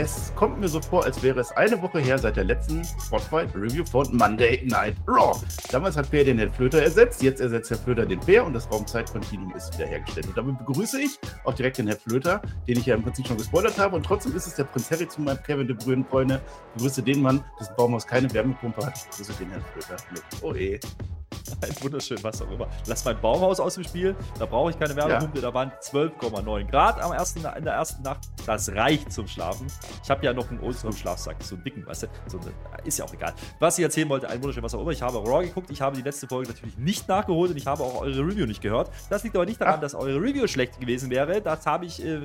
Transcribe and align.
Es 0.00 0.32
kommt 0.36 0.60
mir 0.60 0.68
so 0.68 0.80
vor, 0.80 1.04
als 1.04 1.20
wäre 1.24 1.40
es 1.40 1.50
eine 1.50 1.82
Woche 1.82 1.98
her 1.98 2.16
seit 2.18 2.36
der 2.36 2.44
letzten 2.44 2.84
Spotlight 2.84 3.52
Review 3.56 3.84
von 3.84 4.06
Monday 4.16 4.64
Night 4.64 4.94
Raw. 5.08 5.36
Damals 5.72 5.96
hat 5.96 6.08
Peer 6.08 6.24
den 6.24 6.38
Herrn 6.38 6.52
Flöter 6.52 6.80
ersetzt, 6.80 7.20
jetzt 7.20 7.40
ersetzt 7.40 7.68
Herr 7.70 7.78
Flöter 7.78 8.06
den 8.06 8.20
Peer 8.20 8.46
und 8.46 8.52
das 8.52 8.70
Raumzeitkontinuum 8.70 9.52
ist 9.56 9.74
wiederhergestellt. 9.74 10.28
Und 10.28 10.36
damit 10.36 10.56
begrüße 10.64 11.00
ich 11.00 11.18
auch 11.42 11.52
direkt 11.52 11.78
den 11.78 11.88
Herrn 11.88 11.98
Flöter, 11.98 12.40
den 12.68 12.78
ich 12.78 12.86
ja 12.86 12.94
im 12.94 13.02
Prinzip 13.02 13.26
schon 13.26 13.38
gespoilert 13.38 13.76
habe. 13.76 13.96
Und 13.96 14.06
trotzdem 14.06 14.36
ist 14.36 14.46
es 14.46 14.54
der 14.54 14.64
Prinz 14.64 14.88
Harry 14.92 15.08
zu 15.08 15.20
meinem 15.20 15.42
Kevin 15.42 15.66
de 15.66 15.74
Bruyne 15.74 16.04
Freunde. 16.08 16.40
Begrüße 16.74 17.02
den 17.02 17.20
Mann, 17.20 17.42
dessen 17.58 17.74
Baumhaus 17.76 18.06
keine 18.06 18.32
Wärmepumpe 18.32 18.86
hat. 18.86 19.04
Begrüße 19.10 19.32
den 19.32 19.50
Herrn 19.50 19.64
Flöter 19.72 19.96
mit 20.12 20.42
OE. 20.44 20.78
Ein 21.60 21.82
wunderschön, 21.82 22.18
was 22.22 22.42
auch 22.42 22.50
immer. 22.50 22.68
Lass 22.86 23.04
mein 23.04 23.20
Baumhaus 23.20 23.60
aus 23.60 23.74
dem 23.74 23.84
Spiel. 23.84 24.16
Da 24.38 24.46
brauche 24.46 24.70
ich 24.70 24.78
keine 24.78 24.94
Wärmepumpe. 24.96 25.38
Ja. 25.38 25.42
Da 25.42 25.54
waren 25.54 25.72
12,9 25.82 26.70
Grad 26.70 27.00
am 27.00 27.12
ersten, 27.12 27.44
in 27.56 27.64
der 27.64 27.74
ersten 27.74 28.02
Nacht. 28.02 28.28
Das 28.46 28.68
reicht 28.70 29.12
zum 29.12 29.26
Schlafen. 29.26 29.66
Ich 30.02 30.10
habe 30.10 30.24
ja 30.24 30.32
noch 30.32 30.48
einen 30.50 30.58
größeren 30.58 30.92
Schlafsack, 30.92 31.36
so 31.42 31.54
einen 31.54 31.64
dicken, 31.64 31.86
weißt 31.86 32.04
du? 32.04 32.06
So 32.26 32.38
eine, 32.38 32.52
ist 32.84 32.98
ja 32.98 33.04
auch 33.04 33.12
egal. 33.12 33.34
Was 33.58 33.78
ich 33.78 33.84
erzählen 33.84 34.08
wollte, 34.08 34.28
ein 34.28 34.40
wunderschön, 34.40 34.62
was 34.62 34.74
auch 34.74 34.80
immer. 34.80 34.90
Ich 34.90 35.02
habe 35.02 35.18
Raw 35.18 35.44
geguckt. 35.44 35.70
Ich 35.70 35.80
habe 35.80 35.96
die 35.96 36.02
letzte 36.02 36.26
Folge 36.26 36.48
natürlich 36.48 36.76
nicht 36.78 37.08
nachgeholt 37.08 37.50
und 37.50 37.56
ich 37.56 37.66
habe 37.66 37.82
auch 37.82 38.00
eure 38.00 38.20
Review 38.20 38.46
nicht 38.46 38.62
gehört. 38.62 38.90
Das 39.10 39.24
liegt 39.24 39.36
aber 39.36 39.46
nicht 39.46 39.60
daran, 39.60 39.76
Ach. 39.76 39.80
dass 39.80 39.94
eure 39.94 40.20
Review 40.20 40.46
schlecht 40.46 40.80
gewesen 40.80 41.10
wäre. 41.10 41.40
Das 41.40 41.66
habe 41.66 41.86
ich 41.86 42.04
äh, 42.04 42.18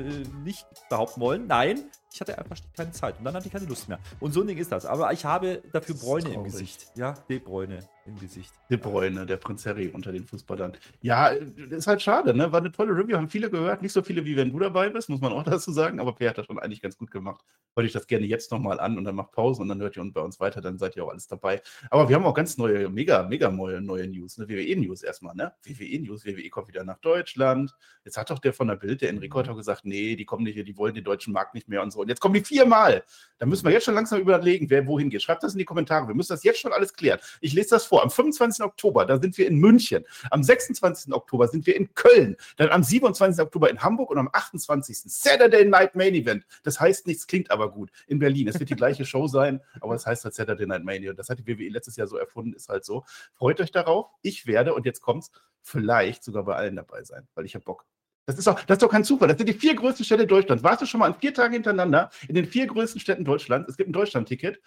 nicht 0.44 0.66
behaupten 0.90 1.22
wollen. 1.22 1.48
Nein, 1.48 1.86
ich 2.14 2.22
hatte 2.22 2.38
einfach 2.38 2.58
keine 2.76 2.92
Zeit 2.92 3.18
und 3.18 3.26
dann 3.26 3.34
hatte 3.34 3.48
ich 3.48 3.52
keine 3.52 3.66
Lust 3.66 3.90
mehr. 3.90 4.00
Und 4.20 4.34
so 4.34 4.42
ein 4.42 4.48
Ding 4.48 4.58
ist 4.58 4.72
das. 4.72 4.86
Aber 4.86 5.12
ich 5.14 5.26
habe 5.26 5.62
dafür 5.72 5.96
Bräune 5.96 6.34
im 6.34 6.44
Gesicht. 6.44 6.88
Ja, 6.96 7.14
De 7.28 7.40
Bräune 7.40 7.80
im 8.06 8.20
Gesicht. 8.20 8.54
De 8.70 8.78
Bräune, 8.78 9.26
der 9.26 9.38
Prinz 9.38 9.66
Harry 9.66 9.88
unter 9.88 10.12
den 10.12 10.26
Fußballern. 10.26 10.74
Ja, 11.02 11.28
ist 11.28 11.88
halt 11.88 12.02
schade, 12.02 12.34
ne? 12.34 12.52
War 12.52 12.60
eine 12.60 12.72
tolle 12.72 12.96
Review, 12.96 13.18
haben 13.18 13.30
viele 13.30 13.50
gehört. 13.50 13.82
Nicht 13.82 13.94
so 13.94 14.02
viele, 14.02 14.26
wie 14.26 14.36
wenn 14.36 14.52
du 14.52 14.60
dabei 14.60 14.90
bist, 14.90 15.10
muss 15.10 15.22
man 15.22 15.32
auch 15.32 15.44
dazu 15.44 15.72
sagen. 15.72 16.00
Aber 16.00 16.14
Per 16.14 16.30
hat 16.30 16.38
das 16.38 16.46
schon 16.46 16.60
eigentlich 16.60 16.82
ganz 16.82 16.98
gut 16.98 17.12
gemacht. 17.12 17.44
Wollte 17.76 17.88
ich 17.88 17.94
das 17.94 18.06
gerne 18.08 18.26
jetzt 18.26 18.52
nochmal 18.52 18.80
an 18.80 18.98
und 18.98 19.06
dann 19.06 19.16
macht 19.16 19.32
Pause 19.32 19.62
und 19.62 19.70
dann 19.70 19.82
hört 19.82 19.98
ihr 19.98 20.04
bei 20.12 20.22
uns 20.22 20.40
weiter, 20.40 20.62
dann 20.62 20.78
seid 20.78 20.96
ihr 20.96 21.06
auch 21.06 21.10
alles 21.10 21.28
dabei. 21.28 21.62
Aber 21.90 22.10
wir 22.10 22.16
haben 22.16 22.26
auch 22.26 22.34
ganz 22.34 22.58
neue, 22.58 22.90
mega, 22.90 23.24
mega 23.24 23.50
neue, 23.50 23.82
neue 23.82 24.08
News. 24.08 24.38
Ne? 24.38 24.48
WWE-News 24.48 25.02
erstmal, 25.02 25.34
ne? 25.34 25.54
WWE-News, 25.64 26.26
WWE 26.26 26.50
kommt 26.50 26.68
wieder 26.68 26.84
nach 26.84 27.00
Deutschland. 27.00 27.74
Jetzt 28.04 28.18
hat 28.18 28.30
doch 28.30 28.40
der 28.40 28.54
von 28.54 28.68
der 28.68 28.76
Bild, 28.76 29.02
der 29.02 29.10
Enrico 29.10 29.40
hat 29.40 29.48
doch 29.48 29.56
gesagt, 29.56 29.86
nee, 29.86 30.16
die 30.16 30.26
kommen 30.26 30.44
nicht 30.44 30.54
hier, 30.54 30.64
die 30.64 30.78
wollen 30.78 30.94
den 30.94 31.04
deutschen 31.04 31.34
Markt 31.34 31.54
nicht 31.54 31.68
mehr 31.68 31.82
und 31.82 31.92
so. 31.92 32.02
Und 32.02 32.10
jetzt 32.10 32.20
kommen 32.20 32.34
die 32.34 32.44
viermal 32.44 32.74
Mal. 32.74 33.04
Da 33.38 33.46
müssen 33.46 33.66
wir 33.66 33.72
jetzt 33.72 33.86
schon 33.86 33.94
langsam 33.94 34.20
überlegen, 34.20 34.68
wer 34.72 34.88
wohin 34.88 35.12
geht. 35.12 35.22
Schreibt 35.22 35.44
das 35.44 35.54
in 35.54 35.60
die 35.60 35.66
Kommentare. 35.66 36.08
Wir 36.08 36.16
müssen 36.16 36.34
das 36.34 36.44
jetzt 36.44 36.60
schon 36.60 36.74
alles 36.74 36.92
klären. 36.94 37.20
Ich 37.40 37.54
lese 37.54 37.70
das 37.70 37.86
vor. 37.86 37.93
Am 38.02 38.10
25. 38.10 38.64
Oktober, 38.64 39.06
da 39.06 39.20
sind 39.20 39.38
wir 39.38 39.48
in 39.48 39.58
München. 39.58 40.06
Am 40.32 40.44
26. 40.44 41.14
Oktober 41.14 41.48
sind 41.48 41.66
wir 41.68 41.76
in 41.76 41.94
Köln. 41.94 42.36
Dann 42.58 42.70
am 42.70 42.84
27. 42.84 43.44
Oktober 43.44 43.70
in 43.70 43.82
Hamburg 43.82 44.10
und 44.10 44.18
am 44.18 44.30
28. 44.32 45.04
Saturday 45.06 45.66
Night 45.66 45.96
Main 45.96 46.14
Event. 46.14 46.46
Das 46.64 46.80
heißt 46.80 47.08
nichts, 47.08 47.28
klingt 47.28 47.52
aber 47.52 47.72
gut. 47.72 47.92
In 48.08 48.20
Berlin. 48.20 48.48
Es 48.48 48.60
wird 48.60 48.70
die 48.70 48.76
gleiche 48.76 49.06
Show 49.06 49.28
sein, 49.28 49.62
aber 49.82 49.96
es 49.96 50.06
heißt 50.06 50.24
halt 50.24 50.34
Saturday 50.34 50.66
Night 50.66 50.84
Main 50.84 51.04
Event. 51.04 51.20
Das 51.20 51.30
hat 51.30 51.40
die 51.40 51.48
WWE 51.48 51.70
letztes 51.70 51.96
Jahr 51.96 52.08
so 52.08 52.18
erfunden, 52.18 52.54
ist 52.54 52.70
halt 52.70 52.86
so. 52.86 53.04
Freut 53.34 53.60
euch 53.62 53.72
darauf. 53.72 54.08
Ich 54.22 54.48
werde, 54.48 54.74
und 54.74 54.86
jetzt 54.86 55.02
kommt's, 55.02 55.32
vielleicht 55.62 56.24
sogar 56.24 56.44
bei 56.44 56.56
allen 56.56 56.76
dabei 56.76 57.04
sein, 57.04 57.28
weil 57.36 57.46
ich 57.46 57.56
habe 57.56 57.66
Bock. 57.66 57.86
Das 58.26 58.38
ist, 58.38 58.48
doch, 58.48 58.62
das 58.64 58.76
ist 58.76 58.82
doch 58.82 58.90
kein 58.90 59.04
Zufall. 59.04 59.28
Das 59.28 59.38
sind 59.38 59.48
die 59.48 59.54
vier 59.54 59.76
größten 59.76 60.06
Städte 60.06 60.26
Deutschlands. 60.26 60.64
Warst 60.64 60.82
du 60.82 60.86
schon 60.86 61.00
mal 61.02 61.08
an 61.08 61.16
vier 61.20 61.34
Tagen 61.34 61.54
hintereinander 61.54 62.10
in 62.30 62.36
den 62.36 62.46
vier 62.46 62.68
größten 62.68 63.02
Städten 63.02 63.26
Deutschlands? 63.26 63.70
Es 63.70 63.76
gibt 63.76 63.90
ein 63.90 63.94
Deutschland-Ticket. 63.94 64.62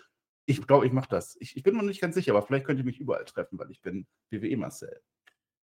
Ich 0.47 0.65
glaube, 0.67 0.87
ich 0.87 0.93
mache 0.93 1.09
das. 1.09 1.37
Ich, 1.41 1.57
ich, 1.57 1.63
bin 1.63 1.77
noch 1.77 1.83
nicht 1.83 2.01
ganz 2.01 2.15
sicher, 2.15 2.33
aber 2.33 2.43
vielleicht 2.43 2.65
könnt 2.65 2.79
ihr 2.79 2.85
mich 2.85 3.01
überall 3.01 3.25
treffen, 3.25 3.59
weil 3.59 3.71
ich 3.71 3.83
bin 3.83 4.07
WWE 4.31 4.57
Marcel. 4.57 5.01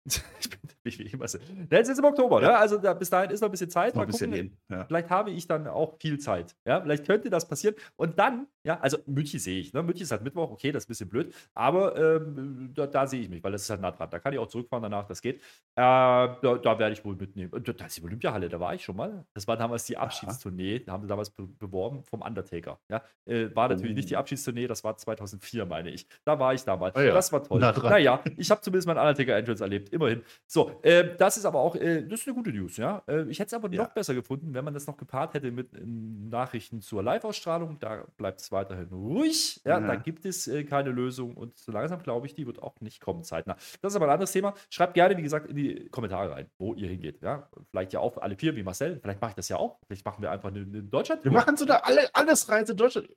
ich 0.39 0.49
bin 0.49 0.59
wie 0.83 1.03
immer. 1.11 1.25
Jetzt 1.25 1.89
ist 1.89 1.99
im 1.99 2.05
Oktober, 2.05 2.41
ne? 2.41 2.55
Also 2.55 2.77
da, 2.77 2.93
bis 2.93 3.09
dahin 3.09 3.31
ist 3.31 3.41
noch 3.41 3.49
ein 3.49 3.51
bisschen 3.51 3.69
Zeit. 3.69 3.95
Noch 3.95 4.03
ein 4.03 4.07
bisschen 4.07 4.31
hin. 4.31 4.57
Ja. 4.69 4.85
Vielleicht 4.85 5.09
habe 5.09 5.31
ich 5.31 5.47
dann 5.47 5.67
auch 5.67 5.97
viel 5.99 6.17
Zeit. 6.19 6.55
Ja, 6.65 6.81
vielleicht 6.81 7.05
könnte 7.05 7.29
das 7.29 7.47
passieren. 7.47 7.75
Und 7.95 8.17
dann, 8.17 8.47
ja, 8.63 8.79
also 8.79 8.97
München 9.05 9.39
sehe 9.39 9.59
ich. 9.59 9.73
Ne? 9.73 9.83
München 9.83 10.03
ist 10.03 10.11
halt 10.11 10.23
Mittwoch, 10.23 10.51
okay, 10.51 10.71
das 10.71 10.83
ist 10.83 10.87
ein 10.87 10.91
bisschen 10.91 11.09
blöd. 11.09 11.33
Aber 11.53 11.95
ähm, 11.97 12.71
da, 12.73 12.87
da 12.87 13.07
sehe 13.07 13.21
ich 13.21 13.29
mich, 13.29 13.43
weil 13.43 13.51
das 13.51 13.63
ist 13.63 13.69
halt 13.69 13.81
nah 13.81 13.91
dran. 13.91 14.09
Da 14.09 14.19
kann 14.19 14.33
ich 14.33 14.39
auch 14.39 14.47
zurückfahren 14.47 14.83
danach, 14.83 15.07
das 15.07 15.21
geht. 15.21 15.37
Äh, 15.37 15.41
da, 15.75 16.35
da 16.39 16.79
werde 16.79 16.93
ich 16.93 17.03
wohl 17.03 17.15
mitnehmen. 17.15 17.51
Da 17.63 17.85
ist 17.85 17.97
die 17.97 18.03
Olympiahalle, 18.03 18.49
da 18.49 18.59
war 18.59 18.73
ich 18.73 18.83
schon 18.83 18.95
mal. 18.95 19.25
Das 19.33 19.47
war 19.47 19.57
damals 19.57 19.85
die 19.85 19.97
Abschiedstournee. 19.97 20.79
Da 20.79 20.93
haben 20.93 21.03
sie 21.03 21.07
damals 21.07 21.29
be 21.29 21.47
beworben 21.59 22.03
vom 22.03 22.21
Undertaker. 22.21 22.79
Ja, 22.89 23.01
äh, 23.25 23.53
war 23.55 23.69
natürlich 23.69 23.91
oh. 23.91 23.95
nicht 23.95 24.09
die 24.09 24.15
oh. 24.15 24.19
Abschiedstournee, 24.19 24.67
das 24.67 24.83
war 24.83 24.97
2004, 24.97 25.65
meine 25.65 25.89
ich. 25.89 26.07
Da 26.23 26.39
war 26.39 26.53
ich 26.53 26.63
damals. 26.63 26.95
Oh 26.95 26.99
ja. 26.99 27.13
Das 27.13 27.31
war 27.31 27.43
toll. 27.43 27.59
Na 27.59 27.71
naja, 27.71 28.21
ich 28.37 28.49
habe 28.51 28.61
zumindest 28.61 28.87
meinen 28.87 28.99
Undertaker-Entrance 28.99 29.63
erlebt. 29.63 29.96
Immerhin. 29.97 30.21
So, 30.45 30.79
äh, 30.83 31.15
das 31.17 31.37
ist 31.37 31.45
aber 31.45 31.59
auch, 31.59 31.75
äh, 31.75 32.03
das 32.03 32.21
ist 32.21 32.27
eine 32.27 32.35
gute 32.35 32.51
News, 32.51 32.77
ja. 32.77 33.01
Äh, 33.07 33.23
ich 33.23 33.39
hätte 33.39 33.47
es 33.47 33.53
aber 33.53 33.71
ja. 33.71 33.83
noch 33.83 33.89
besser 33.89 34.13
gefunden, 34.13 34.53
wenn 34.53 34.63
man 34.63 34.73
das 34.75 34.85
noch 34.85 34.95
gepaart 34.95 35.33
hätte 35.33 35.51
mit 35.51 35.73
ähm, 35.73 36.29
Nachrichten 36.29 36.81
zur 36.81 37.01
Live-Ausstrahlung. 37.01 37.79
Da 37.79 38.05
bleibt 38.17 38.39
es 38.41 38.51
weiterhin 38.51 38.89
ruhig. 38.89 39.59
Ja, 39.65 39.79
ja. 39.79 39.87
da 39.87 39.95
gibt 39.95 40.25
es 40.25 40.47
äh, 40.47 40.63
keine 40.63 40.91
Lösung 40.91 41.35
und 41.35 41.57
so 41.57 41.71
langsam 41.71 42.01
glaube 42.03 42.27
ich, 42.27 42.35
die 42.35 42.45
wird 42.45 42.61
auch 42.61 42.79
nicht 42.79 43.01
kommen 43.01 43.23
zeitnah. 43.23 43.55
Das 43.81 43.93
ist 43.93 43.95
aber 43.95 44.05
ein 44.05 44.11
anderes 44.11 44.31
Thema. 44.31 44.53
Schreibt 44.69 44.93
gerne, 44.93 45.17
wie 45.17 45.23
gesagt, 45.23 45.49
in 45.49 45.55
die 45.55 45.89
Kommentare 45.89 46.31
rein, 46.31 46.49
wo 46.59 46.75
ihr 46.75 46.87
hingeht. 46.87 47.21
Ja, 47.23 47.49
vielleicht 47.71 47.93
ja 47.93 47.99
auch 47.99 48.17
alle 48.17 48.35
vier 48.35 48.55
wie 48.55 48.61
Marcel. 48.61 48.99
Vielleicht 49.01 49.19
mache 49.19 49.31
ich 49.31 49.35
das 49.35 49.49
ja 49.49 49.57
auch. 49.57 49.79
Vielleicht 49.87 50.05
machen 50.05 50.21
wir 50.21 50.29
einfach 50.31 50.49
eine, 50.49 50.59
eine 50.59 50.83
Deutschland. 50.83 51.23
Wir 51.23 51.31
machen 51.31 51.57
so 51.57 51.65
da 51.65 51.77
alle, 51.77 52.13
alles 52.13 52.47
Reise 52.49 52.75
Deutschland. 52.75 53.09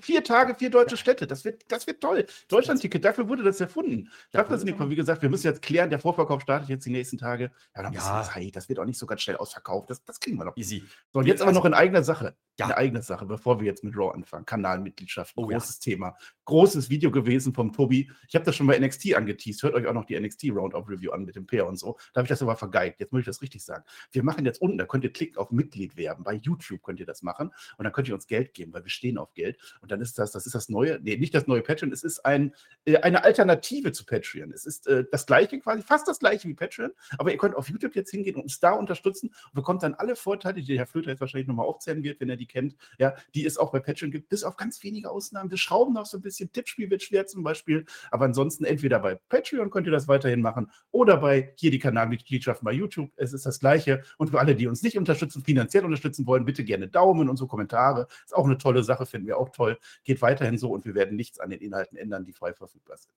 Vier 0.00 0.24
Tage, 0.24 0.56
vier 0.56 0.70
deutsche 0.70 0.96
Städte. 0.96 1.28
Das 1.28 1.44
wird, 1.44 1.70
das 1.70 1.86
wird 1.86 2.00
toll. 2.00 2.26
Deutschland-Ticket, 2.48 3.04
dafür 3.04 3.28
wurde 3.28 3.44
das 3.44 3.60
erfunden. 3.60 4.10
Dafür 4.32 4.58
sind 4.58 4.68
die, 4.68 4.90
wie 4.90 4.96
gesagt, 4.96 5.22
wir 5.22 5.28
müssen 5.28 5.46
jetzt 5.46 5.62
klären, 5.62 5.90
der 5.90 5.98
Vorverkauf 6.16 6.42
startet 6.42 6.68
jetzt 6.68 6.86
die 6.86 6.90
nächsten 6.90 7.18
Tage. 7.18 7.52
Ja, 7.74 7.82
dann 7.82 7.92
ja. 7.92 8.22
Zeit. 8.22 8.56
Das 8.56 8.68
wird 8.68 8.78
auch 8.78 8.84
nicht 8.84 8.98
so 8.98 9.06
ganz 9.06 9.22
schnell 9.22 9.36
ausverkauft. 9.36 9.90
Das, 9.90 10.04
das 10.04 10.18
kriegen 10.18 10.38
wir 10.38 10.44
noch. 10.44 10.56
Easy. 10.56 10.82
So, 11.12 11.20
und 11.20 11.26
jetzt 11.26 11.42
aber 11.42 11.52
noch 11.52 11.64
in 11.64 11.74
eigener 11.74 12.02
Sache. 12.02 12.34
Ja. 12.58 12.66
Eine 12.66 12.78
eigene 12.78 13.02
Sache, 13.02 13.26
bevor 13.26 13.60
wir 13.60 13.66
jetzt 13.66 13.84
mit 13.84 13.94
Raw 13.94 14.14
anfangen. 14.14 14.46
Kanalmitgliedschaft, 14.46 15.34
oh, 15.36 15.46
großes 15.46 15.80
ja. 15.84 15.92
Thema. 15.92 16.16
Großes 16.46 16.88
Video 16.88 17.10
gewesen 17.10 17.52
vom 17.52 17.70
Tobi. 17.70 18.10
Ich 18.28 18.34
habe 18.34 18.46
das 18.46 18.56
schon 18.56 18.66
bei 18.66 18.78
NXT 18.78 19.14
angeteased. 19.14 19.62
Hört 19.62 19.74
euch 19.74 19.86
auch 19.86 19.92
noch 19.92 20.06
die 20.06 20.18
NXT 20.18 20.44
Roundup 20.50 20.88
Review 20.88 21.10
an 21.10 21.26
mit 21.26 21.36
dem 21.36 21.46
Peer 21.46 21.66
und 21.66 21.76
so. 21.76 21.98
Da 22.14 22.20
habe 22.20 22.26
ich 22.26 22.30
das 22.30 22.40
aber 22.40 22.56
vergeigt. 22.56 22.98
Jetzt 22.98 23.12
muss 23.12 23.20
ich 23.20 23.26
das 23.26 23.42
richtig 23.42 23.62
sagen. 23.62 23.84
Wir 24.10 24.22
machen 24.22 24.46
jetzt 24.46 24.62
unten, 24.62 24.78
da 24.78 24.86
könnt 24.86 25.04
ihr 25.04 25.12
klicken 25.12 25.36
auf 25.36 25.50
Mitglied 25.50 25.98
werden. 25.98 26.24
Bei 26.24 26.32
YouTube 26.32 26.82
könnt 26.82 26.98
ihr 26.98 27.04
das 27.04 27.22
machen. 27.22 27.50
Und 27.76 27.84
dann 27.84 27.92
könnt 27.92 28.08
ihr 28.08 28.14
uns 28.14 28.26
Geld 28.26 28.54
geben, 28.54 28.72
weil 28.72 28.84
wir 28.84 28.90
stehen 28.90 29.18
auf 29.18 29.34
Geld. 29.34 29.58
Und 29.82 29.92
dann 29.92 30.00
ist 30.00 30.18
das, 30.18 30.32
das 30.32 30.46
ist 30.46 30.54
das 30.54 30.70
neue, 30.70 30.98
nee, 31.02 31.18
nicht 31.18 31.34
das 31.34 31.46
neue 31.46 31.60
Patreon, 31.60 31.92
es 31.92 32.02
ist 32.02 32.24
ein, 32.24 32.54
äh, 32.86 32.96
eine 32.98 33.22
Alternative 33.22 33.92
zu 33.92 34.06
Patreon. 34.06 34.50
Es 34.52 34.64
ist 34.64 34.86
äh, 34.86 35.04
das 35.10 35.26
gleiche 35.26 35.60
quasi, 35.60 35.82
fast 35.82 36.05
das 36.08 36.18
gleiche 36.18 36.48
wie 36.48 36.54
Patreon. 36.54 36.90
Aber 37.18 37.30
ihr 37.30 37.38
könnt 37.38 37.54
auf 37.54 37.68
YouTube 37.68 37.94
jetzt 37.94 38.10
hingehen 38.10 38.36
und 38.36 38.42
uns 38.42 38.60
da 38.60 38.72
unterstützen 38.72 39.28
und 39.28 39.54
bekommt 39.54 39.82
dann 39.82 39.94
alle 39.94 40.16
Vorteile, 40.16 40.60
die 40.60 40.66
der 40.66 40.78
Herr 40.78 40.86
Flöter 40.86 41.10
jetzt 41.10 41.20
wahrscheinlich 41.20 41.48
nochmal 41.48 41.66
aufzählen 41.66 42.02
wird, 42.02 42.20
wenn 42.20 42.30
er 42.30 42.36
die 42.36 42.46
kennt, 42.46 42.76
ja, 42.98 43.14
die 43.34 43.44
es 43.44 43.58
auch 43.58 43.72
bei 43.72 43.80
Patreon 43.80 44.10
gibt, 44.10 44.28
bis 44.28 44.44
auf 44.44 44.56
ganz 44.56 44.82
wenige 44.82 45.10
Ausnahmen. 45.10 45.50
Wir 45.50 45.58
schrauben 45.58 45.94
noch 45.94 46.06
so 46.06 46.18
ein 46.18 46.22
bisschen, 46.22 46.52
Tippspiel 46.52 46.90
wird 46.90 47.02
schwer 47.02 47.26
zum 47.26 47.42
Beispiel, 47.42 47.84
aber 48.10 48.24
ansonsten 48.24 48.64
entweder 48.64 48.98
bei 49.00 49.16
Patreon 49.28 49.70
könnt 49.70 49.86
ihr 49.86 49.92
das 49.92 50.08
weiterhin 50.08 50.42
machen 50.42 50.70
oder 50.90 51.18
bei 51.18 51.52
hier 51.56 51.70
die 51.70 51.78
Kanalmitgliedschaften 51.78 52.64
bei 52.64 52.72
YouTube. 52.72 53.10
Es 53.16 53.32
ist 53.32 53.46
das 53.46 53.60
Gleiche. 53.60 54.02
Und 54.18 54.30
für 54.30 54.40
alle, 54.40 54.54
die 54.54 54.66
uns 54.66 54.82
nicht 54.82 54.98
unterstützen, 54.98 55.42
finanziell 55.42 55.84
unterstützen 55.84 56.26
wollen, 56.26 56.44
bitte 56.44 56.64
gerne 56.64 56.88
Daumen 56.88 57.28
und 57.28 57.36
so 57.36 57.46
Kommentare. 57.46 58.06
Ist 58.24 58.34
auch 58.34 58.44
eine 58.44 58.58
tolle 58.58 58.82
Sache, 58.82 59.06
finden 59.06 59.26
wir 59.26 59.38
auch 59.38 59.50
toll. 59.50 59.78
Geht 60.04 60.22
weiterhin 60.22 60.58
so 60.58 60.70
und 60.70 60.84
wir 60.84 60.94
werden 60.94 61.16
nichts 61.16 61.40
an 61.40 61.50
den 61.50 61.60
Inhalten 61.60 61.96
ändern, 61.96 62.24
die 62.24 62.32
frei 62.32 62.52
verfügbar 62.52 62.96
sind. 62.96 63.14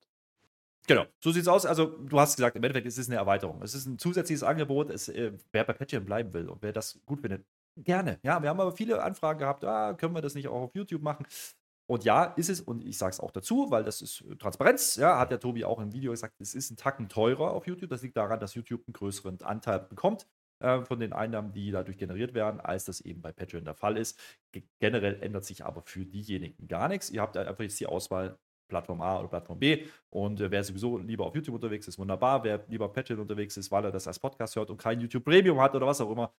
Genau, 0.89 1.05
so 1.23 1.29
sieht 1.31 1.43
es 1.43 1.47
aus. 1.47 1.67
Also, 1.67 1.85
du 1.85 2.19
hast 2.19 2.35
gesagt, 2.35 2.55
im 2.55 2.63
Endeffekt 2.63 2.87
ist 2.87 2.97
es 2.97 3.07
eine 3.09 3.17
Erweiterung. 3.17 3.61
Es 3.61 3.75
ist 3.75 3.85
ein 3.85 3.99
zusätzliches 3.99 4.41
Angebot. 4.41 4.89
Es, 4.89 5.07
äh, 5.07 5.33
wer 5.51 5.63
bei 5.63 5.73
Patreon 5.73 6.03
bleiben 6.03 6.33
will 6.33 6.49
und 6.49 6.63
wer 6.63 6.73
das 6.73 6.99
gut 7.05 7.21
findet, 7.21 7.45
gerne. 7.77 8.17
Ja, 8.23 8.41
wir 8.41 8.49
haben 8.49 8.59
aber 8.59 8.71
viele 8.71 9.03
Anfragen 9.03 9.37
gehabt, 9.37 9.63
ah, 9.63 9.93
können 9.93 10.15
wir 10.15 10.21
das 10.23 10.33
nicht 10.33 10.47
auch 10.47 10.63
auf 10.63 10.73
YouTube 10.73 11.03
machen? 11.03 11.27
Und 11.87 12.05
ja, 12.05 12.23
ist 12.23 12.49
es, 12.49 12.59
und 12.61 12.83
ich 12.83 12.97
sage 12.97 13.11
es 13.11 13.19
auch 13.19 13.29
dazu, 13.29 13.69
weil 13.69 13.83
das 13.83 14.01
ist 14.01 14.23
Transparenz, 14.39 14.95
ja, 14.95 15.19
hat 15.19 15.29
der 15.29 15.39
Tobi 15.39 15.63
auch 15.63 15.79
im 15.79 15.93
Video 15.93 16.09
gesagt, 16.09 16.41
es 16.41 16.55
ist 16.55 16.71
ein 16.71 16.77
Tacken 16.77 17.07
teurer 17.07 17.51
auf 17.51 17.67
YouTube. 17.67 17.91
Das 17.91 18.01
liegt 18.01 18.17
daran, 18.17 18.39
dass 18.39 18.55
YouTube 18.55 18.81
einen 18.87 18.93
größeren 18.93 19.43
Anteil 19.43 19.81
bekommt 19.81 20.25
äh, 20.59 20.81
von 20.85 20.99
den 20.99 21.13
Einnahmen, 21.13 21.53
die 21.53 21.69
dadurch 21.69 21.99
generiert 21.99 22.33
werden, 22.33 22.59
als 22.61 22.85
das 22.85 22.99
eben 23.01 23.21
bei 23.21 23.31
Patreon 23.31 23.63
der 23.63 23.75
Fall 23.75 23.95
ist. 23.95 24.19
Generell 24.79 25.21
ändert 25.21 25.45
sich 25.45 25.63
aber 25.65 25.83
für 25.83 26.03
diejenigen 26.03 26.67
gar 26.67 26.87
nichts. 26.87 27.11
Ihr 27.11 27.21
habt 27.21 27.37
einfach 27.37 27.63
jetzt 27.63 27.79
die 27.79 27.85
Auswahl 27.85 28.39
Plattform 28.69 29.01
A 29.01 29.19
oder 29.19 29.27
Plattform 29.27 29.59
B. 29.59 29.85
Und 30.09 30.39
äh, 30.39 30.49
wer 30.49 30.63
sowieso 30.63 30.97
lieber 30.97 31.25
auf 31.25 31.35
YouTube 31.35 31.55
unterwegs 31.55 31.87
ist, 31.87 31.99
wunderbar. 31.99 32.43
Wer 32.43 32.65
lieber 32.67 32.87
Patreon 32.87 33.19
unterwegs 33.19 33.57
ist, 33.57 33.71
weil 33.71 33.83
er 33.85 33.91
das 33.91 34.07
als 34.07 34.19
Podcast 34.19 34.55
hört 34.55 34.69
und 34.69 34.77
kein 34.77 35.01
YouTube 35.01 35.25
Premium 35.25 35.59
hat 35.59 35.75
oder 35.75 35.87
was 35.87 35.99
auch 35.99 36.11
immer, 36.11 36.33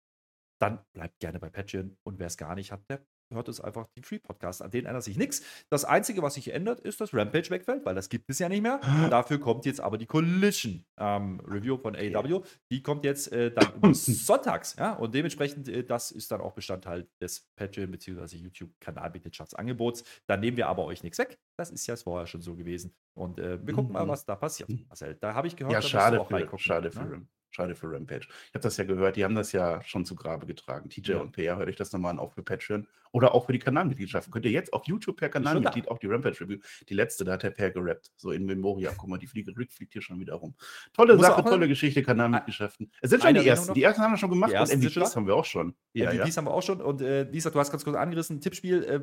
dann 0.60 0.80
bleibt 0.94 1.20
gerne 1.20 1.40
bei 1.40 1.50
Patreon. 1.50 1.98
Und 2.04 2.20
wer 2.20 2.28
es 2.28 2.38
gar 2.38 2.56
nicht 2.56 2.72
hat, 2.72 2.82
der 2.90 3.02
hört 3.32 3.48
es 3.48 3.62
einfach 3.62 3.88
die 3.96 4.02
Free 4.02 4.20
Podcasts. 4.20 4.62
An 4.62 4.72
denen 4.72 4.88
ändert 4.88 5.04
sich 5.04 5.18
nichts. 5.18 5.44
Das 5.70 5.86
Einzige, 5.86 6.22
was 6.22 6.36
sich 6.36 6.54
ändert, 6.54 6.80
ist, 6.80 7.00
dass 7.02 7.14
Rampage 7.14 7.50
wegfällt, 7.50 7.86
weil 7.86 7.96
das 7.96 8.10
gibt 8.10 8.30
es 8.30 8.40
ja 8.40 8.50
nicht 8.50 8.62
mehr. 8.62 8.80
Dafür 9.10 9.40
kommt 9.40 9.66
jetzt 9.66 9.82
aber 9.82 9.98
die 9.98 10.06
Collision 10.06 10.86
ähm, 10.98 11.40
Review 11.42 11.78
von 11.78 11.96
AEW. 11.96 12.44
Die 12.72 12.82
kommt 12.82 13.06
jetzt 13.06 13.32
äh, 13.32 13.52
dann 13.52 13.94
sonntags. 13.94 14.76
Ja? 14.78 14.94
Und 14.94 15.14
dementsprechend, 15.14 15.68
äh, 15.70 15.84
das 15.84 16.12
ist 16.12 16.32
dann 16.32 16.42
auch 16.42 16.54
Bestandteil 16.54 17.08
des 17.22 17.48
Patreon 17.56 17.92
bzw. 17.92 18.38
YouTube-Kanalmitgliedschaftsangebots. 18.38 20.04
Da 20.28 20.38
nehmen 20.38 20.58
wir 20.58 20.68
aber 20.68 20.86
euch 20.86 21.04
nichts 21.04 21.20
weg. 21.20 21.40
Das 21.58 21.72
ist 21.72 21.86
ja 21.88 21.96
vorher 21.96 22.28
schon 22.28 22.42
so 22.42 22.56
gewesen. 22.56 22.96
Und 23.18 23.40
äh, 23.40 23.60
wir 23.66 23.74
gucken 23.74 23.92
mal, 23.92 24.06
mhm. 24.06 24.10
was 24.10 24.26
da 24.26 24.36
passiert, 24.36 24.70
Marcel. 24.88 25.16
Da 25.16 25.34
habe 25.34 25.48
ich 25.48 25.56
gehört, 25.56 25.74
ja, 25.74 25.82
schade 25.82 26.24
für, 26.26 26.58
schade 26.58 26.92
für 26.92 27.04
ne? 27.04 27.28
Schade 27.52 27.76
für 27.76 27.92
Rampage. 27.92 28.28
Ich 28.48 28.54
habe 28.54 28.62
das 28.62 28.78
ja 28.78 28.84
gehört, 28.84 29.16
die 29.16 29.24
haben 29.24 29.36
das 29.36 29.52
ja 29.52 29.82
schon 29.84 30.06
zu 30.06 30.16
Grabe 30.16 30.46
getragen. 30.46 30.90
TJ 30.90 31.12
ja. 31.12 31.18
und 31.20 31.32
PR, 31.32 31.58
hört 31.58 31.68
euch 31.68 31.76
das 31.76 31.92
nochmal 31.92 32.12
an, 32.12 32.20
auch 32.20 32.34
für 32.34 32.44
Patreon 32.44 32.88
oder 33.12 33.34
auch 33.34 33.46
für 33.46 33.54
die 33.54 33.60
Kanalmitgliedschaften. 33.60 34.32
Könnt 34.32 34.46
ihr 34.46 34.52
jetzt 34.52 34.72
auf 34.74 34.86
YouTube 34.86 35.18
per 35.18 35.30
Kanalmitglied 35.30 35.88
auch 35.88 35.98
die 35.98 36.08
Rampage 36.08 36.42
Review, 36.42 36.60
die 36.88 36.94
letzte, 36.94 37.24
da 37.26 37.34
hat 37.34 37.44
der 37.44 37.52
Per 37.52 37.72
gerappt, 37.72 38.12
so 38.16 38.32
in 38.32 38.46
Memoria. 38.46 38.92
Guck 38.96 39.10
mal, 39.10 39.18
die 39.18 39.28
Fliege 39.28 39.52
Rick 39.58 39.74
fliegt 39.74 39.94
hier 39.94 40.02
schon 40.02 40.20
wieder 40.20 40.36
rum. 40.36 40.54
Tolle 40.94 41.18
Sache, 41.18 41.44
tolle 41.44 41.68
Geschichte, 41.68 42.04
Kanalmitgliedschaften. 42.04 42.92
Es 43.02 43.10
sind 43.10 43.24
schon 43.24 43.34
die 43.34 43.48
ersten. 43.48 43.74
Die 43.74 43.84
ersten 43.84 44.02
haben 44.02 44.14
wir 44.14 44.18
schon 44.18 44.30
gemacht 44.30 44.54
und 44.54 44.78
MVPs 44.78 45.16
haben 45.16 45.28
wir 45.28 45.36
auch 45.36 45.46
schon. 45.46 45.76
Ja, 45.94 46.12
MVPs 46.12 46.36
ja. 46.36 46.38
haben 46.38 46.46
wir 46.46 46.54
auch 46.54 46.64
schon 46.64 46.82
und 46.82 47.02
äh, 47.02 47.24
Lisa, 47.24 47.50
du 47.50 47.60
hast 47.60 47.72
ganz 47.72 47.84
kurz 47.84 47.96
angerissen, 47.96 48.42
Tippspiel. 48.42 48.84
Äh, 48.84 49.02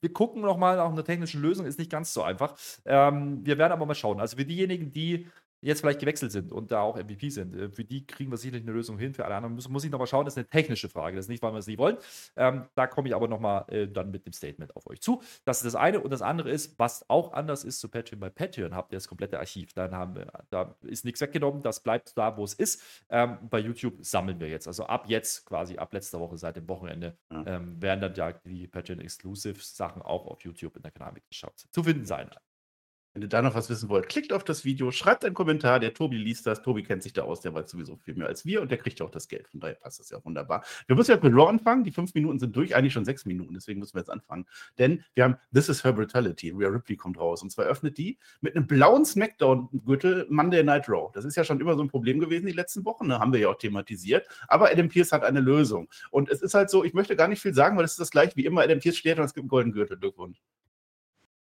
wir 0.00 0.12
gucken 0.12 0.42
nochmal 0.42 0.76
nach 0.76 0.90
einer 0.90 1.04
technischen 1.04 1.42
Lösung, 1.42 1.66
ist 1.66 1.78
nicht 1.78 1.90
ganz 1.90 2.12
so 2.12 2.22
einfach. 2.22 2.56
Ähm, 2.84 3.44
wir 3.44 3.58
werden 3.58 3.72
aber 3.72 3.86
mal 3.86 3.94
schauen. 3.94 4.20
Also 4.20 4.36
für 4.36 4.44
diejenigen, 4.44 4.92
die 4.92 5.26
jetzt 5.60 5.80
vielleicht 5.80 6.00
gewechselt 6.00 6.32
sind 6.32 6.52
und 6.52 6.70
da 6.70 6.80
auch 6.80 6.96
MVP 6.96 7.30
sind. 7.30 7.54
Äh, 7.54 7.70
für 7.70 7.84
die 7.84 8.06
kriegen 8.06 8.30
wir 8.30 8.36
sicherlich 8.36 8.62
eine 8.62 8.72
Lösung 8.72 8.98
hin. 8.98 9.14
Für 9.14 9.24
alle 9.24 9.34
anderen 9.34 9.54
muss, 9.54 9.68
muss 9.68 9.84
ich 9.84 9.90
nochmal 9.90 10.06
schauen. 10.06 10.24
Das 10.24 10.34
ist 10.34 10.38
eine 10.38 10.48
technische 10.48 10.88
Frage. 10.88 11.16
Das 11.16 11.26
ist 11.26 11.28
nicht, 11.28 11.42
weil 11.42 11.52
wir 11.52 11.58
es 11.58 11.66
nicht 11.66 11.78
wollen. 11.78 11.96
Ähm, 12.36 12.66
da 12.74 12.86
komme 12.86 13.08
ich 13.08 13.14
aber 13.14 13.28
nochmal 13.28 13.64
äh, 13.68 13.88
dann 13.88 14.10
mit 14.10 14.26
dem 14.26 14.32
Statement 14.32 14.76
auf 14.76 14.86
euch 14.88 15.00
zu. 15.00 15.22
Das 15.44 15.58
ist 15.58 15.66
das 15.66 15.74
eine. 15.74 16.00
Und 16.00 16.10
das 16.10 16.22
andere 16.22 16.50
ist, 16.50 16.78
was 16.78 17.08
auch 17.08 17.32
anders 17.32 17.64
ist 17.64 17.80
zu 17.80 17.88
Patreon. 17.88 18.20
Bei 18.20 18.30
Patreon 18.30 18.74
habt 18.74 18.92
ihr 18.92 18.96
das 18.96 19.08
komplette 19.08 19.38
Archiv. 19.38 19.72
Dann 19.72 19.94
haben 19.94 20.14
wir, 20.14 20.30
da 20.50 20.76
ist 20.82 21.04
nichts 21.04 21.20
weggenommen. 21.20 21.62
Das 21.62 21.80
bleibt 21.80 22.16
da, 22.16 22.36
wo 22.36 22.44
es 22.44 22.54
ist. 22.54 22.82
Ähm, 23.08 23.38
bei 23.50 23.58
YouTube 23.58 24.04
sammeln 24.04 24.40
wir 24.40 24.48
jetzt. 24.48 24.66
Also 24.66 24.84
ab 24.84 25.06
jetzt, 25.08 25.46
quasi 25.46 25.76
ab 25.76 25.92
letzter 25.92 26.20
Woche, 26.20 26.36
seit 26.36 26.56
dem 26.56 26.68
Wochenende, 26.68 27.16
ja. 27.32 27.44
ähm, 27.46 27.80
werden 27.80 28.00
dann 28.00 28.14
ja 28.14 28.32
die 28.32 28.66
Patreon 28.66 29.00
Exclusive 29.00 29.58
Sachen 29.60 30.02
auch 30.02 30.26
auf 30.26 30.42
YouTube 30.42 30.76
in 30.76 30.82
der 30.82 30.92
Kanalmitgliedschaft 30.92 31.66
zu 31.72 31.82
finden 31.82 32.04
sein. 32.04 32.30
Wenn 33.18 33.22
ihr 33.22 33.28
da 33.28 33.42
noch 33.42 33.56
was 33.56 33.68
wissen 33.68 33.88
wollt, 33.88 34.08
klickt 34.08 34.32
auf 34.32 34.44
das 34.44 34.64
Video, 34.64 34.92
schreibt 34.92 35.24
einen 35.24 35.34
Kommentar. 35.34 35.80
Der 35.80 35.92
Tobi 35.92 36.18
liest 36.18 36.46
das. 36.46 36.62
Tobi 36.62 36.84
kennt 36.84 37.02
sich 37.02 37.14
da 37.14 37.22
aus, 37.22 37.40
der 37.40 37.52
weiß 37.52 37.68
sowieso 37.68 37.96
viel 37.96 38.14
mehr 38.14 38.28
als 38.28 38.46
wir 38.46 38.62
und 38.62 38.70
der 38.70 38.78
kriegt 38.78 39.00
ja 39.00 39.06
auch 39.06 39.10
das 39.10 39.26
Geld. 39.26 39.48
Von 39.48 39.58
daher 39.58 39.74
passt 39.74 39.98
das 39.98 40.08
ja 40.10 40.24
wunderbar. 40.24 40.62
Wir 40.86 40.94
müssen 40.94 41.10
jetzt 41.10 41.24
mit 41.24 41.34
Raw 41.34 41.48
anfangen. 41.48 41.82
Die 41.82 41.90
fünf 41.90 42.14
Minuten 42.14 42.38
sind 42.38 42.54
durch, 42.54 42.76
eigentlich 42.76 42.92
schon 42.92 43.04
sechs 43.04 43.26
Minuten, 43.26 43.54
deswegen 43.54 43.80
müssen 43.80 43.94
wir 43.94 44.02
jetzt 44.02 44.10
anfangen. 44.10 44.46
Denn 44.78 45.02
wir 45.14 45.24
haben 45.24 45.34
This 45.52 45.68
is 45.68 45.82
Her 45.82 45.94
Brutality. 45.94 46.50
Rhea 46.50 46.68
Ripley 46.68 46.94
kommt 46.94 47.18
raus 47.18 47.42
und 47.42 47.50
zwar 47.50 47.64
öffnet 47.64 47.98
die 47.98 48.20
mit 48.40 48.54
einem 48.54 48.68
blauen 48.68 49.04
Smackdown-Gürtel 49.04 50.28
Monday 50.30 50.62
Night 50.62 50.88
Raw. 50.88 51.10
Das 51.12 51.24
ist 51.24 51.34
ja 51.34 51.42
schon 51.42 51.60
immer 51.60 51.74
so 51.74 51.82
ein 51.82 51.88
Problem 51.88 52.20
gewesen 52.20 52.46
die 52.46 52.52
letzten 52.52 52.84
Wochen, 52.84 53.08
ne? 53.08 53.18
haben 53.18 53.32
wir 53.32 53.40
ja 53.40 53.48
auch 53.48 53.58
thematisiert. 53.58 54.28
Aber 54.46 54.70
Adam 54.70 54.88
Pierce 54.88 55.10
hat 55.10 55.24
eine 55.24 55.40
Lösung. 55.40 55.88
Und 56.12 56.30
es 56.30 56.40
ist 56.40 56.54
halt 56.54 56.70
so, 56.70 56.84
ich 56.84 56.94
möchte 56.94 57.16
gar 57.16 57.26
nicht 57.26 57.42
viel 57.42 57.52
sagen, 57.52 57.76
weil 57.76 57.84
es 57.84 57.92
ist 57.92 58.00
das 58.00 58.12
gleiche 58.12 58.36
wie 58.36 58.44
immer. 58.44 58.60
Adam 58.60 58.78
Pierce 58.78 58.96
steht 58.96 59.18
und 59.18 59.24
es 59.24 59.34
gibt 59.34 59.42
einen 59.42 59.48
goldenen 59.48 59.74
Gürtel. 59.74 59.98
Glückwunsch. 59.98 60.40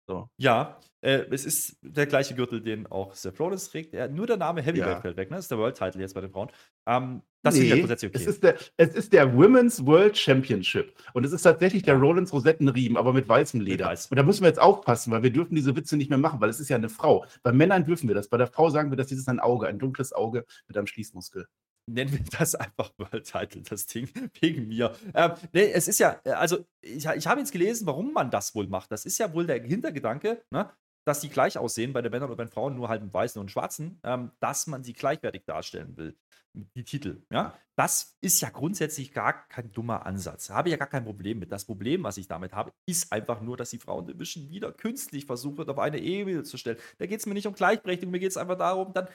So. 0.07 0.29
Ja, 0.37 0.79
äh, 1.07 1.25
es 1.31 1.45
ist 1.45 1.77
der 1.81 2.05
gleiche 2.05 2.35
Gürtel, 2.35 2.61
den 2.61 2.85
auch 2.85 3.13
Seth 3.15 3.39
Rollins 3.39 3.69
trägt. 3.69 3.93
Er, 3.93 4.09
nur 4.09 4.27
der 4.27 4.35
Name 4.35 4.61
Heavyweight 4.61 4.95
ja. 4.95 5.01
fällt 5.01 5.15
weg, 5.15 5.29
ne? 5.29 5.37
Das 5.37 5.45
ist 5.45 5.51
der 5.51 5.57
World 5.57 5.77
Title 5.77 6.01
jetzt 6.01 6.13
bei 6.13 6.19
den 6.19 6.31
Frauen. 6.31 6.49
Ähm, 6.85 7.21
das 7.43 7.55
nee, 7.55 7.69
ist 7.69 7.77
grundsätzlich 7.77 8.09
okay. 8.09 8.21
Es 8.21 8.27
ist, 8.27 8.43
der, 8.43 8.55
es 8.75 8.89
ist 8.89 9.13
der 9.13 9.33
Women's 9.33 9.85
World 9.85 10.17
Championship. 10.17 10.93
Und 11.13 11.25
es 11.25 11.31
ist 11.31 11.43
tatsächlich 11.43 11.83
der 11.83 11.95
Rollins 11.95 12.33
Rosettenriemen, 12.33 12.97
aber 12.97 13.13
mit 13.13 13.29
weißem 13.29 13.61
Leder. 13.61 13.85
Weiß. 13.85 14.07
Und 14.07 14.17
da 14.17 14.23
müssen 14.23 14.41
wir 14.41 14.49
jetzt 14.49 14.59
aufpassen, 14.59 15.11
weil 15.13 15.23
wir 15.23 15.31
dürfen 15.31 15.55
diese 15.55 15.73
Witze 15.77 15.95
nicht 15.95 16.09
mehr 16.09 16.19
machen, 16.19 16.41
weil 16.41 16.49
es 16.49 16.59
ist 16.59 16.67
ja 16.67 16.75
eine 16.75 16.89
Frau. 16.89 17.25
Bei 17.41 17.53
Männern 17.53 17.85
dürfen 17.85 18.09
wir 18.09 18.15
das. 18.15 18.27
Bei 18.27 18.37
der 18.37 18.47
Frau 18.47 18.69
sagen 18.69 18.91
wir, 18.91 18.97
dass 18.97 19.07
dieses 19.07 19.29
ein 19.29 19.39
Auge, 19.39 19.67
ein 19.67 19.79
dunkles 19.79 20.11
Auge 20.11 20.45
mit 20.67 20.77
einem 20.77 20.87
Schließmuskel 20.87 21.47
nennen 21.89 22.11
wir 22.11 22.19
das 22.37 22.53
einfach 22.53 22.91
World 22.97 23.23
Title, 23.23 23.61
das 23.61 23.85
Ding, 23.85 24.09
wegen 24.41 24.67
mir. 24.67 24.93
Ähm, 25.13 25.31
nee, 25.53 25.71
es 25.71 25.87
ist 25.87 25.99
ja, 25.99 26.19
äh, 26.25 26.31
also 26.31 26.65
ich, 26.81 27.05
ich 27.05 27.27
habe 27.27 27.39
jetzt 27.39 27.53
gelesen, 27.53 27.87
warum 27.87 28.11
man 28.11 28.29
das 28.29 28.53
wohl 28.55 28.67
macht. 28.67 28.91
Das 28.91 29.05
ist 29.05 29.17
ja 29.19 29.33
wohl 29.33 29.47
der 29.47 29.63
Hintergedanke, 29.63 30.43
ne, 30.51 30.69
dass 31.07 31.21
die 31.21 31.29
gleich 31.29 31.57
aussehen 31.57 31.93
bei 31.93 32.01
den 32.01 32.11
Männern 32.11 32.29
und 32.29 32.35
bei 32.35 32.43
den 32.43 32.51
Frauen, 32.51 32.75
nur 32.75 32.89
halt 32.89 33.01
mit 33.01 33.13
Weißen 33.13 33.39
und 33.39 33.49
Schwarzen, 33.49 33.99
ähm, 34.03 34.31
dass 34.39 34.67
man 34.67 34.83
sie 34.83 34.93
gleichwertig 34.93 35.45
darstellen 35.45 35.95
will. 35.95 36.17
Die 36.53 36.83
Titel, 36.83 37.21
ja. 37.31 37.57
Das 37.75 38.17
ist 38.19 38.41
ja 38.41 38.49
grundsätzlich 38.49 39.13
gar 39.13 39.47
kein 39.47 39.71
dummer 39.71 40.05
Ansatz. 40.07 40.47
Da 40.47 40.55
habe 40.55 40.69
ich 40.69 40.71
ja 40.71 40.77
gar 40.77 40.89
kein 40.89 41.05
Problem 41.05 41.37
mit. 41.39 41.51
Das 41.51 41.65
Problem, 41.65 42.03
was 42.03 42.17
ich 42.17 42.27
damit 42.27 42.53
habe, 42.53 42.73
ist 42.87 43.13
einfach 43.13 43.41
nur, 43.41 43.55
dass 43.55 43.69
die 43.69 43.77
Frauen 43.77 44.07
Division 44.07 44.49
wieder 44.49 44.71
künstlich 44.73 45.25
versucht 45.25 45.59
wird, 45.59 45.69
auf 45.69 45.77
eine 45.77 45.99
Ebene 45.99 46.43
zu 46.43 46.57
stellen. 46.57 46.77
Da 46.97 47.05
geht 47.05 47.19
es 47.19 47.25
mir 47.27 47.35
nicht 47.35 47.47
um 47.47 47.53
Gleichberechtigung, 47.53 48.11
mir 48.11 48.19
geht 48.19 48.31
es 48.31 48.37
einfach 48.37 48.57
darum, 48.57 48.91
dann 48.93 49.07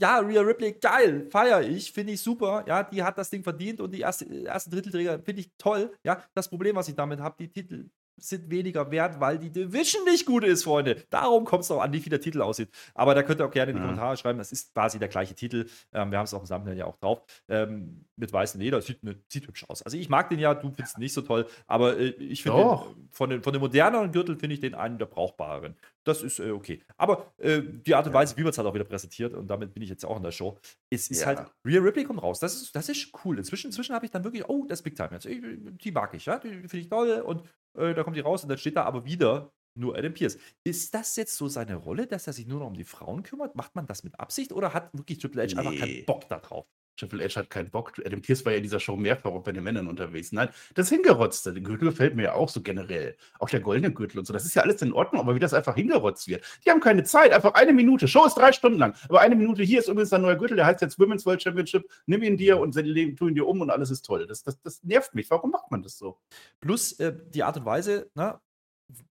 ja, 0.00 0.18
Rhea 0.20 0.40
Ripley, 0.42 0.72
geil, 0.72 1.28
feiere 1.30 1.60
ich, 1.62 1.92
finde 1.92 2.12
ich 2.12 2.20
super. 2.20 2.64
Ja, 2.66 2.84
die 2.84 3.02
hat 3.02 3.18
das 3.18 3.30
Ding 3.30 3.42
verdient 3.42 3.80
und 3.80 3.92
die 3.92 4.00
erste, 4.00 4.26
ersten 4.44 4.70
Titelträger 4.70 5.18
finde 5.20 5.40
ich 5.40 5.50
toll. 5.58 5.92
Ja, 6.04 6.24
das 6.34 6.48
Problem, 6.48 6.76
was 6.76 6.88
ich 6.88 6.94
damit 6.94 7.20
habe, 7.20 7.36
die 7.38 7.50
Titel 7.50 7.90
sind 8.18 8.50
weniger 8.50 8.90
wert, 8.90 9.18
weil 9.20 9.38
die 9.38 9.50
Division 9.50 10.04
nicht 10.04 10.26
gut 10.26 10.44
ist, 10.44 10.64
Freunde. 10.64 11.02
Darum 11.10 11.44
kommt 11.44 11.64
es 11.64 11.70
auch 11.70 11.80
an, 11.80 11.92
wie 11.92 12.00
viel 12.00 12.10
der 12.10 12.20
Titel 12.20 12.42
aussieht. 12.42 12.68
Aber 12.94 13.14
da 13.14 13.22
könnt 13.22 13.40
ihr 13.40 13.46
auch 13.46 13.50
gerne 13.50 13.72
in 13.72 13.76
die. 13.76 13.88
Kommentare 13.88 14.16
schreiben. 14.16 14.38
Das 14.38 14.52
ist 14.52 14.74
quasi 14.74 14.98
der 14.98 15.08
gleiche 15.08 15.34
Titel. 15.34 15.66
Ähm, 15.92 16.10
wir 16.10 16.18
haben 16.18 16.24
es 16.24 16.34
auch 16.34 16.42
im 16.42 16.48
Thumbnail 16.48 16.76
ja 16.76 16.84
auch 16.86 16.96
drauf. 16.96 17.22
Ähm, 17.48 18.04
mit 18.16 18.32
weißem 18.32 18.60
Leder. 18.60 18.80
Sieht, 18.82 19.02
ne, 19.02 19.16
sieht 19.28 19.46
hübsch 19.46 19.64
aus. 19.68 19.82
Also 19.82 19.96
ich 19.96 20.08
mag 20.08 20.28
den 20.28 20.38
ja, 20.38 20.54
du 20.54 20.70
findest 20.70 20.98
ihn 20.98 21.00
nicht 21.00 21.12
so 21.12 21.22
toll. 21.22 21.46
Aber 21.66 21.98
äh, 21.98 22.08
ich 22.08 22.42
finde 22.42 22.82
von 23.10 23.30
den, 23.30 23.42
von 23.42 23.52
den 23.52 23.60
moderneren 23.60 24.12
Gürtel 24.12 24.36
finde 24.36 24.54
ich 24.54 24.60
den 24.60 24.74
einen 24.74 24.98
der 24.98 25.06
brauchbaren. 25.06 25.74
Das 26.04 26.22
ist 26.22 26.38
äh, 26.38 26.50
okay. 26.50 26.80
Aber 26.96 27.32
äh, 27.38 27.62
die 27.62 27.94
Art 27.94 28.06
und 28.06 28.12
Weise, 28.12 28.36
wie 28.36 28.42
man 28.42 28.50
es 28.50 28.58
halt 28.58 28.66
auch 28.66 28.74
wieder 28.74 28.84
präsentiert, 28.84 29.34
und 29.34 29.46
damit 29.48 29.74
bin 29.74 29.82
ich 29.82 29.90
jetzt 29.90 30.04
auch 30.04 30.16
in 30.16 30.22
der 30.22 30.32
Show, 30.32 30.58
es 30.90 31.08
ist 31.10 31.20
ja. 31.20 31.26
halt, 31.26 31.40
Real 31.64 31.82
Ripley 31.82 32.04
kommt 32.04 32.22
raus. 32.22 32.40
Das 32.40 32.54
ist, 32.54 32.74
das 32.74 32.88
ist 32.88 33.12
cool. 33.24 33.38
Inzwischen, 33.38 33.68
inzwischen 33.68 33.94
habe 33.94 34.04
ich 34.06 34.10
dann 34.10 34.24
wirklich, 34.24 34.48
oh, 34.48 34.64
das 34.68 34.80
ist 34.80 34.82
Big 34.84 34.96
Time 34.96 35.10
jetzt. 35.12 35.26
Die 35.26 35.92
mag 35.92 36.14
ich, 36.14 36.26
ja. 36.26 36.38
Die 36.38 36.48
finde 36.48 36.78
ich 36.78 36.88
toll. 36.88 37.20
Und 37.20 37.42
äh, 37.78 37.94
da 37.94 38.04
kommt 38.04 38.16
die 38.16 38.20
raus 38.20 38.42
und 38.42 38.48
dann 38.48 38.58
steht 38.58 38.76
da 38.76 38.84
aber 38.84 39.04
wieder 39.04 39.52
nur 39.74 39.96
Adam 39.96 40.12
Pierce. 40.12 40.38
Ist 40.64 40.94
das 40.94 41.16
jetzt 41.16 41.36
so 41.36 41.48
seine 41.48 41.76
Rolle, 41.76 42.06
dass 42.06 42.26
er 42.26 42.32
sich 42.32 42.46
nur 42.46 42.60
noch 42.60 42.66
um 42.66 42.74
die 42.74 42.84
Frauen 42.84 43.22
kümmert? 43.22 43.54
Macht 43.54 43.74
man 43.76 43.86
das 43.86 44.02
mit 44.02 44.18
Absicht 44.18 44.52
oder 44.52 44.74
hat 44.74 44.92
wirklich 44.92 45.18
Triple 45.18 45.42
H 45.42 45.46
nee. 45.46 45.58
einfach 45.58 45.78
keinen 45.78 46.04
Bock 46.04 46.28
darauf? 46.28 46.66
Triple 46.98 47.24
H 47.24 47.36
hat 47.36 47.50
keinen 47.50 47.70
Bock. 47.70 47.92
Adam 48.04 48.20
Pierce 48.20 48.44
war 48.44 48.52
ja 48.52 48.58
in 48.58 48.62
dieser 48.62 48.80
Show 48.80 48.96
mehrfach 48.96 49.30
auch 49.30 49.42
bei 49.42 49.52
den 49.52 49.64
Männern 49.64 49.86
unterwegs. 49.86 50.32
Nein, 50.32 50.48
das 50.74 50.88
Hingerotzte. 50.88 51.52
Der 51.52 51.62
Gürtel 51.62 51.88
gefällt 51.88 52.14
mir 52.14 52.24
ja 52.24 52.34
auch 52.34 52.48
so 52.48 52.60
generell. 52.60 53.16
Auch 53.38 53.48
der 53.48 53.60
goldene 53.60 53.92
Gürtel 53.92 54.18
und 54.18 54.26
so. 54.26 54.32
Das 54.32 54.44
ist 54.44 54.54
ja 54.54 54.62
alles 54.62 54.82
in 54.82 54.92
Ordnung, 54.92 55.22
aber 55.22 55.34
wie 55.34 55.38
das 55.38 55.54
einfach 55.54 55.74
hingerotzt 55.74 56.28
wird. 56.28 56.44
Die 56.64 56.70
haben 56.70 56.80
keine 56.80 57.04
Zeit. 57.04 57.32
Einfach 57.32 57.54
eine 57.54 57.72
Minute. 57.72 58.08
Show 58.08 58.26
ist 58.26 58.34
drei 58.34 58.52
Stunden 58.52 58.78
lang. 58.78 58.94
Aber 59.08 59.20
eine 59.20 59.36
Minute 59.36 59.62
hier 59.62 59.78
ist 59.78 59.88
übrigens 59.88 60.12
ein 60.12 60.22
neuer 60.22 60.36
Gürtel. 60.36 60.56
Der 60.56 60.66
heißt 60.66 60.82
jetzt 60.82 60.98
Women's 60.98 61.24
World 61.24 61.42
Championship. 61.42 61.88
Nimm 62.06 62.22
ihn 62.22 62.36
dir 62.36 62.58
und 62.58 62.74
tu 62.74 63.28
ihn 63.28 63.34
dir 63.34 63.46
um 63.46 63.60
und 63.60 63.70
alles 63.70 63.90
ist 63.90 64.02
toll. 64.02 64.26
Das, 64.26 64.42
das, 64.42 64.60
das 64.60 64.82
nervt 64.82 65.14
mich. 65.14 65.30
Warum 65.30 65.50
macht 65.50 65.70
man 65.70 65.82
das 65.82 65.96
so? 65.96 66.18
Plus 66.60 66.92
äh, 67.00 67.14
die 67.30 67.42
Art 67.42 67.56
und 67.56 67.64
Weise, 67.64 68.10
ne? 68.14 68.40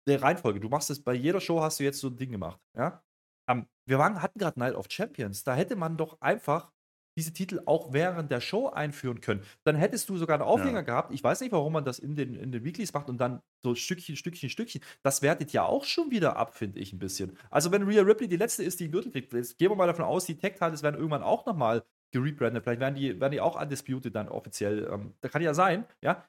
der 0.08 0.22
Reihenfolge. 0.22 0.60
Du 0.60 0.70
machst 0.70 0.90
es 0.90 1.02
bei 1.02 1.14
jeder 1.14 1.40
Show, 1.40 1.62
hast 1.62 1.80
du 1.80 1.84
jetzt 1.84 2.00
so 2.00 2.08
ein 2.08 2.18
Ding 2.18 2.32
gemacht. 2.32 2.60
Ja? 2.76 3.02
Um, 3.50 3.68
wir 3.86 4.00
waren, 4.00 4.22
hatten 4.22 4.40
gerade 4.40 4.60
Night 4.60 4.76
of 4.76 4.88
Champions. 4.90 5.44
Da 5.44 5.56
hätte 5.56 5.76
man 5.76 5.98
doch 5.98 6.20
einfach 6.22 6.72
diese 7.18 7.34
Titel 7.34 7.62
auch 7.66 7.94
während 7.94 8.32
der 8.32 8.42
Show 8.42 8.68
einführen 8.68 9.22
können. 9.22 9.44
Dann 9.64 9.76
hättest 9.76 10.10
du 10.10 10.18
sogar 10.18 10.36
einen 10.36 10.48
Aufhänger 10.48 10.80
ja. 10.80 10.82
gehabt. 10.82 11.14
Ich 11.14 11.24
weiß 11.24 11.42
nicht, 11.42 11.52
warum 11.52 11.74
man 11.74 11.86
das 11.86 12.00
in 12.00 12.16
den, 12.16 12.36
in 12.36 12.52
den 12.52 12.64
Weeklies 12.64 12.94
macht 12.94 13.10
und 13.10 13.18
dann 13.20 13.42
so 13.64 13.76
Stückchen, 13.76 14.16
Stückchen, 14.16 14.50
Stückchen. 14.50 14.82
Das 15.04 15.22
wertet 15.22 15.52
ja 15.52 15.64
auch 15.64 15.84
schon 15.84 16.12
wieder 16.12 16.38
ab, 16.38 16.56
finde 16.56 16.80
ich 16.80 16.94
ein 16.94 17.00
bisschen. 17.00 17.38
Also, 17.50 17.72
wenn 17.72 17.84
Rhea 17.84 18.02
Ripley 18.02 18.28
die 18.28 18.38
letzte 18.38 18.64
ist, 18.64 18.80
die 18.80 18.86
einen 18.86 18.94
Gürtel 18.94 19.12
kriegt, 19.12 19.34
jetzt 19.34 19.58
gehen 19.58 19.70
wir 19.72 19.76
mal 19.76 19.88
davon 19.88 20.06
aus, 20.06 20.26
die 20.26 20.38
Tag-Titles 20.38 20.84
werden 20.84 20.96
irgendwann 20.96 21.24
auch 21.24 21.46
nochmal 21.46 21.84
gerebrandet. 22.12 22.64
Vielleicht 22.64 22.80
werden 22.80 22.96
die, 22.96 23.20
werden 23.20 23.32
die 23.32 23.42
auch 23.42 23.60
undisputed 23.60 24.16
dann 24.16 24.30
offiziell. 24.30 24.90
Ähm, 24.92 25.14
da 25.22 25.30
kann 25.30 25.42
ja 25.42 25.54
sein, 25.54 25.86
ja 26.02 26.26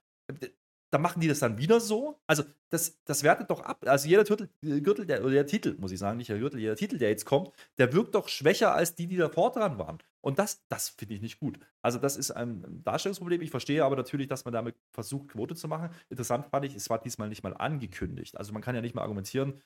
dann 0.90 1.02
machen 1.02 1.20
die 1.20 1.28
das 1.28 1.38
dann 1.38 1.58
wieder 1.58 1.80
so. 1.80 2.20
Also, 2.26 2.44
das, 2.70 3.00
das 3.04 3.22
wertet 3.22 3.50
doch 3.50 3.60
ab. 3.60 3.84
Also, 3.86 4.08
jeder 4.08 4.24
Gürtel, 4.24 4.50
äh, 4.62 4.80
Gürtel 4.80 5.06
der, 5.06 5.22
oder 5.22 5.32
der 5.32 5.46
Titel, 5.46 5.76
muss 5.78 5.92
ich 5.92 5.98
sagen, 5.98 6.18
nicht 6.18 6.30
der 6.30 6.38
Gürtel, 6.38 6.60
jeder 6.60 6.76
Titel, 6.76 6.98
der 6.98 7.10
jetzt 7.10 7.24
kommt, 7.24 7.50
der 7.78 7.92
wirkt 7.92 8.14
doch 8.14 8.28
schwächer 8.28 8.74
als 8.74 8.94
die, 8.94 9.06
die 9.06 9.16
davor 9.16 9.52
dran 9.52 9.78
waren. 9.78 9.98
Und 10.20 10.38
das, 10.38 10.62
das 10.68 10.90
finde 10.90 11.14
ich 11.14 11.20
nicht 11.22 11.40
gut. 11.40 11.58
Also, 11.82 11.98
das 11.98 12.16
ist 12.16 12.30
ein 12.32 12.82
Darstellungsproblem. 12.84 13.40
Ich 13.42 13.50
verstehe 13.50 13.84
aber 13.84 13.96
natürlich, 13.96 14.28
dass 14.28 14.44
man 14.44 14.52
damit 14.52 14.76
versucht, 14.92 15.28
Quote 15.28 15.54
zu 15.54 15.68
machen. 15.68 15.90
Interessant 16.08 16.46
fand 16.46 16.64
ich, 16.66 16.74
es 16.74 16.90
war 16.90 17.00
diesmal 17.00 17.28
nicht 17.28 17.42
mal 17.42 17.54
angekündigt. 17.54 18.36
Also, 18.36 18.52
man 18.52 18.62
kann 18.62 18.74
ja 18.74 18.80
nicht 18.80 18.94
mal 18.94 19.02
argumentieren, 19.02 19.60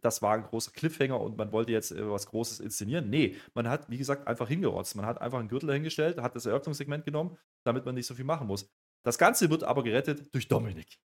das 0.00 0.20
war 0.22 0.34
ein 0.34 0.42
großer 0.42 0.70
Cliffhanger 0.72 1.18
und 1.18 1.36
man 1.38 1.52
wollte 1.52 1.72
jetzt 1.72 1.92
äh, 1.92 2.10
was 2.10 2.26
Großes 2.26 2.60
inszenieren. 2.60 3.08
Nee, 3.10 3.36
man 3.54 3.68
hat, 3.68 3.88
wie 3.90 3.98
gesagt, 3.98 4.26
einfach 4.26 4.48
hingerotzt. 4.48 4.96
Man 4.96 5.06
hat 5.06 5.20
einfach 5.20 5.38
einen 5.38 5.48
Gürtel 5.48 5.72
hingestellt, 5.72 6.18
hat 6.20 6.36
das 6.36 6.46
Eröffnungssegment 6.46 7.04
genommen, 7.04 7.38
damit 7.64 7.84
man 7.86 7.94
nicht 7.94 8.06
so 8.06 8.14
viel 8.14 8.24
machen 8.24 8.46
muss. 8.46 8.70
Das 9.02 9.18
Ganze 9.18 9.50
wird 9.50 9.64
aber 9.64 9.82
gerettet 9.82 10.32
durch 10.34 10.48
Dominik. 10.48 10.98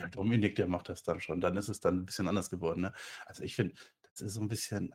Ja, 0.00 0.08
Dominik, 0.08 0.56
der 0.56 0.66
macht 0.66 0.88
das 0.88 1.02
dann 1.02 1.20
schon. 1.20 1.40
Dann 1.40 1.56
ist 1.56 1.68
es 1.68 1.80
dann 1.80 1.98
ein 2.00 2.06
bisschen 2.06 2.28
anders 2.28 2.50
geworden. 2.50 2.82
Ne? 2.82 2.92
Also 3.26 3.42
ich 3.44 3.54
finde, 3.54 3.74
das 4.10 4.20
ist 4.22 4.34
so 4.34 4.40
ein 4.40 4.48
bisschen, 4.48 4.94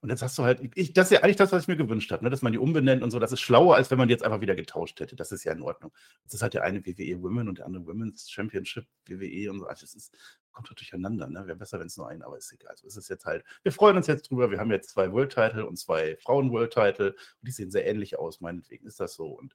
Und 0.00 0.10
jetzt 0.10 0.22
hast 0.22 0.38
du 0.38 0.44
halt, 0.44 0.60
ich, 0.74 0.92
das 0.92 1.06
ist 1.06 1.18
ja 1.18 1.22
eigentlich 1.22 1.36
das, 1.36 1.52
was 1.52 1.62
ich 1.62 1.68
mir 1.68 1.76
gewünscht 1.76 2.10
habe, 2.12 2.24
ne? 2.24 2.30
dass 2.30 2.42
man 2.42 2.52
die 2.52 2.58
umbenennt 2.58 3.02
und 3.02 3.10
so. 3.10 3.18
Das 3.18 3.32
ist 3.32 3.40
schlauer, 3.40 3.76
als 3.76 3.90
wenn 3.90 3.98
man 3.98 4.08
die 4.08 4.12
jetzt 4.12 4.24
einfach 4.24 4.40
wieder 4.40 4.54
getauscht 4.54 5.00
hätte. 5.00 5.16
Das 5.16 5.32
ist 5.32 5.44
ja 5.44 5.52
in 5.52 5.62
Ordnung. 5.62 5.92
Das 6.24 6.34
ist 6.34 6.42
halt 6.42 6.54
der 6.54 6.64
eine 6.64 6.84
WWE 6.84 7.22
Women 7.22 7.48
und 7.48 7.58
der 7.58 7.66
andere 7.66 7.86
Women's 7.86 8.30
Championship 8.30 8.86
WWE 9.06 9.50
und 9.50 9.60
so. 9.60 9.66
Also 9.66 9.82
das 9.82 9.94
ist, 9.94 10.14
kommt 10.52 10.68
halt 10.68 10.78
durcheinander. 10.78 11.28
Ne? 11.28 11.46
Wäre 11.46 11.56
besser, 11.56 11.78
wenn 11.80 11.86
es 11.86 11.96
nur 11.96 12.08
einen, 12.08 12.22
aber 12.22 12.38
ist 12.38 12.52
egal. 12.52 12.70
Also 12.70 12.86
es 12.86 12.96
ist 12.96 13.08
jetzt 13.08 13.26
halt, 13.26 13.44
wir 13.62 13.72
freuen 13.72 13.96
uns 13.96 14.06
jetzt 14.06 14.30
drüber. 14.30 14.50
Wir 14.50 14.58
haben 14.58 14.70
jetzt 14.70 14.90
zwei 14.90 15.12
World 15.12 15.32
Title 15.32 15.66
und 15.66 15.76
zwei 15.76 16.16
Frauen 16.16 16.50
World 16.50 16.72
Title 16.72 17.10
und 17.10 17.46
die 17.48 17.52
sehen 17.52 17.70
sehr 17.70 17.86
ähnlich 17.86 18.18
aus. 18.18 18.40
Meinetwegen 18.40 18.86
ist 18.86 19.00
das 19.00 19.14
so. 19.14 19.26
Und 19.26 19.54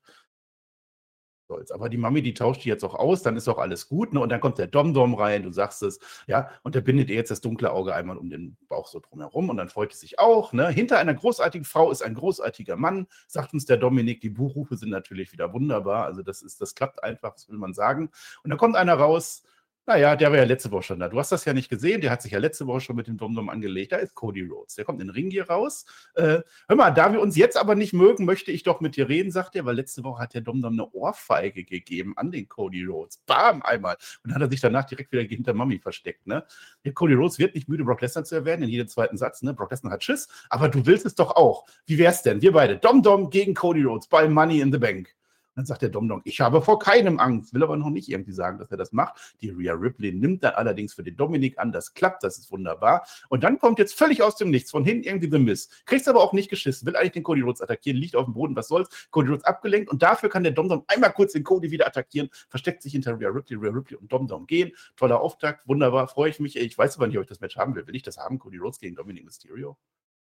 soll's. 1.51 1.71
Aber 1.71 1.89
die 1.89 1.97
Mami, 1.97 2.21
die 2.21 2.33
tauscht 2.33 2.63
die 2.63 2.69
jetzt 2.69 2.83
auch 2.83 2.95
aus, 2.95 3.23
dann 3.23 3.35
ist 3.35 3.47
auch 3.49 3.57
alles 3.57 3.89
gut. 3.89 4.13
Ne? 4.13 4.21
Und 4.21 4.29
dann 4.29 4.39
kommt 4.39 4.57
der 4.57 4.67
Dom-Dom 4.67 5.15
rein, 5.15 5.43
du 5.43 5.51
sagst 5.51 5.83
es, 5.83 5.99
ja, 6.27 6.49
und 6.63 6.75
der 6.75 6.81
bindet 6.81 7.09
ihr 7.09 7.15
jetzt 7.15 7.31
das 7.31 7.41
dunkle 7.41 7.71
Auge 7.71 7.93
einmal 7.93 8.17
um 8.17 8.29
den 8.29 8.55
Bauch 8.69 8.87
so 8.87 8.99
drumherum 8.99 9.49
und 9.49 9.57
dann 9.57 9.67
freut 9.69 9.93
es 9.93 9.99
sich 9.99 10.19
auch. 10.19 10.53
Ne? 10.53 10.69
Hinter 10.69 10.97
einer 10.97 11.13
großartigen 11.13 11.65
Frau 11.65 11.91
ist 11.91 12.01
ein 12.01 12.15
großartiger 12.15 12.77
Mann, 12.77 13.07
sagt 13.27 13.53
uns 13.53 13.65
der 13.65 13.77
Dominik. 13.77 14.21
Die 14.21 14.29
Buchrufe 14.29 14.77
sind 14.77 14.89
natürlich 14.89 15.33
wieder 15.33 15.51
wunderbar. 15.53 16.05
Also 16.05 16.23
das 16.23 16.41
ist, 16.41 16.61
das 16.61 16.73
klappt 16.73 17.03
einfach, 17.03 17.33
was 17.35 17.49
will 17.49 17.57
man 17.57 17.73
sagen. 17.73 18.09
Und 18.43 18.49
dann 18.49 18.57
kommt 18.57 18.75
einer 18.77 18.93
raus, 18.93 19.43
naja, 19.91 20.15
der 20.15 20.31
war 20.31 20.37
ja 20.37 20.45
letzte 20.45 20.71
Woche 20.71 20.83
schon 20.83 20.99
da. 20.99 21.09
Du 21.09 21.19
hast 21.19 21.33
das 21.33 21.43
ja 21.43 21.53
nicht 21.53 21.69
gesehen. 21.69 21.99
Der 21.99 22.11
hat 22.11 22.21
sich 22.21 22.31
ja 22.31 22.39
letzte 22.39 22.65
Woche 22.65 22.79
schon 22.79 22.95
mit 22.95 23.07
dem 23.07 23.17
Domdom 23.17 23.49
angelegt. 23.49 23.91
Da 23.91 23.97
ist 23.97 24.15
Cody 24.15 24.41
Rhodes. 24.41 24.75
Der 24.75 24.85
kommt 24.85 25.01
in 25.01 25.07
den 25.07 25.13
Ring 25.13 25.29
hier 25.29 25.49
raus. 25.49 25.85
Äh, 26.15 26.39
hör 26.69 26.75
mal, 26.77 26.91
da 26.91 27.11
wir 27.11 27.19
uns 27.19 27.35
jetzt 27.35 27.57
aber 27.57 27.75
nicht 27.75 27.91
mögen, 27.91 28.23
möchte 28.23 28.51
ich 28.51 28.63
doch 28.63 28.79
mit 28.79 28.95
dir 28.95 29.09
reden, 29.09 29.31
sagt 29.31 29.55
er, 29.57 29.65
weil 29.65 29.75
letzte 29.75 30.05
Woche 30.05 30.23
hat 30.23 30.33
der 30.33 30.41
Domdom 30.41 30.73
eine 30.73 30.89
Ohrfeige 30.93 31.65
gegeben 31.65 32.13
an 32.15 32.31
den 32.31 32.47
Cody 32.47 32.85
Rhodes. 32.85 33.17
Bam, 33.25 33.61
einmal. 33.63 33.95
Und 34.23 34.29
dann 34.29 34.35
hat 34.35 34.41
er 34.43 34.49
sich 34.49 34.61
danach 34.61 34.85
direkt 34.85 35.11
wieder 35.11 35.23
hinter 35.23 35.53
Mami 35.53 35.79
versteckt. 35.79 36.25
Ne? 36.25 36.45
Der 36.85 36.93
Cody 36.93 37.13
Rhodes 37.13 37.37
wird 37.37 37.53
nicht 37.55 37.67
müde, 37.67 37.83
Brock 37.83 37.99
Lesnar 37.99 38.23
zu 38.23 38.35
erwähnen, 38.35 38.63
in 38.63 38.69
jedem 38.69 38.87
zweiten 38.87 39.17
Satz. 39.17 39.41
Ne? 39.41 39.53
Brock 39.53 39.71
Lesnar 39.71 39.91
hat 39.91 40.03
Schiss, 40.03 40.29
aber 40.49 40.69
du 40.69 40.85
willst 40.85 41.05
es 41.05 41.15
doch 41.15 41.35
auch. 41.35 41.65
Wie 41.85 41.97
wär's 41.97 42.23
denn? 42.23 42.41
Wir 42.41 42.53
beide, 42.53 42.77
Domdom 42.77 43.29
gegen 43.29 43.53
Cody 43.53 43.83
Rhodes 43.83 44.07
bei 44.07 44.29
Money 44.29 44.61
in 44.61 44.71
the 44.71 44.79
Bank. 44.79 45.13
Dann 45.61 45.67
sagt 45.67 45.83
der 45.83 45.89
Domdom, 45.89 46.23
ich 46.25 46.41
habe 46.41 46.59
vor 46.63 46.79
keinem 46.79 47.19
Angst, 47.19 47.53
will 47.53 47.61
aber 47.61 47.77
noch 47.77 47.91
nicht 47.91 48.09
irgendwie 48.09 48.31
sagen, 48.31 48.57
dass 48.57 48.71
er 48.71 48.77
das 48.77 48.93
macht. 48.93 49.35
Die 49.41 49.51
Rhea 49.51 49.73
Ripley 49.73 50.11
nimmt 50.11 50.43
dann 50.43 50.55
allerdings 50.55 50.95
für 50.95 51.03
den 51.03 51.15
Dominik 51.15 51.59
an, 51.59 51.71
das 51.71 51.93
klappt, 51.93 52.23
das 52.23 52.39
ist 52.39 52.51
wunderbar. 52.51 53.05
Und 53.29 53.43
dann 53.43 53.59
kommt 53.59 53.77
jetzt 53.77 53.93
völlig 53.93 54.23
aus 54.23 54.35
dem 54.37 54.49
Nichts, 54.49 54.71
von 54.71 54.83
hinten 54.83 55.03
irgendwie 55.03 55.29
The 55.29 55.37
Miss. 55.37 55.69
Kriegst 55.85 56.09
aber 56.09 56.23
auch 56.23 56.33
nicht 56.33 56.49
geschissen, 56.49 56.87
will 56.87 56.95
eigentlich 56.95 57.11
den 57.11 57.21
Cody 57.21 57.41
Rhodes 57.41 57.61
attackieren, 57.61 57.99
liegt 57.99 58.15
auf 58.15 58.25
dem 58.25 58.33
Boden, 58.33 58.55
was 58.55 58.69
soll's. 58.69 58.89
Cody 59.11 59.29
Rhodes 59.29 59.43
abgelenkt 59.43 59.91
und 59.91 60.01
dafür 60.01 60.29
kann 60.29 60.41
der 60.41 60.53
Domdom 60.53 60.83
einmal 60.87 61.13
kurz 61.13 61.33
den 61.33 61.43
Cody 61.43 61.69
wieder 61.69 61.85
attackieren, 61.85 62.31
versteckt 62.49 62.81
sich 62.81 62.93
hinter 62.93 63.19
Rhea 63.19 63.29
Ripley, 63.29 63.55
Rhea 63.57 63.69
Ripley 63.69 63.97
und 63.97 64.11
Domdom 64.11 64.47
gehen. 64.47 64.71
Toller 64.95 65.21
Auftakt, 65.21 65.67
wunderbar, 65.67 66.07
freue 66.07 66.31
ich 66.31 66.39
mich. 66.39 66.55
Ich 66.55 66.75
weiß 66.75 66.97
aber 66.97 67.05
nicht, 67.05 67.17
ob 67.17 67.21
ich 67.21 67.29
das 67.29 67.39
Match 67.39 67.55
haben 67.55 67.75
will. 67.75 67.85
Will 67.85 67.95
ich 67.95 68.01
das 68.01 68.17
haben, 68.17 68.39
Cody 68.39 68.57
Rhodes 68.57 68.79
gegen 68.79 68.95
Dominic 68.95 69.25
Mysterio? 69.25 69.77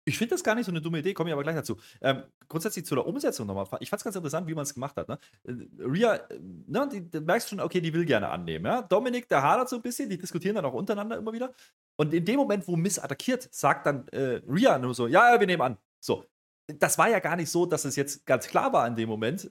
Ich 0.03 0.17
finde 0.17 0.33
das 0.33 0.43
gar 0.43 0.55
nicht 0.55 0.65
so 0.65 0.71
eine 0.71 0.81
dumme 0.81 0.99
Idee, 0.99 1.13
komme 1.13 1.29
ich 1.29 1.33
aber 1.33 1.43
gleich 1.43 1.55
dazu. 1.55 1.77
Ähm, 2.01 2.23
grundsätzlich 2.47 2.85
zu 2.85 2.95
der 2.95 3.05
Umsetzung 3.05 3.45
nochmal. 3.45 3.67
Ich 3.81 3.89
fand 3.89 3.99
es 3.99 4.03
ganz 4.03 4.15
interessant, 4.15 4.47
wie 4.47 4.55
man 4.55 4.63
es 4.63 4.73
gemacht 4.73 4.95
hat. 4.95 5.07
Ne? 5.07 5.19
Äh, 5.43 5.53
Ria, 5.79 6.19
ne, 6.39 6.89
die, 6.91 7.01
die 7.01 7.19
merkst 7.19 7.49
schon, 7.49 7.59
okay, 7.59 7.81
die 7.81 7.93
will 7.93 8.05
gerne 8.05 8.29
annehmen. 8.29 8.65
Ja? 8.65 8.81
Dominik, 8.81 9.29
der 9.29 9.43
hadert 9.43 9.69
so 9.69 9.75
ein 9.75 9.81
bisschen, 9.81 10.09
die 10.09 10.17
diskutieren 10.17 10.55
dann 10.55 10.65
auch 10.65 10.73
untereinander 10.73 11.17
immer 11.17 11.33
wieder. 11.33 11.53
Und 11.97 12.13
in 12.13 12.25
dem 12.25 12.37
Moment, 12.37 12.67
wo 12.67 12.75
Miss 12.75 12.97
attackiert, 12.97 13.47
sagt 13.51 13.85
dann 13.85 14.07
äh, 14.07 14.41
Ria 14.47 14.79
nur 14.79 14.93
so: 14.95 15.07
Ja, 15.07 15.33
ja, 15.33 15.39
wir 15.39 15.47
nehmen 15.47 15.61
an. 15.61 15.77
So. 15.99 16.25
Das 16.79 16.97
war 16.97 17.09
ja 17.09 17.19
gar 17.19 17.35
nicht 17.35 17.49
so, 17.49 17.65
dass 17.65 17.85
es 17.85 17.95
jetzt 17.95 18.25
ganz 18.25 18.47
klar 18.47 18.71
war 18.71 18.87
in 18.87 18.95
dem 18.95 19.09
Moment. 19.09 19.49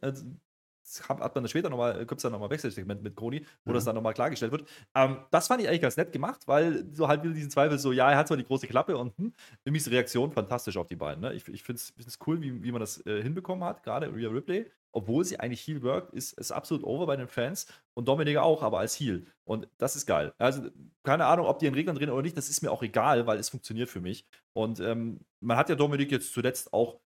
Äh, 0.99 1.03
hat 1.09 1.35
man 1.35 1.49
später 1.49 1.71
nochmal, 1.71 1.99
gibt 1.99 2.19
es 2.19 2.23
dann 2.23 2.33
nochmal 2.33 2.51
Wechselsegment 2.51 3.03
mit 3.03 3.17
Kroni, 3.17 3.45
wo 3.65 3.71
mhm. 3.71 3.75
das 3.75 3.85
dann 3.85 3.95
nochmal 3.95 4.15
klargestellt 4.15 4.53
wird. 4.53 4.69
Ähm, 4.95 5.19
das 5.31 5.47
fand 5.47 5.63
ich 5.63 5.69
eigentlich 5.69 5.83
ganz 5.83 5.97
nett 5.97 6.13
gemacht, 6.13 6.47
weil 6.47 6.85
so 6.93 7.09
halt 7.09 7.23
wieder 7.23 7.35
diesen 7.35 7.51
Zweifel 7.51 7.79
so, 7.79 7.93
ja, 7.93 8.11
er 8.11 8.19
hat 8.19 8.29
zwar 8.29 8.37
die 8.37 8.45
große 8.45 8.67
Klappe 8.67 8.97
und 8.97 9.17
hm, 9.19 9.33
irgendwie 9.65 9.79
ist 9.79 9.87
die 9.87 9.91
Reaktion 9.91 10.33
fantastisch 10.33 10.77
auf 10.77 10.87
die 10.87 10.97
beiden. 10.97 11.23
Ne? 11.23 11.35
Ich, 11.35 11.47
ich 11.49 11.63
finde 11.63 11.81
es 11.81 12.19
cool, 12.27 12.41
wie, 12.41 12.63
wie 12.63 12.73
man 12.73 12.81
das 12.81 13.05
äh, 13.07 13.23
hinbekommen 13.23 13.65
hat, 13.65 13.83
gerade 13.83 14.15
Rhea 14.15 14.29
Ripley. 14.29 14.71
Obwohl 14.93 15.25
sie 15.25 15.39
eigentlich 15.39 15.67
Heal 15.67 15.83
worked, 15.83 16.13
ist 16.15 16.37
es 16.37 16.51
absolut 16.51 16.83
over 16.83 17.07
bei 17.07 17.17
den 17.17 17.29
Fans 17.29 17.67
und 17.95 18.09
Dominik 18.09 18.39
auch, 18.39 18.63
aber 18.63 18.81
als 18.81 18.99
Heal. 18.99 19.25
Und 19.45 19.69
das 19.79 19.95
ist 19.95 20.05
geil. 20.05 20.33
Also, 20.39 20.69
keine 21.05 21.27
Ahnung, 21.27 21.47
ob 21.47 21.61
die 21.61 21.67
in 21.67 21.75
Reglern 21.75 21.95
drehen 21.95 22.11
oder 22.11 22.23
nicht, 22.23 22.37
das 22.37 22.51
ist 22.51 22.63
mir 22.63 22.73
auch 22.73 22.83
egal, 22.83 23.27
weil 23.27 23.39
es 23.39 23.51
funktioniert 23.51 23.89
für 23.89 24.01
mich. 24.01 24.27
Und 24.53 24.81
ähm, 24.81 25.21
man 25.39 25.57
hat 25.57 25.69
ja 25.69 25.77
Dominik 25.77 26.11
jetzt 26.11 26.33
zuletzt 26.35 26.73
auch 26.73 26.99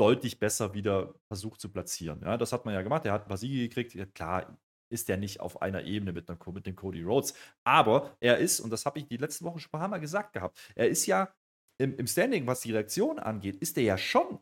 deutlich 0.00 0.38
besser 0.38 0.72
wieder 0.74 1.14
versucht 1.28 1.60
zu 1.60 1.70
platzieren. 1.70 2.20
Ja, 2.22 2.36
das 2.38 2.52
hat 2.52 2.64
man 2.64 2.74
ja 2.74 2.82
gemacht. 2.82 3.04
Er 3.04 3.12
hat 3.12 3.22
ein 3.22 3.28
paar 3.28 3.36
Siege 3.36 3.68
gekriegt. 3.68 3.94
Ja, 3.94 4.06
klar, 4.06 4.58
ist 4.90 5.08
er 5.10 5.16
nicht 5.16 5.40
auf 5.40 5.62
einer 5.62 5.84
Ebene 5.84 6.12
mit, 6.12 6.28
mit 6.28 6.66
dem 6.66 6.76
Cody 6.76 7.02
Rhodes. 7.02 7.34
Aber 7.64 8.16
er 8.20 8.38
ist, 8.38 8.60
und 8.60 8.70
das 8.70 8.86
habe 8.86 8.98
ich 8.98 9.06
die 9.06 9.18
letzten 9.18 9.44
Wochen 9.44 9.58
schon 9.58 9.68
ein 9.72 9.78
paar 9.78 9.88
Mal 9.88 9.98
gesagt 9.98 10.32
gehabt, 10.32 10.58
er 10.74 10.88
ist 10.88 11.06
ja 11.06 11.32
im, 11.78 11.96
im 11.96 12.06
Standing, 12.06 12.46
was 12.46 12.60
die 12.60 12.72
Reaktion 12.72 13.18
angeht, 13.18 13.56
ist 13.56 13.76
er 13.76 13.84
ja 13.84 13.98
schon 13.98 14.40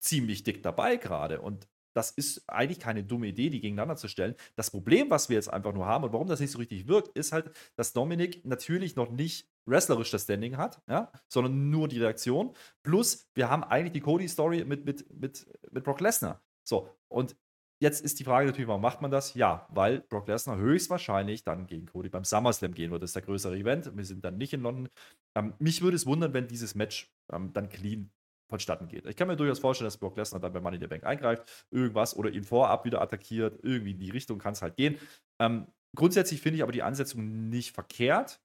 ziemlich 0.00 0.42
dick 0.42 0.62
dabei 0.62 0.96
gerade. 0.96 1.40
Und 1.40 1.68
das 1.94 2.10
ist 2.10 2.48
eigentlich 2.48 2.80
keine 2.80 3.04
dumme 3.04 3.28
Idee, 3.28 3.50
die 3.50 3.60
gegeneinander 3.60 3.96
zu 3.96 4.08
stellen. 4.08 4.34
Das 4.56 4.70
Problem, 4.70 5.10
was 5.10 5.28
wir 5.28 5.36
jetzt 5.36 5.48
einfach 5.48 5.72
nur 5.72 5.86
haben 5.86 6.04
und 6.04 6.12
warum 6.12 6.26
das 6.26 6.40
nicht 6.40 6.50
so 6.50 6.58
richtig 6.58 6.88
wirkt, 6.88 7.16
ist 7.16 7.32
halt, 7.32 7.50
dass 7.76 7.92
Dominik 7.92 8.44
natürlich 8.44 8.96
noch 8.96 9.10
nicht 9.10 9.48
wrestlerisch 9.66 10.10
das 10.10 10.22
Standing 10.22 10.56
hat, 10.56 10.82
ja, 10.88 11.10
sondern 11.28 11.70
nur 11.70 11.88
die 11.88 12.00
Reaktion. 12.00 12.54
Plus, 12.82 13.28
wir 13.34 13.50
haben 13.50 13.64
eigentlich 13.64 13.92
die 13.92 14.00
Cody-Story 14.00 14.64
mit, 14.64 14.84
mit, 14.84 15.12
mit, 15.20 15.46
mit 15.70 15.84
Brock 15.84 16.00
Lesnar. 16.00 16.42
So, 16.66 16.88
und 17.08 17.36
jetzt 17.80 18.02
ist 18.04 18.18
die 18.18 18.24
Frage 18.24 18.46
natürlich, 18.46 18.68
warum 18.68 18.82
macht 18.82 19.02
man 19.02 19.10
das? 19.10 19.34
Ja, 19.34 19.66
weil 19.70 20.00
Brock 20.00 20.28
Lesnar 20.28 20.56
höchstwahrscheinlich 20.58 21.44
dann 21.44 21.66
gegen 21.66 21.86
Cody 21.86 22.08
beim 22.08 22.24
SummerSlam 22.24 22.74
gehen 22.74 22.90
wird. 22.90 23.02
Das 23.02 23.10
ist 23.10 23.16
der 23.16 23.22
größere 23.22 23.56
Event. 23.56 23.96
Wir 23.96 24.04
sind 24.04 24.24
dann 24.24 24.38
nicht 24.38 24.52
in 24.52 24.62
London. 24.62 24.88
Ähm, 25.36 25.54
mich 25.58 25.82
würde 25.82 25.96
es 25.96 26.06
wundern, 26.06 26.34
wenn 26.34 26.48
dieses 26.48 26.74
Match 26.74 27.12
ähm, 27.32 27.52
dann 27.52 27.68
clean 27.68 28.10
vonstatten 28.48 28.88
geht. 28.88 29.06
Ich 29.06 29.16
kann 29.16 29.28
mir 29.28 29.36
durchaus 29.36 29.58
vorstellen, 29.58 29.86
dass 29.86 29.96
Brock 29.96 30.16
Lesnar 30.16 30.40
dann 30.40 30.52
bei 30.52 30.60
Money 30.60 30.76
in 30.76 30.82
the 30.82 30.86
Bank 30.86 31.04
eingreift, 31.04 31.66
irgendwas 31.70 32.16
oder 32.16 32.30
ihn 32.30 32.44
vorab 32.44 32.84
wieder 32.84 33.00
attackiert. 33.00 33.58
Irgendwie 33.62 33.92
in 33.92 33.98
die 33.98 34.10
Richtung 34.10 34.38
kann 34.38 34.52
es 34.52 34.62
halt 34.62 34.76
gehen. 34.76 34.98
Ähm, 35.40 35.66
grundsätzlich 35.96 36.40
finde 36.40 36.58
ich 36.58 36.62
aber 36.62 36.72
die 36.72 36.82
Ansetzung 36.82 37.48
nicht 37.48 37.72
verkehrt. 37.72 38.40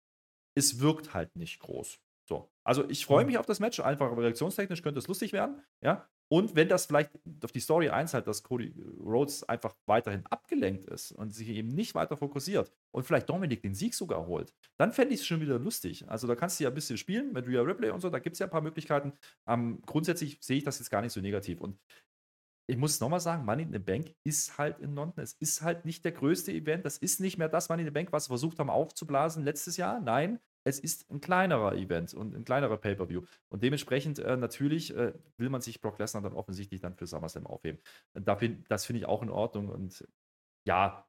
Es 0.55 0.79
wirkt 0.79 1.13
halt 1.13 1.35
nicht 1.35 1.59
groß. 1.59 1.99
So. 2.29 2.51
Also 2.63 2.87
ich 2.89 3.05
freue 3.05 3.23
mhm. 3.23 3.31
mich 3.31 3.37
auf 3.39 3.47
das 3.47 3.59
Match, 3.59 3.79
einfach 3.79 4.15
reaktionstechnisch 4.15 4.83
könnte 4.83 4.99
es 4.99 5.07
lustig 5.07 5.33
werden. 5.33 5.61
Ja. 5.81 6.07
Und 6.31 6.55
wenn 6.55 6.69
das 6.69 6.85
vielleicht 6.85 7.09
auf 7.43 7.51
die 7.51 7.59
Story 7.59 7.89
einzahlt, 7.89 8.27
dass 8.27 8.43
Cody 8.43 8.75
Rhodes 9.03 9.43
einfach 9.49 9.75
weiterhin 9.87 10.23
abgelenkt 10.27 10.85
ist 10.85 11.11
und 11.11 11.33
sich 11.33 11.49
eben 11.49 11.69
nicht 11.69 11.95
weiter 11.95 12.17
fokussiert 12.17 12.71
und 12.91 13.03
vielleicht 13.03 13.27
Dominik 13.27 13.63
den 13.63 13.73
Sieg 13.73 13.95
sogar 13.95 14.27
holt, 14.27 14.53
dann 14.77 14.93
fände 14.93 15.15
ich 15.15 15.21
es 15.21 15.25
schon 15.25 15.41
wieder 15.41 15.57
lustig. 15.57 16.07
Also 16.07 16.27
da 16.27 16.35
kannst 16.35 16.59
du 16.59 16.65
ja 16.65 16.69
ein 16.69 16.75
bisschen 16.75 16.99
spielen 16.99 17.33
mit 17.33 17.47
Rhea 17.47 17.61
Ripley 17.61 17.89
und 17.89 18.01
so, 18.01 18.11
da 18.11 18.19
gibt 18.19 18.35
es 18.35 18.39
ja 18.39 18.45
ein 18.45 18.51
paar 18.51 18.61
Möglichkeiten. 18.61 19.13
Ähm, 19.47 19.81
grundsätzlich 19.87 20.37
sehe 20.39 20.57
ich 20.57 20.63
das 20.63 20.77
jetzt 20.77 20.91
gar 20.91 21.01
nicht 21.01 21.13
so 21.13 21.19
negativ. 21.19 21.59
Und 21.61 21.79
ich 22.69 22.77
muss 22.77 22.93
es 22.93 22.99
nochmal 22.99 23.19
sagen, 23.19 23.45
Money 23.45 23.63
in 23.63 23.73
the 23.73 23.79
Bank 23.79 24.13
ist 24.23 24.57
halt 24.57 24.79
in 24.79 24.93
London. 24.93 25.23
Es 25.23 25.33
ist 25.33 25.61
halt 25.61 25.85
nicht 25.85 26.05
der 26.05 26.11
größte 26.11 26.51
Event. 26.51 26.85
Das 26.85 26.97
ist 26.97 27.19
nicht 27.19 27.37
mehr 27.37 27.49
das 27.49 27.67
Money 27.69 27.81
in 27.81 27.87
the 27.87 27.91
Bank, 27.91 28.11
was 28.11 28.27
wir 28.27 28.33
versucht 28.33 28.59
haben 28.59 28.69
aufzublasen 28.69 29.43
letztes 29.43 29.75
Jahr. 29.77 29.99
Nein, 29.99 30.39
es 30.63 30.79
ist 30.79 31.09
ein 31.09 31.19
kleinerer 31.19 31.75
Event 31.75 32.13
und 32.13 32.35
ein 32.35 32.45
kleinerer 32.45 32.77
Pay-Per-View. 32.77 33.23
Und 33.49 33.63
dementsprechend 33.63 34.19
äh, 34.19 34.37
natürlich 34.37 34.95
äh, 34.95 35.13
will 35.37 35.49
man 35.49 35.61
sich 35.61 35.81
Brock 35.81 35.97
Lesnar 35.97 36.21
dann 36.21 36.33
offensichtlich 36.33 36.79
dann 36.79 36.95
für 36.95 37.07
SummerSlam 37.07 37.47
aufheben. 37.47 37.81
Dafür, 38.13 38.49
das 38.67 38.85
finde 38.85 38.99
ich 38.99 39.05
auch 39.07 39.23
in 39.23 39.29
Ordnung. 39.29 39.69
Und 39.69 40.07
ja, 40.65 41.07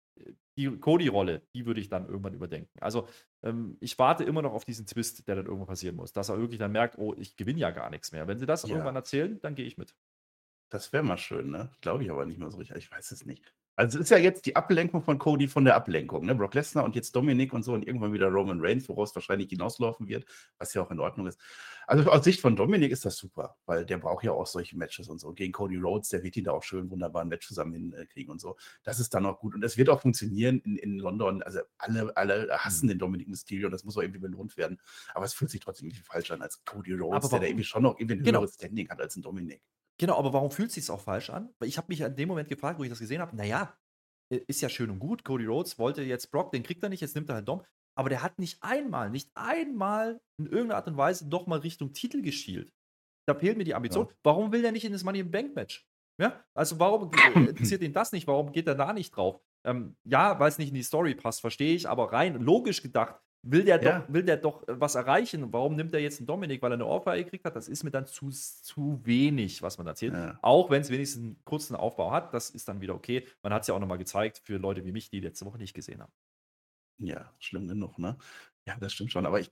die 0.56 0.78
Cody-Rolle, 0.78 1.42
die 1.54 1.66
würde 1.66 1.80
ich 1.80 1.88
dann 1.88 2.06
irgendwann 2.06 2.34
überdenken. 2.34 2.78
Also 2.80 3.08
ähm, 3.42 3.76
ich 3.80 3.98
warte 3.98 4.24
immer 4.24 4.42
noch 4.42 4.52
auf 4.52 4.64
diesen 4.64 4.86
Twist, 4.86 5.26
der 5.28 5.36
dann 5.36 5.46
irgendwann 5.46 5.68
passieren 5.68 5.96
muss. 5.96 6.12
Dass 6.12 6.28
er 6.28 6.38
wirklich 6.38 6.58
dann 6.58 6.72
merkt, 6.72 6.98
oh, 6.98 7.14
ich 7.16 7.36
gewinne 7.36 7.58
ja 7.58 7.70
gar 7.70 7.90
nichts 7.90 8.12
mehr. 8.12 8.28
Wenn 8.28 8.38
sie 8.38 8.46
das 8.46 8.62
ja. 8.62 8.70
irgendwann 8.70 8.96
erzählen, 8.96 9.40
dann 9.40 9.54
gehe 9.54 9.66
ich 9.66 9.78
mit. 9.78 9.94
Das 10.70 10.92
wäre 10.92 11.02
mal 11.02 11.18
schön, 11.18 11.50
ne? 11.50 11.70
Glaube 11.80 12.04
ich 12.04 12.10
aber 12.10 12.24
nicht 12.24 12.38
mehr 12.38 12.50
so 12.50 12.58
richtig. 12.58 12.76
Ich 12.76 12.90
weiß 12.90 13.10
es 13.10 13.26
nicht. 13.26 13.52
Also 13.80 13.98
es 13.98 14.04
ist 14.04 14.10
ja 14.10 14.18
jetzt 14.18 14.44
die 14.44 14.56
Ablenkung 14.56 15.02
von 15.02 15.18
Cody 15.18 15.48
von 15.48 15.64
der 15.64 15.74
Ablenkung, 15.74 16.26
ne? 16.26 16.34
Brock 16.34 16.54
Lesnar 16.54 16.84
und 16.84 16.94
jetzt 16.94 17.16
Dominik 17.16 17.54
und 17.54 17.62
so 17.62 17.72
und 17.72 17.86
irgendwann 17.86 18.12
wieder 18.12 18.28
Roman 18.28 18.60
Reigns, 18.60 18.88
woraus 18.90 19.14
wahrscheinlich 19.14 19.48
hinauslaufen 19.48 20.06
wird, 20.06 20.26
was 20.58 20.74
ja 20.74 20.82
auch 20.82 20.90
in 20.90 21.00
Ordnung 21.00 21.26
ist. 21.26 21.40
Also 21.86 22.10
aus 22.10 22.22
Sicht 22.22 22.40
von 22.40 22.56
Dominik 22.56 22.92
ist 22.92 23.06
das 23.06 23.16
super, 23.16 23.56
weil 23.64 23.86
der 23.86 23.96
braucht 23.96 24.22
ja 24.22 24.32
auch 24.32 24.46
solche 24.46 24.76
Matches 24.76 25.08
und 25.08 25.18
so. 25.18 25.32
Gegen 25.32 25.52
Cody 25.52 25.76
Rhodes, 25.76 26.10
der 26.10 26.22
wird 26.22 26.36
ihn 26.36 26.44
da 26.44 26.52
auch 26.52 26.62
schön 26.62 26.90
wunderbar 26.90 27.22
ein 27.22 27.28
Match 27.28 27.48
zusammen 27.48 27.72
hinkriegen 27.72 28.30
und 28.30 28.40
so. 28.40 28.56
Das 28.82 29.00
ist 29.00 29.14
dann 29.14 29.24
auch 29.24 29.38
gut. 29.38 29.54
Und 29.54 29.64
es 29.64 29.78
wird 29.78 29.88
auch 29.88 30.02
funktionieren 30.02 30.60
in, 30.60 30.76
in 30.76 30.98
London. 30.98 31.42
Also 31.42 31.60
alle, 31.78 32.14
alle 32.16 32.48
hassen 32.50 32.86
den 32.86 32.98
Dominik 32.98 33.28
Mysterio, 33.28 33.70
das 33.70 33.84
muss 33.84 33.96
auch 33.96 34.02
irgendwie 34.02 34.20
belohnt 34.20 34.58
werden. 34.58 34.78
Aber 35.14 35.24
es 35.24 35.32
fühlt 35.32 35.50
sich 35.50 35.60
trotzdem 35.60 35.88
irgendwie 35.88 36.04
falsch 36.04 36.30
an 36.30 36.42
als 36.42 36.62
Cody 36.66 36.92
Rhodes, 36.92 37.30
der 37.30 37.40
da 37.40 37.46
irgendwie 37.46 37.64
schon 37.64 37.82
noch 37.82 37.98
irgendwie 37.98 38.16
ein 38.16 38.24
genau. 38.24 38.40
höheres 38.40 38.56
Standing 38.56 38.90
hat 38.90 39.00
als 39.00 39.16
ein 39.16 39.22
Dominik. 39.22 39.62
Genau, 40.00 40.16
aber 40.16 40.32
warum 40.32 40.50
fühlt 40.50 40.70
es 40.70 40.76
sich 40.76 40.90
auch 40.90 41.02
falsch 41.02 41.28
an? 41.28 41.52
Weil 41.58 41.68
ich 41.68 41.76
habe 41.76 41.88
mich 41.88 42.00
in 42.00 42.16
dem 42.16 42.26
Moment 42.26 42.48
gefragt, 42.48 42.78
wo 42.78 42.84
ich 42.84 42.88
das 42.88 43.00
gesehen 43.00 43.20
habe, 43.20 43.36
naja, 43.36 43.76
ist 44.30 44.62
ja 44.62 44.70
schön 44.70 44.88
und 44.88 44.98
gut. 44.98 45.24
Cody 45.24 45.44
Rhodes 45.44 45.78
wollte 45.78 46.02
jetzt 46.02 46.30
Brock, 46.30 46.52
den 46.52 46.62
kriegt 46.62 46.82
er 46.82 46.88
nicht, 46.88 47.02
jetzt 47.02 47.14
nimmt 47.14 47.28
er 47.28 47.34
halt 47.34 47.46
Dom. 47.46 47.62
Aber 47.94 48.08
der 48.08 48.22
hat 48.22 48.38
nicht 48.38 48.62
einmal, 48.62 49.10
nicht 49.10 49.30
einmal 49.34 50.18
in 50.38 50.46
irgendeiner 50.46 50.76
Art 50.76 50.88
und 50.88 50.96
Weise 50.96 51.28
doch 51.28 51.46
mal 51.46 51.58
Richtung 51.58 51.92
Titel 51.92 52.22
geschielt. 52.22 52.72
Da 53.28 53.34
fehlt 53.34 53.58
mir 53.58 53.64
die 53.64 53.74
Ambition. 53.74 54.06
Ja. 54.06 54.14
Warum 54.22 54.52
will 54.52 54.62
der 54.62 54.72
nicht 54.72 54.86
in 54.86 54.92
das 54.92 55.04
Money 55.04 55.18
in 55.18 55.30
Bank 55.30 55.54
Match? 55.54 55.86
Ja, 56.18 56.42
also 56.54 56.78
warum 56.78 57.10
interessiert 57.46 57.82
ihn 57.82 57.92
das 57.92 58.12
nicht? 58.12 58.26
Warum 58.26 58.52
geht 58.52 58.68
er 58.68 58.76
da 58.76 58.94
nicht 58.94 59.14
drauf? 59.14 59.38
Ähm, 59.66 59.98
ja, 60.04 60.40
weil 60.40 60.48
es 60.48 60.56
nicht 60.56 60.68
in 60.68 60.76
die 60.76 60.82
Story 60.82 61.14
passt, 61.14 61.42
verstehe 61.42 61.74
ich, 61.74 61.86
aber 61.86 62.10
rein 62.10 62.40
logisch 62.40 62.80
gedacht 62.80 63.20
will 63.42 63.64
der, 63.64 63.82
Ja. 63.82 64.00
doch, 64.00 64.12
will 64.12 64.22
der 64.22 64.36
doch 64.36 64.66
äh, 64.68 64.80
was 64.80 64.94
erreichen. 64.94 65.52
Warum 65.52 65.76
nimmt 65.76 65.92
er 65.94 66.00
jetzt 66.00 66.18
einen 66.20 66.26
Dominik, 66.26 66.62
weil 66.62 66.72
er 66.72 66.74
eine 66.74 66.86
Ohrfeige 66.86 67.24
gekriegt 67.24 67.44
hat? 67.44 67.56
Das 67.56 67.68
ist 67.68 67.84
mir 67.84 67.90
dann 67.90 68.06
zu, 68.06 68.30
zu 68.30 69.00
wenig, 69.04 69.62
was 69.62 69.78
man 69.78 69.86
erzählt. 69.86 70.12
Ja. 70.14 70.38
Auch 70.42 70.70
wenn 70.70 70.82
es 70.82 70.90
wenigstens 70.90 71.22
einen 71.24 71.44
kurzen 71.44 71.76
Aufbau 71.76 72.10
hat, 72.12 72.34
das 72.34 72.50
ist 72.50 72.68
dann 72.68 72.80
wieder 72.80 72.94
okay. 72.94 73.26
Man 73.42 73.52
hat 73.52 73.62
es 73.62 73.68
ja 73.68 73.74
auch 73.74 73.80
nochmal 73.80 73.98
gezeigt 73.98 74.40
für 74.44 74.58
Leute 74.58 74.84
wie 74.84 74.92
mich, 74.92 75.10
die 75.10 75.20
letzte 75.20 75.46
Woche 75.46 75.58
nicht 75.58 75.74
gesehen 75.74 76.00
haben. 76.02 76.12
Ja, 76.98 77.32
schlimm 77.38 77.66
genug, 77.66 77.98
ne? 77.98 78.18
Ja, 78.66 78.76
das 78.78 78.92
stimmt 78.92 79.10
schon. 79.10 79.24
Aber 79.24 79.40
ich, 79.40 79.50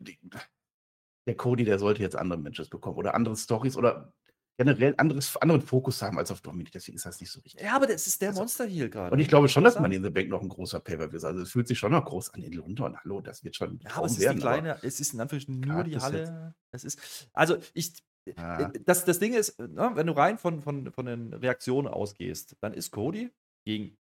der 1.26 1.36
Cody, 1.36 1.64
der 1.64 1.78
sollte 1.78 2.02
jetzt 2.02 2.16
andere 2.16 2.38
Matches 2.38 2.68
bekommen 2.68 2.96
oder 2.98 3.14
andere 3.14 3.36
Stories 3.36 3.76
oder 3.76 4.12
generell 4.58 4.94
anderes, 4.98 5.36
anderen 5.36 5.62
Fokus 5.62 6.02
haben 6.02 6.18
als 6.18 6.30
auf 6.32 6.40
Dominik. 6.40 6.72
Deswegen 6.72 6.96
ist 6.96 7.06
das 7.06 7.20
nicht 7.20 7.30
so 7.30 7.40
richtig. 7.40 7.62
Ja, 7.62 7.76
aber 7.76 7.86
das 7.86 8.06
ist 8.06 8.20
der 8.20 8.30
Also- 8.30 8.40
Monster 8.40 8.66
hier 8.66 8.88
gerade. 8.88 9.12
Und 9.12 9.20
ich 9.20 9.28
glaube 9.28 9.48
schon, 9.48 9.64
dass 9.64 9.78
man 9.78 9.92
in 9.92 10.02
The 10.02 10.10
Bank 10.10 10.28
noch 10.28 10.42
ein 10.42 10.48
großer 10.48 10.80
Paper 10.80 11.12
ist. 11.14 11.24
Also 11.24 11.42
es 11.42 11.52
fühlt 11.52 11.68
sich 11.68 11.78
schon 11.78 11.92
noch 11.92 12.04
groß 12.04 12.34
an 12.34 12.42
in 12.42 12.52
London. 12.52 12.96
Hallo, 12.98 13.20
das 13.20 13.44
wird 13.44 13.54
schon 13.56 13.78
Ja, 13.84 13.92
aber 13.96 14.06
es 14.06 14.12
ist 14.12 14.20
werden, 14.20 14.40
kleine, 14.40 14.78
es 14.82 14.98
ist 15.00 15.14
in 15.14 15.20
Anführungsstrichen 15.20 15.60
nur 15.60 15.84
die 15.84 15.96
Halle. 15.96 16.54
Es 16.72 16.82
ist, 16.84 17.28
also 17.32 17.56
ich, 17.72 17.92
Ja. 18.36 18.68
äh, 18.68 18.80
das, 18.84 19.04
das 19.04 19.20
Ding 19.20 19.32
ist, 19.32 19.58
ne, 19.60 19.92
wenn 19.94 20.06
du 20.08 20.12
rein 20.12 20.36
von, 20.38 20.60
von, 20.60 20.90
von 20.92 21.06
den 21.06 21.32
Reaktionen 21.34 21.86
ausgehst, 21.88 22.56
dann 22.60 22.74
ist 22.74 22.90
Cody 22.90 23.30
gegen 23.64 23.96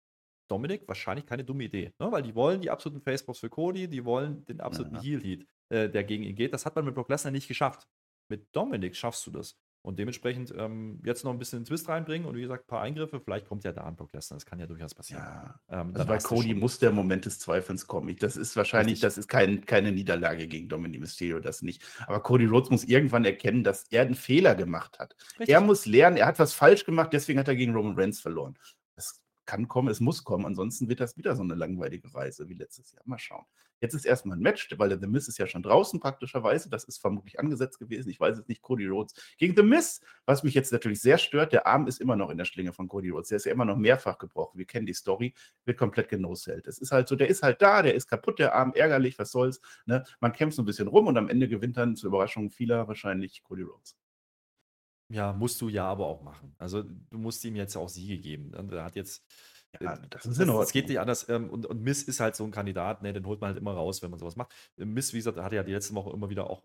Dominik 0.50 0.88
wahrscheinlich 0.88 1.24
keine 1.26 1.44
dumme 1.44 1.64
Idee. 1.64 1.92
Ne? 2.00 2.10
Weil 2.10 2.22
die 2.22 2.34
wollen 2.34 2.60
die 2.60 2.70
absoluten 2.70 3.00
Faceballs 3.02 3.38
für 3.38 3.48
Cody, 3.50 3.86
die 3.86 4.04
wollen 4.04 4.44
den 4.46 4.60
absoluten 4.60 4.96
Ja. 4.96 5.02
Heel-Heat, 5.02 5.46
äh, 5.72 5.88
der 5.88 6.02
gegen 6.04 6.24
ihn 6.24 6.34
geht. 6.34 6.52
Das 6.52 6.66
hat 6.66 6.74
man 6.74 6.84
mit 6.84 6.94
Brock 6.96 7.08
Lesnar 7.10 7.30
nicht 7.30 7.46
geschafft. 7.48 7.86
Mit 8.30 8.46
Dominik 8.52 8.96
schaffst 8.96 9.24
du 9.26 9.30
das. 9.30 9.56
Und 9.80 9.98
dementsprechend 9.98 10.52
ähm, 10.56 11.00
jetzt 11.04 11.24
noch 11.24 11.32
ein 11.32 11.38
bisschen 11.38 11.64
Twist 11.64 11.88
reinbringen 11.88 12.26
und 12.28 12.34
wie 12.34 12.42
gesagt, 12.42 12.64
ein 12.64 12.66
paar 12.66 12.82
Eingriffe. 12.82 13.20
Vielleicht 13.20 13.46
kommt 13.46 13.64
ja 13.64 13.72
da 13.72 13.82
an 13.82 13.96
Brock 13.96 14.12
Lesnar. 14.12 14.36
Das 14.36 14.44
kann 14.44 14.58
ja 14.58 14.66
durchaus 14.66 14.94
passieren. 14.94 15.22
ja. 15.22 15.60
Ähm, 15.70 15.92
Also 15.94 16.06
bei 16.06 16.18
Cody 16.18 16.52
muss 16.52 16.78
der 16.78 16.90
Moment 16.90 17.24
des 17.24 17.38
Zweifelns 17.38 17.86
kommen. 17.86 18.08
Ich, 18.08 18.16
das 18.18 18.36
ist 18.36 18.56
wahrscheinlich, 18.56 19.00
das 19.00 19.16
ist 19.16 19.28
kein, 19.28 19.64
keine 19.64 19.92
Niederlage 19.92 20.48
gegen 20.48 20.68
Dominic 20.68 21.00
Mysterio, 21.00 21.40
das 21.40 21.62
nicht. 21.62 21.82
Aber 22.06 22.20
Cody 22.20 22.46
Rhodes 22.46 22.70
muss 22.70 22.84
irgendwann 22.84 23.24
erkennen, 23.24 23.64
dass 23.64 23.84
er 23.90 24.02
einen 24.02 24.14
Fehler 24.14 24.54
gemacht 24.54 24.98
hat. 24.98 25.14
Richtig. 25.38 25.48
Er 25.54 25.60
muss 25.60 25.86
lernen, 25.86 26.16
er 26.16 26.26
hat 26.26 26.38
was 26.38 26.52
falsch 26.52 26.84
gemacht, 26.84 27.12
deswegen 27.12 27.38
hat 27.38 27.48
er 27.48 27.56
gegen 27.56 27.72
Roman 27.74 27.94
Reigns 27.94 28.20
verloren. 28.20 28.58
Das 28.96 29.22
kann 29.46 29.68
kommen, 29.68 29.88
es 29.88 30.00
muss 30.00 30.24
kommen, 30.24 30.44
ansonsten 30.44 30.88
wird 30.88 31.00
das 31.00 31.16
wieder 31.16 31.34
so 31.36 31.42
eine 31.42 31.54
langweilige 31.54 32.12
Reise 32.12 32.48
wie 32.48 32.54
letztes 32.54 32.92
Jahr. 32.92 33.02
Mal 33.06 33.18
schauen. 33.18 33.44
Jetzt 33.80 33.94
ist 33.94 34.04
erstmal 34.04 34.36
ein 34.36 34.42
Match, 34.42 34.68
weil 34.76 34.88
der 34.88 35.00
The 35.00 35.06
Miz 35.06 35.28
ist 35.28 35.38
ja 35.38 35.46
schon 35.46 35.62
draußen 35.62 36.00
praktischerweise. 36.00 36.68
Das 36.68 36.84
ist 36.84 36.98
vermutlich 36.98 37.38
angesetzt 37.38 37.78
gewesen. 37.78 38.10
Ich 38.10 38.18
weiß 38.18 38.38
es 38.38 38.48
nicht. 38.48 38.62
Cody 38.62 38.86
Rhodes 38.86 39.14
gegen 39.36 39.56
The 39.56 39.62
Miz. 39.62 40.00
Was 40.26 40.42
mich 40.42 40.54
jetzt 40.54 40.72
natürlich 40.72 41.00
sehr 41.00 41.18
stört, 41.18 41.52
der 41.52 41.66
Arm 41.66 41.86
ist 41.86 42.00
immer 42.00 42.16
noch 42.16 42.30
in 42.30 42.38
der 42.38 42.44
Schlinge 42.44 42.72
von 42.72 42.88
Cody 42.88 43.10
Rhodes. 43.10 43.28
Der 43.28 43.36
ist 43.36 43.46
ja 43.46 43.52
immer 43.52 43.64
noch 43.64 43.76
mehrfach 43.76 44.18
gebrochen. 44.18 44.58
Wir 44.58 44.66
kennen 44.66 44.86
die 44.86 44.94
Story, 44.94 45.34
wird 45.64 45.78
komplett 45.78 46.08
genosellt. 46.08 46.66
Es 46.66 46.78
ist 46.78 46.92
halt 46.92 47.08
so, 47.08 47.16
der 47.16 47.28
ist 47.28 47.42
halt 47.42 47.62
da, 47.62 47.82
der 47.82 47.94
ist 47.94 48.08
kaputt, 48.08 48.38
der 48.38 48.54
Arm, 48.54 48.72
ärgerlich, 48.74 49.18
was 49.18 49.30
soll's. 49.30 49.60
Ne? 49.86 50.04
Man 50.20 50.32
kämpft 50.32 50.56
so 50.56 50.62
ein 50.62 50.66
bisschen 50.66 50.88
rum 50.88 51.06
und 51.06 51.16
am 51.16 51.28
Ende 51.28 51.48
gewinnt 51.48 51.76
dann 51.76 51.96
zur 51.96 52.08
Überraschung 52.08 52.50
vieler 52.50 52.88
wahrscheinlich 52.88 53.42
Cody 53.44 53.62
Rhodes. 53.62 53.96
Ja, 55.10 55.32
musst 55.32 55.60
du 55.60 55.68
ja 55.68 55.86
aber 55.86 56.06
auch 56.06 56.22
machen. 56.22 56.54
Also 56.58 56.82
du 56.82 57.18
musst 57.18 57.42
ihm 57.44 57.56
jetzt 57.56 57.76
auch 57.76 57.88
Siege 57.88 58.18
geben. 58.18 58.52
Er 58.70 58.84
hat 58.84 58.96
jetzt. 58.96 59.24
Ja, 59.80 59.94
äh, 59.94 59.98
das 60.10 60.26
ist 60.26 60.38
in 60.38 60.50
Ordnung. 60.50 60.68
geht 60.72 60.88
nicht 60.88 61.00
anders. 61.00 61.28
ähm, 61.28 61.50
Und, 61.50 61.66
und 61.66 61.82
Miss 61.82 62.02
ist 62.02 62.20
halt 62.20 62.36
so 62.36 62.44
ein 62.44 62.50
Kandidat, 62.50 63.02
ne, 63.02 63.12
den 63.12 63.26
holt 63.26 63.40
man 63.40 63.48
halt 63.48 63.58
immer 63.58 63.72
raus, 63.72 64.02
wenn 64.02 64.10
man 64.10 64.18
sowas 64.18 64.36
macht. 64.36 64.52
Äh, 64.76 64.84
Miss, 64.84 65.12
wie 65.12 65.18
gesagt, 65.18 65.38
hatte 65.38 65.56
ja 65.56 65.62
die 65.62 65.72
letzte 65.72 65.94
Woche 65.94 66.10
immer 66.12 66.30
wieder 66.30 66.50
auch 66.50 66.62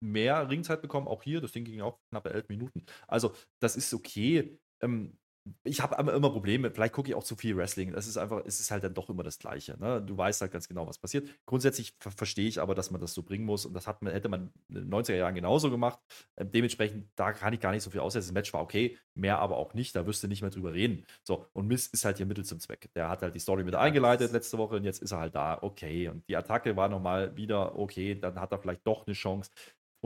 mehr 0.00 0.48
Ringzeit 0.48 0.82
bekommen, 0.82 1.08
auch 1.08 1.22
hier. 1.22 1.40
Das 1.40 1.52
Ding 1.52 1.64
ging 1.64 1.80
auch 1.80 1.98
knappe 2.10 2.30
elf 2.30 2.48
Minuten. 2.48 2.84
Also, 3.06 3.32
das 3.60 3.76
ist 3.76 3.94
okay. 3.94 4.58
Ähm, 4.80 5.18
ich 5.64 5.80
habe 5.80 5.96
immer 5.96 6.30
Probleme. 6.30 6.70
Vielleicht 6.70 6.94
gucke 6.94 7.08
ich 7.08 7.14
auch 7.14 7.24
zu 7.24 7.36
viel 7.36 7.56
Wrestling. 7.56 7.92
Das 7.92 8.06
ist 8.06 8.16
einfach, 8.16 8.42
es 8.44 8.60
ist 8.60 8.70
halt 8.70 8.84
dann 8.84 8.94
doch 8.94 9.08
immer 9.10 9.22
das 9.22 9.38
Gleiche. 9.38 9.76
Ne? 9.78 10.02
Du 10.02 10.16
weißt 10.16 10.40
halt 10.40 10.52
ganz 10.52 10.68
genau, 10.68 10.86
was 10.86 10.98
passiert. 10.98 11.28
Grundsätzlich 11.46 11.94
ver 12.00 12.10
verstehe 12.10 12.48
ich 12.48 12.60
aber, 12.60 12.74
dass 12.74 12.90
man 12.90 13.00
das 13.00 13.14
so 13.14 13.22
bringen 13.22 13.44
muss. 13.44 13.66
Und 13.66 13.74
das 13.74 13.86
hat 13.86 14.02
man, 14.02 14.12
hätte 14.12 14.28
man 14.28 14.52
in 14.68 14.74
den 14.74 14.90
90er 14.90 15.14
Jahren 15.14 15.34
genauso 15.34 15.70
gemacht. 15.70 15.98
Ähm, 16.36 16.50
dementsprechend, 16.50 17.08
da 17.16 17.32
kann 17.32 17.52
ich 17.52 17.60
gar 17.60 17.72
nicht 17.72 17.82
so 17.82 17.90
viel 17.90 18.00
aussetzen. 18.00 18.28
Das 18.28 18.34
Match 18.34 18.52
war 18.52 18.62
okay, 18.62 18.98
mehr 19.14 19.38
aber 19.38 19.56
auch 19.56 19.74
nicht. 19.74 19.94
Da 19.94 20.06
wirst 20.06 20.22
du 20.22 20.28
nicht 20.28 20.42
mehr 20.42 20.50
drüber 20.50 20.72
reden. 20.72 21.04
So, 21.22 21.46
und 21.52 21.66
Miss 21.68 21.86
ist 21.86 22.04
halt 22.04 22.16
hier 22.16 22.26
Mittel 22.26 22.44
zum 22.44 22.58
Zweck. 22.60 22.90
Der 22.94 23.08
hat 23.08 23.22
halt 23.22 23.34
die 23.34 23.40
Story 23.40 23.64
mit 23.64 23.74
eingeleitet 23.74 24.32
letzte 24.32 24.58
Woche 24.58 24.76
und 24.76 24.84
jetzt 24.84 25.02
ist 25.02 25.12
er 25.12 25.18
halt 25.18 25.34
da. 25.34 25.58
Okay. 25.62 26.08
Und 26.08 26.28
die 26.28 26.36
Attacke 26.36 26.76
war 26.76 26.88
nochmal 26.88 27.36
wieder 27.36 27.78
okay. 27.78 28.18
Dann 28.18 28.40
hat 28.40 28.52
er 28.52 28.58
vielleicht 28.58 28.86
doch 28.86 29.06
eine 29.06 29.14
Chance 29.14 29.50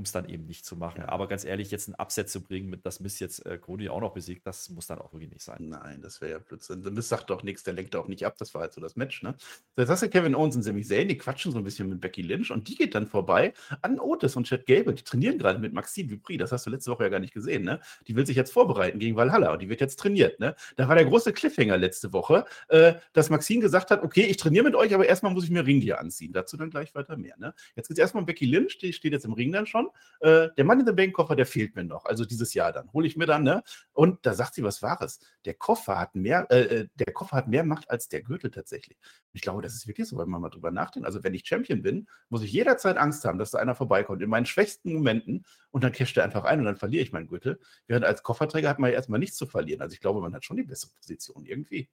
um 0.00 0.04
es 0.04 0.12
dann 0.12 0.26
eben 0.30 0.46
nicht 0.46 0.64
zu 0.64 0.76
machen. 0.76 1.02
Ja. 1.02 1.10
Aber 1.10 1.28
ganz 1.28 1.44
ehrlich, 1.44 1.70
jetzt 1.70 1.86
ein 1.88 1.94
Upset 1.94 2.30
zu 2.30 2.42
bringen, 2.42 2.70
mit 2.70 2.86
das 2.86 3.00
Miss 3.00 3.20
jetzt 3.20 3.44
äh, 3.44 3.58
Cody 3.58 3.90
auch 3.90 4.00
noch 4.00 4.14
besiegt, 4.14 4.46
das 4.46 4.70
muss 4.70 4.86
dann 4.86 4.98
auch 4.98 5.12
wirklich 5.12 5.30
nicht 5.30 5.42
sein. 5.42 5.58
Nein, 5.60 6.00
das 6.00 6.22
wäre 6.22 6.32
ja 6.32 6.38
Blödsinn. 6.38 6.82
The 6.82 6.90
Miz 6.90 7.10
sagt 7.10 7.28
doch 7.28 7.42
nichts, 7.42 7.64
der 7.64 7.74
lenkt 7.74 7.94
auch 7.94 8.08
nicht 8.08 8.24
ab. 8.24 8.34
Das 8.38 8.54
war 8.54 8.62
halt 8.62 8.72
so 8.72 8.80
das 8.80 8.96
Match, 8.96 9.22
ne? 9.22 9.34
So, 9.76 9.82
Jetzt 9.82 9.90
hast 9.90 10.02
du 10.02 10.08
Kevin 10.08 10.34
Owens 10.34 10.56
und 10.56 10.62
Sami 10.62 10.82
Zayn, 10.82 11.06
die 11.06 11.18
quatschen 11.18 11.52
so 11.52 11.58
ein 11.58 11.64
bisschen 11.64 11.90
mit 11.90 12.00
Becky 12.00 12.22
Lynch 12.22 12.50
und 12.50 12.66
die 12.66 12.76
geht 12.76 12.94
dann 12.94 13.06
vorbei 13.06 13.52
an 13.82 14.00
Otis 14.00 14.36
und 14.36 14.46
Chad 14.46 14.64
Gable. 14.64 14.94
Die 14.94 15.04
trainieren 15.04 15.36
gerade 15.36 15.58
mit 15.58 15.74
Maxine 15.74 16.08
Dupri. 16.08 16.38
Das 16.38 16.50
hast 16.50 16.64
du 16.64 16.70
letzte 16.70 16.90
Woche 16.90 17.02
ja 17.02 17.10
gar 17.10 17.20
nicht 17.20 17.34
gesehen, 17.34 17.62
ne? 17.64 17.80
Die 18.08 18.16
will 18.16 18.24
sich 18.24 18.36
jetzt 18.36 18.54
vorbereiten 18.54 18.98
gegen 18.98 19.16
Valhalla 19.16 19.52
und 19.52 19.60
die 19.60 19.68
wird 19.68 19.82
jetzt 19.82 19.98
trainiert, 19.98 20.40
ne? 20.40 20.56
Da 20.76 20.88
war 20.88 20.94
der 20.94 21.04
große 21.04 21.34
Cliffhanger 21.34 21.76
letzte 21.76 22.14
Woche, 22.14 22.46
äh, 22.68 22.94
dass 23.12 23.28
Maxine 23.28 23.60
gesagt 23.60 23.90
hat, 23.90 24.02
okay, 24.02 24.22
ich 24.22 24.38
trainiere 24.38 24.64
mit 24.64 24.74
euch, 24.74 24.94
aber 24.94 25.06
erstmal 25.06 25.34
muss 25.34 25.44
ich 25.44 25.50
mir 25.50 25.66
Ringgear 25.66 25.98
anziehen. 25.98 26.32
Dazu 26.32 26.56
dann 26.56 26.70
gleich 26.70 26.94
weiter 26.94 27.18
mehr, 27.18 27.36
ne? 27.36 27.52
Jetzt 27.76 27.88
geht 27.88 27.98
es 27.98 28.00
erstmal 28.00 28.22
um 28.22 28.26
Becky 28.26 28.46
Lynch, 28.46 28.78
die 28.78 28.94
steht 28.94 29.12
jetzt 29.12 29.26
im 29.26 29.34
Ring 29.34 29.52
dann 29.52 29.66
schon. 29.66 29.89
Äh, 30.20 30.48
der 30.56 30.64
Mann 30.64 30.80
in 30.80 30.86
the 30.86 30.92
Bank 30.92 31.14
Koffer, 31.14 31.34
der 31.34 31.46
fehlt 31.46 31.74
mir 31.74 31.84
noch. 31.84 32.04
Also 32.04 32.24
dieses 32.24 32.52
Jahr 32.54 32.72
dann. 32.72 32.92
Hole 32.92 33.06
ich 33.06 33.16
mir 33.16 33.26
dann, 33.26 33.42
ne? 33.42 33.62
Und 33.92 34.24
da 34.26 34.34
sagt 34.34 34.54
sie 34.54 34.62
was 34.62 34.82
Wahres. 34.82 35.18
Der 35.44 35.54
Koffer 35.54 35.98
hat 35.98 36.14
mehr, 36.14 36.46
äh, 36.50 36.60
äh, 36.60 36.88
der 36.94 37.12
Koffer 37.12 37.36
hat 37.36 37.48
mehr 37.48 37.64
Macht 37.64 37.90
als 37.90 38.08
der 38.08 38.22
Gürtel 38.22 38.50
tatsächlich. 38.50 38.98
Ich 39.32 39.40
glaube, 39.40 39.62
das 39.62 39.74
ist 39.74 39.86
wirklich 39.86 40.08
so, 40.08 40.18
wenn 40.18 40.28
man 40.28 40.42
mal 40.42 40.50
drüber 40.50 40.70
nachdenkt. 40.70 41.06
Also 41.06 41.24
wenn 41.24 41.34
ich 41.34 41.46
Champion 41.46 41.82
bin, 41.82 42.06
muss 42.28 42.42
ich 42.42 42.52
jederzeit 42.52 42.96
Angst 42.96 43.24
haben, 43.24 43.38
dass 43.38 43.50
da 43.52 43.58
einer 43.58 43.74
vorbeikommt 43.74 44.22
in 44.22 44.30
meinen 44.30 44.46
schwächsten 44.46 44.92
Momenten 44.92 45.44
und 45.70 45.84
dann 45.84 45.92
casht 45.92 46.16
er 46.16 46.24
einfach 46.24 46.44
ein 46.44 46.58
und 46.60 46.66
dann 46.66 46.76
verliere 46.76 47.02
ich 47.02 47.12
meinen 47.12 47.28
Gürtel. 47.28 47.58
Während 47.86 48.04
als 48.04 48.22
Kofferträger 48.22 48.68
hat 48.68 48.78
man 48.78 48.90
ja 48.90 48.96
erstmal 48.96 49.20
nichts 49.20 49.36
zu 49.36 49.46
verlieren. 49.46 49.80
Also 49.80 49.94
ich 49.94 50.00
glaube, 50.00 50.20
man 50.20 50.34
hat 50.34 50.44
schon 50.44 50.56
die 50.56 50.64
bessere 50.64 50.90
Position 51.00 51.46
irgendwie. 51.46 51.88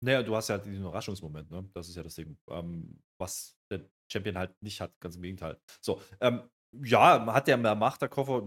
Naja, 0.00 0.22
du 0.22 0.36
hast 0.36 0.48
ja 0.48 0.58
diesen 0.58 0.84
Überraschungsmoment, 0.84 1.50
ne? 1.50 1.68
Das 1.74 1.88
ist 1.88 1.96
ja 1.96 2.04
das 2.04 2.14
Ding, 2.14 2.38
ähm, 2.48 3.00
was 3.18 3.56
der 3.68 3.80
Champion 4.10 4.38
halt 4.38 4.54
nicht 4.62 4.80
hat, 4.80 4.92
ganz 5.00 5.16
im 5.16 5.22
Gegenteil. 5.22 5.58
So, 5.80 6.00
ähm, 6.20 6.42
ja, 6.72 7.24
hat 7.32 7.46
der 7.48 7.56
mehr 7.56 7.74
Macht, 7.74 8.02
der 8.02 8.08
Koffer? 8.08 8.42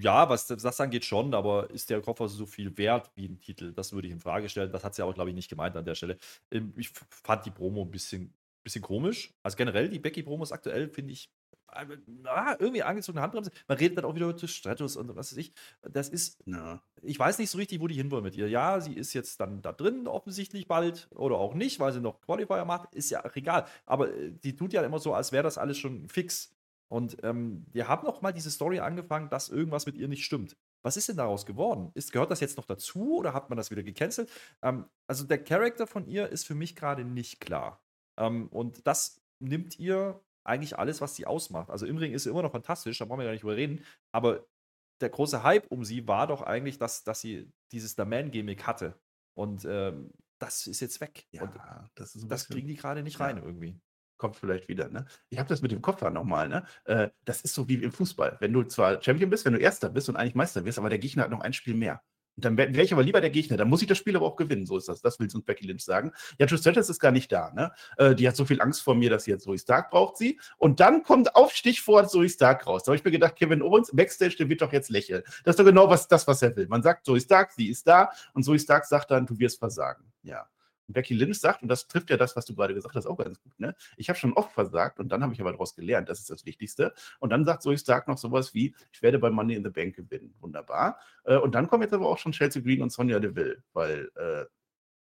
Ja, 0.00 0.28
was 0.28 0.46
das 0.46 0.80
angeht 0.80 1.04
schon, 1.04 1.34
aber 1.34 1.70
ist 1.70 1.88
der 1.90 2.00
Koffer 2.02 2.28
so 2.28 2.46
viel 2.46 2.76
wert 2.76 3.10
wie 3.14 3.26
ein 3.26 3.40
Titel? 3.40 3.72
Das 3.72 3.92
würde 3.92 4.06
ich 4.08 4.12
in 4.12 4.20
Frage 4.20 4.48
stellen. 4.48 4.70
Das 4.72 4.84
hat 4.84 4.94
sie 4.94 5.02
aber, 5.02 5.14
glaube 5.14 5.30
ich, 5.30 5.36
nicht 5.36 5.48
gemeint 5.48 5.76
an 5.76 5.84
der 5.84 5.94
Stelle. 5.94 6.18
Ähm, 6.50 6.72
Ich 6.76 6.90
fand 6.90 7.46
die 7.46 7.50
Promo 7.50 7.82
ein 7.82 7.90
bisschen, 7.90 8.34
bisschen 8.62 8.82
komisch. 8.82 9.32
Also 9.42 9.56
generell, 9.56 9.88
die 9.88 9.98
Becky-Promos 9.98 10.52
aktuell 10.52 10.88
finde 10.88 11.12
ich 11.12 11.30
äh, 11.72 11.86
ah, 12.24 12.56
irgendwie 12.58 12.82
angezogene 12.82 13.22
Handbremse. 13.22 13.50
Man 13.66 13.78
redet 13.78 13.98
dann 13.98 14.04
auch 14.04 14.14
wieder 14.14 14.28
über 14.28 14.46
Stratus 14.46 14.96
und 14.96 15.08
was 15.16 15.32
weiß 15.32 15.38
ich. 15.38 15.52
Das 15.82 16.08
ist 16.08 16.38
Ja. 16.46 16.82
ich 17.02 17.18
weiß 17.18 17.38
nicht 17.38 17.50
so 17.50 17.58
richtig, 17.58 17.80
wo 17.80 17.86
die 17.86 17.94
hinwollen 17.94 18.24
mit 18.24 18.36
ihr. 18.36 18.48
Ja, 18.48 18.80
sie 18.80 18.94
ist 18.94 19.12
jetzt 19.14 19.40
dann 19.40 19.62
da 19.62 19.72
drin, 19.72 20.06
offensichtlich 20.06 20.68
bald, 20.68 21.08
oder 21.14 21.36
auch 21.38 21.54
nicht, 21.54 21.80
weil 21.80 21.92
sie 21.92 22.00
noch 22.00 22.20
Qualifier 22.20 22.64
macht, 22.64 22.94
ist 22.94 23.10
ja 23.10 23.24
auch 23.24 23.34
egal. 23.36 23.66
Aber 23.86 24.12
äh, 24.14 24.32
die 24.32 24.54
tut 24.56 24.72
ja 24.72 24.82
immer 24.82 24.98
so, 24.98 25.14
als 25.14 25.32
wäre 25.32 25.42
das 25.44 25.58
alles 25.58 25.78
schon 25.78 26.08
fix. 26.08 26.50
Und 26.88 27.16
ähm, 27.24 27.66
wir 27.72 27.88
haben 27.88 28.06
noch 28.06 28.22
mal 28.22 28.32
diese 28.32 28.50
Story 28.50 28.78
angefangen, 28.80 29.28
dass 29.30 29.48
irgendwas 29.48 29.86
mit 29.86 29.96
ihr 29.96 30.08
nicht 30.08 30.24
stimmt. 30.24 30.56
Was 30.84 30.96
ist 30.96 31.08
denn 31.08 31.16
daraus 31.16 31.46
geworden? 31.46 31.90
Ist, 31.94 32.12
gehört 32.12 32.30
das 32.30 32.40
jetzt 32.40 32.56
noch 32.56 32.66
dazu 32.66 33.16
oder 33.16 33.32
hat 33.32 33.48
man 33.48 33.56
das 33.56 33.70
wieder 33.70 33.82
gecancelt? 33.82 34.30
Ähm, 34.62 34.86
also 35.08 35.24
der 35.24 35.42
Charakter 35.42 35.86
von 35.86 36.06
ihr 36.06 36.28
ist 36.28 36.46
für 36.46 36.54
mich 36.54 36.76
gerade 36.76 37.04
nicht 37.04 37.40
klar. 37.40 37.82
Ähm, 38.18 38.48
und 38.48 38.86
das 38.86 39.20
nimmt 39.40 39.78
ihr 39.78 40.20
eigentlich 40.46 40.78
alles, 40.78 41.00
was 41.00 41.16
sie 41.16 41.26
ausmacht. 41.26 41.70
Also 41.70 41.86
im 41.86 41.96
Ring 41.96 42.12
ist 42.12 42.24
sie 42.24 42.30
immer 42.30 42.42
noch 42.42 42.52
fantastisch, 42.52 42.98
da 42.98 43.06
brauchen 43.06 43.20
wir 43.20 43.24
gar 43.24 43.32
nicht 43.32 43.42
drüber 43.42 43.56
reden. 43.56 43.82
Aber 44.12 44.46
der 45.00 45.08
große 45.08 45.42
Hype 45.42 45.66
um 45.70 45.84
sie 45.84 46.06
war 46.06 46.26
doch 46.26 46.42
eigentlich, 46.42 46.78
dass, 46.78 47.02
dass 47.02 47.20
sie 47.20 47.50
dieses 47.72 47.94
The 47.96 48.04
Man-Gimmick 48.04 48.66
hatte. 48.66 49.00
Und 49.36 49.64
ähm, 49.64 50.12
das 50.38 50.66
ist 50.66 50.80
jetzt 50.80 51.00
weg. 51.00 51.26
Ja, 51.32 51.42
Und 51.44 51.54
das 51.94 52.12
das 52.28 52.46
kriegen 52.48 52.68
die 52.68 52.76
gerade 52.76 53.02
nicht 53.02 53.18
Ja. 53.18 53.24
rein 53.26 53.38
irgendwie. 53.38 53.80
Kommt 54.16 54.36
vielleicht 54.36 54.68
wieder. 54.68 54.88
Ne? 54.88 55.06
Ich 55.30 55.38
habe 55.38 55.48
das 55.48 55.62
mit 55.62 55.72
dem 55.72 55.82
Koffer 55.82 56.10
nochmal. 56.10 56.48
Ne? 56.48 56.64
Äh, 56.84 57.10
das 57.24 57.42
ist 57.42 57.54
so 57.54 57.68
wie 57.68 57.74
im 57.74 57.92
Fußball. 57.92 58.36
Wenn 58.40 58.52
du 58.52 58.62
zwar 58.64 59.02
Champion 59.02 59.30
bist, 59.30 59.44
wenn 59.44 59.52
du 59.52 59.58
Erster 59.58 59.88
bist 59.88 60.08
und 60.08 60.16
eigentlich 60.16 60.34
Meister 60.34 60.64
wirst, 60.64 60.78
aber 60.78 60.88
der 60.88 60.98
Gegner 60.98 61.24
hat 61.24 61.30
noch 61.30 61.40
ein 61.40 61.52
Spiel 61.52 61.74
mehr. 61.74 62.02
Und 62.36 62.44
dann 62.44 62.56
wäre 62.56 62.74
wär 62.74 62.82
ich 62.82 62.92
aber 62.92 63.02
lieber 63.02 63.20
der 63.20 63.30
Gegner. 63.30 63.56
Dann 63.56 63.68
muss 63.68 63.82
ich 63.82 63.88
das 63.88 63.98
Spiel 63.98 64.16
aber 64.16 64.26
auch 64.26 64.36
gewinnen. 64.36 64.66
So 64.66 64.76
ist 64.76 64.88
das. 64.88 65.00
Das 65.00 65.18
will 65.18 65.28
uns 65.32 65.44
Becky 65.44 65.66
Lynch 65.66 65.84
sagen. 65.84 66.12
Ja, 66.38 66.46
Trish 66.46 66.60
Stratus 66.60 66.88
ist 66.88 66.98
gar 66.98 67.12
nicht 67.12 67.30
da. 67.30 67.52
Ne? 67.52 67.72
Äh, 67.96 68.14
die 68.14 68.26
hat 68.26 68.36
so 68.36 68.44
viel 68.44 68.60
Angst 68.60 68.82
vor 68.82 68.94
mir, 68.94 69.10
dass 69.10 69.24
sie 69.24 69.30
jetzt 69.30 69.44
Zoe 69.44 69.58
Stark 69.58 69.90
braucht 69.90 70.16
sie. 70.16 70.40
Und 70.58 70.80
dann 70.80 71.02
kommt 71.02 71.36
auf 71.36 71.52
Stichwort 71.52 72.10
Zoe 72.10 72.28
Stark 72.28 72.66
raus. 72.66 72.82
Da 72.82 72.90
habe 72.90 72.96
ich 72.96 73.04
mir 73.04 73.12
gedacht, 73.12 73.36
Kevin 73.36 73.62
Owens, 73.62 73.90
Backstage, 73.92 74.36
der 74.36 74.48
wird 74.48 74.62
doch 74.62 74.72
jetzt 74.72 74.90
lächeln. 74.90 75.22
Das 75.44 75.52
ist 75.52 75.58
doch 75.58 75.64
genau 75.64 75.88
was, 75.88 76.08
das, 76.08 76.26
was 76.26 76.42
er 76.42 76.56
will. 76.56 76.66
Man 76.68 76.82
sagt 76.82 77.06
Zoe 77.06 77.20
Stark, 77.20 77.52
sie 77.52 77.68
ist 77.68 77.86
da. 77.86 78.10
Und 78.32 78.42
Zoe 78.42 78.58
Stark 78.58 78.84
sagt 78.86 79.10
dann, 79.10 79.26
du 79.26 79.38
wirst 79.38 79.58
versagen. 79.58 80.04
Ja. 80.22 80.48
Becky 80.88 81.14
Lynch 81.14 81.38
sagt, 81.38 81.62
und 81.62 81.68
das 81.68 81.88
trifft 81.88 82.10
ja 82.10 82.16
das, 82.16 82.36
was 82.36 82.44
du 82.46 82.54
gerade 82.54 82.74
gesagt 82.74 82.94
hast, 82.94 83.06
auch 83.06 83.16
ganz 83.16 83.40
gut, 83.40 83.58
ne? 83.58 83.74
Ich 83.96 84.08
habe 84.08 84.18
schon 84.18 84.32
oft 84.34 84.52
versagt 84.52 85.00
und 85.00 85.08
dann 85.10 85.22
habe 85.22 85.32
ich 85.32 85.40
aber 85.40 85.52
daraus 85.52 85.74
gelernt, 85.74 86.08
das 86.08 86.20
ist 86.20 86.30
das 86.30 86.44
Wichtigste. 86.44 86.92
Und 87.20 87.30
dann 87.30 87.44
sagt 87.44 87.62
Zoe 87.62 87.78
Stark 87.78 88.08
noch 88.08 88.18
sowas 88.18 88.54
wie, 88.54 88.74
ich 88.92 89.02
werde 89.02 89.18
bei 89.18 89.30
Money 89.30 89.54
in 89.54 89.64
the 89.64 89.70
Bank 89.70 89.96
gewinnen. 89.96 90.34
Wunderbar. 90.40 90.98
Äh, 91.24 91.36
Und 91.36 91.54
dann 91.54 91.68
kommen 91.68 91.82
jetzt 91.82 91.94
aber 91.94 92.08
auch 92.08 92.18
schon 92.18 92.32
Chelsea 92.32 92.62
Green 92.62 92.82
und 92.82 92.92
Sonja 92.92 93.18
Deville, 93.20 93.62
weil 93.72 94.10
äh, 94.16 94.44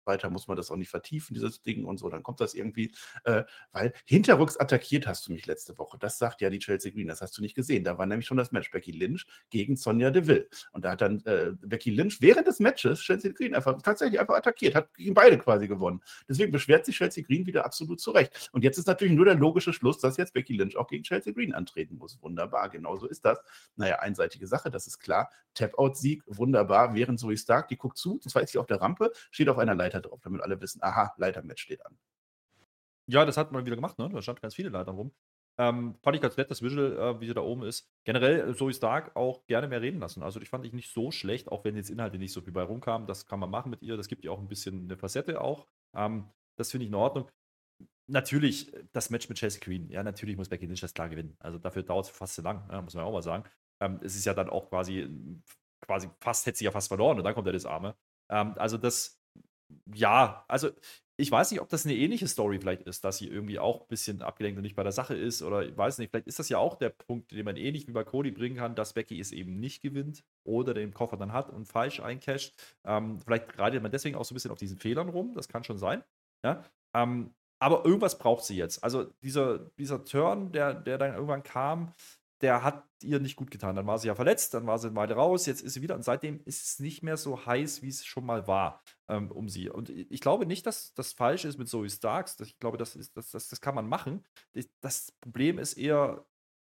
weiter 0.07 0.31
muss 0.31 0.49
man 0.49 0.57
das 0.57 0.71
auch 0.71 0.77
nicht 0.77 0.91
vertiefen, 0.91 1.35
dieses 1.35 1.63
Ding 1.63 1.85
und 1.85 1.99
so, 1.99 2.09
dann 2.09 2.23
kommt 2.23 2.41
das 2.41 2.55
irgendwie, 2.55 2.93
äh, 3.25 3.45
weil 3.73 3.93
hinterrücks 4.05 4.57
attackiert 4.57 5.07
hast 5.07 5.29
du 5.29 5.33
mich 5.33 5.47
letzte 5.47 5.79
Woche. 5.79 5.99
Das 5.99 6.19
sagt 6.19 6.41
ja 6.41 6.51
die 6.51 6.59
Chelsea 6.59 6.93
Green, 6.93 7.09
das 7.09 7.21
hast 7.21 7.37
du 7.39 7.43
nicht 7.43 7.55
gesehen. 7.55 7.85
Da 7.85 7.99
war 7.99 8.07
nämlich 8.07 8.27
schon 8.27 8.37
das 8.37 8.53
Match 8.53 8.71
Becky 8.71 8.93
Lynch 8.93 9.27
gegen 9.51 9.77
Sonja 9.77 10.11
Deville. 10.11 10.49
Und 10.73 10.85
da 10.85 10.93
hat 10.93 11.01
dann 11.01 11.21
äh, 11.25 11.53
Becky 11.61 11.91
Lynch 11.91 12.21
während 12.21 12.47
des 12.47 12.61
Matches 12.61 13.01
Chelsea 13.01 13.33
Green 13.33 13.55
einfach 13.55 13.81
tatsächlich 13.83 14.21
einfach 14.21 14.37
attackiert, 14.37 14.75
hat 14.75 14.93
gegen 14.95 15.15
beide 15.15 15.39
quasi 15.39 15.69
gewonnen. 15.69 16.01
Deswegen 16.29 16.53
beschwert 16.53 16.87
sich 16.87 16.97
Chelsea 16.97 17.25
Green 17.25 17.47
wieder 17.47 17.65
absolut 17.65 18.01
zurecht. 18.01 18.51
Und 18.53 18.65
jetzt 18.65 18.79
ist 18.79 18.87
natürlich 18.87 19.15
nur 19.15 19.25
der 19.25 19.35
logische 19.35 19.73
Schluss, 19.73 19.99
dass 19.99 20.17
jetzt 20.17 20.35
Becky 20.35 20.55
Lynch 20.57 20.77
auch 20.77 20.89
gegen 20.89 21.03
Chelsea 21.05 21.33
Green 21.33 21.55
antreten 21.55 21.97
muss. 21.97 22.21
Wunderbar, 22.23 22.69
genau 22.69 22.97
so 22.97 23.07
ist 23.07 23.25
das. 23.25 23.39
Naja, 23.77 24.01
einseitige 24.01 24.47
Sache, 24.47 24.71
das 24.71 24.87
ist 24.87 24.99
klar. 24.99 25.31
Tap-Out-Sieg, 25.55 26.23
wunderbar, 26.27 26.95
während 26.95 27.21
Zoe 27.21 27.37
Stark, 27.37 27.69
die 27.69 27.77
guckt 27.77 27.97
zu, 27.97 28.19
zwar 28.19 28.43
ist 28.43 28.51
sie 28.51 28.59
auf 28.59 28.67
der 28.67 28.81
Rampe, 28.81 29.13
steht 29.31 29.49
auf 29.49 29.59
einer 29.59 29.75
Leiter 29.75 29.94
drauf, 30.01 30.21
damit 30.23 30.43
alle 30.43 30.61
wissen, 30.61 30.83
aha, 30.83 31.15
Leitermatch 31.17 31.63
steht 31.63 31.85
an. 31.87 31.99
Ja, 33.07 33.25
das 33.25 33.37
hat 33.37 33.53
man 33.53 33.67
wieder 33.67 33.77
gemacht, 33.77 33.99
ne? 33.99 34.09
Da 34.09 34.23
standen 34.23 34.41
ganz 34.41 34.55
viele 34.55 34.71
Leitern 34.71 34.97
rum. 34.97 35.13
Ähm, 35.57 35.95
fand 36.03 36.17
ich 36.17 36.23
ganz 36.23 36.37
nett, 36.37 36.51
das 36.51 36.63
Visual, 36.63 36.99
äh, 36.99 37.21
wie 37.21 37.27
sie 37.27 37.35
da 37.35 37.43
oben 37.43 37.63
ist. 37.63 37.89
Generell 38.05 38.51
äh, 38.51 38.55
Zoe 38.57 38.75
Stark 38.75 39.15
auch 39.15 39.47
gerne 39.47 39.69
mehr 39.69 39.81
reden 39.81 40.01
lassen. 40.01 40.23
Also, 40.23 40.41
die 40.41 40.47
fand 40.47 40.65
ich 40.65 40.73
nicht 40.73 40.93
so 40.93 41.13
schlecht, 41.13 41.49
auch 41.49 41.65
wenn 41.65 41.77
jetzt 41.77 41.91
Inhalte 41.91 42.19
nicht 42.19 42.33
so 42.33 42.41
viel 42.41 42.53
bei 42.53 42.63
rumkamen. 42.63 43.07
Das 43.07 43.27
kann 43.27 43.39
man 43.39 43.51
machen 43.51 43.71
mit 43.71 43.83
ihr. 43.83 43.97
Das 43.97 44.09
gibt 44.09 44.25
ihr 44.25 44.33
auch 44.33 44.41
ein 44.41 44.49
bisschen 44.49 44.85
eine 44.85 44.97
Facette 44.97 45.41
auch. 45.41 45.69
Ähm, 45.95 46.29
das 46.57 46.71
finde 46.73 46.85
ich 46.85 46.89
in 46.89 46.95
Ordnung. 46.97 47.31
Natürlich, 48.07 48.73
das 48.93 49.11
Match 49.11 49.29
mit 49.29 49.39
Chelsea 49.39 49.61
Queen. 49.61 49.89
Ja, 49.91 50.03
natürlich 50.03 50.37
muss 50.37 50.49
Becky 50.49 50.67
Lynch 50.67 50.81
das 50.81 50.93
klar 50.93 51.09
gewinnen. 51.09 51.37
Also, 51.39 51.59
dafür 51.59 51.85
dauert 51.85 52.07
es 52.07 52.11
fast 52.11 52.35
zu 52.35 52.43
lang, 52.43 52.69
ja, 52.71 52.83
muss 52.83 52.95
man 52.95 53.05
auch 53.05 53.13
mal 53.13 53.23
sagen. 53.23 53.45
Ähm, 53.81 54.01
es 54.03 54.17
ist 54.17 54.25
ja 54.25 54.35
dann 54.35 54.51
auch 54.51 54.69
quasi, 54.69 55.09
quasi 55.83 56.11
fast 56.21 56.47
hätte 56.47 56.59
sie 56.59 56.65
ja 56.65 56.73
fast 56.73 56.89
verloren 56.89 57.19
und 57.19 57.25
dann 57.25 57.35
kommt 57.35 57.47
er 57.47 57.53
das 57.53 57.67
Arme. 57.67 57.97
Ähm, 58.29 58.55
also, 58.57 58.77
das, 58.77 59.21
ja, 59.95 60.45
also 60.49 60.71
ich 61.17 61.31
weiß 61.31 61.51
nicht, 61.53 61.61
ob 61.61 61.69
das 61.69 61.85
eine 61.85 61.95
ähnliche 61.95 62.27
Story 62.27 62.59
vielleicht 62.59 62.83
ist, 62.83 63.05
dass 63.05 63.19
sie 63.19 63.29
irgendwie 63.29 63.61
auch 63.61 63.83
ein 63.83 63.89
bisschen 63.89 64.21
abgelenkt 64.23 64.57
und 64.57 64.63
nicht 64.63 64.75
bei 64.75 64.83
der 64.83 64.93
Sache 64.93 65.15
ist 65.15 65.43
oder 65.43 65.65
ich 65.65 65.77
weiß 65.77 65.99
nicht, 65.99 66.11
vielleicht 66.11 66.27
ist 66.27 66.41
das 66.41 66.49
ja 66.49 66.59
auch 66.59 66.75
der 66.77 66.89
Punkt, 66.91 67.31
den 67.31 67.45
man 67.45 67.57
ähnlich 67.57 67.87
wie 67.87 67.93
bei 67.93 68.03
Cody 68.03 68.33
bringen 68.33 68.57
kann, 68.57 68.75
dass 68.75 68.95
Becky 68.95 69.21
es 69.21 69.31
eben 69.31 69.61
nicht 69.61 69.81
gewinnt 69.81 70.25
oder 70.43 70.75
den 70.75 70.93
Koffer 70.93 71.17
dann 71.17 71.33
hat 71.33 71.51
und 71.51 71.67
falsch 71.67 72.01
eincasht. 72.01 72.55
Ähm, 72.85 73.21
vielleicht 73.21 73.57
reitet 73.59 73.83
man 73.83 73.93
deswegen 73.93 74.17
auch 74.17 74.25
so 74.25 74.35
ein 74.35 74.37
bisschen 74.37 74.51
auf 74.51 74.59
diesen 74.59 74.79
Fehlern 74.79 75.09
rum, 75.09 75.35
das 75.35 75.49
kann 75.49 75.63
schon 75.63 75.79
sein. 75.79 76.03
Ja? 76.43 76.65
Ähm, 76.95 77.33
aber 77.61 77.85
irgendwas 77.85 78.19
braucht 78.19 78.45
sie 78.45 78.57
jetzt. 78.57 78.83
Also 78.83 79.05
dieser, 79.23 79.71
dieser 79.79 80.05
Turn, 80.05 80.51
der, 80.51 80.75
der 80.75 80.99
dann 80.99 81.15
irgendwann 81.15 81.45
kam, 81.45 81.93
der 82.45 82.63
hat 82.63 82.87
ihr 83.03 83.21
nicht 83.21 83.37
gut 83.37 83.51
getan. 83.51 83.75
Dann 83.75 83.87
war 83.87 83.99
sie 83.99 84.09
ja 84.09 84.15
verletzt, 84.15 84.53
dann 84.53 84.67
war 84.67 84.79
sie 84.79 84.95
Weile 84.95 85.15
raus, 85.15 85.47
jetzt 85.47 85.63
ist 85.63 85.73
sie 85.73 85.81
wieder 85.81 85.95
und 85.95 86.05
seitdem 86.05 86.43
ist 86.45 86.63
es 86.63 86.79
nicht 86.79 87.03
mehr 87.03 87.17
so 87.17 87.47
heiß, 87.47 87.81
wie 87.81 87.89
es 87.89 88.05
schon 88.05 88.27
mal 88.27 88.47
war 88.47 88.83
ähm, 89.09 89.31
um 89.31 89.49
sie. 89.49 89.71
Und 89.71 89.89
ich 89.89 90.21
glaube 90.21 90.45
nicht, 90.45 90.67
dass 90.67 90.93
das 90.93 91.15
falsch 91.15 91.47
ist 91.47 91.59
mit 91.59 91.69
Zoe 91.69 91.89
Starks. 91.89 92.39
Ich 92.41 92.59
glaube, 92.59 92.77
das, 92.77 92.97
ist, 92.97 93.17
das, 93.17 93.31
das, 93.31 93.49
das 93.49 93.63
kann 93.63 93.75
man 93.75 93.89
machen. 93.89 94.27
Das 94.83 95.11
Problem 95.23 95.59
ist 95.59 95.73
eher, 95.79 96.27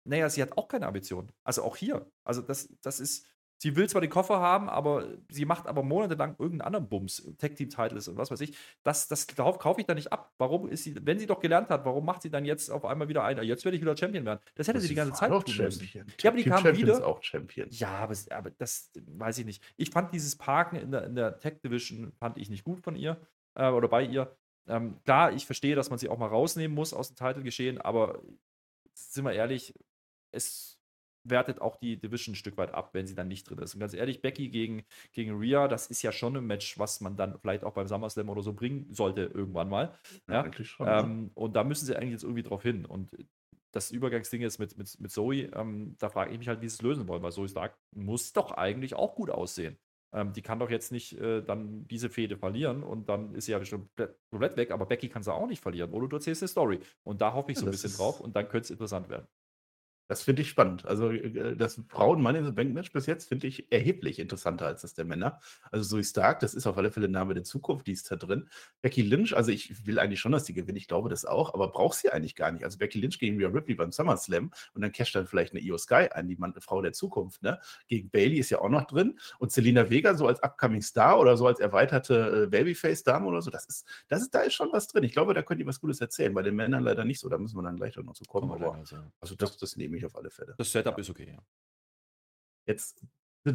naja, 0.05 0.29
sie 0.29 0.41
hat 0.41 0.57
auch 0.57 0.69
keine 0.69 0.87
Ambition. 0.87 1.33
Also 1.43 1.63
auch 1.63 1.75
hier. 1.75 2.09
Also 2.23 2.41
das, 2.41 2.69
das 2.81 3.01
ist, 3.01 3.25
Sie 3.67 3.75
will 3.75 3.89
zwar 3.89 3.99
den 3.99 4.09
Koffer 4.09 4.39
haben, 4.39 4.69
aber 4.69 5.09
sie 5.27 5.43
macht 5.43 5.67
aber 5.67 5.83
monatelang 5.83 6.37
irgendeinen 6.39 6.67
anderen 6.67 6.87
Bums, 6.87 7.29
Tech-Team-Titles 7.37 8.07
und 8.07 8.15
was 8.15 8.31
weiß 8.31 8.39
ich. 8.39 8.55
Das, 8.83 9.09
das 9.09 9.27
kaufe 9.27 9.81
ich 9.81 9.85
da 9.85 9.93
nicht 9.93 10.13
ab. 10.13 10.33
Warum 10.37 10.69
ist 10.69 10.85
sie, 10.85 10.95
wenn 11.05 11.19
sie 11.19 11.25
doch 11.25 11.41
gelernt 11.41 11.69
hat, 11.69 11.83
warum 11.83 12.05
macht 12.05 12.21
sie 12.21 12.29
dann 12.29 12.45
jetzt 12.45 12.69
auf 12.69 12.85
einmal 12.85 13.09
wieder 13.09 13.25
ein, 13.25 13.43
jetzt 13.43 13.65
werde 13.65 13.75
ich 13.75 13.81
wieder 13.81 13.97
Champion 13.97 14.23
werden? 14.23 14.39
Das 14.55 14.69
hätte 14.69 14.79
sie, 14.79 14.87
sie 14.87 14.93
die 14.93 14.95
ganze 14.95 15.19
Zeit 15.19 15.31
tun 15.31 15.53
Champion. 15.53 16.05
Ja, 16.21 16.29
aber 16.29 16.37
die 16.37 16.43
kam 16.45 16.63
wieder. 16.63 17.05
auch 17.05 17.21
Champion. 17.21 17.67
Ja, 17.71 17.89
aber, 17.89 18.15
aber, 18.29 18.51
das 18.51 18.89
weiß 19.05 19.39
ich 19.39 19.45
nicht. 19.45 19.61
Ich 19.75 19.89
fand 19.89 20.13
dieses 20.13 20.37
Parken 20.37 20.77
in 20.77 20.91
der, 20.91 21.03
in 21.03 21.15
der 21.15 21.37
Tech-Division, 21.37 22.13
fand 22.13 22.37
ich 22.37 22.49
nicht 22.49 22.63
gut 22.63 22.79
von 22.79 22.95
ihr 22.95 23.19
äh, 23.55 23.67
oder 23.67 23.89
bei 23.89 24.05
ihr. 24.05 24.33
Ähm, 24.69 24.95
klar, 25.03 25.33
ich 25.33 25.45
verstehe, 25.45 25.75
dass 25.75 25.89
man 25.89 25.99
sie 25.99 26.07
auch 26.07 26.17
mal 26.17 26.29
rausnehmen 26.29 26.73
muss 26.73 26.93
aus 26.93 27.09
dem 27.09 27.17
Title-Geschehen, 27.17 27.81
aber 27.81 28.21
sind 28.93 29.25
wir 29.25 29.33
ehrlich, 29.33 29.73
es 30.31 30.76
wertet 31.29 31.61
auch 31.61 31.75
die 31.75 31.97
Division 31.97 32.33
ein 32.33 32.35
Stück 32.35 32.57
weit 32.57 32.73
ab, 32.73 32.89
wenn 32.93 33.07
sie 33.07 33.15
dann 33.15 33.27
nicht 33.27 33.49
drin 33.49 33.59
ist. 33.59 33.73
Und 33.73 33.79
ganz 33.79 33.93
ehrlich, 33.93 34.21
Becky 34.21 34.49
gegen, 34.49 34.83
gegen 35.11 35.37
Rhea, 35.37 35.67
das 35.67 35.87
ist 35.87 36.01
ja 36.01 36.11
schon 36.11 36.35
ein 36.37 36.45
Match, 36.45 36.77
was 36.79 37.01
man 37.01 37.15
dann 37.15 37.37
vielleicht 37.39 37.63
auch 37.63 37.73
beim 37.73 37.87
SummerSlam 37.87 38.29
oder 38.29 38.41
so 38.41 38.53
bringen 38.53 38.87
sollte, 38.91 39.23
irgendwann 39.33 39.69
mal. 39.69 39.97
Ja, 40.27 40.45
ja 40.45 40.63
schon, 40.63 40.87
ähm, 40.87 41.31
Und 41.33 41.55
da 41.55 41.63
müssen 41.63 41.85
sie 41.85 41.95
eigentlich 41.95 42.11
jetzt 42.11 42.23
irgendwie 42.23 42.43
drauf 42.43 42.63
hin. 42.63 42.85
Und 42.85 43.11
das 43.71 43.91
Übergangsding 43.91 44.41
ist 44.41 44.59
mit, 44.59 44.77
mit, 44.77 44.99
mit 44.99 45.11
Zoe, 45.11 45.49
ähm, 45.53 45.95
da 45.99 46.09
frage 46.09 46.31
ich 46.31 46.39
mich 46.39 46.47
halt, 46.47 46.61
wie 46.61 46.69
sie 46.69 46.75
es 46.75 46.81
lösen 46.81 47.07
wollen, 47.07 47.21
weil 47.21 47.31
Zoe 47.31 47.47
Stark 47.47 47.77
muss 47.95 48.33
doch 48.33 48.51
eigentlich 48.51 48.95
auch 48.95 49.15
gut 49.15 49.29
aussehen. 49.29 49.77
Ähm, 50.13 50.31
die 50.33 50.41
kann 50.41 50.59
doch 50.59 50.69
jetzt 50.69 50.91
nicht 50.91 51.19
äh, 51.19 51.41
dann 51.41 51.85
diese 51.87 52.09
Fehde 52.09 52.37
verlieren 52.37 52.81
und 52.81 53.09
dann 53.09 53.35
ist 53.35 53.45
sie 53.45 53.51
ja 53.51 53.63
schon 53.65 53.89
komplett 54.31 54.55
weg, 54.55 54.71
aber 54.71 54.85
Becky 54.85 55.09
kann 55.09 55.21
sie 55.21 55.33
auch 55.33 55.47
nicht 55.47 55.61
verlieren. 55.61 55.91
Oder 55.91 56.07
du 56.07 56.15
erzählst 56.15 56.41
eine 56.41 56.47
Story. 56.47 56.79
Und 57.03 57.21
da 57.21 57.33
hoffe 57.33 57.51
ich 57.51 57.59
so 57.59 57.65
ein 57.65 57.71
bisschen 57.71 57.93
drauf 57.93 58.21
und 58.21 58.35
dann 58.35 58.47
könnte 58.47 58.65
es 58.65 58.71
interessant 58.71 59.09
werden. 59.09 59.27
Das 60.07 60.23
finde 60.23 60.41
ich 60.41 60.49
spannend. 60.49 60.85
Also 60.85 61.11
äh, 61.11 61.55
das 61.55 61.81
Frauen-Mann 61.89 62.35
in 62.35 62.45
the 62.45 62.51
Bank 62.51 62.73
Match 62.73 62.91
bis 62.91 63.05
jetzt 63.05 63.27
finde 63.27 63.47
ich 63.47 63.71
erheblich 63.71 64.19
interessanter 64.19 64.65
als 64.65 64.81
das 64.81 64.93
der 64.93 65.05
Männer. 65.05 65.39
Also 65.71 65.83
Zoe 65.97 66.03
Stark, 66.03 66.39
das 66.39 66.53
ist 66.53 66.65
auf 66.65 66.77
alle 66.77 66.91
Fälle 66.91 67.09
Name 67.09 67.33
der 67.33 67.43
Zukunft, 67.43 67.87
die 67.87 67.91
ist 67.91 68.09
da 68.11 68.15
drin. 68.15 68.49
Becky 68.81 69.01
Lynch, 69.01 69.35
also 69.35 69.51
ich 69.51 69.85
will 69.85 69.99
eigentlich 69.99 70.19
schon, 70.19 70.31
dass 70.31 70.45
die 70.45 70.53
gewinnt, 70.53 70.77
ich 70.77 70.87
glaube 70.87 71.09
das 71.09 71.25
auch, 71.25 71.53
aber 71.53 71.69
braucht 71.69 71.97
sie 71.97 72.09
eigentlich 72.09 72.35
gar 72.35 72.51
nicht. 72.51 72.63
Also 72.63 72.77
Becky 72.77 72.99
Lynch 72.99 73.19
gegen 73.19 73.37
Rhea 73.37 73.49
Ripley 73.49 73.75
beim 73.75 73.91
SummerSlam 73.91 74.51
und 74.73 74.81
dann 74.81 74.91
casht 74.91 75.15
dann 75.15 75.27
vielleicht 75.27 75.53
eine 75.53 75.61
Io 75.61 75.77
Sky 75.77 76.07
ein, 76.11 76.27
die 76.27 76.35
Mann, 76.35 76.53
Frau 76.59 76.81
der 76.81 76.93
Zukunft. 76.93 77.43
Ne? 77.43 77.59
Gegen 77.87 78.09
Bailey 78.09 78.39
ist 78.39 78.49
ja 78.49 78.59
auch 78.59 78.69
noch 78.69 78.85
drin 78.85 79.19
und 79.39 79.51
Selena 79.51 79.89
Vega 79.89 80.15
so 80.15 80.27
als 80.27 80.41
Upcoming 80.41 80.81
Star 80.81 81.19
oder 81.19 81.37
so 81.37 81.47
als 81.47 81.59
erweiterte 81.59 82.43
äh, 82.43 82.47
Babyface-Dame 82.47 83.27
oder 83.27 83.41
so, 83.41 83.51
das 83.51 83.65
ist, 83.65 83.85
das 84.07 84.21
ist, 84.21 84.33
da 84.33 84.39
ist 84.41 84.53
schon 84.53 84.71
was 84.71 84.87
drin. 84.87 85.03
Ich 85.03 85.11
glaube, 85.11 85.33
da 85.33 85.41
könnt 85.41 85.59
ihr 85.59 85.67
was 85.67 85.79
Gutes 85.79 86.01
erzählen. 86.01 86.33
Bei 86.33 86.41
den 86.41 86.55
Männern 86.55 86.83
leider 86.83 87.05
nicht 87.05 87.19
so, 87.19 87.29
da 87.29 87.37
müssen 87.37 87.57
wir 87.57 87.63
dann 87.63 87.75
gleich 87.75 87.95
noch 87.97 88.13
zu 88.13 88.25
kommen. 88.25 88.51
Aber, 88.51 88.81
also 89.19 89.35
das, 89.35 89.57
das 89.57 89.75
nehme 89.75 89.96
ich 89.96 89.96
auf 90.05 90.15
alle 90.15 90.29
Fälle. 90.29 90.55
Das 90.57 90.71
Setup 90.71 90.95
ja. 90.95 91.01
ist 91.01 91.09
okay, 91.09 91.31
ja. 91.31 91.43
Jetzt 92.65 93.05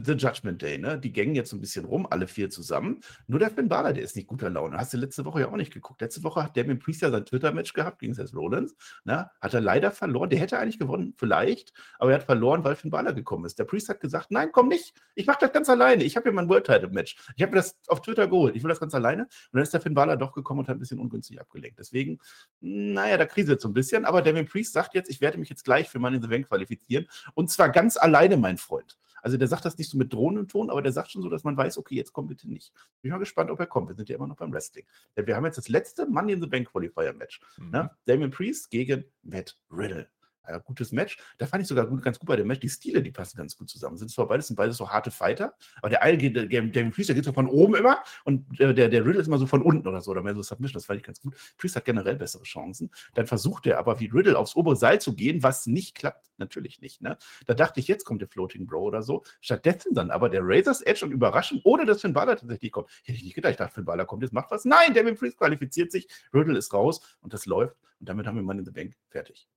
The 0.04 0.12
Judgment 0.12 0.62
Day, 0.62 0.78
ne? 0.78 0.98
Die 0.98 1.12
gängen 1.12 1.34
jetzt 1.34 1.50
so 1.50 1.56
ein 1.56 1.60
bisschen 1.60 1.84
rum, 1.84 2.06
alle 2.08 2.26
vier 2.26 2.50
zusammen. 2.50 3.00
Nur 3.26 3.38
der 3.38 3.50
Finn 3.50 3.68
Balor, 3.68 3.92
der 3.92 4.02
ist 4.02 4.16
nicht 4.16 4.28
guter 4.28 4.50
Laune. 4.50 4.76
Hast 4.76 4.92
du 4.92 4.96
letzte 4.96 5.24
Woche 5.24 5.40
ja 5.40 5.48
auch 5.48 5.56
nicht 5.56 5.72
geguckt. 5.72 6.00
Letzte 6.00 6.22
Woche 6.22 6.42
hat 6.42 6.56
der 6.56 6.64
mit 6.64 6.80
Priest 6.80 7.02
ja 7.02 7.10
sein 7.10 7.24
Twitter-Match 7.24 7.72
gehabt 7.72 7.98
gegen 7.98 8.14
Seth 8.14 8.34
Rollins. 8.34 8.74
Ne? 9.04 9.30
Hat 9.40 9.54
er 9.54 9.60
leider 9.60 9.90
verloren. 9.90 10.30
Der 10.30 10.38
hätte 10.38 10.58
eigentlich 10.58 10.78
gewonnen, 10.78 11.14
vielleicht, 11.16 11.72
aber 11.98 12.12
er 12.12 12.18
hat 12.18 12.24
verloren, 12.24 12.64
weil 12.64 12.76
Finn 12.76 12.90
Balor 12.90 13.12
gekommen 13.12 13.44
ist. 13.44 13.58
Der 13.58 13.64
Priest 13.64 13.88
hat 13.88 14.00
gesagt: 14.00 14.30
Nein, 14.30 14.50
komm 14.52 14.68
nicht. 14.68 14.94
Ich 15.14 15.26
mach 15.26 15.36
das 15.36 15.52
ganz 15.52 15.68
alleine. 15.68 16.04
Ich 16.04 16.16
habe 16.16 16.24
hier 16.24 16.32
mein 16.32 16.48
World 16.48 16.66
Title-Match. 16.66 17.16
Ich 17.36 17.42
habe 17.42 17.52
mir 17.52 17.58
das 17.58 17.78
auf 17.88 18.00
Twitter 18.02 18.28
geholt. 18.28 18.56
Ich 18.56 18.62
will 18.62 18.70
das 18.70 18.80
ganz 18.80 18.94
alleine. 18.94 19.22
Und 19.22 19.30
dann 19.52 19.62
ist 19.62 19.74
der 19.74 19.80
Finn 19.80 19.94
Balor 19.94 20.16
doch 20.16 20.32
gekommen 20.32 20.60
und 20.60 20.68
hat 20.68 20.76
ein 20.76 20.80
bisschen 20.80 20.98
ungünstig 20.98 21.40
abgelenkt. 21.40 21.78
Deswegen, 21.78 22.18
naja, 22.60 23.16
da 23.16 23.26
kriselt 23.26 23.60
so 23.60 23.68
ein 23.68 23.74
bisschen. 23.74 24.04
Aber 24.04 24.22
Damien 24.22 24.46
Priest 24.46 24.72
sagt 24.72 24.94
jetzt: 24.94 25.10
Ich 25.10 25.20
werde 25.20 25.38
mich 25.38 25.48
jetzt 25.48 25.64
gleich 25.64 25.88
für 25.88 25.98
Money 25.98 26.16
in 26.16 26.22
the 26.22 26.28
Bank 26.28 26.48
qualifizieren. 26.48 27.06
Und 27.34 27.50
zwar 27.50 27.68
ganz 27.70 27.96
alleine, 27.96 28.36
mein 28.36 28.58
Freund. 28.58 28.98
Also 29.22 29.38
der 29.38 29.48
sagt 29.48 29.64
das 29.64 29.78
nicht 29.78 29.90
so 29.90 29.96
mit 29.96 30.12
drohendem 30.12 30.48
Ton, 30.48 30.68
aber 30.68 30.82
der 30.82 30.92
sagt 30.92 31.10
schon 31.10 31.22
so, 31.22 31.30
dass 31.30 31.44
man 31.44 31.56
weiß, 31.56 31.78
okay, 31.78 31.94
jetzt 31.94 32.12
komm 32.12 32.26
bitte 32.26 32.48
nicht. 32.48 32.72
Bin 33.00 33.12
mal 33.12 33.18
gespannt, 33.18 33.50
ob 33.50 33.60
er 33.60 33.66
kommt. 33.66 33.88
Wir 33.88 33.94
sind 33.94 34.08
ja 34.08 34.16
immer 34.16 34.26
noch 34.26 34.36
beim 34.36 34.52
Wrestling. 34.52 34.84
Denn 35.16 35.26
wir 35.26 35.36
haben 35.36 35.44
jetzt 35.46 35.58
das 35.58 35.68
letzte 35.68 36.06
Money 36.06 36.32
in 36.32 36.40
the 36.40 36.46
Bank 36.46 36.70
Qualifier 36.70 37.14
Match. 37.14 37.40
Mhm. 37.56 37.70
Ne? 37.70 37.90
Damien 38.04 38.30
Priest 38.30 38.70
gegen 38.70 39.04
Matt 39.22 39.58
Riddle 39.70 40.08
ja, 40.48 40.58
gutes 40.58 40.92
Match. 40.92 41.18
Da 41.38 41.46
fand 41.46 41.62
ich 41.62 41.68
sogar 41.68 41.86
gut, 41.86 42.02
ganz 42.02 42.18
gut 42.18 42.28
bei 42.28 42.36
dem 42.36 42.46
Match. 42.46 42.60
Die 42.60 42.68
Stile, 42.68 43.02
die 43.02 43.10
passen 43.10 43.36
ganz 43.36 43.56
gut 43.56 43.68
zusammen. 43.68 43.96
Sind 43.96 44.10
zwar 44.10 44.26
beides, 44.28 44.48
sind 44.48 44.56
beides 44.56 44.76
so 44.76 44.90
harte 44.90 45.10
Fighter, 45.10 45.54
aber 45.76 45.90
der 45.90 46.02
eine 46.02 46.18
geht, 46.18 46.36
der, 46.36 46.46
der 46.46 46.62
der 46.62 46.90
geht 46.90 47.24
so 47.24 47.32
von 47.32 47.46
oben 47.46 47.74
immer 47.74 48.02
und 48.24 48.58
der, 48.58 48.72
der, 48.72 48.88
der 48.88 49.04
Riddle 49.04 49.20
ist 49.20 49.26
immer 49.26 49.38
so 49.38 49.46
von 49.46 49.62
unten 49.62 49.86
oder 49.86 50.00
so, 50.00 50.10
oder 50.10 50.22
mehr 50.22 50.34
so 50.34 50.42
Submission. 50.42 50.74
Das 50.74 50.86
fand 50.86 50.98
ich 50.98 51.06
ganz 51.06 51.20
gut. 51.20 51.34
Priest 51.58 51.76
hat 51.76 51.84
generell 51.84 52.16
bessere 52.16 52.42
Chancen. 52.42 52.90
Dann 53.14 53.26
versucht 53.26 53.66
er 53.66 53.78
aber 53.78 54.00
wie 54.00 54.06
Riddle 54.06 54.38
aufs 54.38 54.56
obere 54.56 54.76
Seil 54.76 55.00
zu 55.00 55.14
gehen, 55.14 55.42
was 55.42 55.66
nicht 55.66 55.94
klappt. 55.94 56.30
Natürlich 56.38 56.80
nicht. 56.80 57.02
Ne? 57.02 57.16
Da 57.46 57.54
dachte 57.54 57.80
ich, 57.80 57.88
jetzt 57.88 58.04
kommt 58.04 58.20
der 58.20 58.28
Floating 58.28 58.66
Bro 58.66 58.82
oder 58.82 59.02
so. 59.02 59.22
Stattdessen 59.40 59.94
dann 59.94 60.10
aber 60.10 60.28
der 60.28 60.40
Razor's 60.42 60.82
Edge 60.82 61.04
und 61.04 61.12
überraschend, 61.12 61.60
ohne 61.64 61.86
dass 61.86 62.00
Finn 62.00 62.12
Balor 62.12 62.36
tatsächlich 62.36 62.72
kommt. 62.72 62.90
Hätte 63.04 63.18
ich 63.18 63.24
nicht 63.24 63.34
gedacht. 63.34 63.52
Ich 63.52 63.58
dachte, 63.58 63.74
Finn 63.74 63.84
Balor 63.84 64.06
kommt 64.06 64.22
jetzt, 64.22 64.32
macht 64.32 64.50
was. 64.50 64.64
Nein, 64.64 64.94
Devin 64.94 65.14
Priest 65.14 65.38
qualifiziert 65.38 65.92
sich. 65.92 66.08
Riddle 66.34 66.58
ist 66.58 66.72
raus 66.72 67.00
und 67.20 67.32
das 67.32 67.46
läuft. 67.46 67.76
Und 68.00 68.08
damit 68.08 68.26
haben 68.26 68.36
wir 68.36 68.42
Mann 68.42 68.58
in 68.58 68.64
the 68.64 68.72
Bank 68.72 68.94
fertig. 69.08 69.48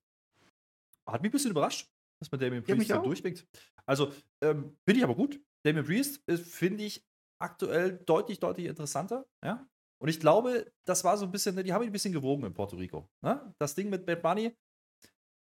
Hat 1.07 1.21
mich 1.21 1.29
ein 1.29 1.33
bisschen 1.33 1.51
überrascht, 1.51 1.89
dass 2.19 2.31
man 2.31 2.39
Damien 2.39 2.63
Priest 2.63 2.89
ja, 2.89 2.97
so 2.97 3.03
durchwinkt. 3.03 3.45
Also, 3.85 4.11
ähm, 4.41 4.75
finde 4.85 4.99
ich 4.99 5.03
aber 5.03 5.15
gut. 5.15 5.39
Damien 5.63 5.85
Priest 5.85 6.23
finde 6.27 6.83
ich 6.83 7.05
aktuell 7.39 7.99
deutlich, 8.05 8.39
deutlich 8.39 8.67
interessanter. 8.67 9.25
Ja? 9.43 9.67
Und 10.01 10.09
ich 10.09 10.19
glaube, 10.19 10.71
das 10.85 11.03
war 11.03 11.17
so 11.17 11.25
ein 11.25 11.31
bisschen, 11.31 11.55
die 11.63 11.73
haben 11.73 11.83
ihn 11.83 11.89
ein 11.89 11.93
bisschen 11.93 12.13
gewogen 12.13 12.43
in 12.43 12.53
Puerto 12.53 12.75
Rico. 12.75 13.09
Ne? 13.21 13.53
Das 13.59 13.75
Ding 13.75 13.89
mit 13.89 14.05
Bad 14.05 14.21
Bunny, 14.21 14.55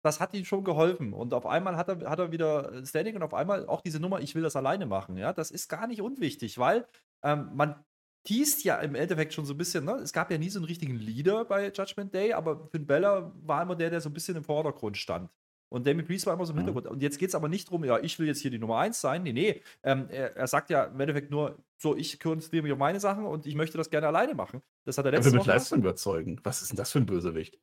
das 0.03 0.20
hat 0.20 0.35
ihm 0.35 0.44
schon 0.44 0.64
geholfen. 0.64 1.12
Und 1.12 1.35
auf 1.35 1.46
einmal 1.46 1.77
hat 1.77 1.88
er, 1.88 2.09
hat 2.09 2.18
er 2.18 2.33
wieder 2.33 2.85
Standing 2.87 3.16
und 3.16 3.23
auf 3.23 3.35
einmal 3.35 3.66
auch 3.66 3.81
diese 3.81 4.01
Nummer, 4.01 4.20
ich 4.20 4.35
will 4.35 4.42
das 4.42 4.57
alleine 4.57 4.87
machen. 4.87 5.16
Ja? 5.16 5.33
Das 5.33 5.51
ist 5.51 5.68
gar 5.68 5.87
nicht 5.87 6.01
unwichtig, 6.01 6.59
weil 6.59 6.87
ähm, 7.23 7.51
man 7.55 7.85
teast 8.27 8.64
ja 8.64 8.77
im 8.77 8.94
Endeffekt 8.94 9.33
schon 9.33 9.44
so 9.44 9.55
ein 9.55 9.59
bisschen, 9.59 9.85
ne? 9.85 9.92
Es 9.94 10.12
gab 10.12 10.31
ja 10.31 10.38
nie 10.38 10.51
so 10.51 10.59
einen 10.59 10.66
richtigen 10.66 10.96
Leader 10.96 11.44
bei 11.44 11.73
Judgment 11.73 12.12
Day, 12.12 12.33
aber 12.33 12.68
Finn 12.68 12.87
Bella 12.87 13.33
war 13.42 13.62
immer 13.62 13.77
der, 13.77 13.90
der 13.90 14.01
so 14.01 14.11
ein 14.11 14.12
bisschen 14.12 14.37
im 14.37 14.44
Vordergrund 14.44 14.96
stand. 14.99 15.31
Und 15.70 15.87
Damien 15.87 16.06
Priest 16.06 16.26
war 16.26 16.35
immer 16.35 16.44
so 16.44 16.52
im 16.52 16.56
Mhm. 16.56 16.64
Hintergrund. 16.66 16.87
Und 16.88 17.00
jetzt 17.02 17.18
geht 17.18 17.30
es 17.30 17.35
aber 17.35 17.48
nicht 17.48 17.68
darum, 17.68 17.85
ja, 17.85 17.98
ich 18.00 18.18
will 18.18 18.26
jetzt 18.26 18.40
hier 18.42 18.50
die 18.50 18.59
Nummer 18.59 18.78
1 18.78 19.00
sein. 19.00 19.22
Nee, 19.22 19.33
nee. 19.33 19.62
Ähm, 19.83 20.09
er, 20.11 20.37
er 20.37 20.46
sagt 20.46 20.68
ja 20.68 20.85
im 20.85 21.00
Endeffekt 21.00 21.30
nur, 21.30 21.56
so, 21.78 21.96
ich 21.96 22.20
konzentriere 22.20 22.62
mich 22.64 22.72
auf 22.72 22.78
meine 22.78 23.00
Sachen 23.00 23.24
und 23.24 23.46
ich 23.46 23.54
möchte 23.54 23.78
das 23.78 23.88
gerne 23.88 24.09
alleine 24.09 24.35
machen. 24.35 24.61
Das 24.85 24.98
hat 24.98 25.06
er 25.06 25.12
letztes 25.12 25.33
Mal 25.33 25.38
mit. 25.38 25.46
Leistung 25.46 25.78
überzeugen. 25.78 26.38
Was 26.44 26.61
ist 26.61 26.70
denn 26.72 26.76
das 26.76 26.90
für 26.92 26.98
ein 26.98 27.06
Bösewicht? 27.06 27.59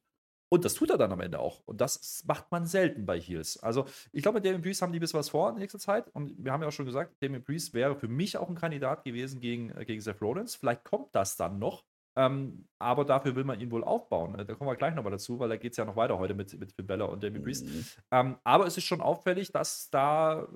Und 0.49 0.63
das 0.63 0.75
tut 0.75 0.89
er 0.89 0.97
dann 0.97 1.11
am 1.11 1.19
Ende 1.19 1.39
auch. 1.39 1.61
Und 1.65 1.81
das 1.81 2.23
macht 2.25 2.49
man 2.51 2.65
selten 2.65 3.05
bei 3.05 3.19
Heels. 3.19 3.61
Also, 3.61 3.85
ich 4.13 4.21
glaube, 4.23 4.37
mit 4.37 4.45
Damien 4.45 4.61
Priest 4.61 4.81
haben 4.81 4.93
die 4.93 4.99
ein 4.99 5.01
bisschen 5.01 5.19
was 5.19 5.27
vor 5.27 5.49
in 5.49 5.57
nächster 5.57 5.77
Zeit. 5.77 6.07
Und 6.13 6.33
wir 6.37 6.53
haben 6.53 6.61
ja 6.61 6.69
auch 6.69 6.71
schon 6.71 6.85
gesagt, 6.85 7.21
Damien 7.21 7.43
Priest 7.43 7.73
wäre 7.73 7.97
für 7.97 8.07
mich 8.07 8.37
auch 8.37 8.47
ein 8.47 8.55
Kandidat 8.55 9.03
gewesen 9.03 9.41
gegen, 9.41 9.71
äh, 9.77 9.83
gegen 9.83 9.99
Seth 9.99 10.21
Rollins. 10.21 10.55
Vielleicht 10.55 10.85
kommt 10.85 11.13
das 11.13 11.35
dann 11.35 11.59
noch. 11.59 11.83
Ähm, 12.17 12.65
aber 12.79 13.05
dafür 13.05 13.35
will 13.35 13.43
man 13.43 13.59
ihn 13.59 13.69
wohl 13.69 13.83
aufbauen. 13.83 14.39
Äh, 14.39 14.45
Da 14.45 14.55
kommen 14.55 14.69
wir 14.69 14.75
gleich 14.75 14.95
nochmal 14.95 15.11
dazu, 15.11 15.37
weil 15.39 15.49
da 15.49 15.55
geht 15.55 15.71
es 15.73 15.77
ja 15.77 15.85
noch 15.85 15.95
weiter 15.95 16.17
heute 16.17 16.33
mit, 16.33 16.59
mit 16.59 16.71
Finn 16.71 16.87
Balor 16.87 17.09
und 17.09 17.23
Damien 17.23 17.43
Priest. 17.43 17.65
Mhm. 17.65 17.85
Ähm, 18.11 18.37
aber 18.43 18.65
es 18.65 18.75
ist 18.75 18.85
schon 18.85 19.01
auffällig, 19.01 19.51
dass 19.51 19.89
da, 19.91 20.47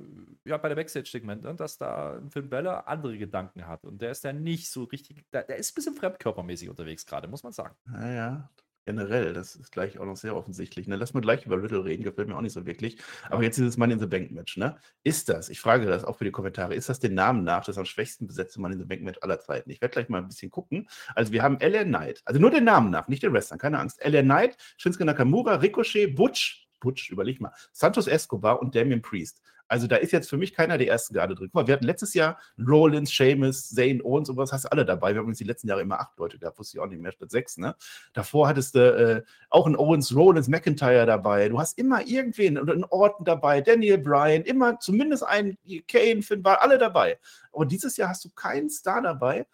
ja, 0.44 0.58
bei 0.58 0.70
der 0.70 0.76
Backstage-Segmente, 0.76 1.54
dass 1.54 1.78
da 1.78 2.20
Finn 2.32 2.50
Balor 2.50 2.88
andere 2.88 3.16
Gedanken 3.18 3.68
hat. 3.68 3.86
Und 3.86 4.02
der 4.02 4.12
ist 4.12 4.24
ja 4.24 4.34
nicht 4.34 4.72
so 4.72 4.86
richtig, 4.86 5.24
der, 5.32 5.44
der 5.44 5.58
ist 5.58 5.72
ein 5.72 5.76
bisschen 5.76 5.96
fremdkörpermäßig 5.96 6.68
unterwegs 6.70 7.06
gerade, 7.06 7.28
muss 7.28 7.44
man 7.44 7.54
sagen. 7.54 7.76
Naja, 7.86 8.50
generell, 8.92 9.34
das 9.34 9.56
ist 9.56 9.72
gleich 9.72 9.98
auch 10.00 10.06
noch 10.06 10.18
sehr 10.18 10.36
offensichtlich. 10.36 10.88
Ne? 10.88 10.96
Lass 10.96 11.14
mal 11.14 11.22
gleich 11.22 11.46
über 11.46 11.62
Riddle 11.62 11.86
reden, 11.86 12.04
gefällt 12.04 12.28
mir 12.28 12.36
auch 12.36 12.42
nicht 12.42 12.54
so 12.54 12.66
wirklich. 12.66 12.98
Aber 13.30 13.44
jetzt 13.44 13.58
dieses 13.58 13.78
Money 13.78 13.94
in 13.94 14.00
the 14.00 14.08
Bank 14.08 14.32
Match, 14.32 14.58
ne? 14.58 14.78
Ist 15.04 15.30
das, 15.30 15.50
ich 15.50 15.60
frage 15.60 15.86
das 15.86 16.04
auch 16.04 16.18
für 16.18 16.26
die 16.26 16.32
Kommentare, 16.32 16.76
ist 16.76 16.90
das 16.90 17.00
den 17.00 17.14
Namen 17.14 17.44
nach 17.44 17.64
das 17.64 17.78
am 17.78 17.86
schwächsten 17.86 18.28
besetzte 18.28 18.60
Money 18.60 18.74
in 18.74 18.80
the 18.80 18.86
Bank 18.86 19.02
Match 19.02 19.20
aller 19.22 19.40
Zeiten? 19.40 19.70
Ich 19.72 19.82
werde 19.82 19.94
gleich 19.94 20.10
mal 20.10 20.20
ein 20.20 20.28
bisschen 20.28 20.52
gucken. 20.52 20.90
Also 21.16 21.32
wir 21.32 21.42
haben 21.42 21.58
LA 21.62 21.84
Knight, 21.84 22.22
also 22.26 22.40
nur 22.40 22.52
den 22.52 22.66
Namen 22.66 22.92
nach, 22.92 23.08
nicht 23.08 23.24
den 23.24 23.34
Wrestler, 23.34 23.58
keine 23.58 23.80
Angst. 23.80 24.04
LA 24.04 24.22
Knight, 24.22 24.58
Shinsuke 24.78 25.06
Nakamura, 25.06 25.56
Ricochet, 25.56 26.08
Butch, 26.16 26.68
Butch, 26.80 27.10
überleg 27.10 27.40
mal, 27.40 27.54
Santos 27.72 28.08
Escobar 28.08 28.62
und 28.62 28.76
Damian 28.76 29.02
Priest. 29.02 29.42
Also 29.72 29.88
da 29.88 29.96
ist 29.96 30.12
jetzt 30.12 30.30
für 30.30 30.36
mich 30.36 30.54
keiner 30.54 30.78
der 30.78 30.90
ersten 30.90 31.14
Garde 31.14 31.34
drin. 31.34 31.48
Guck 31.48 31.54
mal, 31.54 31.68
wir 31.68 31.74
hatten 31.76 31.86
letztes 31.86 32.14
Jahr 32.14 32.38
Rollins, 32.60 33.10
Sheamus, 33.10 33.70
Zayn, 33.70 34.02
Owens 34.02 34.30
und 34.30 34.36
was 34.36 34.52
hast 34.52 34.66
du 34.66 34.72
alle 34.74 34.84
dabei. 34.84 35.14
Wir 35.14 35.22
haben 35.22 35.30
uns 35.30 35.38
die 35.38 35.46
letzten 35.46 35.70
Jahre 35.70 35.82
immer 35.82 35.98
acht 36.02 36.20
Leute 36.20 36.38
gehabt, 36.38 36.60
wusste 36.60 36.76
ich 36.76 36.82
auch 36.82 36.88
nicht 36.88 37.02
mehr, 37.02 37.14
statt 37.14 37.32
sechs, 37.32 37.58
ne? 37.58 37.74
Davor 38.12 38.50
hattest 38.50 38.76
du 38.76 38.80
äh, 38.80 39.24
auch 39.50 39.66
einen 39.66 39.78
Owens, 39.78 40.14
Rollins, 40.14 40.50
McIntyre 40.50 41.06
dabei. 41.06 41.48
Du 41.48 41.58
hast 41.58 41.78
immer 41.78 42.06
irgendwen 42.06 42.58
oder 42.58 42.74
einen 42.74 42.84
Orton 42.84 43.24
dabei, 43.24 43.62
Daniel 43.62 43.98
Bryan, 43.98 44.42
immer 44.42 44.78
zumindest 44.82 45.24
einen 45.24 45.58
Kane, 45.88 46.22
Finn 46.22 46.44
war 46.44 46.62
alle 46.62 46.78
dabei. 46.78 47.18
Aber 47.54 47.66
dieses 47.66 47.96
Jahr 47.96 48.10
hast 48.10 48.26
du 48.26 48.30
keinen 48.30 48.70
Star 48.70 49.02
dabei. 49.02 49.46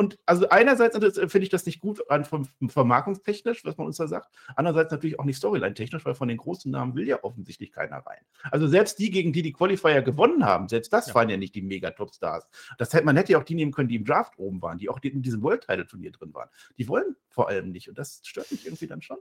Und 0.00 0.18
also 0.24 0.48
einerseits 0.48 0.96
äh, 0.96 1.28
finde 1.28 1.42
ich 1.42 1.50
das 1.50 1.66
nicht 1.66 1.78
gut 1.78 2.02
vom 2.22 2.48
vermarkungstechnisch, 2.70 3.66
was 3.66 3.76
man 3.76 3.86
uns 3.86 3.98
da 3.98 4.08
sagt. 4.08 4.34
Andererseits 4.56 4.90
natürlich 4.92 5.18
auch 5.18 5.26
nicht 5.26 5.36
Storyline-technisch, 5.36 6.06
weil 6.06 6.14
von 6.14 6.26
den 6.26 6.38
großen 6.38 6.70
Namen 6.70 6.94
will 6.94 7.06
ja 7.06 7.22
offensichtlich 7.22 7.70
keiner 7.70 7.98
rein. 7.98 8.22
Also 8.50 8.66
selbst 8.66 8.98
die, 8.98 9.10
gegen 9.10 9.34
die 9.34 9.42
die 9.42 9.52
Qualifier 9.52 10.00
gewonnen 10.00 10.46
haben, 10.46 10.70
selbst 10.70 10.90
das 10.94 11.08
Ja. 11.08 11.14
waren 11.16 11.28
ja 11.28 11.36
nicht 11.36 11.54
die 11.54 11.60
Mega-Top-Stars. 11.60 12.48
Das 12.78 12.94
hätte, 12.94 13.04
man 13.04 13.14
hätte 13.18 13.32
ja 13.32 13.38
auch 13.38 13.44
die 13.44 13.54
nehmen 13.54 13.72
können, 13.72 13.90
die 13.90 13.96
im 13.96 14.06
Draft 14.06 14.38
oben 14.38 14.62
waren, 14.62 14.78
die 14.78 14.88
auch 14.88 15.00
in 15.02 15.20
diesem 15.20 15.42
World-Title-Turnier 15.42 16.12
drin 16.12 16.32
waren. 16.32 16.48
Die 16.78 16.88
wollen 16.88 17.14
vor 17.28 17.50
allem 17.50 17.70
nicht. 17.70 17.90
Und 17.90 17.98
das 17.98 18.22
stört 18.24 18.50
mich 18.52 18.64
irgendwie 18.64 18.86
dann 18.86 19.02
schon. 19.02 19.18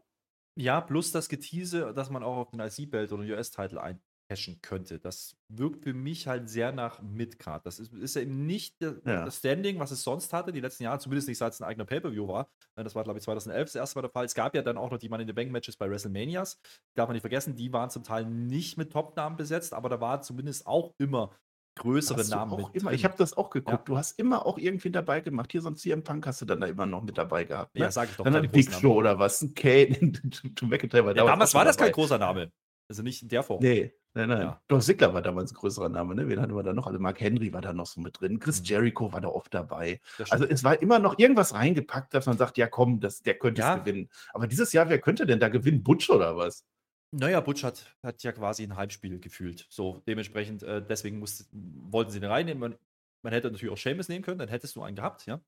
Ja, 0.55 0.79
plus 0.79 1.11
das 1.11 1.27
Getease, 1.27 1.91
dass 1.93 2.09
man 2.09 2.23
auch 2.23 2.37
auf 2.37 2.51
den 2.51 2.61
IC-Belt 2.61 3.11
oder 3.11 3.23
US-Title 3.23 3.81
eincashen 4.29 4.59
könnte. 4.61 4.99
Das 4.99 5.35
wirkt 5.49 5.83
für 5.83 5.93
mich 5.93 6.27
halt 6.27 6.49
sehr 6.49 6.71
nach 6.71 7.01
Midcard. 7.01 7.65
Das 7.65 7.79
ist, 7.79 7.93
ist 7.93 8.15
ja 8.15 8.21
eben 8.21 8.45
nicht 8.45 8.81
der- 8.81 8.95
Ja. 9.05 9.25
das 9.25 9.37
Standing, 9.37 9.79
was 9.79 9.91
es 9.91 10.03
sonst 10.03 10.31
hatte, 10.33 10.51
die 10.51 10.59
letzten 10.61 10.83
Jahre, 10.83 10.99
zumindest 10.99 11.27
nicht 11.27 11.37
seit 11.37 11.53
es 11.53 11.61
ein 11.61 11.65
eigener 11.67 11.85
Pay-Per-View 11.85 12.27
war. 12.27 12.49
Äh, 12.75 12.83
Das 12.83 12.95
war, 12.95 13.03
glaube 13.03 13.19
ich, 13.19 13.23
2011 13.25 13.69
das 13.69 13.75
erste 13.75 13.97
Mal 13.97 14.01
der 14.03 14.11
Fall. 14.11 14.25
Es 14.25 14.35
gab 14.35 14.55
ja 14.55 14.61
dann 14.61 14.77
auch 14.77 14.91
noch 14.91 14.97
die 14.99 15.09
Money 15.09 15.23
in 15.23 15.27
the 15.27 15.33
Bank 15.33 15.51
Matches 15.51 15.75
bei 15.77 15.89
WrestleManias. 15.89 16.59
Darf 16.95 17.07
man 17.07 17.13
nicht 17.13 17.21
vergessen, 17.21 17.55
die 17.55 17.71
waren 17.73 17.89
zum 17.89 18.03
Teil 18.03 18.25
nicht 18.25 18.77
mit 18.77 18.91
Top-Namen 18.91 19.35
besetzt, 19.37 19.73
aber 19.73 19.89
da 19.89 19.99
war 19.99 20.21
zumindest 20.21 20.67
auch 20.67 20.93
immer 20.99 21.31
größere 21.79 22.27
Namen 22.27 22.51
auch 22.53 22.73
immer, 22.73 22.89
drin. 22.89 22.95
ich 22.95 23.05
habe 23.05 23.15
das 23.17 23.37
auch 23.37 23.49
geguckt. 23.49 23.77
Ja. 23.79 23.83
Du 23.85 23.97
hast 23.97 24.19
immer 24.19 24.45
auch 24.45 24.57
irgendwie 24.57 24.91
dabei 24.91 25.21
gemacht. 25.21 25.49
Hier 25.51 25.61
so 25.61 25.69
ein 25.69 25.77
CM 25.77 26.03
Punk 26.03 26.27
hast 26.27 26.41
du 26.41 26.45
dann 26.45 26.59
da 26.59 26.67
immer 26.67 26.85
noch 26.85 27.01
mit 27.03 27.17
dabei 27.17 27.45
gehabt. 27.45 27.73
Ne? 27.73 27.81
ja, 27.81 27.91
sag 27.91 28.09
ich 28.09 28.17
doch. 28.17 28.25
dann 28.25 28.35
ein 28.35 28.51
Big 28.51 28.69
Show 28.73 28.95
oder 28.95 29.17
was? 29.17 29.41
Ein 29.41 29.53
Kane, 29.53 29.87
Drew 30.55 30.67
McIntyre 30.67 31.05
war 31.05 31.15
Ja, 31.15 31.23
damals 31.25 31.51
auch 31.51 31.59
war 31.59 31.65
das 31.65 31.77
kein 31.77 31.85
dabei. 31.87 31.93
großer 31.93 32.17
Name. 32.17 32.51
Also 32.89 33.01
nicht 33.03 33.21
in 33.21 33.29
der 33.29 33.43
Form. 33.43 33.61
Nee, 33.61 33.93
nein, 34.13 34.29
nein. 34.29 34.41
Ja. 34.41 34.61
Dolph 34.67 34.83
Ziggler 34.85 35.13
war 35.13 35.21
damals 35.21 35.51
ein 35.51 35.55
größerer 35.55 35.89
Name, 35.89 36.15
ne? 36.15 36.27
Wen 36.27 36.39
hatten 36.41 36.55
wir 36.55 36.63
da 36.63 36.73
noch? 36.73 36.87
Also 36.87 36.99
Mark 36.99 37.19
Henry 37.21 37.53
war 37.53 37.61
da 37.61 37.73
noch 37.73 37.85
so 37.85 38.01
mit 38.01 38.19
drin. 38.19 38.39
Chris 38.39 38.59
Mhm. 38.61 38.65
Jericho 38.65 39.11
war 39.13 39.21
da 39.21 39.27
oft 39.29 39.53
dabei. 39.53 40.01
Also 40.29 40.45
es 40.45 40.63
war 40.63 40.81
immer 40.81 40.99
noch 40.99 41.17
irgendwas 41.19 41.53
reingepackt, 41.53 42.13
dass 42.13 42.25
man 42.25 42.37
sagt, 42.37 42.57
ja 42.57 42.67
komm, 42.67 42.99
das, 42.99 43.21
der 43.21 43.37
könnte 43.37 43.61
Ja. 43.61 43.75
es 43.77 43.83
gewinnen. 43.83 44.09
Aber 44.33 44.47
dieses 44.47 44.73
Jahr, 44.73 44.89
wer 44.89 44.99
könnte 44.99 45.25
denn 45.25 45.39
da 45.39 45.49
gewinnen? 45.49 45.83
Butch 45.83 46.09
oder 46.09 46.35
was? 46.37 46.65
Naja, 47.11 47.39
Butch 47.41 47.63
hat, 47.63 47.95
hat 48.03 48.21
ja 48.23 48.31
quasi 48.31 48.63
ein 48.63 48.75
Heimspiel 48.75 49.19
gefühlt. 49.19 49.65
So, 49.69 50.03
dementsprechend, 50.07 50.61
äh, 50.63 50.81
deswegen 50.85 51.17
musste, 51.19 51.45
wollten 51.51 52.11
sie 52.11 52.19
den 52.19 52.29
reinnehmen. 52.29 52.59
Man, 52.59 52.75
man 53.23 53.33
hätte 53.33 53.49
natürlich 53.51 53.73
auch 53.73 53.77
Seamus 53.77 54.09
nehmen 54.09 54.23
können, 54.23 54.37
dann 54.39 54.49
hättest 54.49 54.75
du 54.75 54.83
einen 54.83 54.95
gehabt, 54.95 55.25
ja. 55.25 55.41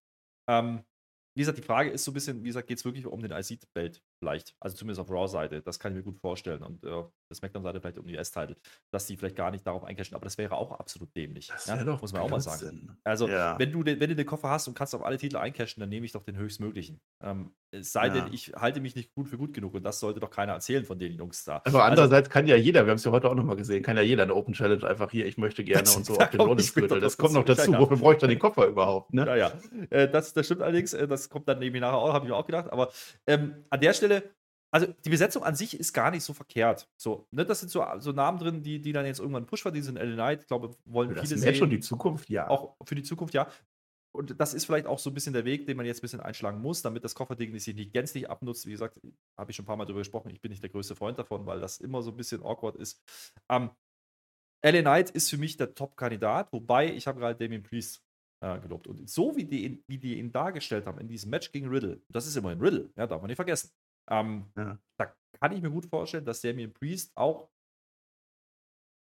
Ähm, 0.50 0.82
wie 1.36 1.41
gesagt, 1.41 1.60
die 1.60 1.62
Frage 1.63 1.91
ist 1.91 2.04
so 2.04 2.12
ein 2.12 2.13
bisschen, 2.15 2.41
wie 2.43 2.47
gesagt, 2.47 2.67
geht 2.67 2.80
es 2.80 2.84
wirklich 2.86 3.06
um 3.06 3.21
den 3.21 3.32
IC-Belt 3.32 4.02
vielleicht? 4.21 4.55
Also 4.60 4.75
zumindest 4.77 5.01
auf 5.01 5.10
Raw-Seite, 5.10 5.62
das 5.62 5.79
kann 5.79 5.91
ich 5.93 5.97
mir 5.97 6.03
gut 6.03 6.19
vorstellen. 6.19 6.62
Und 6.63 6.84
äh, 6.84 6.89
der 6.89 7.10
SmackDown-Seite 7.34 7.81
vielleicht 7.81 7.97
um 7.97 8.05
die 8.05 8.15
US-Title, 8.15 8.55
dass 8.91 9.07
die 9.07 9.17
vielleicht 9.17 9.36
gar 9.36 9.49
nicht 9.51 9.65
darauf 9.65 9.84
eincashen, 9.84 10.15
aber 10.15 10.25
das 10.25 10.38
wäre 10.38 10.55
auch 10.55 10.71
absolut 10.79 11.13
dämlich. 11.15 11.47
Das 11.47 11.65
ja? 11.65 11.84
doch 11.84 12.01
Muss 12.01 12.13
man 12.13 12.21
auch 12.21 12.29
mal 12.29 12.39
sagen. 12.39 12.60
Blödsinn. 12.60 12.97
Also, 13.03 13.27
Ja. 13.27 13.57
wenn, 13.57 13.71
du 13.71 13.84
den, 13.84 13.99
wenn 13.99 14.10
du 14.10 14.15
den 14.15 14.25
Koffer 14.25 14.49
hast 14.49 14.67
und 14.67 14.75
kannst 14.75 14.93
auf 14.95 15.03
alle 15.03 15.17
Titel 15.17 15.38
eincashen, 15.38 15.81
dann 15.81 15.89
nehme 15.89 16.05
ich 16.05 16.12
doch 16.12 16.23
den 16.23 16.38
höchstmöglichen. 16.38 17.01
Ähm, 17.23 17.51
es 17.71 17.91
sei 17.93 18.07
Ja. 18.07 18.13
denn, 18.13 18.34
ich 18.34 18.51
halte 18.55 18.79
mich 18.81 18.95
nicht 18.95 19.13
gut 19.15 19.27
für 19.27 19.38
gut 19.38 19.53
genug 19.53 19.73
und 19.73 19.84
das 19.84 19.99
sollte 19.99 20.19
doch 20.19 20.29
keiner 20.29 20.53
erzählen 20.53 20.86
von 20.86 20.99
den 20.99 21.13
Jungs 21.13 21.43
da. 21.43 21.62
Aber 21.65 21.86
andererseits 21.86 22.29
kann 22.29 22.45
ja 22.45 22.55
jeder, 22.57 22.86
wir 22.86 22.91
haben 22.91 22.97
es 22.97 23.05
ja 23.05 23.12
heute 23.12 23.29
auch 23.29 23.36
nochmal 23.36 23.55
gesehen, 23.55 23.81
kann 23.81 23.95
ja 23.97 24.03
jeder 24.03 24.23
eine 24.23 24.36
Open 24.36 24.53
Challenge 24.53 24.86
einfach 24.86 25.10
hier, 25.10 25.25
ich 25.25 25.38
möchte 25.38 25.63
gerne 25.63 25.84
Das- 25.84 25.95
und 25.97 26.05
so 26.05 26.13
auf 26.17 26.29
den 26.29 26.38
kommt 26.38 26.49
Rollins 26.49 26.67
später 26.67 26.88
Gürtel. 26.89 27.01
Das 27.01 27.17
noch 27.17 27.23
kommt 27.25 27.34
noch 27.36 27.45
dazu. 27.45 27.71
Wofür 27.73 27.97
bräuchte 27.97 28.25
er 28.25 28.29
den 28.29 28.39
Koffer 28.39 28.67
überhaupt? 28.67 29.13
Ne? 29.13 29.25
Ja, 29.25 29.36
ja. 29.36 29.51
Äh, 29.89 30.10
das, 30.10 30.34
das 30.34 30.45
stimmt 30.45 30.62
allerdings. 30.62 30.93
Äh, 30.93 31.07
das 31.07 31.29
kommt 31.29 31.47
dann 31.47 31.60
nämlich 31.60 31.81
nachher 31.81 31.97
auch, 31.97 32.13
habe 32.13 32.25
ich 32.25 32.29
mir 32.31 32.36
auch 32.36 32.45
gedacht. 32.45 32.69
Aber 32.71 32.91
ähm, 33.25 33.55
an 33.69 33.79
der 33.79 33.93
Stelle, 33.93 34.11
also 34.74 34.88
die 34.88 35.10
Besetzung 35.10 35.43
an 35.43 35.56
sich 35.56 35.78
ist 35.78 35.91
gar 35.93 36.12
nicht 36.12 36.24
so 36.24 36.34
verkehrt. 36.34 36.89
So, 36.97 37.28
ne, 37.32 37.45
das 37.45 37.60
sind 37.60 37.69
so, 37.69 37.86
so 38.00 38.12
Namen 38.13 38.39
drin, 38.39 38.63
die, 38.63 38.82
die 38.82 38.93
dann 38.93 39.06
jetzt 39.06 39.19
irgendwann 39.19 39.45
Push 39.45 39.62
verdienen 39.62 39.84
sind. 39.84 39.95
LA 39.95 40.13
Knight, 40.13 40.41
ich 40.41 40.47
glaube, 40.47 40.76
wollen 40.86 41.13
das 41.13 41.28
viele 41.28 41.39
sehen. 41.39 41.62
und 41.62 41.69
die 41.69 41.82
Zukunft, 41.82 42.30
ja. 42.30 42.47
auch 42.50 42.76
für 42.86 42.95
die 42.95 43.04
Zukunft, 43.04 43.34
ja. 43.34 43.50
Und 44.13 44.39
das 44.39 44.54
ist 44.54 44.65
vielleicht 44.65 44.88
auch 44.88 45.00
so 45.00 45.10
ein 45.10 45.13
bisschen 45.13 45.34
der 45.34 45.45
Weg, 45.45 45.65
den 45.67 45.78
man 45.78 45.86
jetzt 45.86 46.00
ein 46.00 46.02
bisschen 46.02 46.19
einschlagen 46.19 46.62
muss, 46.62 46.82
damit 46.82 47.04
das 47.04 47.15
Kofferding 47.15 47.58
sich 47.58 47.76
nicht 47.76 47.93
gänzlich 47.93 48.30
abnutzt. 48.30 48.65
Wie 48.65 48.71
gesagt, 48.71 49.00
habe 49.38 49.52
ich 49.52 49.56
schon 49.56 49.63
ein 49.63 49.67
paar 49.67 49.78
Mal 49.78 49.86
darüber 49.86 50.02
gesprochen. 50.02 50.30
Ich 50.32 50.41
bin 50.41 50.52
nicht 50.52 50.63
der 50.63 50.69
größte 50.69 50.95
Freund 50.95 51.17
davon, 51.17 51.45
weil 51.45 51.60
das 51.60 51.78
immer 51.80 52.02
so 52.02 52.12
ein 52.12 52.17
bisschen 52.17 52.43
awkward 52.43 52.76
ist. 52.76 53.02
Ähm, 53.50 53.71
LA 54.63 54.82
Knight 54.82 55.10
ist 55.12 55.30
für 55.30 55.38
mich 55.38 55.58
der 55.58 55.74
Top-Kandidat, 55.74 56.52
wobei 56.52 56.93
ich 56.93 57.08
habe 57.08 57.19
gerade 57.19 57.36
Damien 57.36 57.63
Priest 57.63 58.04
äh, 58.41 58.60
gelobt. 58.60 58.88
Und 58.88 59.10
so 59.10 59.36
wie 59.36 59.45
die, 59.45 59.65
ihn, 59.65 59.84
wie 59.88 59.97
die 59.97 60.19
ihn 60.19 60.32
dargestellt 60.32 60.86
haben 60.86 61.00
in 61.00 61.08
diesem 61.08 61.30
Match 61.30 61.52
gegen 61.52 61.67
Riddle, 61.67 62.02
das 62.10 62.28
ist 62.28 62.36
immerhin 62.36 62.60
Riddle, 62.60 62.91
ja, 62.95 63.08
darf 63.08 63.21
man 63.21 63.30
nicht 63.30 63.38
vergessen. 63.38 63.71
Ähm, 64.12 64.45
Ja. 64.58 64.78
Da 64.97 65.15
kann 65.39 65.52
ich 65.54 65.62
mir 65.62 65.71
gut 65.71 65.86
vorstellen, 65.88 66.26
dass 66.26 66.41
Damien 66.41 66.74
Priest 66.74 67.12
auch 67.15 67.50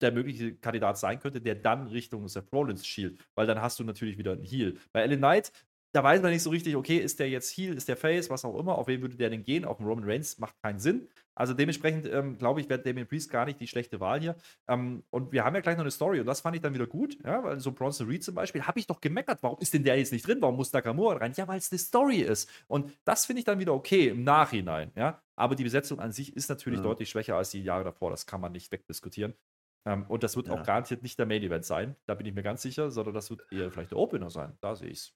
der 0.02 0.12
mögliche 0.12 0.56
Kandidat 0.56 0.98
sein 0.98 1.20
könnte, 1.20 1.42
der 1.42 1.56
dann 1.56 1.88
Richtung 1.88 2.28
Seth 2.28 2.52
Rollins 2.54 2.86
schielt, 2.86 3.20
weil 3.36 3.48
dann 3.48 3.62
hast 3.62 3.80
du 3.80 3.84
natürlich 3.84 4.18
wieder 4.18 4.34
einen 4.34 4.44
Heal. 4.44 4.76
Bei 4.92 5.02
Ellen 5.02 5.20
Knight, 5.20 5.52
da 5.98 6.04
weiß 6.04 6.22
man 6.22 6.30
nicht 6.30 6.44
so 6.44 6.52
richtig, 6.52 6.76
okay, 6.76 6.98
ist 6.98 7.20
der 7.20 7.28
jetzt 7.28 7.58
Heal, 7.58 7.76
ist 7.76 7.88
der 7.88 7.98
Face, 7.98 8.30
was 8.30 8.46
auch 8.46 8.56
immer, 8.60 8.78
auf 8.78 8.86
wen 8.86 9.02
würde 9.02 9.16
der 9.18 9.32
denn 9.32 9.42
gehen? 9.44 9.66
Auf 9.66 9.78
den 9.78 9.88
Roman 9.88 10.04
Reigns 10.08 10.38
macht 10.38 10.56
keinen 10.62 10.78
Sinn. 10.78 11.08
Also 11.34 11.56
dementsprechend, 11.56 12.06
ähm, 12.06 12.38
glaube 12.38 12.62
ich, 12.62 12.70
wäre 12.70 12.80
Damien 12.80 13.08
Priest 13.08 13.32
gar 13.32 13.46
nicht 13.46 13.60
die 13.60 13.66
schlechte 13.68 14.00
Wahl 14.00 14.20
hier. 14.22 14.36
Ähm, 14.68 15.04
und 15.10 15.32
wir 15.32 15.44
haben 15.44 15.56
ja 15.56 15.62
gleich 15.62 15.76
noch 15.76 15.82
eine 15.84 15.90
Story 15.90 16.20
und 16.20 16.28
das 16.28 16.42
fand 16.42 16.56
ich 16.56 16.62
dann 16.62 16.76
wieder 16.76 16.86
gut, 16.86 17.18
ja, 17.26 17.44
weil 17.44 17.60
so 17.60 17.72
Bronson 17.72 18.08
Reed 18.08 18.24
zum 18.24 18.36
Beispiel, 18.36 18.62
habe 18.62 18.80
ich 18.80 18.86
doch 18.86 19.02
gemeckert, 19.02 19.40
warum 19.42 19.58
ist 19.60 19.74
denn 19.74 19.84
der 19.84 19.98
jetzt 19.98 20.12
nicht 20.12 20.28
drin? 20.28 20.38
Warum 20.40 20.56
muss 20.56 20.72
Nakamura 20.72 21.18
rein? 21.18 21.34
Ja, 21.36 21.48
weil 21.48 21.58
es 21.58 21.72
eine 21.72 21.80
Story 21.80 22.18
ist. 22.18 22.48
Und 22.68 22.92
das 23.04 23.26
finde 23.26 23.40
ich 23.40 23.46
dann 23.46 23.60
wieder 23.60 23.74
okay 23.74 24.10
im 24.10 24.24
Nachhinein, 24.24 24.92
ja. 24.96 25.20
Aber 25.36 25.56
die 25.56 25.64
Besetzung 25.64 26.00
an 26.00 26.12
sich 26.12 26.36
ist 26.36 26.48
natürlich 26.50 26.80
Ja. 26.80 26.84
deutlich 26.84 27.10
schwächer 27.10 27.36
als 27.38 27.50
die 27.50 27.64
Jahre 27.64 27.84
davor, 27.86 28.12
das 28.12 28.28
kann 28.28 28.40
man 28.42 28.52
nicht 28.52 28.72
wegdiskutieren. 28.72 29.34
Ähm, 29.86 30.06
und 30.10 30.22
das 30.24 30.36
wird 30.36 30.48
Ja. 30.48 30.54
auch 30.54 30.64
garantiert 30.64 31.02
nicht 31.04 31.18
der 31.18 31.26
Main 31.26 31.42
Event 31.44 31.66
sein, 31.66 31.96
da 32.06 32.14
bin 32.16 32.26
ich 32.28 32.34
mir 32.36 32.44
ganz 32.44 32.62
sicher, 32.62 32.92
sondern 32.92 33.14
das 33.16 33.30
wird 33.32 33.44
eher 33.52 33.72
vielleicht 33.72 33.92
der 33.92 33.98
Opener 34.00 34.30
sein. 34.30 34.58
Da 34.62 34.76
sehe 34.76 34.90
ich 34.90 34.98
es. 35.00 35.14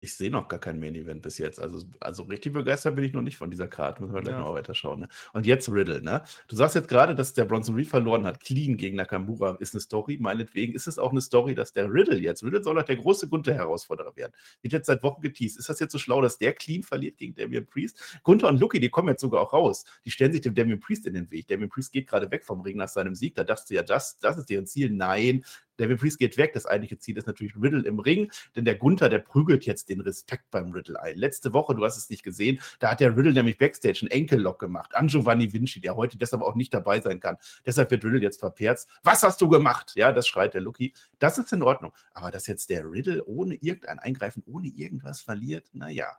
Ich 0.00 0.14
sehe 0.14 0.30
noch 0.30 0.46
gar 0.48 0.60
kein 0.60 0.78
Main-Event 0.78 1.22
bis 1.22 1.38
jetzt. 1.38 1.58
Also, 1.58 1.82
also 2.00 2.24
richtig 2.24 2.52
begeistert 2.52 2.94
bin 2.96 3.04
ich 3.04 3.14
noch 3.14 3.22
nicht 3.22 3.38
von 3.38 3.50
dieser 3.50 3.66
Karte. 3.66 4.02
Müssen 4.02 4.14
wir 4.14 4.20
gleich 4.20 4.34
Ja. 4.34 4.40
noch 4.40 4.52
weiter 4.54 4.74
schauen. 4.74 5.00
Ne? 5.00 5.08
Und 5.32 5.46
jetzt 5.46 5.70
Riddle, 5.70 6.02
ne? 6.02 6.22
Du 6.48 6.54
sagst 6.56 6.74
jetzt 6.74 6.88
gerade, 6.88 7.14
dass 7.14 7.32
der 7.32 7.46
Bronson 7.46 7.74
Reed 7.74 7.88
verloren 7.88 8.24
hat. 8.26 8.40
Clean 8.40 8.76
gegen 8.76 8.96
Nakamura 8.96 9.56
ist 9.58 9.74
eine 9.74 9.80
Story. 9.80 10.18
Meinetwegen 10.20 10.74
ist 10.74 10.86
es 10.86 10.98
auch 10.98 11.12
eine 11.12 11.22
Story, 11.22 11.54
dass 11.54 11.72
der 11.72 11.90
Riddle 11.90 12.18
jetzt, 12.18 12.44
Riddle 12.44 12.62
soll 12.62 12.74
doch 12.74 12.82
der 12.82 12.96
große 12.96 13.26
Gunther-Herausforderer 13.28 14.14
werden. 14.16 14.32
Wird 14.60 14.74
jetzt 14.74 14.86
seit 14.86 15.02
Wochen 15.02 15.22
geteased. 15.22 15.58
Ist 15.58 15.70
das 15.70 15.80
jetzt 15.80 15.92
so 15.92 15.98
schlau, 15.98 16.20
dass 16.20 16.36
der 16.36 16.52
clean 16.52 16.82
verliert 16.82 17.16
gegen 17.16 17.34
Damian 17.34 17.66
Priest? 17.66 18.20
Gunther 18.22 18.48
und 18.48 18.60
Lucky, 18.60 18.78
die 18.78 18.90
kommen 18.90 19.08
jetzt 19.08 19.22
sogar 19.22 19.40
auch 19.40 19.54
raus. 19.54 19.84
Die 20.04 20.10
stellen 20.10 20.32
sich 20.32 20.42
dem 20.42 20.54
Damian 20.54 20.78
Priest 20.78 21.06
in 21.06 21.14
den 21.14 21.30
Weg. 21.30 21.48
Damian 21.48 21.70
Priest 21.70 21.90
geht 21.92 22.06
gerade 22.06 22.30
weg 22.30 22.44
vom 22.44 22.60
Ring 22.60 22.76
nach 22.76 22.88
seinem 22.88 23.14
Sieg. 23.14 23.34
Da 23.34 23.44
dachtest 23.44 23.70
du 23.70 23.74
ja, 23.74 23.82
das, 23.82 24.18
das 24.18 24.36
ist 24.36 24.50
deren 24.50 24.66
Ziel. 24.66 24.90
Nein, 24.90 25.42
David 25.76 26.00
Priest 26.00 26.18
geht 26.18 26.36
weg. 26.36 26.52
Das 26.54 26.66
eigentliche 26.66 26.98
Ziel 26.98 27.16
ist 27.18 27.26
natürlich 27.26 27.54
Riddle 27.56 27.86
im 27.86 27.98
Ring, 27.98 28.30
denn 28.54 28.64
der 28.64 28.76
Gunther, 28.76 29.08
der 29.08 29.18
prügelt 29.18 29.66
jetzt 29.66 29.88
den 29.88 30.00
Respekt 30.00 30.50
beim 30.50 30.72
Riddle 30.72 31.00
ein. 31.00 31.16
Letzte 31.16 31.52
Woche, 31.52 31.74
du 31.74 31.84
hast 31.84 31.96
es 31.96 32.10
nicht 32.10 32.22
gesehen, 32.22 32.60
da 32.78 32.90
hat 32.90 33.00
der 33.00 33.16
Riddle 33.16 33.32
nämlich 33.32 33.58
Backstage 33.58 34.00
einen 34.02 34.10
Enkellock 34.10 34.58
gemacht 34.58 34.94
an 34.94 35.08
Giovanni 35.08 35.52
Vinci, 35.52 35.80
der 35.80 35.96
heute 35.96 36.18
deshalb 36.18 36.42
auch 36.42 36.54
nicht 36.54 36.72
dabei 36.72 37.00
sein 37.00 37.20
kann. 37.20 37.36
Deshalb 37.64 37.90
wird 37.90 38.04
Riddle 38.04 38.20
jetzt 38.20 38.40
verperzt. 38.40 38.88
Was 39.02 39.22
hast 39.22 39.40
du 39.40 39.48
gemacht? 39.48 39.92
Ja, 39.96 40.12
das 40.12 40.26
schreit 40.26 40.54
der 40.54 40.60
Lucky. 40.60 40.94
Das 41.18 41.38
ist 41.38 41.52
in 41.52 41.62
Ordnung. 41.62 41.92
Aber 42.12 42.30
dass 42.30 42.46
jetzt 42.46 42.70
der 42.70 42.84
Riddle 42.90 43.24
ohne 43.24 43.54
irgendein 43.54 43.98
Eingreifen, 43.98 44.42
ohne 44.46 44.68
irgendwas 44.68 45.20
verliert, 45.20 45.68
naja. 45.72 46.16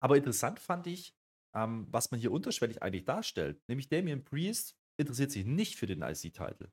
Aber 0.00 0.16
interessant 0.16 0.58
fand 0.58 0.86
ich, 0.86 1.14
ähm, 1.54 1.86
was 1.90 2.10
man 2.10 2.20
hier 2.20 2.32
unterschwellig 2.32 2.82
eigentlich 2.82 3.04
darstellt. 3.04 3.60
Nämlich 3.68 3.88
Damien 3.88 4.24
Priest 4.24 4.76
interessiert 4.96 5.30
sich 5.30 5.44
nicht 5.44 5.76
für 5.76 5.86
den 5.86 6.02
IC-Titel. 6.02 6.68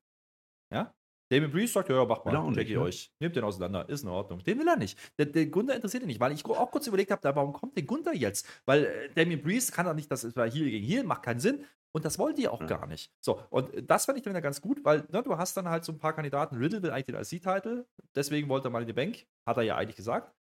Ja? 0.72 0.94
Damien 1.30 1.52
Priest 1.52 1.74
sagt, 1.74 1.90
ja, 1.90 2.04
macht 2.06 2.26
er 2.26 2.40
auch 2.40 2.46
mal, 2.46 2.54
check 2.54 2.64
nicht, 2.64 2.72
ihr 2.72 2.80
ne? 2.80 2.86
euch. 2.86 3.12
Nehmt 3.20 3.36
den 3.36 3.44
auseinander, 3.44 3.88
ist 3.88 4.04
in 4.04 4.10
Ordnung. 4.10 4.44
Den 4.44 4.60
will 4.60 4.68
er 4.68 4.78
nicht. 4.78 4.98
Der, 5.18 5.28
der 5.28 5.46
Gunther 5.46 5.76
interessiert 5.76 6.04
ihn 6.04 6.08
nicht, 6.08 6.20
weil 6.20 6.32
ich 6.32 6.44
auch 6.46 6.72
kurz 6.72 6.88
überlegt 6.88 7.12
habe, 7.12 7.36
warum 7.36 7.54
kommt 7.54 7.76
der 7.76 7.84
Gunther 7.84 8.14
jetzt? 8.16 8.48
Weil 8.66 8.86
äh, 8.86 9.10
Damien 9.14 9.42
Priest 9.42 9.72
kann 9.72 9.86
doch 9.86 9.94
nicht, 9.94 10.10
das 10.12 10.36
war 10.36 10.50
hier 10.50 10.66
gegen 10.70 10.86
hier, 10.86 11.04
macht 11.04 11.24
keinen 11.24 11.40
Sinn. 11.40 11.66
Und 11.92 12.06
das 12.06 12.20
wollte 12.20 12.42
ihr 12.42 12.54
auch 12.54 12.62
Ja. 12.62 12.68
gar 12.68 12.86
nicht. 12.88 13.12
So, 13.20 13.42
und 13.50 13.74
äh, 13.74 13.84
das 13.84 14.06
fand 14.06 14.18
ich 14.18 14.24
dann 14.24 14.34
wieder 14.34 14.42
ganz 14.42 14.62
gut, 14.62 14.84
weil 14.84 15.06
ne, 15.12 15.24
du 15.24 15.38
hast 15.38 15.56
dann 15.58 15.70
halt 15.70 15.86
so 15.86 15.92
ein 15.92 16.00
paar 16.00 16.14
Kandidaten. 16.14 16.56
Riddle 16.58 16.82
will 16.84 16.92
eigentlich 16.92 17.06
den 17.06 17.16
IC-Titel, 17.16 17.86
deswegen 18.16 18.50
wollte 18.50 18.68
er 18.68 18.72
mal 18.72 18.82
in 18.82 18.88
die 18.88 18.94
Bank, 18.94 19.26
hat 19.46 19.58
er 19.58 19.64
ja 19.64 19.76
eigentlich 19.76 19.96
gesagt. 19.96 20.34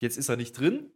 Jetzt 0.00 0.16
ist 0.16 0.28
er 0.28 0.36
nicht 0.36 0.52
drin. 0.58 0.92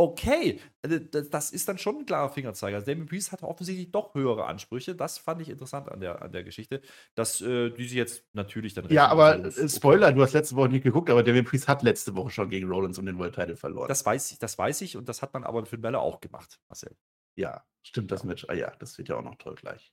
Okay, 0.00 0.58
also 0.80 0.98
das, 0.98 1.50
ist 1.50 1.68
dann 1.68 1.76
schon 1.76 1.98
ein 1.98 2.06
klarer 2.06 2.30
Fingerzeiger. 2.30 2.76
Also 2.76 2.86
Damien 2.86 3.06
Priest 3.06 3.32
hatte 3.32 3.46
offensichtlich 3.46 3.92
doch 3.92 4.14
höhere 4.14 4.46
Ansprüche. 4.46 4.94
Das 4.94 5.18
fand 5.18 5.42
ich 5.42 5.50
interessant 5.50 5.90
an 5.90 6.00
der, 6.00 6.22
an 6.22 6.32
der 6.32 6.42
Geschichte, 6.42 6.80
dass 7.14 7.42
äh, 7.42 7.68
die 7.68 7.86
sie 7.86 7.98
jetzt 7.98 8.24
natürlich 8.32 8.72
dann. 8.72 8.88
Ja, 8.88 9.08
aber 9.08 9.32
also, 9.32 9.60
äh, 9.60 9.68
Spoiler, 9.68 10.10
du 10.12 10.22
hast 10.22 10.32
letzte 10.32 10.56
Woche 10.56 10.70
nicht 10.70 10.84
geguckt, 10.84 11.10
aber 11.10 11.22
Damien 11.22 11.44
Priest 11.44 11.68
hat 11.68 11.82
letzte 11.82 12.16
Woche 12.16 12.30
schon 12.30 12.48
gegen 12.48 12.66
Rollins 12.70 12.98
um 12.98 13.04
den 13.04 13.18
World 13.18 13.34
Title 13.34 13.56
verloren. 13.56 13.88
Das 13.88 14.06
weiß 14.06 14.32
ich, 14.32 14.38
das 14.38 14.56
weiß 14.56 14.80
ich 14.80 14.96
und 14.96 15.06
das 15.06 15.20
hat 15.20 15.34
man 15.34 15.44
aber 15.44 15.66
für 15.66 15.76
Bella 15.76 15.98
auch 15.98 16.20
gemacht, 16.20 16.58
Marcel. 16.70 16.96
ja, 17.36 17.62
stimmt 17.82 18.10
das 18.10 18.24
Match. 18.24 18.46
Ah 18.48 18.54
ja, 18.54 18.72
das 18.78 18.96
wird 18.96 19.10
ja 19.10 19.16
auch 19.16 19.22
noch 19.22 19.34
toll 19.34 19.56
gleich. 19.56 19.92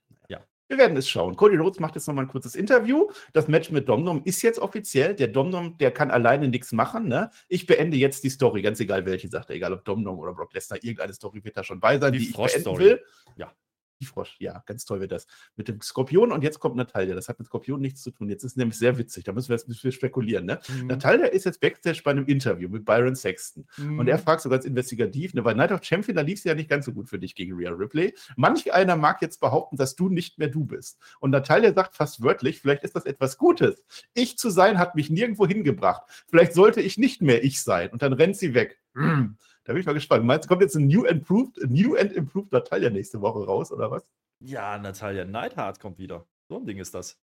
Wir 0.68 0.78
werden 0.78 0.98
es 0.98 1.08
schauen. 1.08 1.36
Cody 1.36 1.56
Rhodes 1.56 1.80
macht 1.80 1.96
jetzt 1.96 2.08
nochmal 2.08 2.26
ein 2.26 2.28
kurzes 2.28 2.56
Interview. 2.56 3.10
Das 3.34 3.48
Match 3.48 3.72
mit 3.72 3.88
Domdom 3.88 4.22
ist 4.26 4.42
jetzt 4.42 4.60
offiziell. 4.60 5.16
Der 5.16 5.30
Domdom, 5.30 5.78
der 5.78 5.92
kann 5.92 6.12
alleine 6.12 6.50
nichts 6.50 6.74
machen. 6.74 7.08
Ne? 7.08 7.32
Ich 7.48 7.66
beende 7.66 7.96
jetzt 7.96 8.24
die 8.24 8.30
Story, 8.30 8.62
ganz 8.62 8.80
egal 8.80 9.06
welche, 9.06 9.30
sagt 9.30 9.50
er. 9.50 9.56
Egal 9.56 9.74
ob 9.74 9.86
Domdom 9.86 10.20
oder 10.20 10.34
Brock 10.34 10.54
Lesnar, 10.54 10.84
irgendeine 10.84 11.14
Story 11.14 11.44
wird 11.44 11.56
da 11.56 11.64
schon 11.64 11.80
bei 11.80 11.98
sein, 11.98 12.12
Die 12.12 12.20
die, 12.20 12.30
ich 12.30 12.36
beenden 12.36 12.78
will. 12.78 13.02
Ja. 13.38 13.52
Die 14.00 14.06
Frosch, 14.06 14.36
ja, 14.40 14.64
ganz 14.66 14.86
toll 14.86 15.00
wird 15.00 15.12
das. 15.12 15.26
Mit 15.56 15.68
dem 15.68 15.82
Skorpion 15.82 16.32
und 16.32 16.44
jetzt 16.44 16.60
kommt 16.60 16.76
Natalia. 16.76 17.16
Das 17.16 17.30
hat 17.30 17.40
mit 17.40 17.48
Skorpion 17.48 17.82
nichts 17.82 18.04
zu 18.04 18.12
tun. 18.12 18.30
Jetzt 18.30 18.44
ist 18.44 18.52
es 18.52 18.58
nämlich 18.58 18.78
sehr 18.78 18.98
witzig. 18.98 19.24
Da 19.24 19.32
müssen 19.32 19.50
wir 19.50 19.56
jetzt 19.56 19.68
ein 19.68 19.72
bisschen 19.72 19.92
spekulieren. 19.92 20.46
Ne? 20.46 20.60
Mhm. 20.68 20.88
Natalia 20.88 21.26
ist 21.26 21.46
jetzt 21.46 21.60
Backstage 21.60 22.02
bei 22.04 22.12
einem 22.12 22.26
Interview 22.26 22.70
mit 22.70 22.86
Byron 22.86 23.16
Sexton. 23.16 23.66
Mhm. 23.78 24.00
Und 24.00 24.08
er 24.08 24.20
fragt 24.20 24.42
so 24.42 24.50
ganz 24.50 24.66
investigativ, 24.66 25.34
ne, 25.34 25.44
weil 25.44 25.56
Night 25.56 25.72
of 25.72 25.84
Champion, 25.84 26.16
da 26.16 26.22
lief 26.22 26.40
es 26.40 26.44
ja 26.44 26.54
nicht 26.54 26.70
ganz 26.70 26.86
so 26.86 26.94
gut 26.94 27.10
für 27.10 27.18
dich 27.18 27.34
gegen 27.34 27.56
Rhea 27.56 27.72
Ripley. 27.72 28.14
Manch 28.36 28.72
einer 28.72 28.96
mag 28.96 29.22
jetzt 29.22 29.40
behaupten, 29.40 29.78
dass 29.78 29.96
du 29.96 30.10
nicht 30.10 30.38
mehr 30.38 30.50
du 30.50 30.66
bist. 30.66 31.00
Und 31.20 31.32
Natalia 31.32 31.74
sagt 31.74 31.96
fast 31.96 32.22
wörtlich, 32.22 32.62
vielleicht 32.62 32.84
ist 32.84 32.96
das 32.96 33.06
etwas 33.06 33.38
Gutes. 33.38 33.84
Ich 34.14 34.38
zu 34.38 34.50
sein 34.50 34.78
hat 34.78 34.96
mich 34.96 35.10
nirgendwo 35.10 35.48
hingebracht. 35.48 36.04
Vielleicht 36.28 36.54
sollte 36.54 36.82
ich 36.82 36.98
nicht 36.98 37.22
mehr 37.22 37.44
ich 37.44 37.62
sein. 37.62 37.90
Und 37.90 38.02
dann 38.02 38.14
rennt 38.14 38.38
sie 38.38 38.54
weg. 38.54 38.80
Hm, 38.94 39.38
Da 39.68 39.74
bin 39.74 39.82
ich 39.82 39.86
mal 39.86 39.92
gespannt. 39.92 40.24
Meinst 40.24 40.46
du, 40.46 40.48
kommt 40.48 40.62
jetzt 40.62 40.76
ein 40.76 40.88
New, 40.88 41.04
improved, 41.04 41.58
New 41.70 41.98
and 41.98 42.14
Improved 42.14 42.54
Natalia 42.54 42.90
nächste 42.90 43.20
Woche 43.20 43.46
raus, 43.46 43.70
oder 43.70 43.92
was? 43.92 44.08
Ja, 44.40 44.78
Natalia 44.78 45.26
Neidhart 45.26 45.82
kommt 45.82 45.98
wieder. 46.00 46.26
So 46.50 46.58
ein 46.58 46.66
Ding 46.66 46.78
ist 46.78 46.94
das. 46.94 47.20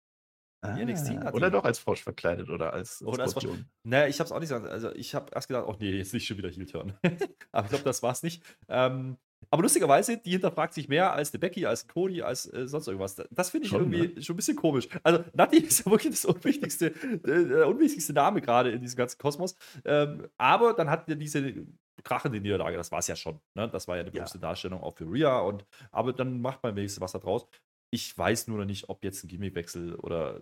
Die 0.64 1.18
Ah, 1.18 1.32
oder 1.34 1.50
die. 1.50 1.54
doch 1.54 1.64
als 1.64 1.80
Frosch 1.80 2.04
verkleidet 2.04 2.50
oder 2.50 2.74
als 2.74 3.02
Oder 3.04 3.24
als 3.24 3.34
Frosch. 3.34 3.46
Naja, 3.84 4.08
ich 4.08 4.20
habe 4.20 4.26
es 4.26 4.32
auch 4.32 4.40
nicht 4.40 4.50
gesagt. 4.50 4.68
Also, 4.68 4.92
ich 4.94 5.14
habe 5.14 5.28
erst 5.34 5.48
gedacht, 5.48 5.66
oh 5.68 5.76
nee, 5.80 5.92
jetzt 5.92 6.14
nicht 6.14 6.26
schon 6.26 6.38
wieder 6.38 6.50
Heel 6.50 6.66
Turn. 6.66 6.94
aber 7.52 7.66
ich 7.66 7.70
glaube, 7.70 7.84
das 7.84 8.02
war 8.02 8.12
es 8.12 8.24
nicht. 8.24 8.44
Ähm, 8.68 9.18
aber 9.50 9.64
lustigerweise, 9.64 10.18
die 10.18 10.32
hinterfragt 10.32 10.74
sich 10.74 10.88
mehr 10.88 11.14
als 11.14 11.32
der 11.32 11.40
Becky, 11.40 11.66
als 11.66 11.88
Cody, 11.88 12.22
als 12.22 12.52
äh, 12.52 12.68
sonst 12.68 12.88
irgendwas. 12.88 13.16
Das 13.32 13.50
finde 13.50 13.66
ich 13.66 13.72
Schon, 13.72 13.92
irgendwie 13.92 14.22
schon 14.22 14.36
ein 14.36 14.38
bisschen 14.38 14.56
komisch. 14.56 14.88
Also, 15.04 15.24
Nati 15.34 15.58
ist 15.64 15.86
ja 15.86 15.92
wirklich 15.92 16.14
das 16.14 16.26
unwichtigste, 16.26 16.88
äh, 16.88 17.46
der 17.48 17.68
unwichtigste 17.68 18.14
Name 18.14 18.42
gerade 18.42 18.72
in 18.72 18.82
diesem 18.82 18.98
ganzen 18.98 19.18
Kosmos. 19.18 19.56
Ähm, 19.84 20.28
aber 20.38 20.74
dann 20.74 20.90
hat 20.90 21.08
ja 21.10 21.16
diese 21.16 21.66
krachende 22.04 22.40
Niederlage, 22.42 22.78
das 22.78 22.92
war 22.92 23.00
es 23.00 23.08
ja 23.08 23.16
schon. 23.16 23.40
Ne? 23.56 23.70
Das 23.70 23.88
war 23.88 23.96
ja 23.96 24.02
eine 24.02 24.10
Ja. 24.12 24.20
bewusste 24.22 24.40
Darstellung 24.40 24.82
auch 24.82 24.96
für 24.98 25.06
Rhea. 25.06 25.40
Und, 25.40 25.66
aber 25.92 26.14
dann 26.14 26.42
macht 26.42 26.64
man 26.64 26.76
wenigstens 26.76 27.02
was 27.02 27.12
da 27.14 27.20
draus. 27.20 27.48
Ich 27.92 28.18
weiß 28.18 28.48
nur 28.48 28.58
noch 28.60 28.66
nicht, 28.66 28.90
ob 28.90 29.04
jetzt 29.04 29.24
ein 29.24 29.28
Gimmickwechsel 29.28 29.96
oder 29.96 30.42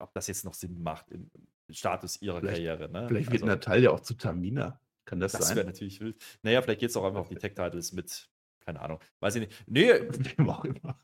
ob 0.00 0.12
das 0.14 0.26
jetzt 0.26 0.44
noch 0.44 0.54
Sinn 0.54 0.82
macht 0.82 1.10
im 1.10 1.30
Status 1.70 2.20
ihrer 2.22 2.40
Vielleicht- 2.40 2.56
Karriere. 2.56 2.88
Ne? 2.88 3.06
Vielleicht 3.08 3.30
wird 3.30 3.42
Also- 3.42 3.46
Natalia 3.46 3.90
auch 3.90 4.00
zu 4.00 4.14
Tamina. 4.14 4.80
Kann 5.04 5.20
das, 5.20 5.32
das 5.32 5.48
sein? 5.48 5.56
wäre 5.56 5.66
natürlich 5.66 6.00
wild. 6.00 6.22
Naja, 6.42 6.60
vielleicht 6.60 6.80
geht 6.80 6.90
es 6.90 6.96
auch 6.96 7.04
einfach 7.04 7.20
auf 7.20 7.28
die 7.28 7.36
Tech-Titles 7.36 7.92
mit, 7.92 8.28
keine 8.60 8.80
Ahnung, 8.80 9.00
weiß 9.20 9.36
ich 9.36 9.48
nicht. 9.48 9.64
Nee, 9.66 9.90
Wem 10.38 10.50
auch 10.50 10.64
immer. 10.64 11.00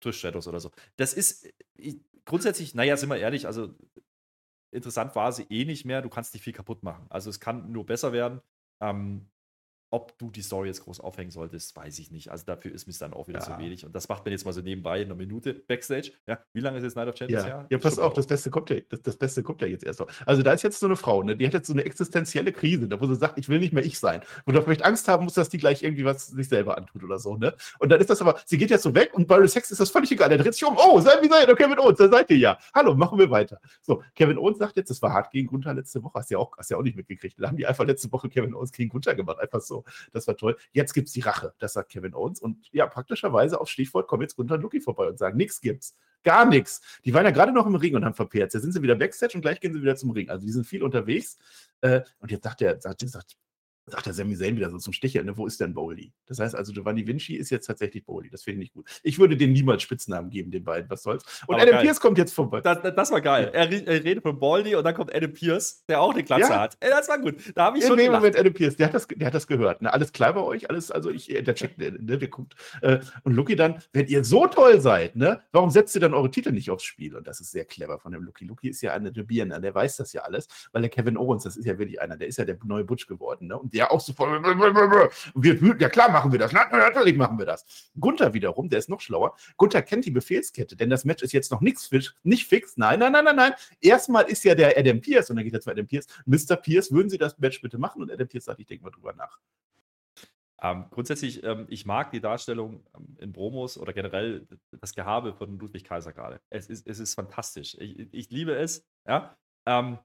Trish 0.00 0.18
Stratus 0.18 0.46
oder 0.48 0.60
so. 0.60 0.70
Das 0.96 1.14
ist 1.14 1.48
ich, 1.74 1.96
grundsätzlich, 2.26 2.74
naja, 2.74 2.96
sind 2.96 3.08
wir 3.08 3.16
ehrlich, 3.16 3.46
also 3.46 3.74
interessant 4.70 5.14
war 5.16 5.32
sie 5.32 5.44
eh 5.48 5.64
nicht 5.64 5.84
mehr. 5.86 6.02
Du 6.02 6.08
kannst 6.10 6.34
nicht 6.34 6.42
viel 6.42 6.52
kaputt 6.52 6.82
machen. 6.82 7.06
Also 7.08 7.30
es 7.30 7.40
kann 7.40 7.72
nur 7.72 7.86
besser 7.86 8.12
werden. 8.12 8.42
Ähm, 8.82 9.30
ob 9.90 10.18
du 10.18 10.30
die 10.30 10.42
Story 10.42 10.68
jetzt 10.68 10.84
groß 10.84 11.00
aufhängen 11.00 11.30
solltest, 11.30 11.74
weiß 11.74 11.98
ich 11.98 12.10
nicht. 12.10 12.30
Also 12.30 12.44
dafür 12.44 12.72
ist 12.72 12.86
mir 12.86 12.92
dann 12.98 13.14
auch 13.14 13.28
wieder 13.28 13.38
Ja. 13.38 13.44
zu 13.44 13.58
wenig. 13.58 13.86
Und 13.86 13.94
das 13.94 14.08
macht 14.08 14.24
man 14.24 14.32
jetzt 14.32 14.44
mal 14.44 14.52
so 14.52 14.60
nebenbei 14.60 15.00
in 15.00 15.06
einer 15.06 15.14
Minute 15.14 15.54
Backstage. 15.54 16.12
Ja, 16.26 16.38
wie 16.52 16.60
lange 16.60 16.78
ist 16.78 16.84
jetzt 16.84 16.96
Night 16.96 17.08
of 17.08 17.16
Champions 17.16 17.44
Ja, 17.44 17.66
ja 17.68 17.78
pass 17.78 17.98
auf, 17.98 18.12
das 18.12 18.26
Beste 18.26 18.50
kommt 18.50 18.70
ja, 18.70 18.76
das, 18.88 19.02
das 19.02 19.16
Beste 19.16 19.42
kommt 19.42 19.62
ja 19.62 19.66
jetzt 19.68 19.84
erst 19.84 20.00
noch. 20.00 20.08
Also 20.26 20.42
da 20.42 20.52
ist 20.52 20.62
jetzt 20.62 20.78
so 20.80 20.86
eine 20.86 20.96
Frau, 20.96 21.22
ne, 21.22 21.36
die 21.36 21.46
hat 21.46 21.54
jetzt 21.54 21.68
so 21.68 21.72
eine 21.72 21.84
existenzielle 21.84 22.52
Krise, 22.52 22.88
da 22.88 23.00
wo 23.00 23.06
sie 23.06 23.16
sagt, 23.16 23.38
ich 23.38 23.48
will 23.48 23.60
nicht 23.60 23.72
mehr 23.72 23.84
ich 23.84 23.98
sein. 23.98 24.20
Wo 24.44 24.52
du 24.52 24.60
vielleicht 24.62 24.84
Angst 24.84 25.08
haben 25.08 25.24
musst, 25.24 25.36
dass 25.36 25.48
die 25.48 25.58
gleich 25.58 25.82
irgendwie 25.82 26.04
was 26.04 26.26
sich 26.28 26.48
selber 26.48 26.76
antut 26.76 27.02
oder 27.02 27.18
so, 27.18 27.36
ne? 27.36 27.54
Und 27.78 27.90
dann 27.90 28.00
ist 28.00 28.10
das 28.10 28.20
aber, 28.20 28.38
sie 28.44 28.58
geht 28.58 28.70
jetzt 28.70 28.82
so 28.82 28.94
weg 28.94 29.14
und 29.14 29.26
bei 29.26 29.46
Sex 29.46 29.70
ist 29.70 29.80
das 29.80 29.90
völlig 29.90 30.10
egal. 30.12 30.28
Der 30.28 30.38
dreht 30.38 30.52
sich 30.52 30.64
um, 30.64 30.76
oh, 30.76 31.00
sei 31.00 31.12
wie 31.22 31.28
seid 31.28 31.48
ihr, 31.48 31.56
Kevin 31.56 31.78
Owens, 31.78 31.98
da 31.98 32.08
seid 32.08 32.30
ihr 32.30 32.36
ja. 32.36 32.58
Hallo, 32.74 32.94
machen 32.94 33.18
wir 33.18 33.30
weiter. 33.30 33.60
So, 33.80 34.02
Kevin 34.14 34.36
Owens 34.36 34.58
sagt 34.58 34.76
jetzt, 34.76 34.90
das 34.90 35.00
war 35.00 35.12
hart 35.12 35.30
gegen 35.30 35.46
Gunther 35.46 35.72
letzte 35.72 36.02
Woche, 36.02 36.18
hast 36.18 36.30
du 36.30 36.34
ja 36.34 36.38
auch, 36.38 36.56
hast 36.58 36.70
ja 36.70 36.76
auch 36.76 36.82
nicht 36.82 36.96
mitgekriegt. 36.96 37.40
Da 37.40 37.48
haben 37.48 37.56
die 37.56 37.66
einfach 37.66 37.86
letzte 37.86 38.12
Woche 38.12 38.28
Kevin 38.28 38.54
Owens 38.54 38.72
gegen 38.72 38.90
Gunther 38.90 39.14
gemacht, 39.14 39.38
einfach 39.38 39.60
so. 39.60 39.77
Das 40.12 40.26
war 40.26 40.36
toll. 40.36 40.56
Jetzt 40.72 40.92
gibt's 40.92 41.12
die 41.12 41.20
Rache, 41.20 41.54
das 41.58 41.72
sagt 41.72 41.90
Kevin 41.90 42.14
Owens. 42.14 42.40
Und 42.40 42.68
ja, 42.72 42.86
praktischerweise 42.86 43.60
auf 43.60 43.68
Stichwort 43.68 44.08
kommen 44.08 44.22
jetzt 44.22 44.36
Gunther 44.36 44.54
und 44.54 44.62
Lucky 44.62 44.80
vorbei 44.80 45.08
und 45.08 45.18
sagen, 45.18 45.36
nichts 45.36 45.60
gibt's. 45.60 45.96
Gar 46.24 46.46
nichts. 46.46 46.80
Die 47.04 47.14
waren 47.14 47.24
ja 47.24 47.30
gerade 47.30 47.52
noch 47.52 47.66
im 47.66 47.76
Ring 47.76 47.94
und 47.94 48.04
haben 48.04 48.14
verpehrt. 48.14 48.52
Jetzt 48.52 48.62
sind 48.62 48.72
sie 48.72 48.82
wieder 48.82 48.96
Backstage 48.96 49.34
und 49.36 49.42
gleich 49.42 49.60
gehen 49.60 49.72
sie 49.72 49.80
wieder 49.80 49.96
zum 49.96 50.10
Ring. 50.10 50.28
Also 50.28 50.44
die 50.44 50.52
sind 50.52 50.66
viel 50.66 50.82
unterwegs. 50.82 51.38
Äh, 51.80 52.02
und 52.18 52.30
jetzt 52.30 52.44
sagt 52.44 52.60
der, 52.60 52.80
sagt, 52.80 53.08
sagt, 53.08 53.36
sagt 53.90 54.06
der 54.06 54.12
Sami 54.14 54.36
Zayn 54.36 54.56
wieder 54.56 54.70
so 54.70 54.78
zum 54.78 54.92
Sticheln, 54.92 55.26
ne, 55.26 55.36
wo 55.36 55.46
ist 55.46 55.60
denn 55.60 55.74
Bowley? 55.74 56.12
Das 56.26 56.38
heißt 56.38 56.54
also, 56.54 56.72
Giovanni 56.72 57.06
Vinci 57.06 57.34
ist 57.36 57.50
jetzt 57.50 57.66
tatsächlich 57.66 58.04
Bowley. 58.04 58.30
Das 58.30 58.42
finde 58.42 58.56
ich 58.56 58.60
nicht 58.60 58.74
gut. 58.74 58.88
Ich 59.02 59.18
würde 59.18 59.36
denen 59.36 59.52
niemals 59.52 59.82
Spitznamen 59.82 60.30
geben, 60.30 60.50
den 60.50 60.64
beiden. 60.64 60.88
Was 60.90 61.02
soll's? 61.02 61.24
Und 61.46 61.54
Aber 61.54 61.62
Adam 61.62 61.74
geil. 61.76 61.82
Pierce 61.82 62.00
kommt 62.00 62.18
jetzt 62.18 62.32
vorbei. 62.34 62.60
Das, 62.60 62.82
das, 62.82 62.94
das 62.94 63.10
war 63.10 63.20
geil. 63.20 63.50
Er, 63.52 63.70
er 63.70 64.04
redet 64.04 64.22
von 64.22 64.38
Baldy 64.38 64.74
und 64.74 64.84
dann 64.84 64.94
kommt 64.94 65.14
Adam 65.14 65.32
Pierce, 65.32 65.84
der 65.88 66.00
auch 66.00 66.12
eine 66.12 66.24
Glatze 66.24 66.50
Ja. 66.50 66.60
hat. 66.60 66.76
Ey, 66.80 66.90
das 66.90 67.08
war 67.08 67.18
gut. 67.18 67.36
Da 67.54 67.64
habe 67.66 67.78
ich 67.78 67.84
In 67.84 67.88
schon 67.88 67.98
dem. 67.98 68.12
Moment 68.12 68.36
Adam 68.38 68.52
Pierce, 68.52 68.76
der 68.76 68.86
hat 68.88 68.94
das, 68.94 69.06
der 69.06 69.26
hat 69.26 69.34
das 69.34 69.46
gehört. 69.46 69.82
Ne? 69.82 69.92
Alles 69.92 70.12
klar 70.12 70.32
bei 70.34 70.40
euch, 70.42 70.68
alles, 70.68 70.90
also 70.90 71.10
ich, 71.10 71.26
der 71.26 71.54
checkt, 71.54 71.78
ne, 71.78 71.92
der 71.92 72.28
guckt. 72.28 72.54
Äh, 72.82 72.98
und 73.24 73.34
Lucky 73.34 73.56
dann, 73.56 73.82
wenn 73.92 74.06
ihr 74.06 74.24
so 74.24 74.46
toll 74.46 74.80
seid, 74.80 75.16
ne, 75.16 75.40
warum 75.52 75.70
setzt 75.70 75.94
ihr 75.94 76.00
dann 76.00 76.14
eure 76.14 76.30
Titel 76.30 76.52
nicht 76.52 76.70
aufs 76.70 76.84
Spiel? 76.84 77.16
Und 77.16 77.26
das 77.26 77.40
ist 77.40 77.50
sehr 77.50 77.64
clever 77.64 77.98
von 77.98 78.12
dem 78.12 78.22
Lucky. 78.22 78.44
Lucky 78.44 78.68
ist 78.68 78.80
ja 78.82 78.92
eine 78.92 79.12
der 79.12 79.22
Birne, 79.22 79.60
der 79.60 79.74
weiß 79.74 79.96
das 79.96 80.12
ja 80.12 80.22
alles, 80.22 80.48
weil 80.72 80.82
der 80.82 80.90
Kevin 80.90 81.16
Owens, 81.16 81.44
das 81.44 81.56
ist 81.56 81.64
ja 81.64 81.78
wirklich 81.78 82.00
einer, 82.00 82.16
der 82.16 82.28
ist 82.28 82.38
ja 82.38 82.44
der 82.44 82.58
neue 82.64 82.84
Butch 82.84 83.06
geworden, 83.06 83.48
ne? 83.48 83.58
Und 83.58 83.74
der 83.78 83.92
auch 83.92 84.00
so 84.00 84.12
voll, 84.12 84.36
und 84.36 84.44
wir, 84.44 85.60
wüten, 85.60 85.80
ja 85.80 85.88
klar 85.88 86.10
machen 86.10 86.32
wir 86.32 86.38
das, 86.38 86.52
na, 86.52 86.68
natürlich 86.68 87.16
machen 87.16 87.38
wir 87.38 87.46
das. 87.46 87.64
Gunther 87.98 88.34
wiederum, 88.34 88.68
der 88.68 88.80
ist 88.80 88.88
noch 88.88 89.00
schlauer. 89.00 89.36
Gunther 89.56 89.82
kennt 89.82 90.04
die 90.04 90.10
Befehlskette, 90.10 90.76
denn 90.76 90.90
das 90.90 91.04
Match 91.04 91.22
ist 91.22 91.32
jetzt 91.32 91.50
noch 91.52 91.60
nichts 91.60 91.88
nicht 92.22 92.46
fix. 92.46 92.76
Nein, 92.76 92.98
nein, 92.98 93.12
nein, 93.12 93.24
nein, 93.24 93.36
nein. 93.36 93.52
Erstmal 93.80 94.24
ist 94.24 94.44
ja 94.44 94.54
der 94.54 94.76
Adam 94.76 95.00
Pierce 95.00 95.30
und 95.30 95.36
dann 95.36 95.44
geht 95.44 95.54
er 95.54 95.60
zu 95.60 95.70
Adam 95.70 95.86
Pierce. 95.86 96.06
Mr. 96.26 96.56
Pierce, 96.56 96.90
würden 96.92 97.08
Sie 97.08 97.18
das 97.18 97.38
Match 97.38 97.60
bitte 97.60 97.78
machen? 97.78 98.02
Und 98.02 98.10
Adam 98.10 98.26
Pierce 98.26 98.46
sagt, 98.46 98.60
ich 98.60 98.66
denke 98.66 98.84
mal 98.84 98.90
drüber 98.90 99.12
nach. 99.12 99.38
Ähm, 100.60 100.86
grundsätzlich, 100.90 101.44
ähm, 101.44 101.66
ich 101.68 101.86
mag 101.86 102.10
die 102.10 102.20
Darstellung 102.20 102.84
ähm, 102.96 103.16
in 103.20 103.32
Promos 103.32 103.78
oder 103.78 103.92
generell 103.92 104.46
das 104.80 104.92
Gehabe 104.92 105.32
von 105.32 105.56
Ludwig 105.56 105.84
Kaiser 105.84 106.12
gerade. 106.12 106.40
Es 106.50 106.68
ist, 106.68 106.86
es 106.88 106.98
ist 106.98 107.14
fantastisch. 107.14 107.76
Ich, 107.78 108.12
ich 108.12 108.30
liebe 108.30 108.56
es. 108.56 108.84
Ja, 109.06 109.36
ähm, 109.66 109.98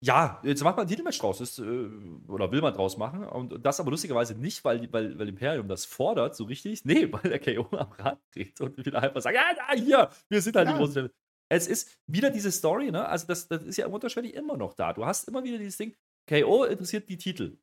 ja 0.00 0.40
jetzt 0.44 0.62
macht 0.62 0.76
man 0.76 0.86
ein 0.86 0.88
Titelmatch 0.88 1.18
draus. 1.18 1.40
Ist, 1.40 1.58
äh, 1.58 1.88
oder 2.28 2.50
will 2.52 2.60
man 2.60 2.74
draus 2.74 2.96
machen. 2.96 3.24
Und 3.24 3.64
das 3.64 3.80
aber 3.80 3.90
lustigerweise 3.90 4.34
nicht, 4.34 4.64
weil, 4.64 4.92
weil, 4.92 5.18
weil 5.18 5.28
Imperium 5.28 5.68
das 5.68 5.84
fordert, 5.84 6.36
so 6.36 6.44
richtig. 6.44 6.84
Nee, 6.84 7.08
weil 7.12 7.22
der 7.30 7.40
KO 7.40 7.66
am 7.76 7.92
Rad 7.92 8.20
dreht 8.34 8.60
und 8.60 8.84
wieder 8.84 9.02
einfach 9.02 9.20
sagt: 9.20 9.36
Ja, 9.36 9.74
hier, 9.74 10.10
wir 10.28 10.42
sind 10.42 10.56
halt 10.56 10.68
Ja. 10.68 10.74
die 10.74 10.78
großen. 10.78 11.10
Es 11.50 11.66
ist 11.66 11.96
wieder 12.06 12.30
diese 12.30 12.52
Story, 12.52 12.90
ne? 12.90 13.08
Also, 13.08 13.26
das, 13.26 13.48
das 13.48 13.62
ist 13.62 13.78
ja 13.78 13.86
unterschwellig 13.86 14.34
immer 14.34 14.56
noch 14.56 14.74
da. 14.74 14.92
Du 14.92 15.06
hast 15.06 15.28
immer 15.28 15.42
wieder 15.44 15.56
dieses 15.58 15.78
Ding. 15.78 15.94
KO 16.28 16.64
interessiert 16.64 17.08
die 17.08 17.16
Titel. 17.16 17.56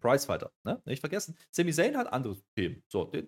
Prizefighter, 0.00 0.52
ne? 0.64 0.82
Nicht 0.84 1.00
vergessen. 1.00 1.36
Sami 1.50 1.72
Zayn 1.72 1.96
hat 1.96 2.12
andere 2.12 2.36
Themen. 2.54 2.82
So, 2.88 3.04
der, 3.06 3.22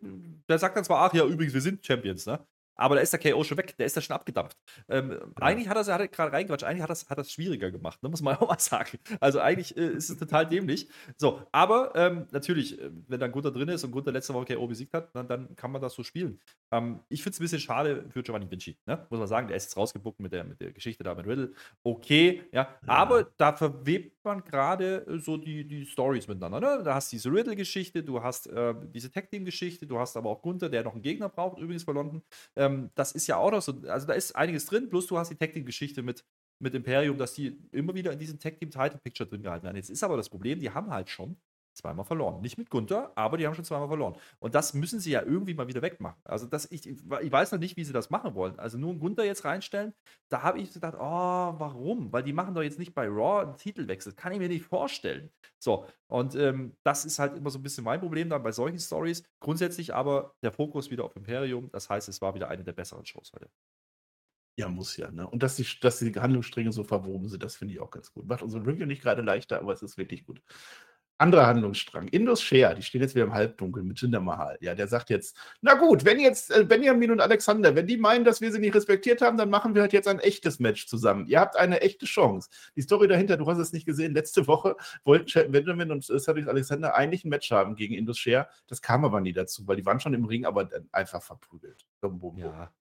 der 0.48 0.58
sagt 0.58 0.76
dann 0.76 0.84
zwar, 0.84 1.08
ach 1.08 1.14
ja, 1.14 1.24
übrigens, 1.24 1.54
wir 1.54 1.60
sind 1.62 1.84
Champions, 1.86 2.26
ne? 2.26 2.46
Aber 2.78 2.94
da 2.94 3.00
ist 3.02 3.12
der 3.12 3.20
KO 3.20 3.44
schon 3.44 3.58
weg, 3.58 3.76
der 3.76 3.86
ist 3.86 3.96
da 3.96 4.00
schon 4.00 4.14
abgedampft. 4.14 4.56
Ähm, 4.88 5.10
ja. 5.10 5.18
Eigentlich 5.36 5.68
hat 5.68 5.76
er, 5.76 6.00
er 6.00 6.08
gerade 6.08 6.32
reingequatscht, 6.32 6.64
eigentlich 6.64 6.82
hat 6.82 6.90
das, 6.90 7.10
hat 7.10 7.18
das 7.18 7.32
schwieriger 7.32 7.70
gemacht, 7.70 8.02
ne, 8.02 8.08
muss 8.08 8.22
man 8.22 8.36
auch 8.38 8.48
mal 8.48 8.58
sagen. 8.58 8.98
Also 9.20 9.40
eigentlich 9.40 9.76
äh, 9.76 9.88
ist 9.88 10.08
es 10.08 10.16
total 10.16 10.46
dämlich. 10.46 10.88
So, 11.16 11.42
aber 11.52 11.92
ähm, 11.96 12.26
natürlich, 12.30 12.80
äh, 12.80 12.90
wenn 13.08 13.20
dann 13.20 13.32
Gunther 13.32 13.50
drin 13.50 13.68
ist 13.68 13.84
und 13.84 13.90
Gunther 13.90 14.12
letzte 14.12 14.32
Woche 14.32 14.54
KO 14.54 14.66
besiegt 14.66 14.94
hat, 14.94 15.14
dann, 15.14 15.26
dann 15.28 15.56
kann 15.56 15.72
man 15.72 15.82
das 15.82 15.94
so 15.94 16.02
spielen. 16.02 16.38
Ähm, 16.70 17.00
ich 17.08 17.22
finde 17.22 17.34
es 17.34 17.40
ein 17.40 17.44
bisschen 17.44 17.60
schade 17.60 18.06
für 18.10 18.22
Giovanni 18.22 18.50
Vinci, 18.50 18.78
ne? 18.86 19.06
muss 19.10 19.18
man 19.18 19.28
sagen, 19.28 19.48
der 19.48 19.56
ist 19.56 19.64
jetzt 19.64 19.76
rausgebuckt 19.76 20.20
mit 20.20 20.32
der, 20.32 20.44
mit 20.44 20.60
der 20.60 20.72
Geschichte 20.72 21.02
da 21.02 21.14
mit 21.14 21.26
Riddle. 21.26 21.52
Okay, 21.82 22.42
ja, 22.52 22.62
ja. 22.62 22.78
aber 22.86 23.24
da 23.36 23.52
verwebt 23.54 24.24
man 24.24 24.44
gerade 24.44 25.06
äh, 25.06 25.18
so 25.18 25.36
die, 25.36 25.66
die 25.66 25.84
Stories 25.84 26.28
miteinander. 26.28 26.60
Ne? 26.60 26.82
Da 26.84 26.94
hast 26.94 27.10
du 27.10 27.16
diese 27.16 27.32
Riddle-Geschichte, 27.32 28.04
du 28.04 28.22
hast 28.22 28.46
äh, 28.46 28.74
diese 28.94 29.10
Tag-Team-Geschichte, 29.10 29.86
du 29.86 29.98
hast 29.98 30.16
aber 30.16 30.30
auch 30.30 30.42
Gunther, 30.42 30.68
der 30.68 30.84
noch 30.84 30.92
einen 30.92 31.02
Gegner 31.02 31.28
braucht, 31.28 31.58
übrigens 31.58 31.84
bei 31.84 31.92
London. 31.92 32.22
Ähm, 32.54 32.67
das 32.94 33.12
ist 33.12 33.26
ja 33.26 33.36
auch 33.36 33.50
noch 33.50 33.62
so, 33.62 33.72
also 33.86 34.06
da 34.06 34.12
ist 34.14 34.34
einiges 34.34 34.66
drin, 34.66 34.88
plus 34.88 35.06
du 35.06 35.18
hast 35.18 35.30
die 35.30 35.36
Tag-Team-Geschichte 35.36 36.02
mit, 36.02 36.24
mit 36.60 36.74
Imperium, 36.74 37.18
dass 37.18 37.34
die 37.34 37.58
immer 37.72 37.94
wieder 37.94 38.12
in 38.12 38.18
diesem 38.18 38.38
Tag-Team-Title-Picture 38.38 39.28
drin 39.28 39.42
gehalten 39.42 39.64
werden. 39.64 39.76
Jetzt 39.76 39.90
ist 39.90 40.02
aber 40.02 40.16
das 40.16 40.28
Problem, 40.28 40.60
die 40.60 40.70
haben 40.70 40.90
halt 40.90 41.08
schon 41.08 41.36
zweimal 41.78 42.04
verloren. 42.04 42.40
Nicht 42.42 42.58
mit 42.58 42.70
Gunther, 42.70 43.12
aber 43.14 43.38
die 43.38 43.46
haben 43.46 43.54
schon 43.54 43.64
zweimal 43.64 43.88
verloren. 43.88 44.16
Und 44.38 44.54
das 44.54 44.74
müssen 44.74 45.00
sie 45.00 45.10
ja 45.10 45.22
irgendwie 45.22 45.54
mal 45.54 45.68
wieder 45.68 45.82
wegmachen. 45.82 46.20
Also 46.24 46.46
das, 46.46 46.70
ich, 46.70 46.86
ich 46.86 47.08
weiß 47.08 47.52
noch 47.52 47.58
nicht, 47.58 47.76
wie 47.76 47.84
sie 47.84 47.92
das 47.92 48.10
machen 48.10 48.34
wollen. 48.34 48.58
Also 48.58 48.78
nur 48.78 48.90
einen 48.90 49.00
Gunther 49.00 49.24
jetzt 49.24 49.44
reinstellen, 49.44 49.94
da 50.28 50.42
habe 50.42 50.60
ich 50.60 50.72
gedacht, 50.72 50.94
oh, 50.96 51.00
warum? 51.00 52.12
Weil 52.12 52.22
die 52.22 52.32
machen 52.32 52.54
doch 52.54 52.62
jetzt 52.62 52.78
nicht 52.78 52.94
bei 52.94 53.06
Raw 53.06 53.42
einen 53.42 53.56
Titelwechsel. 53.56 54.12
Kann 54.14 54.32
ich 54.32 54.38
mir 54.38 54.48
nicht 54.48 54.64
vorstellen. 54.64 55.30
So, 55.58 55.86
und 56.08 56.34
ähm, 56.34 56.76
das 56.84 57.04
ist 57.04 57.18
halt 57.18 57.36
immer 57.36 57.50
so 57.50 57.58
ein 57.58 57.62
bisschen 57.62 57.84
mein 57.84 58.00
Problem 58.00 58.28
dann 58.30 58.42
bei 58.42 58.52
solchen 58.52 58.78
Stories. 58.78 59.24
Grundsätzlich 59.40 59.94
aber 59.94 60.34
der 60.42 60.52
Fokus 60.52 60.90
wieder 60.90 61.04
auf 61.04 61.16
Imperium. 61.16 61.70
Das 61.72 61.88
heißt, 61.88 62.08
es 62.08 62.20
war 62.20 62.34
wieder 62.34 62.48
eine 62.48 62.64
der 62.64 62.72
besseren 62.72 63.06
Shows 63.06 63.32
heute. 63.34 63.48
Ja, 64.58 64.68
muss 64.68 64.96
ja, 64.96 65.08
ne? 65.12 65.24
Und 65.28 65.44
dass 65.44 65.54
die, 65.54 65.64
dass 65.80 66.00
die 66.00 66.12
Handlungsstränge 66.12 66.72
so 66.72 66.82
verwoben 66.82 67.28
sind, 67.28 67.44
das 67.44 67.54
finde 67.54 67.74
ich 67.74 67.80
auch 67.80 67.92
ganz 67.92 68.12
gut. 68.12 68.26
Macht 68.26 68.42
unsere 68.42 68.66
Review 68.66 68.86
nicht 68.86 69.02
gerade 69.02 69.22
leichter, 69.22 69.60
aber 69.60 69.72
es 69.72 69.82
ist 69.82 69.96
wirklich 69.98 70.26
gut. 70.26 70.42
Anderer 71.18 71.48
Handlungsstrang. 71.48 72.06
Indus 72.08 72.40
Share, 72.40 72.76
die 72.76 72.82
stehen 72.82 73.00
jetzt 73.00 73.16
wieder 73.16 73.24
im 73.24 73.34
Halbdunkel 73.34 73.82
mit 73.82 74.00
Jinder 74.00 74.20
Mahal. 74.20 74.56
Ja, 74.60 74.76
der 74.76 74.86
sagt 74.86 75.10
jetzt, 75.10 75.36
na 75.60 75.74
gut, 75.74 76.04
wenn 76.04 76.20
jetzt 76.20 76.52
äh, 76.52 76.64
Benjamin 76.64 77.10
und 77.10 77.20
Alexander, 77.20 77.74
wenn 77.74 77.88
die 77.88 77.96
meinen, 77.96 78.24
dass 78.24 78.40
wir 78.40 78.52
sie 78.52 78.60
nicht 78.60 78.74
respektiert 78.74 79.20
haben, 79.20 79.36
dann 79.36 79.50
machen 79.50 79.74
wir 79.74 79.82
halt 79.82 79.92
jetzt 79.92 80.06
ein 80.06 80.20
echtes 80.20 80.60
Match 80.60 80.86
zusammen. 80.86 81.26
Ihr 81.26 81.40
habt 81.40 81.56
eine 81.56 81.80
echte 81.80 82.06
Chance. 82.06 82.48
Die 82.76 82.82
Story 82.82 83.08
dahinter, 83.08 83.36
du 83.36 83.46
hast 83.46 83.58
es 83.58 83.72
nicht 83.72 83.84
gesehen, 83.84 84.14
letzte 84.14 84.46
Woche 84.46 84.76
wollten 85.04 85.50
Benjamin 85.50 85.90
und 85.90 86.08
äh, 86.08 86.20
Cedric 86.20 86.46
Alexander 86.46 86.94
eigentlich 86.94 87.24
ein 87.24 87.30
Match 87.30 87.50
haben 87.50 87.74
gegen 87.74 87.94
Indus 87.94 88.18
Share. 88.18 88.48
Das 88.68 88.80
kam 88.80 89.04
aber 89.04 89.20
nie 89.20 89.32
dazu, 89.32 89.66
weil 89.66 89.76
die 89.76 89.84
waren 89.84 89.98
schon 89.98 90.14
im 90.14 90.24
Ring, 90.24 90.44
aber 90.44 90.70
einfach 90.92 91.22
verprügelt. 91.22 91.84
Ja. 92.36 92.72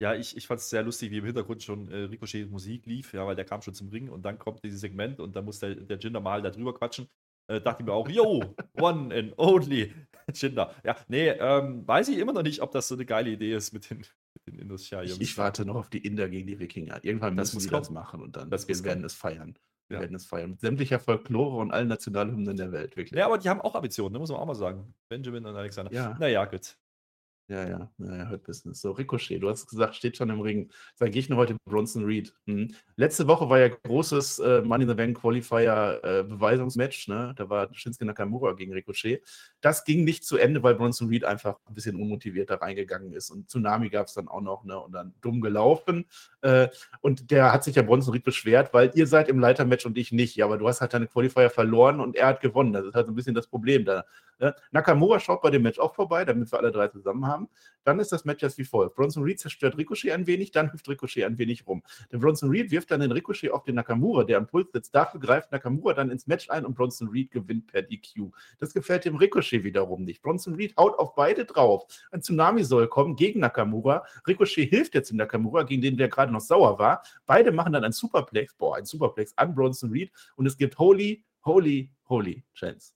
Ja, 0.00 0.14
ich, 0.14 0.36
ich 0.36 0.46
fand 0.46 0.60
es 0.60 0.70
sehr 0.70 0.82
lustig, 0.82 1.12
wie 1.12 1.18
im 1.18 1.24
Hintergrund 1.24 1.62
schon 1.62 1.88
äh, 1.90 1.96
Ricochet 1.96 2.50
Musik 2.50 2.84
lief, 2.84 3.14
ja, 3.14 3.24
weil 3.26 3.36
der 3.36 3.44
kam 3.44 3.62
schon 3.62 3.74
zum 3.74 3.90
Ring 3.90 4.08
und 4.08 4.22
dann 4.24 4.38
kommt 4.38 4.64
dieses 4.64 4.80
Segment 4.80 5.20
und 5.20 5.36
dann 5.36 5.44
muss 5.44 5.60
der, 5.60 5.76
der 5.76 5.98
Jinder 5.98 6.20
mal 6.20 6.42
da 6.42 6.50
drüber 6.50 6.74
quatschen 6.74 7.08
äh, 7.48 7.60
dachte 7.60 7.82
ich 7.82 7.86
mir 7.86 7.92
auch, 7.92 8.08
yo, 8.08 8.54
one 8.74 9.14
and 9.14 9.34
only 9.36 9.92
Jinder. 10.32 10.74
Ja, 10.84 10.96
nee, 11.08 11.28
ähm, 11.28 11.86
weiß 11.86 12.08
ich 12.08 12.18
immer 12.18 12.32
noch 12.32 12.42
nicht, 12.42 12.60
ob 12.62 12.72
das 12.72 12.88
so 12.88 12.94
eine 12.94 13.04
geile 13.04 13.30
Idee 13.30 13.54
ist 13.54 13.72
mit 13.72 13.90
den, 13.90 13.98
mit 13.98 14.46
den 14.46 14.58
Indus-Jungs. 14.58 15.12
Ich, 15.12 15.20
ich, 15.20 15.38
warte 15.38 15.64
noch 15.64 15.76
auf 15.76 15.90
die 15.90 15.98
Inder 15.98 16.28
gegen 16.28 16.46
die 16.46 16.58
Wikinger. 16.58 17.04
Irgendwann 17.04 17.36
das 17.36 17.54
müssen 17.54 17.64
sie 17.64 17.70
das 17.70 17.90
machen 17.90 18.22
und 18.22 18.36
dann 18.36 18.50
das 18.50 18.66
wir 18.68 18.74
werden 18.84 18.98
kommen. 18.98 19.04
es 19.04 19.14
feiern. 19.14 19.58
Wir 19.88 19.96
ja. 19.96 20.00
werden 20.00 20.16
es 20.16 20.24
feiern. 20.24 20.50
Mit 20.50 20.60
sämtlicher 20.60 20.98
Folklore 20.98 21.58
und 21.58 21.70
allen 21.70 21.88
Nationalhymnen 21.88 22.56
der 22.56 22.72
Welt, 22.72 22.96
wirklich. 22.96 23.18
Ja, 23.18 23.26
aber 23.26 23.38
die 23.38 23.48
haben 23.48 23.60
auch 23.60 23.74
Ambitionen, 23.74 24.14
ne, 24.14 24.18
muss 24.18 24.30
man 24.30 24.38
auch 24.40 24.46
mal 24.46 24.54
sagen. 24.54 24.94
Benjamin 25.08 25.44
und 25.44 25.56
Alexander. 25.56 25.92
Ja. 25.92 26.16
Naja, 26.18 26.44
gut. 26.46 26.76
Ja, 27.46 27.68
ja, 27.68 27.90
ja, 27.98 28.30
Hurt 28.30 28.44
Business. 28.44 28.80
So, 28.80 28.92
Ricochet, 28.92 29.38
du 29.38 29.50
hast 29.50 29.68
gesagt, 29.68 29.94
steht 29.94 30.16
schon 30.16 30.30
im 30.30 30.40
Ring. 30.40 30.70
Sein 30.94 31.10
Gegner 31.10 31.36
heute 31.36 31.56
Bronson 31.66 32.06
Reed. 32.06 32.32
Hm. 32.46 32.74
Letzte 32.96 33.26
Woche 33.26 33.50
war 33.50 33.58
ja 33.58 33.68
großes 33.68 34.38
äh, 34.38 34.62
Money 34.62 34.84
in 34.84 34.88
the 34.88 34.94
Bank 34.94 35.20
Qualifier 35.20 36.00
äh, 36.02 36.22
Beweisungsmatch. 36.22 37.08
Ne? 37.08 37.34
Da 37.36 37.50
war 37.50 37.68
Shinsuke 37.74 38.06
Nakamura 38.06 38.52
gegen 38.54 38.72
Ricochet. 38.72 39.22
Das 39.60 39.84
ging 39.84 40.04
nicht 40.04 40.24
zu 40.24 40.38
Ende, 40.38 40.62
weil 40.62 40.74
Bronson 40.74 41.08
Reed 41.08 41.24
einfach 41.24 41.58
ein 41.66 41.74
bisschen 41.74 41.96
unmotiviert 41.96 42.48
da 42.48 42.54
reingegangen 42.54 43.12
ist. 43.12 43.28
Und 43.28 43.50
Tsunami 43.50 43.90
gab 43.90 44.06
es 44.06 44.14
dann 44.14 44.28
auch 44.28 44.40
noch 44.40 44.64
ne? 44.64 44.80
und 44.80 44.92
dann 44.92 45.12
dumm 45.20 45.42
gelaufen. 45.42 46.06
Äh, 46.40 46.68
und 47.02 47.30
der 47.30 47.52
hat 47.52 47.62
sich 47.62 47.76
ja 47.76 47.82
Bronson 47.82 48.14
Reed 48.14 48.24
beschwert, 48.24 48.72
weil 48.72 48.90
ihr 48.94 49.06
seid 49.06 49.28
im 49.28 49.38
Leitermatch 49.38 49.84
und 49.84 49.98
ich 49.98 50.12
nicht. 50.12 50.34
Ja, 50.36 50.46
aber 50.46 50.56
du 50.56 50.66
hast 50.66 50.80
halt 50.80 50.94
deine 50.94 51.08
Qualifier 51.08 51.50
verloren 51.50 52.00
und 52.00 52.16
er 52.16 52.28
hat 52.28 52.40
gewonnen. 52.40 52.72
Das 52.72 52.86
ist 52.86 52.94
halt 52.94 53.04
so 53.04 53.12
ein 53.12 53.16
bisschen 53.16 53.34
das 53.34 53.48
Problem 53.48 53.84
da. 53.84 54.06
Nakamura 54.70 55.20
schaut 55.20 55.42
bei 55.42 55.50
dem 55.50 55.62
Match 55.62 55.78
auch 55.78 55.94
vorbei, 55.94 56.24
damit 56.24 56.50
wir 56.50 56.58
alle 56.58 56.72
drei 56.72 56.88
zusammen 56.88 57.26
haben. 57.26 57.48
Dann 57.84 58.00
ist 58.00 58.12
das 58.12 58.24
Match 58.24 58.42
jetzt 58.42 58.58
wie 58.58 58.64
folgt. 58.64 58.96
Bronson 58.96 59.22
Reed 59.22 59.38
zerstört 59.38 59.76
Ricochet 59.76 60.12
ein 60.12 60.26
wenig, 60.26 60.50
dann 60.50 60.72
hüpft 60.72 60.88
Ricochet 60.88 61.24
ein 61.24 61.38
wenig 61.38 61.66
rum. 61.66 61.82
Der 62.10 62.18
Bronson 62.18 62.50
Reed 62.50 62.70
wirft 62.70 62.90
dann 62.90 63.00
den 63.00 63.12
Ricochet 63.12 63.50
auf 63.50 63.64
den 63.64 63.74
Nakamura, 63.74 64.24
der 64.24 64.38
am 64.38 64.46
Puls 64.46 64.72
sitzt. 64.72 64.94
Dafür 64.94 65.20
greift 65.20 65.52
Nakamura 65.52 65.92
dann 65.94 66.10
ins 66.10 66.26
Match 66.26 66.48
ein 66.50 66.64
und 66.64 66.74
Bronson 66.74 67.08
Reed 67.08 67.30
gewinnt 67.30 67.66
per 67.66 67.82
DQ. 67.82 68.30
Das 68.58 68.72
gefällt 68.72 69.04
dem 69.04 69.16
Ricochet 69.16 69.64
wiederum 69.64 70.04
nicht. 70.04 70.22
Bronson 70.22 70.54
Reed 70.54 70.76
haut 70.76 70.98
auf 70.98 71.14
beide 71.14 71.44
drauf. 71.44 71.84
Ein 72.10 72.22
Tsunami 72.22 72.64
soll 72.64 72.88
kommen 72.88 73.16
gegen 73.16 73.40
Nakamura. 73.40 74.04
Ricochet 74.26 74.68
hilft 74.68 74.94
jetzt 74.94 75.10
dem 75.10 75.18
Nakamura, 75.18 75.62
gegen 75.62 75.82
den 75.82 75.96
der 75.96 76.08
gerade 76.08 76.32
noch 76.32 76.40
sauer 76.40 76.78
war. 76.78 77.02
Beide 77.26 77.52
machen 77.52 77.72
dann 77.74 77.84
ein 77.84 77.92
Superplex, 77.92 78.54
boah, 78.54 78.76
ein 78.76 78.84
Superplex 78.84 79.36
an 79.36 79.54
Bronson 79.54 79.90
Reed 79.90 80.10
und 80.36 80.46
es 80.46 80.56
gibt 80.56 80.78
Holy, 80.78 81.24
Holy, 81.44 81.90
Holy 82.08 82.44
Chance. 82.54 82.93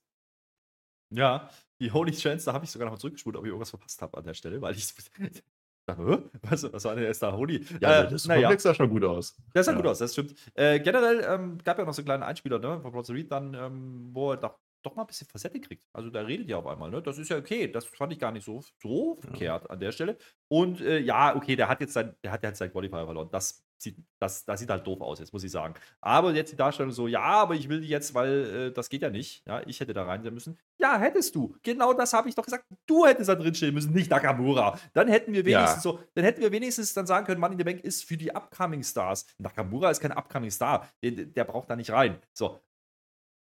Ja, 1.11 1.49
die 1.79 1.91
Holy 1.91 2.11
Chance, 2.11 2.45
da 2.45 2.53
habe 2.53 2.65
ich 2.65 2.71
sogar 2.71 2.85
noch 2.85 2.93
mal 2.93 2.99
zurückgespult, 2.99 3.35
ob 3.35 3.43
ich 3.43 3.49
irgendwas 3.49 3.69
verpasst 3.69 4.01
habe 4.01 4.17
an 4.17 4.25
der 4.25 4.33
Stelle, 4.33 4.61
weil 4.61 4.75
ich 4.75 4.93
dachte, 5.85 6.29
was, 6.41 6.71
was 6.71 6.83
war 6.83 6.95
denn 6.95 7.05
jetzt 7.05 7.23
da 7.23 7.31
Holy? 7.31 7.65
Ja, 7.79 8.03
äh, 8.03 8.09
das 8.09 8.25
naja. 8.27 8.57
sah 8.59 8.73
schon 8.73 8.89
gut 8.89 9.03
aus. 9.03 9.35
Das 9.53 9.65
sah 9.65 9.71
ja. 9.71 9.77
gut 9.77 9.87
aus, 9.87 9.99
das 9.99 10.13
stimmt. 10.13 10.35
Äh, 10.53 10.79
generell 10.79 11.25
ähm, 11.27 11.57
gab 11.63 11.79
ja 11.79 11.85
noch 11.85 11.93
so 11.93 12.01
einen 12.01 12.05
kleinen 12.05 12.23
Einspieler 12.23 12.59
ne, 12.59 12.79
von 12.81 12.91
Bronson 12.91 13.15
Reed, 13.15 13.31
dann, 13.31 13.53
ähm, 13.53 14.09
wo 14.13 14.31
er 14.31 14.37
doch, 14.37 14.59
doch 14.83 14.95
mal 14.95 15.03
ein 15.03 15.07
bisschen 15.07 15.27
Facette 15.27 15.59
kriegt. 15.59 15.83
Also 15.93 16.09
da 16.09 16.21
redet 16.21 16.49
ja 16.49 16.57
auf 16.57 16.67
einmal, 16.67 16.89
ne? 16.89 17.01
Das 17.01 17.17
ist 17.17 17.29
ja 17.29 17.37
okay. 17.37 17.67
Das 17.71 17.85
fand 17.85 18.13
ich 18.13 18.19
gar 18.19 18.31
nicht 18.31 18.45
so, 18.45 18.61
so 18.81 19.15
ja. 19.15 19.21
verkehrt 19.21 19.69
an 19.69 19.79
der 19.79 19.91
Stelle. 19.91 20.17
Und 20.47 20.81
äh, 20.81 20.99
ja, 20.99 21.35
okay, 21.35 21.55
der 21.55 21.69
hat 21.69 21.81
jetzt 21.81 21.93
sein, 21.93 22.15
der 22.23 22.31
hat 22.31 22.43
jetzt 22.43 22.59
sein 22.59 22.71
Qualifier 22.71 23.05
verloren. 23.05 23.29
Das 23.31 23.63
sieht, 23.81 23.97
das, 24.19 24.45
das 24.45 24.59
sieht 24.59 24.69
halt 24.69 24.85
doof 24.85 25.01
aus, 25.01 25.19
jetzt 25.19 25.33
muss 25.33 25.43
ich 25.43 25.51
sagen. 25.51 25.73
Aber 26.01 26.33
jetzt 26.33 26.51
die 26.51 26.55
Darstellung 26.55 26.91
so, 26.91 27.07
ja, 27.07 27.21
aber 27.21 27.55
ich 27.55 27.69
will 27.69 27.81
die 27.81 27.87
jetzt, 27.87 28.13
weil 28.13 28.69
äh, 28.69 28.71
das 28.71 28.89
geht 28.89 29.01
ja 29.01 29.09
nicht. 29.09 29.45
Ja, 29.45 29.61
ich 29.65 29.79
hätte 29.79 29.93
da 29.93 30.03
rein 30.03 30.23
sein 30.23 30.33
müssen. 30.33 30.57
Ja, 30.77 30.97
hättest 30.97 31.35
du. 31.35 31.55
Genau 31.63 31.93
das 31.93 32.13
habe 32.13 32.29
ich 32.29 32.35
doch 32.35 32.45
gesagt. 32.45 32.65
Du 32.85 33.05
hättest 33.05 33.29
da 33.29 33.35
drin 33.35 33.55
stehen 33.55 33.73
müssen, 33.73 33.93
nicht 33.93 34.09
Nakamura. 34.09 34.77
Dann 34.93 35.07
hätten 35.07 35.33
wir 35.33 35.45
wenigstens 35.45 35.83
ja. 35.83 35.91
so, 35.91 35.99
dann 36.13 36.23
hätten 36.25 36.41
wir 36.41 36.51
wenigstens 36.51 36.93
dann 36.93 37.07
sagen 37.07 37.25
können, 37.25 37.39
Money 37.39 37.53
in 37.53 37.59
the 37.59 37.63
Bank 37.63 37.81
ist 37.81 38.03
für 38.03 38.17
die 38.17 38.33
Upcoming 38.33 38.83
Stars. 38.83 39.25
Nakamura 39.37 39.91
ist 39.91 40.01
kein 40.01 40.11
Upcoming 40.11 40.51
Star. 40.51 40.87
Der, 41.01 41.11
der 41.11 41.43
braucht 41.43 41.69
da 41.69 41.75
nicht 41.75 41.91
rein. 41.91 42.19
So. 42.33 42.59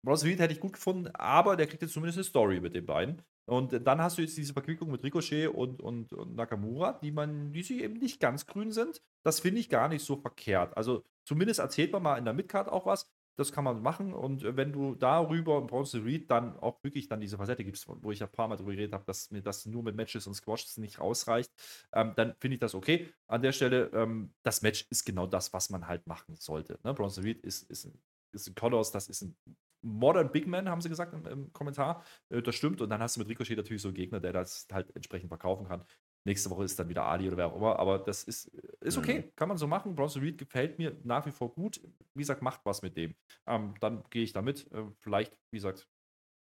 Bronze 0.04 0.26
Reed 0.26 0.40
hätte 0.40 0.54
ich 0.54 0.60
gut 0.60 0.74
gefunden, 0.74 1.08
aber 1.16 1.56
der 1.56 1.66
kriegt 1.66 1.82
jetzt 1.82 1.94
zumindest 1.94 2.18
eine 2.18 2.26
Story 2.26 2.60
mit 2.60 2.76
den 2.76 2.86
beiden. 2.86 3.22
Und 3.46 3.74
dann 3.86 4.02
hast 4.02 4.18
du 4.18 4.22
jetzt 4.22 4.38
diese 4.38 4.54
Verquickung 4.54 4.92
mit 4.92 5.04
Ricochet 5.04 5.48
und, 5.48 5.82
und, 5.82 6.14
und 6.14 6.36
Nakamura, 6.36 6.94
die 7.02 7.12
man, 7.12 7.52
die 7.52 7.64
sie 7.64 7.82
eben 7.82 7.96
nicht 7.96 8.20
ganz 8.20 8.46
grün 8.46 8.72
sind. 8.72 9.02
Das 9.24 9.40
finde 9.40 9.60
ich 9.60 9.70
gar 9.70 9.90
nicht 9.90 10.04
so 10.04 10.16
verkehrt. 10.16 10.76
Also 10.78 11.04
zumindest 11.26 11.60
erzählt 11.60 11.92
man 11.92 12.04
mal 12.04 12.18
in 12.18 12.26
der 12.26 12.34
Midcard 12.34 12.70
auch 12.70 12.86
was. 12.86 13.10
Das 13.36 13.52
kann 13.52 13.64
man 13.64 13.82
machen. 13.82 14.14
Und 14.14 14.44
wenn 14.44 14.72
du 14.72 14.96
darüber 14.96 15.58
im 15.58 15.68
Bronze 15.68 16.06
Reed 16.06 16.30
dann 16.30 16.58
auch 16.60 16.84
wirklich 16.84 17.08
dann 17.08 17.20
diese 17.20 17.38
Facette 17.38 17.64
gibst, 17.64 17.88
wo 17.88 18.12
ich 18.12 18.22
ein 18.22 18.30
paar 18.30 18.48
Mal 18.48 18.56
darüber 18.56 18.72
geredet 18.72 18.94
habe, 18.94 19.06
dass 19.06 19.32
mir 19.32 19.42
das 19.42 19.66
nur 19.66 19.84
mit 19.84 19.96
Matches 19.96 20.28
und 20.28 20.36
Squashes 20.36 20.78
nicht 20.78 21.00
ausreicht, 21.00 21.52
ähm, 21.94 22.14
dann 22.16 22.36
finde 22.40 22.56
ich 22.56 22.62
das 22.62 22.76
okay. 22.76 23.12
An 23.28 23.42
der 23.42 23.52
Stelle, 23.52 23.90
ähm, 23.94 24.34
das 24.44 24.62
Match 24.62 24.86
ist 24.90 25.04
genau 25.04 25.28
das, 25.28 25.52
was 25.52 25.70
man 25.70 25.88
halt 25.88 26.06
machen 26.08 26.36
sollte. 26.36 26.80
Ne? 26.84 26.94
Bronze 26.94 27.24
Reed 27.24 27.42
ist, 27.42 27.64
ist, 27.72 27.86
ein, 27.86 28.00
ist 28.34 28.48
ein 28.48 28.56
Colors, 28.56 28.92
das 28.92 29.10
ist 29.10 29.24
ein 29.24 29.36
Modern 29.84 30.32
Big 30.32 30.48
Man, 30.48 30.70
haben 30.70 30.82
sie 30.82 30.90
gesagt 30.90 31.14
im, 31.14 31.26
im 31.26 31.54
Kommentar. 31.54 32.04
Äh, 32.30 32.42
das 32.42 32.56
stimmt. 32.56 32.82
Und 32.82 32.90
dann 32.90 33.02
hast 33.02 33.16
du 33.16 33.20
mit 33.20 33.30
Ricochet 33.30 33.58
natürlich 33.58 33.82
so 33.82 33.90
einen 33.90 33.96
Gegner, 33.96 34.20
der 34.20 34.34
das 34.34 34.68
halt 34.72 34.96
entsprechend 34.96 35.30
verkaufen 35.30 35.68
kann. 35.68 35.84
Nächste 36.26 36.50
Woche 36.50 36.64
ist 36.64 36.80
dann 36.80 36.88
wieder 36.88 37.04
Ali 37.04 37.28
oder 37.28 37.38
wer 37.38 37.48
auch 37.48 37.56
immer. 37.56 37.78
Aber 37.80 38.00
das 38.00 38.24
ist, 38.24 38.46
ist 38.80 38.98
okay. 38.98 39.20
Mhm. 39.20 39.36
Kann 39.36 39.50
man 39.50 39.58
so 39.58 39.68
machen. 39.68 39.94
Bronson 39.94 40.22
Reed 40.22 40.38
gefällt 40.38 40.80
mir 40.80 40.98
nach 41.04 41.26
wie 41.26 41.32
vor 41.32 41.54
gut. 41.54 41.82
Wie 42.14 42.22
gesagt, 42.22 42.42
macht 42.42 42.62
was 42.64 42.82
mit 42.82 42.96
dem. 42.96 43.14
Ähm, 43.46 43.76
dann 43.82 44.04
gehe 44.10 44.24
ich 44.24 44.32
damit. 44.32 44.72
Äh, 44.72 44.86
vielleicht, 45.00 45.38
wie 45.52 45.58
gesagt, 45.58 45.90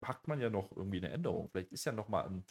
packt 0.01 0.29
man 0.29 0.41
ja 0.41 0.51
noch 0.51 0.71
irgendwie 0.77 0.99
eine 0.99 1.11
Änderung. 1.11 1.49
Vielleicht 1.51 1.73
ist 1.73 1.85
ja 1.85 1.93
noch 1.93 2.09
mal 2.09 2.25
ein 2.25 2.45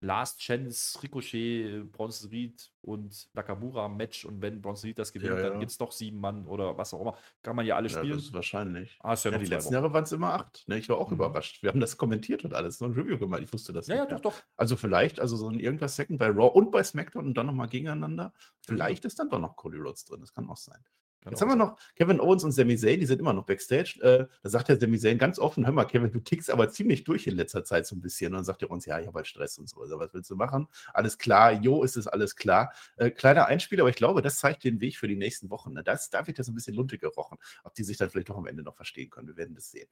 Last 0.00 0.40
Chance, 0.40 1.02
Ricochet, 1.02 1.90
Bronson 1.90 2.30
Reed 2.30 2.70
und 2.82 3.28
Nakamura 3.32 3.88
Match 3.88 4.24
und 4.24 4.42
wenn 4.42 4.60
Bronson 4.60 4.88
Reed 4.88 4.98
das 4.98 5.12
gewinnt, 5.12 5.32
ja, 5.32 5.38
ja. 5.40 5.48
dann 5.50 5.58
gibt 5.60 5.72
es 5.72 5.78
doch 5.78 5.90
sieben 5.90 6.20
Mann 6.20 6.46
oder 6.46 6.76
was 6.76 6.92
auch 6.92 7.00
immer. 7.00 7.16
Kann 7.42 7.56
man 7.56 7.64
ja 7.64 7.76
alle 7.76 7.88
spielen. 7.88 8.10
Ja, 8.10 8.14
das 8.14 8.24
ist 8.24 8.32
wahrscheinlich. 8.32 8.98
Ah, 9.00 9.14
ist 9.14 9.24
ja, 9.24 9.36
die 9.36 9.46
letzten 9.46 9.72
Jahre 9.72 9.92
waren 9.92 10.04
es 10.04 10.12
immer 10.12 10.34
acht. 10.34 10.68
Ne? 10.68 10.78
Ich 10.78 10.88
war 10.88 10.98
auch 10.98 11.08
mhm. 11.08 11.16
überrascht. 11.16 11.62
Wir 11.62 11.70
haben 11.70 11.80
das 11.80 11.96
kommentiert 11.96 12.44
und 12.44 12.52
alles, 12.52 12.78
so 12.78 12.84
ein 12.84 12.92
Review 12.92 13.18
gemacht. 13.18 13.42
Ich 13.42 13.52
wusste 13.52 13.72
das 13.72 13.86
ja, 13.86 13.96
nicht. 13.96 14.10
Ja, 14.10 14.18
doch, 14.18 14.32
doch. 14.32 14.42
Also 14.56 14.76
vielleicht, 14.76 15.18
also 15.18 15.36
so 15.36 15.48
ein 15.48 15.58
irgendwas 15.58 15.96
Second 15.96 16.18
bei 16.18 16.28
Raw 16.28 16.50
und 16.52 16.70
bei 16.70 16.82
SmackDown 16.82 17.26
und 17.26 17.34
dann 17.34 17.46
nochmal 17.46 17.68
gegeneinander. 17.68 18.32
Vielleicht 18.60 19.04
ist 19.06 19.18
dann 19.18 19.30
doch 19.30 19.38
noch 19.38 19.56
Cody 19.56 19.78
Rhodes 19.78 20.04
drin. 20.04 20.20
Das 20.20 20.32
kann 20.32 20.48
auch 20.48 20.56
sein. 20.56 20.84
Jetzt 21.30 21.40
haben 21.40 21.48
wir 21.48 21.56
noch 21.56 21.76
Kevin 21.94 22.20
Owens 22.20 22.44
und 22.44 22.52
Sami 22.52 22.76
Zayn, 22.76 23.00
die 23.00 23.06
sind 23.06 23.20
immer 23.20 23.32
noch 23.32 23.44
Backstage. 23.44 23.98
Äh, 24.00 24.26
da 24.42 24.48
sagt 24.48 24.68
der 24.68 24.78
Sami 24.78 24.98
Zayn 24.98 25.18
ganz 25.18 25.38
offen: 25.38 25.66
Hör 25.66 25.72
mal, 25.72 25.84
Kevin, 25.84 26.12
du 26.12 26.20
tickst 26.20 26.50
aber 26.50 26.70
ziemlich 26.70 27.04
durch 27.04 27.26
in 27.26 27.34
letzter 27.34 27.64
Zeit 27.64 27.86
so 27.86 27.96
ein 27.96 28.00
bisschen. 28.00 28.32
Und 28.32 28.38
dann 28.38 28.44
sagt 28.44 28.62
er 28.62 28.70
uns: 28.70 28.86
Ja, 28.86 29.00
ich 29.00 29.06
habe 29.06 29.16
halt 29.16 29.26
Stress 29.26 29.58
und 29.58 29.68
so. 29.68 29.80
Also, 29.80 29.98
was 29.98 30.12
willst 30.14 30.30
du 30.30 30.36
machen? 30.36 30.68
Alles 30.92 31.18
klar, 31.18 31.52
jo, 31.52 31.82
ist 31.82 31.96
es 31.96 32.06
alles 32.06 32.36
klar. 32.36 32.72
Äh, 32.96 33.10
kleiner 33.10 33.46
Einspieler, 33.46 33.82
aber 33.82 33.90
ich 33.90 33.96
glaube, 33.96 34.22
das 34.22 34.38
zeigt 34.38 34.64
den 34.64 34.80
Weg 34.80 34.96
für 34.96 35.08
die 35.08 35.16
nächsten 35.16 35.50
Wochen. 35.50 35.72
Ne? 35.72 35.82
Das, 35.82 36.10
da 36.10 36.26
wird 36.26 36.38
ja 36.38 36.44
so 36.44 36.52
ein 36.52 36.54
bisschen 36.54 36.74
Lunte 36.74 36.98
gerochen. 36.98 37.38
Ob 37.64 37.74
die 37.74 37.84
sich 37.84 37.96
dann 37.96 38.10
vielleicht 38.10 38.28
doch 38.28 38.36
am 38.36 38.46
Ende 38.46 38.62
noch 38.62 38.76
verstehen 38.76 39.10
können, 39.10 39.28
wir 39.28 39.36
werden 39.36 39.54
das 39.54 39.70
sehen. 39.70 39.88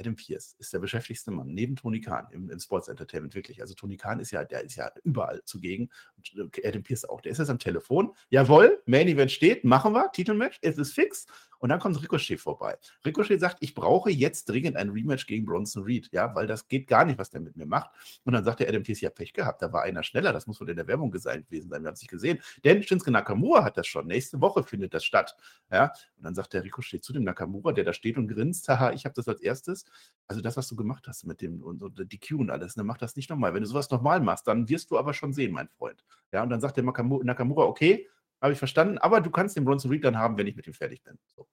Adam 0.00 0.14
Pierce 0.14 0.54
ist 0.58 0.72
der 0.72 0.78
beschäftigste 0.78 1.30
Mann 1.30 1.48
neben 1.48 1.74
Tony 1.74 2.00
Khan 2.00 2.28
im, 2.30 2.50
im 2.50 2.58
Sports 2.60 2.88
Entertainment, 2.88 3.34
wirklich. 3.34 3.60
Also 3.60 3.74
Tony 3.74 3.96
Khan 3.96 4.20
ist 4.20 4.30
ja, 4.30 4.44
der 4.44 4.62
ist 4.62 4.76
ja 4.76 4.90
überall 5.02 5.42
zugegen. 5.44 5.90
Und 6.16 6.58
äh, 6.58 6.68
Adam 6.68 6.82
Pierce 6.82 7.04
auch. 7.04 7.20
Der 7.20 7.32
ist 7.32 7.38
jetzt 7.38 7.50
am 7.50 7.58
Telefon. 7.58 8.12
Jawohl, 8.30 8.80
Main 8.86 9.08
Event 9.08 9.32
steht, 9.32 9.64
machen 9.64 9.92
wir, 9.92 10.10
Titelmatch, 10.12 10.58
es 10.62 10.78
ist 10.78 10.92
fix. 10.92 11.26
Und 11.58 11.70
dann 11.70 11.80
kommt 11.80 12.00
Ricochet 12.00 12.38
vorbei. 12.38 12.76
Ricochet 13.04 13.40
sagt, 13.40 13.58
ich 13.60 13.74
brauche 13.74 14.10
jetzt 14.10 14.48
dringend 14.48 14.76
ein 14.76 14.90
Rematch 14.90 15.26
gegen 15.26 15.44
Bronson 15.44 15.82
Reed, 15.82 16.08
ja, 16.12 16.34
weil 16.34 16.46
das 16.46 16.68
geht 16.68 16.86
gar 16.86 17.04
nicht, 17.04 17.18
was 17.18 17.30
der 17.30 17.40
mit 17.40 17.56
mir 17.56 17.66
macht. 17.66 17.90
Und 18.24 18.32
dann 18.32 18.44
sagt 18.44 18.60
der 18.60 18.68
Adam 18.68 18.82
Pierce, 18.82 19.00
ja, 19.00 19.10
Pech 19.10 19.32
gehabt, 19.32 19.60
da 19.62 19.72
war 19.72 19.82
einer 19.82 20.02
schneller, 20.02 20.32
das 20.32 20.46
muss 20.46 20.60
wohl 20.60 20.70
in 20.70 20.76
der 20.76 20.86
Werbung 20.86 21.10
gewesen 21.10 21.24
sein, 21.24 21.46
wir 21.48 21.62
haben 21.62 21.86
es 21.86 22.00
nicht 22.00 22.10
gesehen. 22.10 22.38
Denn 22.64 22.82
Shinsuke 22.82 23.10
Nakamura 23.10 23.64
hat 23.64 23.76
das 23.76 23.86
schon, 23.86 24.06
nächste 24.06 24.40
Woche 24.40 24.62
findet 24.62 24.94
das 24.94 25.04
statt, 25.04 25.36
ja. 25.70 25.92
Und 26.16 26.24
dann 26.24 26.34
sagt 26.34 26.52
der 26.52 26.62
Ricochet 26.62 27.02
zu 27.02 27.12
dem 27.12 27.24
Nakamura, 27.24 27.72
der 27.72 27.84
da 27.84 27.92
steht 27.92 28.18
und 28.18 28.28
grinst, 28.28 28.68
haha, 28.68 28.92
ich 28.92 29.04
habe 29.04 29.14
das 29.14 29.26
als 29.26 29.40
erstes. 29.40 29.84
Also 30.26 30.42
das, 30.42 30.56
was 30.56 30.68
du 30.68 30.76
gemacht 30.76 31.06
hast 31.08 31.24
mit 31.24 31.40
dem 31.40 31.62
und, 31.62 31.82
und 31.82 32.12
die 32.12 32.20
Q 32.20 32.38
und 32.38 32.50
alles, 32.50 32.76
ne, 32.76 32.84
mach 32.84 32.98
das 32.98 33.16
nicht 33.16 33.30
nochmal. 33.30 33.54
Wenn 33.54 33.62
du 33.62 33.68
sowas 33.68 33.90
nochmal 33.90 34.20
machst, 34.20 34.46
dann 34.46 34.68
wirst 34.68 34.90
du 34.90 34.98
aber 34.98 35.14
schon 35.14 35.32
sehen, 35.32 35.52
mein 35.52 35.68
Freund. 35.68 36.04
Ja, 36.32 36.42
und 36.42 36.50
dann 36.50 36.60
sagt 36.60 36.76
der 36.76 36.84
Nakamura, 36.84 37.24
Nakamura 37.24 37.64
okay, 37.64 38.06
habe 38.40 38.52
ich 38.52 38.58
verstanden, 38.58 38.98
aber 38.98 39.20
du 39.20 39.30
kannst 39.30 39.56
den 39.56 39.64
Bronson 39.64 39.90
Reed 39.90 40.04
dann 40.04 40.18
haben, 40.18 40.36
wenn 40.36 40.46
ich 40.46 40.54
mit 40.54 40.66
ihm 40.66 40.74
fertig 40.74 41.02
bin. 41.02 41.18
So. 41.34 41.48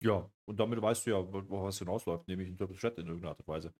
Ja, 0.00 0.28
und 0.46 0.58
damit 0.58 0.80
weißt 0.80 1.06
du 1.06 1.10
ja, 1.10 1.68
es 1.68 1.78
hinausläuft, 1.78 2.28
nämlich 2.28 2.48
ein 2.48 2.56
Triple 2.56 2.76
Threat 2.76 2.98
in 2.98 3.06
irgendeiner 3.06 3.30
Art 3.30 3.40
und 3.40 3.48
Weise. 3.48 3.74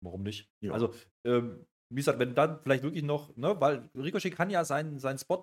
Warum 0.00 0.22
nicht? 0.22 0.48
Ja. 0.60 0.72
Also, 0.72 0.94
ähm, 1.24 1.66
wie 1.90 1.96
gesagt, 1.96 2.18
wenn 2.18 2.34
dann 2.34 2.60
vielleicht 2.62 2.82
wirklich 2.82 3.02
noch, 3.02 3.36
ne, 3.36 3.60
weil 3.60 3.90
Ricochet 3.94 4.34
kann 4.34 4.50
ja 4.50 4.64
seinen, 4.64 4.98
seinen 4.98 5.18
Spot 5.18 5.42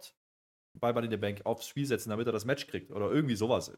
bei 0.74 0.94
Money 0.94 1.06
in 1.08 1.12
the 1.12 1.18
Bank 1.18 1.42
aufs 1.46 1.68
Spiel 1.68 1.86
setzen, 1.86 2.10
damit 2.10 2.28
er 2.28 2.34
das 2.34 2.46
Match 2.46 2.68
kriegt 2.68 2.92
oder 2.92 3.12
irgendwie 3.12 3.36
sowas. 3.36 3.78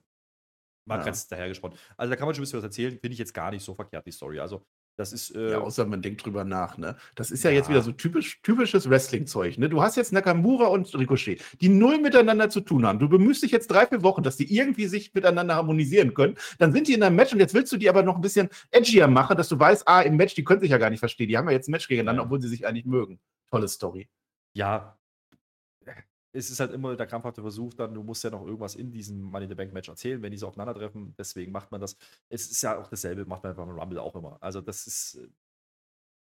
Mal 0.86 1.00
Ja. 1.00 1.04
ganz 1.06 1.28
dahergesponnen. 1.28 1.78
Also, 1.98 2.10
da 2.10 2.16
kann 2.16 2.26
man 2.28 2.36
schon 2.36 2.42
ein 2.42 2.44
bisschen 2.46 2.60
was 2.60 2.64
erzählen, 2.66 2.92
finde 3.00 3.14
ich 3.14 3.20
jetzt 3.20 3.34
gar 3.34 3.52
nicht 3.52 3.64
so 3.64 3.74
verkehrt, 3.76 4.06
die 4.06 4.12
Story. 4.12 4.40
Also, 4.40 4.66
das 4.98 5.14
ist. 5.14 5.34
Äh, 5.36 5.52
Ja, 5.52 5.60
außer 5.60 5.86
man 5.86 6.02
denkt 6.02 6.26
drüber 6.26 6.44
nach, 6.44 6.78
ne? 6.78 6.98
Das 7.16 7.32
ist 7.32 7.44
ja, 7.44 7.52
Ja. 7.52 7.58
jetzt 7.58 7.70
wieder 7.70 7.82
so 7.82 7.92
typisch, 7.94 8.42
typisches 8.42 8.90
Wrestling-Zeug, 8.90 9.58
ne? 9.58 9.70
Du 9.70 9.82
hast 9.82 9.96
jetzt 9.96 10.12
Nakamura 10.12 10.66
und 10.68 10.94
Ricochet, 10.94 11.42
die 11.62 11.70
null 11.70 12.00
miteinander 12.00 12.50
zu 12.50 12.60
tun 12.62 12.86
haben. 12.86 13.00
Du 13.00 13.08
bemühst 13.08 13.42
dich 13.44 13.52
jetzt 13.52 13.68
drei, 13.72 13.86
vier 13.88 14.04
Wochen, 14.04 14.24
dass 14.24 14.36
die 14.36 14.54
irgendwie 14.54 14.88
sich 14.88 15.14
miteinander 15.14 15.56
harmonisieren 15.56 16.14
können. 16.14 16.36
Dann 16.58 16.74
sind 16.74 16.88
die 16.90 16.94
in 16.96 17.04
einem 17.04 17.16
Match 17.16 17.32
und 17.32 17.40
jetzt 17.40 17.54
willst 17.54 17.72
du 17.72 17.78
die 17.78 17.88
aber 17.90 18.04
noch 18.04 18.16
ein 18.16 18.22
bisschen 18.22 18.50
edgier 18.72 19.08
machen, 19.08 19.38
dass 19.38 19.48
du 19.48 19.58
weißt, 19.58 19.88
ah, 19.88 20.02
im 20.02 20.18
Match, 20.18 20.36
die 20.36 20.44
können 20.44 20.60
sich 20.60 20.72
ja 20.72 20.78
gar 20.78 20.90
nicht 20.90 21.00
verstehen. 21.00 21.30
Die 21.30 21.38
haben 21.38 21.48
ja 21.48 21.54
jetzt 21.54 21.70
ein 21.70 21.72
Match 21.72 21.88
gegeneinander, 21.88 22.22
Ja. 22.24 22.26
obwohl 22.26 22.42
sie 22.42 22.50
sich 22.50 22.68
eigentlich 22.68 22.86
mögen. 22.86 23.20
Tolle 23.50 23.68
Story. 23.70 24.10
ja, 24.54 24.99
es 26.32 26.50
ist 26.50 26.60
halt 26.60 26.72
immer 26.72 26.96
der 26.96 27.08
krampfhafte 27.08 27.42
Versuch, 27.42 27.74
dann, 27.74 27.94
du 27.94 28.04
musst 28.04 28.24
ja 28.24 28.30
noch 28.30 28.46
irgendwas 28.46 28.76
in 28.76 28.92
diesem 28.92 29.22
Money 29.22 29.46
in 29.46 29.50
the 29.50 29.56
Bank 29.56 29.74
Match 29.74 29.90
erzählen, 29.90 30.22
wenn 30.22 30.32
die 30.32 30.38
so 30.38 30.48
aufeinandertreffen. 30.48 31.16
Deswegen 31.18 31.52
macht 31.52 31.72
man 31.72 31.82
das. 31.82 31.98
Es 32.30 32.50
ist 32.52 32.62
ja 32.62 32.78
auch 32.80 32.88
dasselbe, 32.88 33.26
macht 33.26 33.44
man 33.44 33.56
beim 33.56 33.70
Rumble 33.70 34.00
auch 34.00 34.16
immer. 34.16 34.38
Also, 34.42 34.62
das 34.62 34.88
ist. 34.88 35.16
äh, 35.16 35.28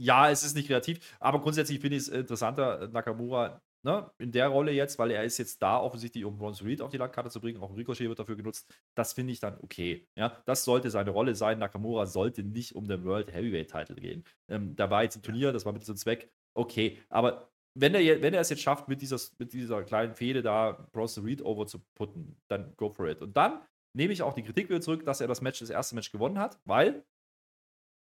Ja, 0.01 0.29
es 0.29 0.43
ist 0.43 0.55
nicht 0.55 0.67
kreativ, 0.67 1.15
aber 1.21 1.39
grundsätzlich 1.41 1.79
finde 1.79 1.95
ich 1.97 2.03
es 2.03 2.09
interessanter, 2.09 2.81
äh, 2.81 2.87
Nakamura 2.89 3.61
ne, 3.83 4.11
in 4.17 4.31
der 4.33 4.49
Rolle 4.49 4.71
jetzt, 4.73 4.99
weil 4.99 5.11
er 5.11 5.23
ist 5.23 5.37
jetzt 5.37 5.61
da 5.61 5.79
offensichtlich, 5.79 6.25
um 6.25 6.37
Bronson 6.37 6.67
Reed 6.67 6.81
auf 6.81 6.91
die 6.91 6.97
Landkarte 6.97 7.29
zu 7.29 7.39
bringen. 7.39 7.61
Auch 7.61 7.69
ein 7.69 7.75
Ricochet 7.75 8.09
wird 8.09 8.19
dafür 8.19 8.35
genutzt. 8.35 8.69
Das 8.93 9.13
finde 9.13 9.31
ich 9.31 9.39
dann 9.39 9.57
okay. 9.61 10.05
Ja, 10.17 10.41
das 10.45 10.65
sollte 10.65 10.89
seine 10.89 11.11
Rolle 11.11 11.33
sein. 11.35 11.59
Nakamura 11.59 12.07
sollte 12.07 12.43
nicht 12.43 12.75
um 12.75 12.87
den 12.87 13.05
World 13.05 13.33
Heavyweight 13.33 13.71
Title 13.71 13.95
gehen. 13.95 14.25
Ähm, 14.49 14.75
da 14.75 14.89
war 14.89 15.03
jetzt 15.03 15.15
ein 15.17 15.23
Turnier, 15.23 15.53
das 15.53 15.65
war 15.65 15.71
mit 15.73 15.85
so 15.85 15.93
einem 15.93 15.97
Zweck. 15.97 16.29
Okay, 16.53 16.99
aber 17.09 17.49
wenn 17.75 17.93
er, 17.93 18.21
wenn 18.21 18.33
er 18.33 18.41
es 18.41 18.49
jetzt 18.49 18.61
schafft, 18.61 18.87
mit 18.87 19.01
dieser, 19.01 19.19
mit 19.37 19.53
dieser 19.53 19.83
kleinen 19.83 20.15
Fehde 20.15 20.41
da 20.41 20.87
Bronson 20.93 21.25
Reed 21.25 21.43
over 21.43 21.67
zu 21.67 21.79
putten, 21.93 22.37
dann 22.47 22.73
go 22.77 22.89
for 22.89 23.07
it. 23.07 23.21
Und 23.21 23.35
dann 23.35 23.61
nehme 23.93 24.13
ich 24.13 24.23
auch 24.23 24.33
die 24.33 24.43
Kritik 24.43 24.69
wieder 24.69 24.81
zurück, 24.81 25.05
dass 25.05 25.21
er 25.21 25.27
das 25.27 25.41
Match, 25.41 25.59
das 25.59 25.69
erste 25.69 25.95
Match 25.95 26.11
gewonnen 26.11 26.39
hat, 26.39 26.59
weil 26.65 27.03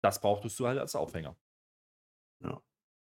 das 0.01 0.21
brauchtest 0.21 0.59
du 0.59 0.67
halt 0.67 0.79
als 0.79 0.95
Aufhänger. 0.95 1.35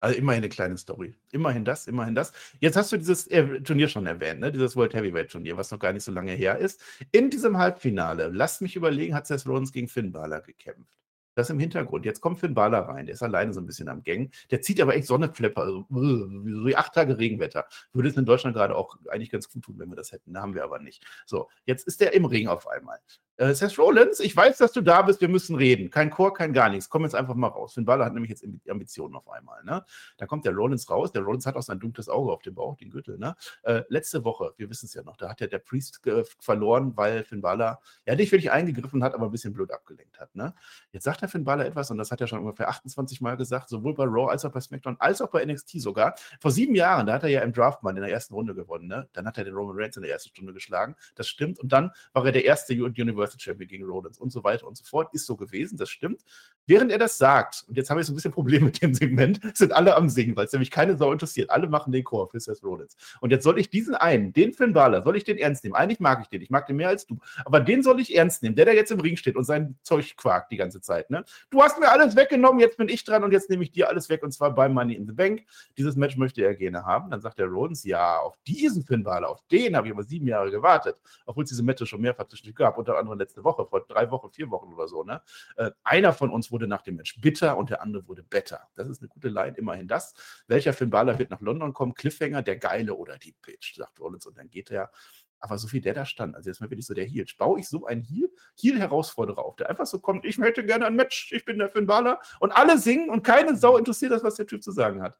Also 0.02 0.18
immerhin 0.20 0.44
eine 0.44 0.50
kleine 0.50 0.78
Story. 0.78 1.16
Immerhin 1.32 1.66
das, 1.66 1.88
immerhin 1.88 2.16
das. 2.16 2.32
Jetzt 2.60 2.76
hast 2.76 2.92
du 2.92 2.98
dieses 2.98 3.28
äh, 3.28 3.62
Turnier 3.62 3.88
schon 3.88 4.06
erwähnt, 4.06 4.40
ne? 4.40 4.52
dieses 4.52 4.76
World 4.76 4.94
Heavyweight 4.94 5.32
Turnier, 5.32 5.58
was 5.58 5.72
noch 5.72 5.80
gar 5.80 5.94
nicht 5.94 6.04
so 6.04 6.12
lange 6.12 6.34
her 6.34 6.58
ist. 6.58 6.82
In 7.12 7.30
diesem 7.30 7.58
Halbfinale, 7.58 8.28
lasst 8.28 8.62
mich 8.62 8.76
überlegen, 8.76 9.16
hat 9.16 9.26
Seth 9.28 9.48
Rollins 9.48 9.72
gegen 9.72 9.88
Finn 9.88 10.12
Balor 10.12 10.42
gekämpft. 10.42 11.05
Das 11.36 11.50
im 11.50 11.60
Hintergrund. 11.60 12.06
Jetzt 12.06 12.22
kommt 12.22 12.40
Finn 12.40 12.54
Balor 12.54 12.82
rein, 12.90 13.06
der 13.06 13.14
ist 13.14 13.24
alleine 13.24 13.54
so 13.54 13.60
ein 13.60 13.66
bisschen 13.66 13.90
am 13.90 14.04
Gang. 14.04 14.34
Der 14.52 14.62
zieht 14.62 14.82
aber 14.82 14.96
echt 14.96 15.08
Sonneflepper, 15.08 15.62
also 15.62 15.80
äh, 15.82 15.86
wie 15.92 16.72
so 16.72 16.78
acht 16.78 16.94
Tage 16.94 17.18
Regenwetter. 17.18 17.68
Würde 17.94 18.10
es 18.10 18.18
in 18.18 18.26
Deutschland 18.26 18.56
gerade 18.56 18.76
auch 18.76 18.98
eigentlich 19.10 19.30
ganz 19.30 19.50
gut 19.50 19.64
tun, 19.64 19.76
wenn 19.78 19.90
wir 19.90 19.96
das 19.96 20.12
hätten. 20.12 20.34
Da 20.34 20.42
haben 20.42 20.56
wir 20.56 20.64
aber 20.64 20.80
nicht. 20.80 21.06
So, 21.26 21.50
jetzt 21.66 21.88
ist 21.88 22.02
der 22.02 22.14
im 22.14 22.26
Ring 22.26 22.48
auf 22.48 22.68
einmal. 22.68 23.00
Äh, 23.38 23.54
Seth 23.54 23.78
Rollins, 23.78 24.22
ich 24.22 24.36
weiß, 24.36 24.58
dass 24.60 24.72
du 24.72 24.82
da 24.82 25.02
bist, 25.02 25.20
wir 25.20 25.28
müssen 25.28 25.58
reden. 25.58 25.90
Kein 25.90 26.10
Chor, 26.10 26.34
kein 26.34 26.54
gar 26.54 26.70
nichts. 26.70 26.90
Komm 26.90 27.04
jetzt 27.04 27.16
einfach 27.16 27.36
mal 27.36 27.48
raus. 27.48 27.74
Finn 27.74 27.84
Balor 27.84 28.06
hat 28.06 28.14
nämlich 28.14 28.30
jetzt 28.30 28.46
Ambitionen 28.70 29.16
auf 29.16 29.30
einmal. 29.30 29.62
Ne? 29.66 29.84
Da 30.18 30.26
kommt 30.26 30.46
der 30.46 30.54
Rollins 30.54 30.90
raus. 30.90 31.12
Der 31.12 31.22
Rollins 31.22 31.46
hat 31.46 31.56
auch 31.58 31.62
sein 31.62 31.80
dunkles 31.80 32.08
Auge 32.08 32.32
auf 32.32 32.42
dem 32.44 32.56
Bauch, 32.56 32.78
den 32.78 32.90
Gürtel. 32.92 33.18
Ne? 33.18 33.36
Äh, 33.64 33.84
letzte 33.90 34.24
Woche, 34.24 34.54
wir 34.56 34.70
wissen 34.70 34.86
es 34.86 34.94
ja 34.94 35.04
noch, 35.04 35.18
da 35.18 35.30
hat 35.30 35.42
ja 35.42 35.48
der 35.48 35.60
Priest 35.60 36.00
verloren, 36.40 36.94
weil 36.96 37.26
Finn 37.26 37.42
Balor, 37.42 37.82
ja 38.06 38.16
nicht 38.16 38.32
wirklich 38.32 38.52
eingegriffen 38.52 39.04
hat, 39.04 39.14
aber 39.14 39.26
ein 39.26 39.32
bisschen 39.32 39.54
blöd 39.54 39.72
abgelenkt 39.72 40.18
hat. 40.20 40.34
Ne? 40.34 40.54
Jetzt 40.92 41.04
sagt 41.04 41.22
der 41.22 41.28
Finn 41.28 41.44
Balor 41.44 41.66
etwas, 41.66 41.92
und 41.92 41.98
das 41.98 42.12
hat 42.12 42.22
er 42.22 42.28
schon 42.28 42.40
ungefähr 42.40 42.70
28 42.70 43.20
Mal 43.20 43.36
gesagt, 43.36 43.68
sowohl 43.68 43.96
bei 43.96 44.06
Raw 44.06 44.32
als 44.32 44.46
auch 44.46 44.52
bei 44.52 44.62
SmackDown, 44.62 44.96
als 45.00 45.22
auch 45.22 45.30
bei 45.30 45.44
NXT 45.46 45.82
sogar. 45.82 46.16
Vor 46.40 46.52
sieben 46.52 46.74
Jahren, 46.74 47.08
da 47.08 47.14
hat 47.14 47.24
er 47.24 47.30
ja 47.30 47.42
im 47.42 47.52
Draftman 47.52 47.98
in 47.98 48.04
der 48.04 48.12
ersten 48.12 48.34
Runde 48.34 48.56
gewonnen. 48.56 48.88
Ne? 48.88 49.10
Dann 49.12 49.28
hat 49.28 49.38
er 49.38 49.44
den 49.44 49.56
Roman 49.56 49.76
Reigns 49.78 49.98
in 49.98 50.04
der 50.04 50.12
ersten 50.14 50.30
Stunde 50.30 50.54
geschlagen. 50.54 50.96
Das 51.16 51.28
stimmt. 51.28 51.60
Und 51.60 51.74
dann 51.74 51.92
war 52.14 52.26
er 52.26 52.32
der 52.32 52.46
erste 52.46 52.74
Universal 52.74 53.25
Champion 53.40 53.68
gegen 53.68 53.86
Rollins 53.86 54.18
und 54.18 54.32
so 54.32 54.44
weiter 54.44 54.68
und 54.68 54.78
so 54.78 54.84
fort. 54.84 55.14
Ist 55.14 55.26
so 55.26 55.36
gewesen, 55.36 55.78
das 55.78 55.90
stimmt. 55.90 56.22
Während 56.68 56.92
er 56.92 56.98
das 56.98 57.18
sagt, 57.18 57.64
und 57.68 57.78
jetzt 57.78 57.90
habe 57.90 58.02
ich 58.02 58.08
so 58.08 58.14
ein 58.14 58.16
bisschen 58.16 58.32
Probleme 58.32 58.66
mit 58.66 58.82
dem 58.82 58.94
Segment, 58.94 59.40
sind 59.56 59.72
alle 59.72 59.96
am 59.96 60.10
Singen, 60.10 60.36
weil 60.36 60.46
es 60.46 60.54
nämlich 60.54 60.72
keine 60.72 60.98
Sau 60.98 61.12
interessiert. 61.12 61.50
Alle 61.50 61.68
machen 61.68 61.92
den 61.92 62.04
Chor 62.04 62.30
für 62.30 62.40
Seth 62.40 62.64
Rollins. 62.64 62.96
Und 63.22 63.32
jetzt 63.32 63.44
soll 63.44 63.60
ich 63.60 63.70
diesen 63.70 63.96
einen, 63.96 64.34
den 64.34 64.54
Finn 64.54 64.74
Balor, 64.74 65.04
soll 65.04 65.16
ich 65.16 65.24
den 65.24 65.38
ernst 65.38 65.64
nehmen? 65.64 65.76
Eigentlich 65.76 66.00
mag 66.00 66.22
ich 66.22 66.28
den, 66.28 66.42
ich 66.42 66.50
mag 66.50 66.66
den 66.68 66.76
mehr 66.76 66.90
als 66.90 67.06
du. 67.06 67.20
Aber 67.44 67.60
den 67.60 67.84
soll 67.84 68.00
ich 68.00 68.16
ernst 68.16 68.44
nehmen, 68.44 68.56
der 68.56 68.66
da 68.66 68.72
jetzt 68.72 68.92
im 68.92 69.00
Ring 69.00 69.18
steht 69.18 69.36
und 69.36 69.44
sein 69.44 69.76
Zeug 69.84 70.16
quakt 70.18 70.52
die 70.52 70.58
ganze 70.58 70.82
Zeit. 70.82 71.10
Ne? 71.10 71.24
Du 71.50 71.62
hast 71.62 71.80
mir 71.80 71.90
alles 71.90 72.16
weggenommen, 72.16 72.60
jetzt 72.60 72.78
bin 72.78 72.90
ich 72.90 73.04
dran 73.04 73.24
und 73.24 73.32
jetzt 73.32 73.50
nehme 73.50 73.64
ich 73.64 73.72
dir 73.72 73.90
alles 73.90 74.10
weg 74.10 74.24
und 74.24 74.32
zwar 74.32 74.54
bei 74.54 74.68
Money 74.70 74.96
in 74.96 75.06
the 75.06 75.14
Bank. 75.14 75.44
Dieses 75.78 75.96
Match 75.96 76.18
möchte 76.18 76.44
er 76.44 76.56
gerne 76.56 76.84
haben. 76.86 77.12
Dann 77.12 77.22
sagt 77.22 77.40
der 77.40 77.48
Rollins, 77.48 77.84
ja, 77.84 78.18
auf 78.20 78.38
diesen 78.48 78.84
Finn 78.84 79.04
Balor, 79.04 79.30
auf 79.30 79.42
den 79.52 79.76
habe 79.76 79.88
ich 79.88 79.94
aber 79.94 80.04
sieben 80.04 80.28
Jahre 80.28 80.52
gewartet. 80.52 80.98
Obwohl 81.26 81.44
es 81.44 81.50
diese 81.50 81.64
Matches 81.64 81.90
schon 81.90 82.02
mehrfach 82.02 82.28
zwischendurch 82.28 82.56
gab, 82.56 82.78
unter 82.78 82.98
anderem 82.98 83.15
letzte 83.16 83.44
Woche, 83.44 83.66
vor 83.66 83.86
drei 83.88 84.12
Wochen, 84.12 84.30
vier 84.32 84.50
Wochen 84.52 84.74
oder 84.74 84.88
so. 84.88 85.04
Ne? 85.04 85.22
Äh, 85.58 85.72
einer 85.84 86.14
von 86.14 86.30
uns 86.30 86.52
wurde 86.52 86.68
nach 86.68 86.82
dem 86.82 86.96
Match 86.96 87.20
bitter 87.22 87.58
und 87.58 87.70
der 87.70 87.82
andere 87.82 88.08
wurde 88.08 88.24
better. 88.24 88.68
Das 88.76 88.88
ist 88.88 89.02
eine 89.02 89.10
gute 89.10 89.30
Line, 89.30 89.58
immerhin 89.58 89.88
das. 89.88 90.14
Welcher 90.48 90.74
Finn 90.74 90.90
Balor 90.90 91.20
wird 91.20 91.30
nach 91.32 91.42
London 91.42 91.74
kommen? 91.74 91.94
Cliffhanger, 91.94 92.42
der 92.42 92.58
Geile 92.58 92.96
oder 92.96 93.18
die 93.18 93.36
Bitch, 93.42 93.76
sagt 93.76 94.00
Rollins 94.00 94.26
und 94.26 94.38
dann 94.38 94.50
geht 94.50 94.72
er. 94.72 94.92
Aber 95.40 95.58
so 95.58 95.72
wie 95.72 95.82
der 95.82 95.94
da 95.94 96.06
stand, 96.06 96.36
also 96.36 96.50
jetzt 96.50 96.60
mal 96.60 96.70
wirklich 96.70 96.88
so 96.88 96.94
der 96.94 97.06
Heel. 97.06 97.26
Baue 97.38 97.60
ich 97.60 97.68
so 97.68 97.86
einen 97.86 98.02
Heel, 98.02 98.30
Heel-Herausforderer 98.60 99.44
auf, 99.44 99.56
der 99.58 99.70
einfach 99.70 99.86
so 99.86 100.00
kommt, 100.00 100.26
ich 100.26 100.38
möchte 100.38 100.66
gerne 100.66 100.88
ein 100.88 100.96
Match, 100.96 101.32
ich 101.32 101.46
bin 101.46 101.60
der 101.60 101.70
Finn 101.70 101.86
Balor 101.86 102.20
und 102.40 102.52
alle 102.52 102.78
singen 102.78 103.10
und 103.10 103.24
keine 103.24 103.56
Sau 103.56 103.78
interessiert 103.78 104.12
das, 104.12 104.24
was 104.24 104.36
der 104.36 104.48
Typ 104.48 104.64
zu 104.64 104.72
sagen 104.72 105.02
hat. 105.02 105.20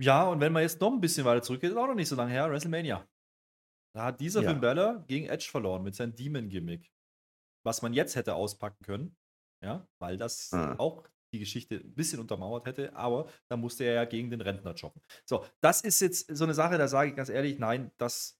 Ja, 0.00 0.28
und 0.28 0.40
wenn 0.40 0.52
man 0.52 0.62
jetzt 0.62 0.80
noch 0.80 0.92
ein 0.92 1.00
bisschen 1.00 1.24
weiter 1.24 1.42
zurückgeht, 1.42 1.70
ist 1.70 1.76
auch 1.76 1.88
noch 1.88 1.94
nicht 1.94 2.08
so 2.08 2.14
lange 2.14 2.30
her, 2.30 2.48
WrestleMania. 2.48 3.04
Da 3.98 4.04
hat 4.04 4.20
dieser 4.20 4.42
Ja. 4.42 4.50
Finn 4.50 4.60
Balor 4.60 5.02
gegen 5.08 5.26
Edge 5.26 5.48
verloren 5.50 5.82
mit 5.82 5.96
seinem 5.96 6.14
Demon-Gimmick. 6.14 6.92
Was 7.66 7.82
man 7.82 7.92
jetzt 7.92 8.14
hätte 8.14 8.36
auspacken 8.36 8.84
können, 8.84 9.16
ja, 9.60 9.88
weil 10.00 10.16
das 10.16 10.52
Ah. 10.52 10.76
auch 10.78 11.02
die 11.34 11.40
Geschichte 11.40 11.74
ein 11.78 11.94
bisschen 11.96 12.20
untermauert 12.20 12.64
hätte, 12.66 12.94
aber 12.94 13.28
da 13.50 13.56
musste 13.56 13.82
er 13.82 13.94
ja 13.94 14.04
gegen 14.04 14.30
den 14.30 14.40
Rentner 14.40 14.72
jobben. 14.74 15.02
So, 15.26 15.44
das 15.60 15.80
ist 15.80 15.98
jetzt 16.00 16.34
so 16.34 16.44
eine 16.44 16.54
Sache, 16.54 16.78
da 16.78 16.86
sage 16.86 17.10
ich 17.10 17.16
ganz 17.16 17.28
ehrlich, 17.28 17.58
nein, 17.58 17.90
das 17.98 18.38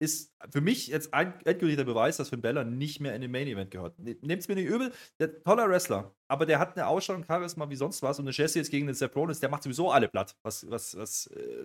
ist 0.00 0.32
für 0.52 0.60
mich 0.60 0.86
jetzt 0.86 1.12
ein 1.12 1.40
endgültiger 1.44 1.82
Beweis, 1.84 2.16
dass 2.18 2.28
Finn 2.28 2.40
Balor 2.40 2.62
nicht 2.62 3.00
mehr 3.00 3.16
in 3.16 3.20
den 3.20 3.32
Main 3.32 3.48
Event 3.48 3.72
gehört. 3.72 3.98
Nehmt 3.98 4.22
es 4.42 4.46
mir 4.46 4.54
nicht 4.54 4.66
übel, 4.68 4.92
der 5.18 5.42
toller 5.42 5.68
Wrestler, 5.68 6.14
aber 6.28 6.46
der 6.46 6.60
hat 6.60 6.76
eine 6.76 6.86
Ausstrahlung, 6.86 7.24
Charisma 7.24 7.68
wie 7.68 7.74
sonst 7.76 8.00
was 8.00 8.20
und 8.20 8.26
eine 8.26 8.32
Jesse 8.32 8.60
jetzt 8.60 8.70
gegen 8.70 8.86
den 8.86 8.94
Seth 8.94 9.16
Rollins, 9.16 9.40
der 9.40 9.48
macht 9.48 9.64
sowieso 9.64 9.90
alle 9.90 10.06
platt, 10.08 10.36
was, 10.44 10.70
was, 10.70 10.96
was 10.96 11.26
äh, 11.26 11.64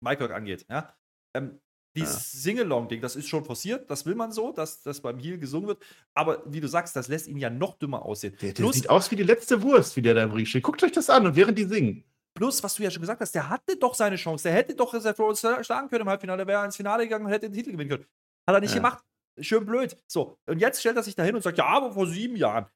Mike 0.00 0.34
angeht. 0.34 0.66
Ja? 0.68 0.92
Ähm, 1.36 1.60
dieses 2.00 2.32
Singalong-Ding, 2.42 3.00
das 3.00 3.16
ist 3.16 3.28
schon 3.28 3.44
forciert, 3.44 3.90
das 3.90 4.06
will 4.06 4.14
man 4.14 4.32
so, 4.32 4.52
dass 4.52 4.82
das 4.82 5.00
beim 5.00 5.18
Heel 5.18 5.38
gesungen 5.38 5.68
wird, 5.68 5.82
aber 6.14 6.42
wie 6.46 6.60
du 6.60 6.68
sagst, 6.68 6.94
das 6.96 7.08
lässt 7.08 7.28
ihn 7.28 7.36
ja 7.38 7.50
noch 7.50 7.78
dümmer 7.78 8.02
aussehen. 8.04 8.34
Der, 8.40 8.52
der 8.52 8.62
Plus, 8.62 8.76
sieht 8.76 8.90
aus 8.90 9.10
wie 9.10 9.16
die 9.16 9.22
letzte 9.22 9.62
Wurst, 9.62 9.96
wie 9.96 10.02
der 10.02 10.14
da 10.14 10.22
im 10.22 10.32
Ring 10.32 10.46
steht. 10.46 10.62
Guckt 10.62 10.82
euch 10.82 10.92
das 10.92 11.10
an 11.10 11.26
und 11.26 11.36
während 11.36 11.58
die 11.58 11.64
singen. 11.64 12.04
plus, 12.34 12.62
was 12.62 12.74
du 12.76 12.82
ja 12.84 12.90
schon 12.90 13.00
gesagt 13.00 13.20
hast, 13.20 13.34
der 13.34 13.48
hatte 13.48 13.76
doch 13.76 13.94
seine 13.94 14.16
Chance, 14.16 14.44
der 14.44 14.52
hätte 14.52 14.74
doch 14.74 14.94
Seth 14.98 15.18
Rollins 15.18 15.40
schlagen 15.40 15.88
können 15.88 16.02
im 16.02 16.08
Halbfinale, 16.08 16.46
wäre 16.46 16.64
ins 16.64 16.76
Finale 16.76 17.04
gegangen 17.04 17.26
und 17.26 17.32
hätte 17.32 17.48
den 17.50 17.54
Titel 17.54 17.72
gewinnen 17.72 17.90
können. 17.90 18.06
Hat 18.46 18.54
er 18.54 18.60
nicht 18.60 18.70
Ja. 18.70 18.76
gemacht. 18.76 19.04
schön 19.40 19.64
blöd. 19.64 19.96
So, 20.08 20.36
und 20.46 20.58
jetzt 20.58 20.80
stellt 20.80 20.96
er 20.96 21.02
sich 21.04 21.14
da 21.14 21.22
hin 21.22 21.36
und 21.36 21.42
sagt, 21.42 21.58
ja, 21.58 21.66
aber 21.66 21.92
vor 21.92 22.06
sieben 22.08 22.34
Jahren. 22.36 22.66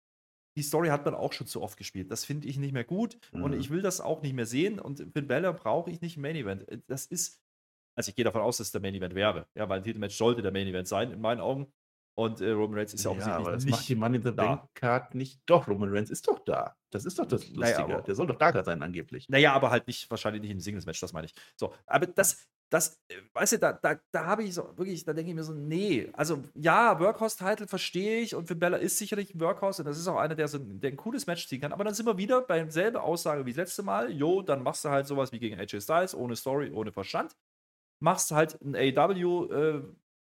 Die 0.57 0.63
Story 0.63 0.89
hat 0.89 1.05
man 1.05 1.15
auch 1.15 1.33
schon 1.33 1.47
zu 1.49 1.61
oft 1.63 1.77
gespielt. 1.79 2.11
Das 2.11 2.25
finde 2.25 2.47
ich 2.47 2.57
nicht 2.59 2.73
mehr 2.73 2.85
gut 2.85 3.19
mhm. 3.33 3.43
und 3.43 3.53
ich 3.55 3.71
will 3.71 3.83
das 3.83 4.01
auch 4.01 4.23
nicht 4.23 4.35
mehr 4.35 4.47
sehen. 4.47 4.79
Und 4.79 5.05
Finn 5.13 5.27
Balor 5.27 5.55
brauche 5.55 5.91
ich 5.91 6.01
nicht 6.03 6.17
im 6.17 6.23
Main 6.23 6.37
Event. 6.37 6.67
Das 6.87 7.07
ist, 7.07 7.41
also 7.95 8.09
ich 8.09 8.15
gehe 8.15 8.25
davon 8.25 8.43
aus, 8.43 8.59
dass 8.59 8.69
es 8.69 8.73
der 8.73 8.81
Main 8.81 8.95
Event 8.95 9.15
wäre. 9.15 9.47
Ja, 9.55 9.69
weil 9.69 9.79
ein 9.79 9.85
Titelmatch 9.85 10.17
sollte 10.17 10.43
der 10.43 10.53
Main 10.53 10.67
Event 10.67 10.89
sein, 10.89 11.11
in 11.11 11.21
meinen 11.21 11.41
Augen. 11.41 11.73
Und 12.15 12.41
äh, 12.43 12.51
Roman 12.51 12.79
Reigns 12.79 12.93
ist 12.93 13.05
ja, 13.05 13.13
ja 13.13 13.37
aber 13.37 13.53
das 13.53 13.65
nicht 13.65 13.73
macht 13.73 13.89
die 13.89 13.95
Money 13.95 14.17
in 14.19 14.23
the 14.23 14.33
Bank 14.33 14.69
Card 14.75 15.15
nicht. 15.15 15.41
Doch, 15.47 15.67
Roman 15.67 15.89
Reigns 15.91 16.11
ist 16.11 16.29
doch 16.29 16.39
da. 16.41 16.77
Das 16.91 17.07
ist 17.07 17.19
doch 17.19 17.27
das 17.27 17.49
Lustige. 17.49 17.61
Naja, 17.61 17.79
aber, 17.79 18.03
der 18.03 18.15
soll 18.15 18.27
doch 18.27 18.37
da 18.37 18.65
sein, 18.65 18.83
angeblich. 18.83 19.29
Naja, 19.31 19.55
aber 19.55 19.71
halt 19.71 19.87
nicht, 19.87 20.11
wahrscheinlich 20.11 20.43
nicht 20.43 20.51
im 20.51 20.61
Singles-Match, 20.61 21.01
das 21.01 21.15
meine 21.15 21.27
ich. 21.27 21.35
So, 21.57 21.73
aber 21.87 22.07
das, 22.07 22.47
das, 22.69 23.01
äh, 23.09 23.17
weißt 23.33 23.55
du, 23.55 23.59
da, 23.59 23.73
da, 23.73 23.99
da 24.11 24.27
habe 24.27 24.45
ich 24.45 24.53
so, 24.53 24.77
wirklich, 24.77 25.03
da 25.05 25.15
denke 25.15 25.31
ich 25.31 25.35
mir 25.35 25.43
so, 25.43 25.55
nee. 25.55 26.11
Also, 26.13 26.45
ja, 26.55 27.01
Workhouse-Title 27.01 27.67
verstehe 27.67 28.21
ich 28.21 28.35
und 28.35 28.47
für 28.47 28.57
Bella 28.57 28.77
ist 28.77 28.99
sicherlich 28.99 29.35
ein 29.35 29.41
Workhouse 29.41 29.79
und 29.79 29.87
das 29.87 29.99
ist 29.99 30.07
auch 30.07 30.19
einer, 30.19 30.35
der, 30.35 30.49
so, 30.49 30.59
der 30.59 30.91
ein 30.91 30.97
cooles 30.99 31.27
Match 31.27 31.49
ziehen 31.49 31.63
kann. 31.63 31.73
Aber 31.73 31.85
dann 31.85 31.95
sind 31.95 32.05
wir 32.05 32.19
wieder 32.19 32.43
bei 32.43 32.59
derselben 32.59 32.99
Aussage 32.99 33.47
wie 33.47 33.53
das 33.53 33.57
letzte 33.57 33.83
Mal. 33.83 34.11
Jo, 34.11 34.43
dann 34.43 34.63
machst 34.63 34.85
du 34.85 34.91
halt 34.91 35.07
sowas 35.07 35.33
wie 35.33 35.39
gegen 35.39 35.59
AJ 35.59 35.81
Styles, 35.81 36.15
ohne 36.15 36.37
Story, 36.37 36.71
ohne 36.71 36.93
Verstand. 36.93 37.35
Machst 38.03 38.33
halt 38.33 38.61
ein 38.61 38.75
AW 38.77 39.53
äh, 39.53 39.83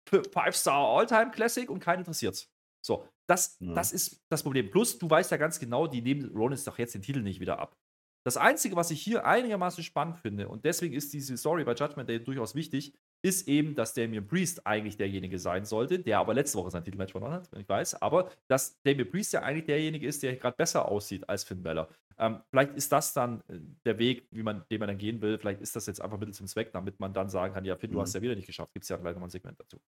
Five-Star 0.08 0.98
All-Time 0.98 1.30
Classic 1.30 1.68
und 1.68 1.80
keinen 1.80 2.00
interessiert's. 2.00 2.50
So, 2.84 3.06
das, 3.28 3.56
ja. 3.60 3.74
das 3.74 3.92
ist 3.92 4.22
das 4.28 4.42
Problem. 4.42 4.70
Plus, 4.70 4.98
du 4.98 5.10
weißt 5.10 5.30
ja 5.30 5.36
ganz 5.36 5.58
genau, 5.58 5.86
die 5.86 6.02
nehmen 6.02 6.30
Rollins 6.34 6.64
doch 6.64 6.78
jetzt 6.78 6.94
den 6.94 7.02
Titel 7.02 7.22
nicht 7.22 7.40
wieder 7.40 7.58
ab. 7.58 7.76
Das 8.24 8.36
Einzige, 8.36 8.76
was 8.76 8.90
ich 8.90 9.02
hier 9.02 9.26
einigermaßen 9.26 9.84
spannend 9.84 10.18
finde, 10.18 10.48
und 10.48 10.64
deswegen 10.64 10.94
ist 10.94 11.12
diese 11.12 11.36
Story 11.36 11.64
bei 11.64 11.74
Judgment 11.74 12.08
Day 12.08 12.22
durchaus 12.22 12.54
wichtig, 12.54 12.94
ist 13.26 13.48
eben, 13.48 13.74
dass 13.74 13.92
Damian 13.92 14.26
Priest 14.26 14.64
eigentlich 14.66 14.96
derjenige 14.96 15.38
sein 15.38 15.64
sollte, 15.64 15.98
der 15.98 16.20
aber 16.20 16.32
letzte 16.32 16.58
Woche 16.58 16.70
sein 16.70 16.84
Titelmatch 16.84 17.10
verloren 17.10 17.32
hat, 17.32 17.50
wenn 17.50 17.60
ich 17.60 17.68
weiß, 17.68 18.00
aber 18.00 18.30
dass 18.46 18.80
Damian 18.82 19.10
Priest 19.10 19.32
ja 19.32 19.42
eigentlich 19.42 19.66
derjenige 19.66 20.06
ist, 20.06 20.22
der 20.22 20.36
gerade 20.36 20.56
besser 20.56 20.88
aussieht 20.88 21.28
als 21.28 21.42
Finn 21.42 21.62
Balor. 21.62 21.88
Ähm, 22.18 22.40
vielleicht 22.50 22.74
ist 22.74 22.92
das 22.92 23.12
dann 23.12 23.40
äh, 23.48 23.58
der 23.84 23.98
Weg, 23.98 24.28
wie 24.30 24.44
man, 24.44 24.64
den 24.70 24.78
man 24.78 24.88
dann 24.88 24.98
gehen 24.98 25.20
will. 25.20 25.38
Vielleicht 25.38 25.60
ist 25.60 25.74
das 25.74 25.86
jetzt 25.86 26.00
einfach 26.00 26.18
Mittel 26.18 26.34
zum 26.34 26.46
Zweck, 26.46 26.72
damit 26.72 27.00
man 27.00 27.12
dann 27.12 27.28
sagen 27.28 27.52
kann, 27.52 27.64
ja, 27.64 27.76
Finn, 27.76 27.90
du 27.90 27.98
mhm. 27.98 28.02
hast 28.02 28.14
ja 28.14 28.22
wieder 28.22 28.36
nicht 28.36 28.46
geschafft. 28.46 28.72
Gibt 28.72 28.84
es 28.84 28.88
ja 28.88 28.96
gleich 28.96 29.14
nochmal 29.14 29.26
ein 29.26 29.30
Segment 29.30 29.58
dazu. 29.60 29.78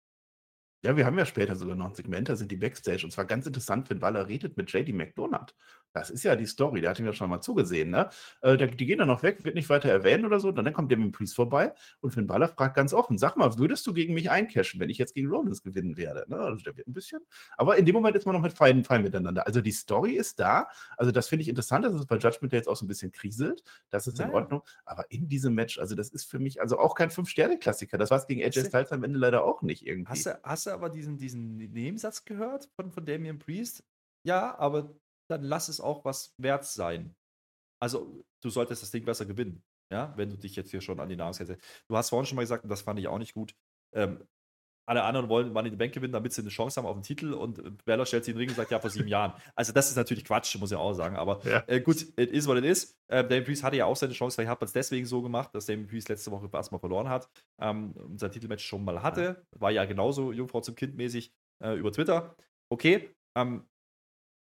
Ja, 0.82 0.96
wir 0.96 1.06
haben 1.06 1.18
ja 1.18 1.26
später 1.26 1.56
sogar 1.56 1.74
noch 1.74 1.86
ein 1.86 1.94
Segment, 1.94 2.28
da 2.28 2.36
sind 2.36 2.52
die 2.52 2.56
Backstage. 2.56 3.04
Und 3.04 3.10
zwar 3.10 3.24
ganz 3.24 3.46
interessant, 3.46 3.90
wenn 3.90 4.00
Waller 4.00 4.28
redet 4.28 4.56
mit 4.56 4.72
JD 4.72 4.94
McDonald. 4.94 5.54
Das 5.92 6.10
ist 6.10 6.22
ja 6.22 6.36
die 6.36 6.46
Story, 6.46 6.80
der 6.80 6.90
hat 6.90 7.00
ihm 7.00 7.06
ja 7.06 7.12
schon 7.12 7.30
mal 7.30 7.40
zugesehen, 7.40 7.90
ne? 7.90 8.10
Äh, 8.42 8.56
die 8.68 8.86
gehen 8.86 8.98
dann 8.98 9.08
noch 9.08 9.22
weg, 9.22 9.44
wird 9.44 9.54
nicht 9.54 9.68
weiter 9.70 9.88
erwähnt 9.88 10.24
oder 10.24 10.38
so. 10.38 10.48
Und 10.48 10.56
dann 10.56 10.72
kommt 10.72 10.92
Damien 10.92 11.12
Priest 11.12 11.34
vorbei 11.34 11.72
und 12.00 12.12
Finn 12.12 12.26
Balor 12.26 12.48
fragt 12.48 12.76
ganz 12.76 12.92
offen: 12.92 13.18
Sag 13.18 13.36
mal, 13.36 13.58
würdest 13.58 13.86
du 13.86 13.92
gegen 13.92 14.14
mich 14.14 14.30
eincashen, 14.30 14.78
wenn 14.80 14.90
ich 14.90 14.98
jetzt 14.98 15.14
gegen 15.14 15.28
Rollins 15.28 15.62
gewinnen 15.62 15.96
werde? 15.96 16.26
Ne? 16.28 16.38
Also 16.38 16.62
der 16.62 16.76
wird 16.76 16.86
ein 16.86 16.92
bisschen. 16.92 17.20
Aber 17.56 17.76
in 17.76 17.86
dem 17.86 17.94
Moment 17.94 18.14
ist 18.16 18.26
man 18.26 18.34
noch 18.36 18.42
mit 18.42 18.52
feinen 18.52 18.84
fein 18.84 19.02
miteinander. 19.02 19.46
Also 19.46 19.60
die 19.60 19.72
Story 19.72 20.12
ist 20.12 20.38
da. 20.38 20.68
Also 20.96 21.10
das 21.10 21.26
finde 21.28 21.42
ich 21.42 21.48
interessant, 21.48 21.84
dass 21.84 21.94
es 21.94 22.06
bei 22.06 22.18
Judgment 22.18 22.52
jetzt 22.52 22.68
auch 22.68 22.76
so 22.76 22.84
ein 22.84 22.88
bisschen 22.88 23.10
kriselt. 23.10 23.64
Das 23.90 24.06
ist 24.06 24.20
in 24.20 24.30
Ordnung. 24.30 24.62
Aber 24.84 25.10
in 25.10 25.28
diesem 25.28 25.54
Match, 25.54 25.78
also 25.78 25.94
das 25.94 26.10
ist 26.10 26.30
für 26.30 26.38
mich 26.38 26.60
also 26.60 26.78
auch 26.78 26.94
kein 26.94 27.10
Fünf-Sterne-Klassiker. 27.10 27.98
Das 27.98 28.10
war 28.10 28.18
es 28.18 28.26
gegen 28.26 28.42
AJ 28.42 28.66
Styles 28.66 28.92
am 28.92 29.02
Ende 29.02 29.18
leider 29.18 29.42
auch 29.42 29.62
nicht 29.62 29.86
irgendwie. 29.86 30.10
Hast 30.10 30.26
du, 30.26 30.38
hast 30.42 30.67
du 30.68 30.72
aber 30.72 30.90
diesen, 30.90 31.18
diesen 31.18 31.56
Nebensatz 31.56 32.24
gehört 32.24 32.70
von, 32.76 32.92
von 32.92 33.04
Damien 33.04 33.38
Priest? 33.38 33.84
Ja, 34.24 34.56
aber 34.58 34.94
dann 35.30 35.42
lass 35.42 35.68
es 35.68 35.80
auch 35.80 36.04
was 36.04 36.34
wert 36.38 36.64
sein. 36.64 37.14
Also, 37.80 38.24
du 38.42 38.50
solltest 38.50 38.82
das 38.82 38.90
Ding 38.90 39.04
besser 39.04 39.26
gewinnen, 39.26 39.62
ja, 39.92 40.12
wenn 40.16 40.30
du 40.30 40.36
dich 40.36 40.56
jetzt 40.56 40.70
hier 40.70 40.80
schon 40.80 41.00
an 41.00 41.08
die 41.08 41.16
Nahrungskette. 41.16 41.58
Du 41.88 41.96
hast 41.96 42.10
vorhin 42.10 42.26
schon 42.26 42.36
mal 42.36 42.42
gesagt, 42.42 42.64
und 42.64 42.70
das 42.70 42.82
fand 42.82 42.98
ich 42.98 43.08
auch 43.08 43.18
nicht 43.18 43.34
gut. 43.34 43.54
Ähm, 43.94 44.26
alle 44.88 45.02
anderen 45.02 45.28
wollen 45.28 45.52
Money 45.52 45.68
in 45.68 45.74
the 45.74 45.78
Bank 45.78 45.92
gewinnen, 45.92 46.12
damit 46.12 46.32
sie 46.32 46.40
eine 46.40 46.50
Chance 46.50 46.80
haben 46.80 46.86
auf 46.86 46.96
den 46.96 47.02
Titel 47.02 47.32
und 47.32 47.84
Bella 47.84 48.06
stellt 48.06 48.24
sich 48.24 48.32
in 48.32 48.36
den 48.36 48.40
Ring 48.40 48.48
und 48.48 48.56
sagt, 48.56 48.70
ja, 48.70 48.80
vor 48.80 48.90
sieben 48.90 49.08
Jahren. 49.08 49.32
Also, 49.54 49.72
das 49.72 49.90
ist 49.90 49.96
natürlich 49.96 50.24
Quatsch, 50.24 50.56
muss 50.58 50.72
ich 50.72 50.76
auch 50.76 50.94
sagen. 50.94 51.16
Aber 51.16 51.40
ja. 51.44 51.62
äh, 51.66 51.80
gut, 51.80 52.02
it 52.16 52.30
is 52.30 52.46
what 52.46 52.56
it 52.56 52.64
is. 52.64 52.96
Äh, 53.08 53.22
Damien 53.22 53.44
Priest 53.44 53.62
hatte 53.62 53.76
ja 53.76 53.84
auch 53.84 53.96
seine 53.96 54.12
Chance, 54.12 54.34
vielleicht 54.34 54.50
hat 54.50 54.60
man 54.60 54.66
es 54.66 54.72
deswegen 54.72 55.06
so 55.06 55.22
gemacht, 55.22 55.54
dass 55.54 55.66
Damien 55.66 55.86
Priest 55.86 56.08
letzte 56.08 56.30
Woche 56.30 56.48
erstmal 56.52 56.80
verloren 56.80 57.08
hat 57.08 57.28
ähm, 57.60 57.92
und 57.92 58.18
sein 58.18 58.32
Titelmatch 58.32 58.64
schon 58.64 58.84
mal 58.84 59.02
hatte. 59.02 59.44
War 59.56 59.70
ja 59.70 59.84
genauso 59.84 60.32
Jungfrau 60.32 60.60
zum 60.60 60.74
Kind 60.74 60.96
mäßig 60.96 61.32
äh, 61.62 61.74
über 61.74 61.92
Twitter. 61.92 62.34
Okay, 62.70 63.10
ähm, 63.36 63.64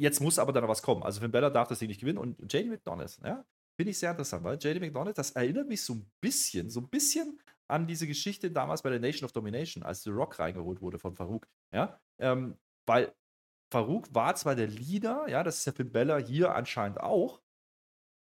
Jetzt 0.03 0.21
muss 0.21 0.41
aber 0.41 0.53
dann 0.53 0.63
noch 0.63 0.71
was 0.71 0.83
kommen. 0.83 1.05
Also 1.05 1.21
Finn 1.21 1.31
Bella 1.31 1.49
darf 1.49 1.69
das 1.69 1.79
Ding 1.79 1.87
nicht 1.87 2.01
gewinnen 2.01 2.19
und 2.19 2.53
JD 2.53 2.67
McDonald, 2.67 3.17
ja, 3.25 3.45
finde 3.77 3.91
ich 3.91 3.99
sehr 3.99 4.11
interessant, 4.11 4.43
weil 4.43 4.59
JD 4.59 4.81
McDonald, 4.81 5.17
das 5.17 5.31
erinnert 5.31 5.69
mich 5.69 5.83
so 5.83 5.95
ein 5.95 6.11
bisschen, 6.21 6.71
so 6.71 6.81
ein 6.81 6.89
bisschen 6.89 7.39
an 7.73 7.87
diese 7.87 8.07
Geschichte 8.07 8.51
damals 8.51 8.83
bei 8.83 8.91
der 8.91 9.01
Nation 9.01 9.25
of 9.25 9.33
Domination, 9.33 9.83
als 9.83 10.03
The 10.03 10.11
Rock 10.11 10.39
reingeholt 10.39 10.81
wurde 10.81 10.99
von 10.99 11.15
Farouk, 11.17 11.49
ja, 11.75 11.99
ähm, 12.19 12.57
weil 12.87 13.13
Farouk 13.73 14.15
war 14.15 14.35
zwar 14.37 14.55
der 14.55 14.69
Leader, 14.69 15.27
ja, 15.29 15.43
das 15.43 15.59
ist 15.59 15.65
ja 15.65 15.73
Finn 15.73 15.91
Bella 15.91 16.19
hier 16.19 16.55
anscheinend 16.55 17.01
auch, 17.01 17.43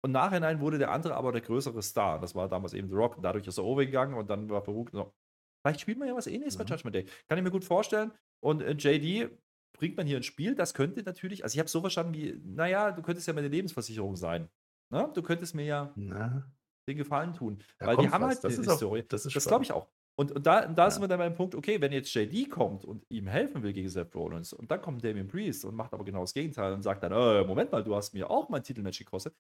und 0.04 0.12
nachhinein 0.12 0.60
wurde 0.60 0.80
der 0.80 0.92
andere 0.92 1.16
aber 1.16 1.32
der 1.32 1.42
größere 1.42 1.82
Star. 1.84 2.20
Das 2.20 2.34
war 2.34 2.50
damals 2.50 2.74
eben 2.74 2.90
The 2.90 2.96
Rock. 2.96 3.22
Dadurch 3.22 3.46
ist 3.48 3.58
er 3.58 3.64
overgegangen 3.64 4.18
und 4.18 4.30
dann 4.30 4.50
war 4.50 4.64
Farouk 4.64 4.90
so. 4.92 5.14
Vielleicht 5.62 5.82
spielt 5.82 6.00
man 6.00 6.08
ja 6.08 6.16
was 6.16 6.26
ähnliches 6.26 6.58
mhm. 6.58 6.64
bei 6.64 6.66
Judgment 6.66 6.96
Day. 6.96 7.06
Kann 7.28 7.38
ich 7.38 7.44
mir 7.44 7.52
gut 7.52 7.64
vorstellen. 7.64 8.12
Und 8.44 8.62
äh, 8.62 8.72
JD 8.72 9.30
bringt 9.78 9.98
man 9.98 10.08
hier 10.08 10.18
ins 10.18 10.26
Spiel. 10.26 10.56
Das 10.56 10.74
könnte 10.74 11.04
natürlich, 11.04 11.44
also 11.44 11.54
ich 11.54 11.60
habe 11.60 11.68
es 11.68 11.72
so 11.72 11.82
verstanden 11.82 12.14
wie, 12.14 12.42
naja, 12.44 12.92
du 12.92 13.04
könntest 13.04 13.28
ja 13.28 13.34
meine 13.34 13.48
Lebensversicherung 13.48 14.16
sein. 14.16 14.50
Ne? 14.90 15.12
Du 15.14 15.22
könntest 15.22 15.54
mir 15.54 15.66
ja 15.66 15.94
Na? 15.96 16.52
Den 16.92 16.98
Gefallen 16.98 17.34
tun. 17.34 17.60
Da 17.80 17.88
weil 17.88 17.98
die 17.98 18.10
haben 18.10 18.24
was. 18.24 18.44
halt 18.44 18.58
das 18.58 18.78
Story. 18.78 19.02
Auch, 19.02 19.08
das 19.08 19.24
das 19.24 19.46
glaube 19.46 19.64
ich 19.64 19.72
auch. 19.72 19.88
Und, 20.16 20.32
und 20.34 20.46
da, 20.46 20.68
da 20.68 20.84
ja. 20.84 20.92
sind 20.92 21.02
wir 21.02 21.08
dann 21.08 21.20
beim 21.20 21.34
Punkt, 21.34 21.56
okay, 21.56 21.80
wenn 21.82 21.92
jetzt 21.92 22.14
JD 22.14 22.50
kommt 22.50 22.84
und 22.86 23.06
ihm 23.10 23.28
helfen 23.28 23.64
will 23.64 23.74
gegen 23.74 23.90
Seth 23.90 24.14
Rollins 24.14 24.54
und 24.54 24.70
dann 24.70 24.82
kommt 24.82 25.04
Damien 25.04 25.28
Priest 25.28 25.66
und 25.66 25.76
macht 25.76 25.94
aber 25.94 26.04
genau 26.04 26.22
das 26.22 26.34
Gegenteil 26.34 26.74
und 26.74 26.84
sagt 26.84 27.04
dann, 27.04 27.12
äh, 27.12 27.44
Moment 27.46 27.72
mal, 27.72 27.84
du 27.84 27.96
hast 27.96 28.14
mir 28.14 28.30
auch 28.30 28.50
mein 28.50 28.62
Titelmatch 28.62 29.00
gekostet. 29.00 29.34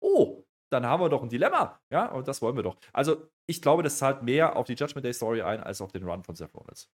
Oh, 0.00 0.44
dann 0.70 0.86
haben 0.86 1.02
wir 1.02 1.08
doch 1.08 1.22
ein 1.22 1.28
Dilemma. 1.28 1.80
Ja, 1.90 2.12
und 2.12 2.28
das 2.28 2.42
wollen 2.42 2.56
wir 2.56 2.62
doch. 2.62 2.76
Also, 2.92 3.28
ich 3.46 3.62
glaube, 3.62 3.82
das 3.82 3.98
zahlt 3.98 4.22
mehr 4.22 4.56
auf 4.56 4.66
die 4.66 4.74
Judgment 4.74 5.04
Day 5.04 5.12
Story 5.12 5.42
ein, 5.42 5.60
als 5.60 5.80
auf 5.80 5.92
den 5.92 6.04
Run 6.04 6.22
von 6.22 6.34
Seth 6.34 6.54
Rollins. 6.54 6.90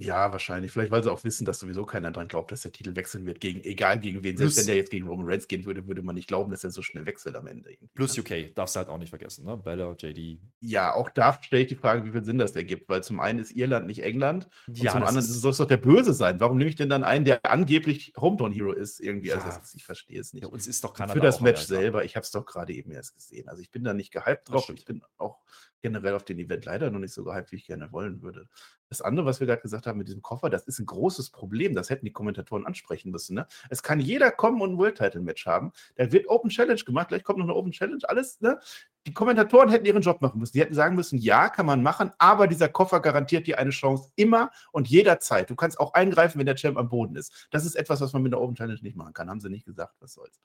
Ja, 0.00 0.32
wahrscheinlich. 0.32 0.72
Vielleicht, 0.72 0.90
weil 0.90 1.02
sie 1.02 1.12
auch 1.12 1.22
wissen, 1.24 1.44
dass 1.44 1.58
sowieso 1.58 1.84
keiner 1.84 2.10
dran 2.10 2.26
glaubt, 2.26 2.50
dass 2.52 2.62
der 2.62 2.72
Titel 2.72 2.96
wechseln 2.96 3.26
wird, 3.26 3.38
gegen, 3.38 3.62
egal 3.64 4.00
gegen 4.00 4.22
wen. 4.22 4.34
Selbst 4.34 4.54
Plus, 4.54 4.58
wenn 4.62 4.66
der 4.68 4.76
jetzt 4.76 4.90
gegen 4.90 5.06
Roman 5.06 5.26
Reigns 5.26 5.46
gehen 5.46 5.66
würde, 5.66 5.86
würde 5.86 6.00
man 6.00 6.14
nicht 6.14 6.26
glauben, 6.26 6.50
dass 6.50 6.64
er 6.64 6.70
so 6.70 6.80
schnell 6.80 7.04
wechselt 7.04 7.36
am 7.36 7.46
Ende. 7.46 7.76
Plus 7.94 8.16
ne? 8.16 8.22
UK, 8.22 8.54
darfst 8.54 8.76
du 8.76 8.78
halt 8.78 8.88
auch 8.88 8.96
nicht 8.96 9.10
vergessen, 9.10 9.44
ne? 9.44 9.58
Bella, 9.58 9.94
JD. 9.98 10.40
Ja, 10.60 10.94
auch 10.94 11.10
da 11.10 11.38
stelle 11.42 11.62
ich 11.62 11.68
die 11.68 11.74
Frage, 11.74 12.06
wie 12.06 12.12
viel 12.12 12.24
Sinn 12.24 12.38
das 12.38 12.56
ergibt, 12.56 12.88
weil 12.88 13.02
zum 13.02 13.20
einen 13.20 13.40
ist 13.40 13.52
Irland 13.52 13.86
nicht 13.86 14.02
England 14.02 14.48
und 14.66 14.78
ja, 14.78 14.92
zum 14.92 15.02
anderen 15.02 15.26
soll 15.26 15.50
es 15.50 15.58
doch 15.58 15.66
der 15.66 15.76
Böse 15.76 16.14
sein. 16.14 16.40
Warum 16.40 16.56
nehme 16.56 16.70
ich 16.70 16.76
denn 16.76 16.88
dann 16.88 17.04
einen, 17.04 17.26
der 17.26 17.44
angeblich 17.44 18.14
Hometown 18.16 18.52
Hero 18.52 18.72
ist, 18.72 19.00
irgendwie? 19.00 19.32
Also, 19.34 19.48
ja. 19.48 19.54
Also, 19.54 19.76
ich 19.76 19.84
verstehe 19.84 20.18
es 20.18 20.32
nicht. 20.32 20.44
Ja, 20.44 20.48
uns 20.48 20.66
ist 20.66 20.82
doch 20.82 20.94
Kanada 20.94 21.12
Für 21.12 21.20
das 21.20 21.42
Match 21.42 21.60
selber, 21.60 22.06
ich 22.06 22.16
habe 22.16 22.24
es 22.24 22.30
doch 22.30 22.46
gerade 22.46 22.72
eben 22.72 22.90
erst 22.90 23.16
gesehen. 23.16 23.50
Also, 23.50 23.60
ich 23.60 23.70
bin 23.70 23.84
da 23.84 23.92
nicht 23.92 24.12
gehypt 24.12 24.48
drauf. 24.48 24.70
Ich 24.74 24.86
bin 24.86 25.02
auch 25.18 25.36
generell 25.82 26.14
auf 26.14 26.24
den 26.24 26.38
Event 26.38 26.64
leider 26.64 26.90
noch 26.90 26.98
nicht 26.98 27.12
so 27.12 27.24
gehypt, 27.24 27.52
wie 27.52 27.56
ich 27.56 27.66
gerne 27.66 27.92
wollen 27.92 28.22
würde. 28.22 28.48
Das 28.88 29.00
andere, 29.00 29.24
was 29.26 29.40
wir 29.40 29.46
gerade 29.46 29.62
gesagt 29.62 29.86
haben 29.86 29.98
mit 29.98 30.08
diesem 30.08 30.22
Koffer, 30.22 30.50
das 30.50 30.66
ist 30.66 30.78
ein 30.78 30.86
großes 30.86 31.30
Problem. 31.30 31.74
Das 31.74 31.90
hätten 31.90 32.06
die 32.06 32.12
Kommentatoren 32.12 32.66
ansprechen 32.66 33.10
müssen. 33.10 33.34
Ne? 33.34 33.46
Es 33.68 33.82
kann 33.82 34.00
jeder 34.00 34.30
kommen 34.32 34.60
und 34.60 34.72
ein 34.72 34.78
World 34.78 34.98
Title 34.98 35.20
Match 35.20 35.46
haben. 35.46 35.72
Da 35.96 36.10
wird 36.10 36.28
Open 36.28 36.50
Challenge 36.50 36.80
gemacht. 36.82 37.08
Gleich 37.08 37.22
kommt 37.22 37.38
noch 37.38 37.46
eine 37.46 37.54
Open 37.54 37.72
Challenge. 37.72 38.02
Alles. 38.08 38.40
Ne? 38.40 38.58
Die 39.06 39.14
Kommentatoren 39.14 39.70
hätten 39.70 39.86
ihren 39.86 40.02
Job 40.02 40.20
machen 40.20 40.40
müssen. 40.40 40.52
Die 40.52 40.60
hätten 40.60 40.74
sagen 40.74 40.96
müssen: 40.96 41.18
Ja, 41.18 41.48
kann 41.48 41.66
man 41.66 41.82
machen, 41.82 42.10
aber 42.18 42.46
dieser 42.46 42.68
Koffer 42.68 43.00
garantiert 43.00 43.46
dir 43.46 43.58
eine 43.58 43.70
Chance 43.70 44.10
immer 44.16 44.50
und 44.72 44.88
jederzeit. 44.88 45.48
Du 45.48 45.56
kannst 45.56 45.78
auch 45.80 45.94
eingreifen, 45.94 46.38
wenn 46.38 46.46
der 46.46 46.56
Champ 46.56 46.76
am 46.76 46.88
Boden 46.88 47.16
ist. 47.16 47.48
Das 47.50 47.64
ist 47.64 47.76
etwas, 47.76 48.00
was 48.00 48.12
man 48.12 48.22
mit 48.22 48.32
der 48.32 48.40
Open 48.40 48.56
Challenge 48.56 48.80
nicht 48.82 48.96
machen 48.96 49.14
kann. 49.14 49.30
Haben 49.30 49.40
sie 49.40 49.48
nicht 49.48 49.66
gesagt. 49.66 49.94
Was 50.00 50.14
soll's. 50.14 50.40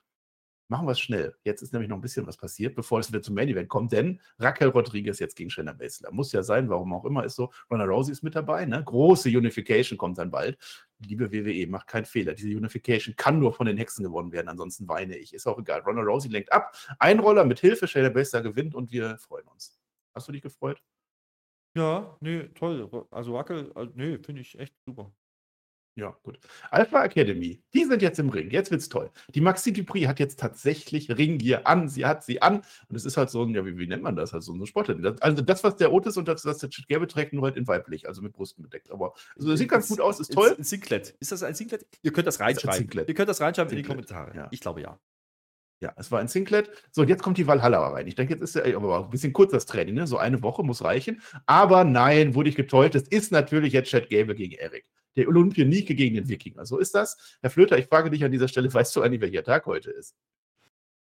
Machen 0.68 0.88
wir 0.88 0.92
es 0.92 1.00
schnell. 1.00 1.36
Jetzt 1.44 1.62
ist 1.62 1.72
nämlich 1.72 1.88
noch 1.88 1.96
ein 1.96 2.00
bisschen 2.00 2.26
was 2.26 2.36
passiert, 2.36 2.74
bevor 2.74 2.98
es 2.98 3.08
wieder 3.08 3.22
zum 3.22 3.36
Main 3.36 3.48
Event 3.48 3.68
kommt, 3.68 3.92
denn 3.92 4.20
Raquel 4.40 4.68
Rodriguez 4.68 5.20
jetzt 5.20 5.36
gegen 5.36 5.48
Shayna 5.48 5.72
Baszler. 5.72 6.10
Muss 6.10 6.32
ja 6.32 6.42
sein, 6.42 6.68
warum 6.68 6.92
auch 6.92 7.04
immer, 7.04 7.24
ist 7.24 7.36
so. 7.36 7.52
Ronda 7.70 7.84
Rousey 7.84 8.10
ist 8.10 8.24
mit 8.24 8.34
dabei, 8.34 8.66
ne? 8.66 8.82
Große 8.82 9.28
Unification 9.28 9.96
kommt 9.96 10.18
dann 10.18 10.30
bald. 10.32 10.58
Liebe 10.98 11.30
WWE, 11.30 11.68
macht 11.68 11.86
keinen 11.86 12.04
Fehler. 12.04 12.34
Diese 12.34 12.48
Unification 12.56 13.14
kann 13.14 13.38
nur 13.38 13.52
von 13.52 13.66
den 13.66 13.76
Hexen 13.76 14.04
gewonnen 14.04 14.32
werden, 14.32 14.48
ansonsten 14.48 14.88
weine 14.88 15.16
ich. 15.16 15.32
Ist 15.32 15.46
auch 15.46 15.58
egal. 15.58 15.82
Ronda 15.82 16.02
Rousey 16.02 16.28
lenkt 16.28 16.52
ab. 16.52 16.76
Ein 16.98 17.20
Roller 17.20 17.44
mit 17.44 17.60
Hilfe, 17.60 17.86
Shayna 17.86 18.08
Baszler 18.08 18.42
gewinnt 18.42 18.74
und 18.74 18.90
wir 18.90 19.18
freuen 19.18 19.46
uns. 19.46 19.78
Hast 20.14 20.26
du 20.26 20.32
dich 20.32 20.42
gefreut? 20.42 20.82
Ja, 21.76 22.16
nee, 22.20 22.48
toll. 22.54 23.06
Also 23.10 23.36
Raquel, 23.36 23.70
also, 23.74 23.92
nee, 23.94 24.18
finde 24.18 24.40
ich 24.40 24.58
echt 24.58 24.74
super. 24.84 25.12
Ja, 25.98 26.14
gut. 26.22 26.38
Alpha 26.70 27.04
Academy, 27.04 27.62
die 27.72 27.84
sind 27.86 28.02
jetzt 28.02 28.18
im 28.18 28.28
Ring. 28.28 28.50
Jetzt 28.50 28.70
wird's 28.70 28.90
toll. 28.90 29.10
Die 29.34 29.40
Maxi 29.40 29.72
Dupri 29.72 30.02
hat 30.02 30.20
jetzt 30.20 30.38
tatsächlich 30.38 31.10
Ringgear 31.10 31.66
an. 31.66 31.88
Sie 31.88 32.04
hat 32.04 32.22
sie 32.22 32.42
an. 32.42 32.56
Und 32.88 32.96
es 32.96 33.06
ist 33.06 33.16
halt 33.16 33.30
so 33.30 33.42
ein, 33.42 33.54
ja, 33.54 33.64
wie, 33.64 33.78
wie 33.78 33.86
nennt 33.86 34.02
man 34.02 34.14
das? 34.14 34.34
Halt 34.34 34.42
so 34.42 34.52
ein 34.52 34.66
Sportler. 34.66 35.16
Also 35.20 35.42
das, 35.42 35.64
was 35.64 35.76
der 35.76 35.94
Otis 35.94 36.18
und 36.18 36.28
das, 36.28 36.44
was 36.44 36.58
der 36.58 36.68
Chit 36.68 36.86
Gelbe 36.86 37.06
trägt, 37.06 37.32
nur 37.32 37.44
halt 37.44 37.56
in 37.56 37.66
weiblich, 37.66 38.06
also 38.06 38.20
mit 38.20 38.34
Brüsten 38.34 38.62
bedeckt. 38.62 38.90
Aber 38.90 39.14
also, 39.36 39.48
das 39.48 39.58
sieht 39.58 39.70
ganz 39.70 39.88
gut 39.88 40.02
aus, 40.02 40.20
ist 40.20 40.34
toll. 40.34 40.54
Ein 40.58 40.64
Singlet. 40.64 41.16
Ist 41.18 41.32
das 41.32 41.42
ein 41.42 41.54
Singlet? 41.54 41.86
Ihr 42.02 42.12
könnt 42.12 42.26
das 42.26 42.40
reinschreiben. 42.40 42.90
Ihr 43.06 43.14
könnt 43.14 43.30
das 43.30 43.40
reinschreiben 43.40 43.70
Singlet. 43.70 43.72
in 43.72 43.76
die 43.76 43.82
Kommentare. 43.82 44.36
Ja. 44.36 44.48
Ich 44.50 44.60
glaube 44.60 44.82
ja. 44.82 45.00
Ja, 45.80 45.94
es 45.96 46.10
war 46.10 46.20
ein 46.20 46.28
Singlet. 46.28 46.70
So, 46.90 47.02
und 47.02 47.08
jetzt 47.08 47.22
kommt 47.22 47.38
die 47.38 47.46
Valhalla 47.46 47.86
rein. 47.88 48.06
Ich 48.06 48.14
denke, 48.14 48.34
jetzt 48.34 48.42
ist 48.42 48.54
ja 48.54 48.76
aber 48.76 49.04
ein 49.04 49.10
bisschen 49.10 49.32
kurz 49.32 49.52
das 49.52 49.64
Training, 49.64 49.94
ne? 49.94 50.06
So 50.06 50.18
eine 50.18 50.42
Woche 50.42 50.62
muss 50.62 50.84
reichen. 50.84 51.22
Aber 51.46 51.84
nein, 51.84 52.34
wurde 52.34 52.50
ich 52.50 52.56
getäuscht. 52.56 52.94
Es 52.94 53.08
ist 53.08 53.32
natürlich 53.32 53.72
jetzt 53.72 53.88
Chad 53.88 54.10
Gable 54.10 54.34
gegen 54.34 54.54
Eric. 54.54 54.84
Der 55.16 55.28
Olympionike 55.28 55.94
gegen 55.94 56.16
den 56.16 56.28
Wikinger. 56.28 56.66
So 56.66 56.78
ist 56.78 56.94
das. 56.94 57.38
Herr 57.40 57.50
Flöter, 57.50 57.78
ich 57.78 57.86
frage 57.86 58.10
dich 58.10 58.24
an 58.24 58.32
dieser 58.32 58.48
Stelle, 58.48 58.72
weißt 58.74 58.94
du 58.96 59.02
eigentlich, 59.02 59.20
welcher 59.20 59.42
Tag 59.42 59.66
heute 59.66 59.90
ist? 59.90 60.14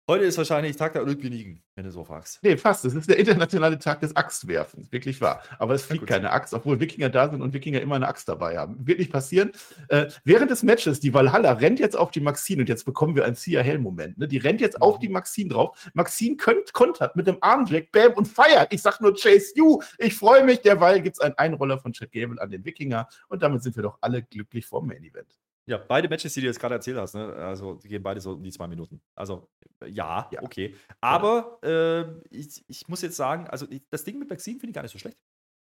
Heute 0.10 0.24
ist 0.26 0.40
wahrscheinlich 0.40 0.76
Tag 0.76 0.94
der 0.94 1.04
Olympioniken, 1.04 1.62
wenn 1.76 1.86
du 1.86 1.92
so 1.92 2.04
fragst. 2.04 2.40
Nee, 2.42 2.58
fast. 2.58 2.84
Es 2.84 2.96
ist 2.96 3.08
der 3.08 3.20
internationale 3.20 3.78
Tag 3.78 4.00
des 4.00 4.16
Axtwerfens. 4.16 4.92
Wirklich 4.92 5.22
wahr. 5.22 5.44
Aber 5.60 5.76
es 5.76 5.84
fliegt 5.84 6.00
gut. 6.00 6.10
keine 6.10 6.32
Axt, 6.32 6.52
obwohl 6.56 6.80
Wikinger 6.80 7.10
da 7.10 7.30
sind 7.30 7.44
und 7.44 7.54
Wikinger 7.54 7.80
immer 7.80 7.94
eine 7.94 8.08
Axt 8.08 8.28
dabei 8.28 8.58
haben. 8.58 8.88
Wird 8.88 8.98
nicht 8.98 9.12
passieren. 9.12 9.52
Äh, 9.90 10.08
während 10.24 10.50
des 10.50 10.64
Matches, 10.64 11.00
die 11.00 11.14
Valhalla 11.14 11.52
rennt 11.52 11.80
jetzt 11.80 11.96
auf 11.96 12.10
die 12.10 12.22
Maxine 12.22 12.64
und 12.64 12.70
jetzt 12.70 12.86
bekommen 12.86 13.16
wir 13.16 13.24
einen 13.24 13.36
Sia 13.36 13.62
Hell-Moment. 13.62 14.18
Ne? 14.18 14.28
Die 14.28 14.40
rennt 14.40 14.62
jetzt 14.62 14.82
auf 14.82 14.96
Mhm. 14.96 15.02
die 15.02 15.10
Maxine 15.10 15.50
drauf. 15.54 15.92
Maxine 15.94 16.38
könnt, 16.38 16.74
kontert 16.74 17.16
mit 17.16 17.28
dem 17.28 17.38
Armjack, 17.42 17.92
bam, 17.92 18.14
und 18.14 18.28
feiert. 18.28 18.74
Ich 18.74 18.82
sag 18.82 19.00
nur 19.02 19.14
Chase 19.14 19.54
You. 19.58 19.80
Ich 20.00 20.16
freue 20.16 20.44
mich. 20.44 20.62
Derweil 20.62 21.04
gibt 21.04 21.18
es 21.18 21.20
einen 21.20 21.36
Einroller 21.38 21.78
von 21.78 21.94
Chad 21.94 22.12
Gable 22.12 22.42
an 22.42 22.50
den 22.50 22.66
Wikinger 22.66 23.08
und 23.28 23.44
damit 23.44 23.62
sind 23.62 23.76
wir 23.76 23.84
doch 23.84 24.00
alle 24.02 24.24
glücklich 24.24 24.66
vom 24.66 24.88
Main 24.88 25.04
Event. 25.04 25.38
Ja, 25.70 25.78
beide 25.78 26.10
Matches, 26.10 26.34
die 26.34 26.42
du 26.42 26.48
jetzt 26.48 26.60
gerade 26.60 26.76
erzählt 26.76 26.98
hast, 26.98 27.14
ne? 27.14 27.32
also 27.36 27.76
die 27.76 27.88
gehen 27.88 28.02
beide 28.02 28.20
so 28.20 28.32
um 28.34 28.44
die 28.44 28.52
zwei 28.52 28.68
Minuten. 28.68 29.00
Also 29.16 29.48
ja, 29.86 30.28
Ja. 30.32 30.42
okay. 30.42 30.76
Aber 31.00 31.60
äh, 31.64 32.06
ich, 32.36 32.64
ich 32.68 32.88
muss 32.88 33.02
jetzt 33.04 33.16
sagen, 33.16 33.48
also 33.48 33.68
ich, 33.70 33.84
das 33.92 34.04
Ding 34.04 34.18
mit 34.18 34.30
Maxine 34.30 34.60
finde 34.60 34.72
ich 34.72 34.76
gar 34.76 34.82
nicht 34.82 34.92
so 34.92 34.98
schlecht. 34.98 35.18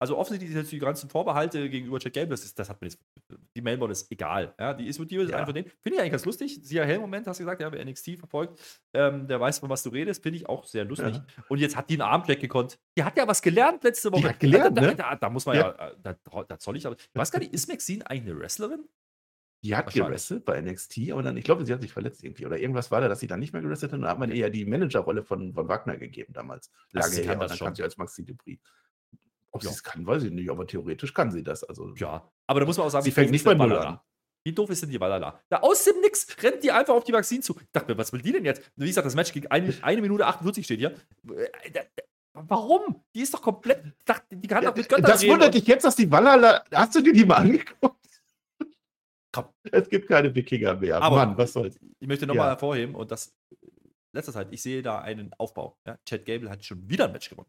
Also 0.00 0.18
offensichtlich 0.18 0.52
jetzt 0.52 0.72
die 0.72 0.80
ganzen 0.80 1.08
Vorbehalte 1.08 1.70
gegenüber 1.70 2.00
Chad 2.00 2.14
Gable, 2.14 2.30
das, 2.30 2.44
ist, 2.44 2.58
das 2.58 2.68
hat 2.68 2.80
mir 2.80 2.88
jetzt, 2.88 2.98
die 3.54 3.60
Mailboard 3.60 3.92
ist 3.92 4.10
egal. 4.10 4.52
Ja, 4.58 4.74
die 4.74 4.88
ist 4.88 4.98
die 4.98 5.14
ist 5.14 5.30
Ja. 5.30 5.36
einfach 5.36 5.52
den. 5.52 5.66
Finde 5.80 5.94
ich 5.94 6.00
eigentlich 6.00 6.10
ganz 6.10 6.24
lustig. 6.24 6.58
Sia 6.64 6.82
Hell-Moment, 6.82 7.28
hast 7.28 7.38
du 7.38 7.44
gesagt, 7.44 7.60
ja, 7.60 7.70
wer 7.70 7.84
NXT 7.84 8.18
verfolgt, 8.18 8.58
ähm, 8.94 9.28
der 9.28 9.38
weiß, 9.38 9.60
von 9.60 9.70
was 9.70 9.84
du 9.84 9.90
redest, 9.90 10.20
finde 10.24 10.38
ich 10.38 10.48
auch 10.48 10.64
sehr 10.64 10.84
lustig. 10.84 11.14
Ja. 11.14 11.24
Und 11.48 11.58
jetzt 11.60 11.76
hat 11.76 11.88
die 11.88 11.94
einen 11.94 12.02
Armjack 12.02 12.40
gekonnt. 12.40 12.80
Die 12.98 13.04
hat 13.04 13.16
ja 13.16 13.28
was 13.28 13.40
gelernt 13.40 13.84
letzte 13.84 14.10
Woche. 14.10 14.30
hat 14.30 14.40
gelernt, 14.40 14.76
da, 14.76 14.80
da, 14.80 14.86
ne? 14.88 14.96
da, 14.96 15.14
da 15.14 15.30
muss 15.30 15.46
man 15.46 15.54
ja, 15.54 15.70
äh, 15.70 15.94
da, 16.02 16.16
da 16.48 16.58
zoll 16.58 16.76
ich 16.76 16.84
aber. 16.84 16.96
Ich 16.96 17.06
weiß 17.14 17.30
gar 17.30 17.38
nicht, 17.38 17.54
ist 17.54 17.68
Maxine 17.68 18.04
eigentlich 18.10 18.32
eine 18.32 18.40
Wrestlerin? 18.40 18.88
Die 19.64 19.76
hat 19.76 19.92
gewrestelt 19.92 20.44
bei 20.44 20.60
NXT, 20.60 21.12
aber 21.12 21.22
dann, 21.22 21.36
ich 21.36 21.44
glaube, 21.44 21.64
sie 21.64 21.72
hat 21.72 21.80
sich 21.82 21.92
verletzt 21.92 22.24
irgendwie. 22.24 22.46
Oder 22.46 22.58
irgendwas 22.58 22.90
war 22.90 23.00
da, 23.00 23.08
dass 23.08 23.20
sie 23.20 23.28
dann 23.28 23.38
nicht 23.40 23.52
mehr 23.52 23.62
gewrestelt 23.62 23.92
hat. 23.92 23.96
Und 23.98 24.02
dann 24.02 24.10
hat 24.10 24.18
man 24.18 24.30
ihr 24.30 24.36
ja 24.36 24.48
die 24.50 24.64
Managerrolle 24.64 25.22
von, 25.22 25.52
von 25.54 25.68
Wagner 25.68 25.96
gegeben 25.96 26.32
damals. 26.32 26.70
Also 26.92 26.98
Lange 27.08 27.22
sie 27.22 27.28
her. 27.28 27.36
dann 27.36 27.48
schon. 27.56 27.66
kam 27.66 27.74
sie 27.76 27.82
als 27.84 27.96
Maxi 27.96 28.24
Dupri. 28.24 28.58
Ob 29.52 29.62
Ja. 29.62 29.68
sie 29.68 29.74
es 29.76 29.82
kann, 29.84 30.04
weiß 30.06 30.24
ich 30.24 30.32
nicht, 30.32 30.50
aber 30.50 30.66
theoretisch 30.66 31.14
kann 31.14 31.30
sie 31.30 31.42
das. 31.44 31.62
Also, 31.62 31.94
Ja, 31.96 32.28
aber 32.48 32.60
da 32.60 32.66
muss 32.66 32.76
man 32.76 32.86
auch 32.86 32.90
sagen, 32.90 33.04
Sie 33.04 33.10
fängt 33.12 33.30
nicht 33.30 33.44
bei 33.44 33.54
Null 33.54 33.70
Valhalla? 33.70 33.88
an. 33.90 34.00
Wie 34.44 34.52
doof 34.52 34.70
ist 34.70 34.82
denn 34.82 34.90
die 34.90 34.98
Valhalla? 34.98 35.40
Da 35.48 35.58
aus 35.58 35.84
dem 35.84 36.00
Nix 36.00 36.26
rennt 36.42 36.64
die 36.64 36.72
einfach 36.72 36.94
auf 36.94 37.04
die 37.04 37.12
Maxine 37.12 37.42
zu. 37.42 37.54
Ich 37.60 37.70
dachte 37.70 37.92
mir, 37.92 37.98
was 37.98 38.12
will 38.12 38.20
die 38.22 38.32
denn 38.32 38.44
jetzt? 38.44 38.62
Wie 38.74 38.86
gesagt, 38.86 39.06
das 39.06 39.14
Match 39.14 39.32
ging 39.32 39.46
eine, 39.46 39.72
eine 39.82 40.00
Minute 40.00 40.26
48 40.26 40.64
steht 40.64 40.80
hier. 40.80 40.90
Äh, 41.28 41.70
da- 41.72 41.80
da- 41.94 42.02
Warum? 42.34 43.04
Die 43.14 43.20
ist 43.20 43.32
doch 43.34 43.42
komplett. 43.42 43.84
Die 44.32 44.48
kann 44.48 44.64
doch 44.64 44.74
mit 44.74 44.88
Göttern 44.88 45.04
das 45.04 45.22
wundert 45.22 45.48
und- 45.48 45.54
dich 45.54 45.66
jetzt, 45.66 45.84
dass 45.84 45.94
die 45.94 46.10
Wallala. 46.10 46.64
Hast 46.72 46.94
du 46.96 47.02
dir 47.02 47.12
die 47.12 47.24
mal 47.26 47.36
angeguckt? 47.36 48.01
Komm. 49.32 49.46
Es 49.70 49.88
gibt 49.88 50.08
keine 50.08 50.34
Wikinger 50.34 50.74
mehr. 50.76 51.00
Aber- 51.02 51.16
Mann, 51.16 51.36
was 51.38 51.52
soll's. 51.54 51.78
Ich 52.00 52.08
möchte 52.08 52.26
nochmal 52.26 52.46
Ja. 52.46 52.50
hervorheben 52.50 52.94
und 52.94 53.10
das 53.10 53.34
letzter 54.12 54.32
Zeit, 54.32 54.48
ich 54.50 54.62
sehe 54.62 54.82
da 54.82 54.98
einen 55.00 55.32
Aufbau. 55.38 55.78
Ja? 55.86 55.98
Chad 56.06 56.26
Gable 56.26 56.50
hat 56.50 56.64
schon 56.64 56.88
wieder 56.88 57.06
ein 57.06 57.12
Match 57.12 57.30
gewonnen. 57.30 57.48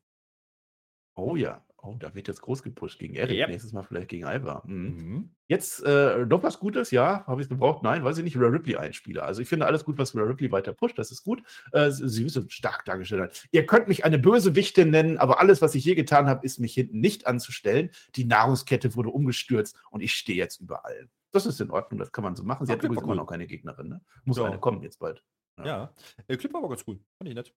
Oh 1.15 1.35
ja. 1.35 1.63
Oh, 1.85 1.97
da 1.99 2.15
wird 2.15 2.29
jetzt 2.29 2.41
groß 2.41 2.63
gepusht 2.63 2.97
gegen 2.97 3.13
Eric. 3.15 3.37
Yep. 3.37 3.49
Nächstes 3.49 3.73
Mal 3.73 3.83
vielleicht 3.83 4.07
gegen 4.07 4.23
Alba. 4.23 4.63
Mhm. 4.65 4.75
Mhm. 4.95 5.35
Jetzt 5.49 5.83
äh, 5.83 6.25
noch 6.25 6.41
was 6.41 6.57
Gutes, 6.57 6.91
ja, 6.91 7.25
habe 7.27 7.41
ich 7.41 7.45
es 7.45 7.49
gebraucht? 7.49 7.83
Nein, 7.83 8.05
weiß 8.05 8.17
ich 8.19 8.23
nicht, 8.23 8.37
Rhea 8.37 8.47
Ripley 8.47 8.77
einspieler. 8.77 9.25
Also 9.25 9.41
ich 9.41 9.49
finde 9.49 9.65
alles 9.65 9.83
gut, 9.83 9.97
was 9.97 10.15
Rhea 10.15 10.23
Ripley 10.23 10.49
weiter 10.53 10.71
pusht, 10.71 10.97
das 10.97 11.11
ist 11.11 11.23
gut. 11.25 11.43
Äh, 11.73 11.91
sie 11.91 12.25
ist 12.25 12.49
stark 12.53 12.85
dargestellt. 12.85 13.45
Ihr 13.51 13.65
könnt 13.65 13.89
mich 13.89 14.05
eine 14.05 14.17
Bösewichtin 14.17 14.91
nennen, 14.91 15.17
aber 15.17 15.41
alles, 15.41 15.61
was 15.61 15.75
ich 15.75 15.83
je 15.83 15.93
getan 15.95 16.27
habe, 16.27 16.45
ist 16.45 16.57
mich 16.59 16.73
hinten 16.73 17.01
nicht 17.01 17.27
anzustellen. 17.27 17.89
Die 18.15 18.23
Nahrungskette 18.23 18.95
wurde 18.95 19.09
umgestürzt 19.09 19.75
und 19.91 19.99
ich 19.99 20.13
stehe 20.13 20.37
jetzt 20.37 20.61
über 20.61 20.85
allen. 20.85 21.11
Das 21.33 21.45
ist 21.45 21.59
in 21.59 21.71
Ordnung, 21.71 21.99
das 21.99 22.11
kann 22.11 22.23
man 22.23 22.35
so 22.35 22.43
machen. 22.43 22.65
Sie 22.65 22.71
Ja, 22.71 22.77
hat 22.77 22.83
übrigens 22.83 22.97
war 22.97 23.03
immer 23.05 23.13
cool. 23.13 23.17
noch 23.17 23.27
keine 23.27 23.47
Gegnerin, 23.47 23.89
ne? 23.89 24.05
Muss 24.23 24.37
Ja. 24.37 24.45
eine 24.45 24.59
kommen 24.59 24.81
jetzt 24.83 24.99
bald. 24.99 25.23
Ja. 25.59 25.65
Ja. 25.65 25.93
Der 26.29 26.37
Clip 26.37 26.53
war 26.53 26.59
aber 26.61 26.69
ganz 26.69 26.83
cool. 26.87 26.99
Fand 27.17 27.29
ich 27.29 27.35
nett. 27.35 27.53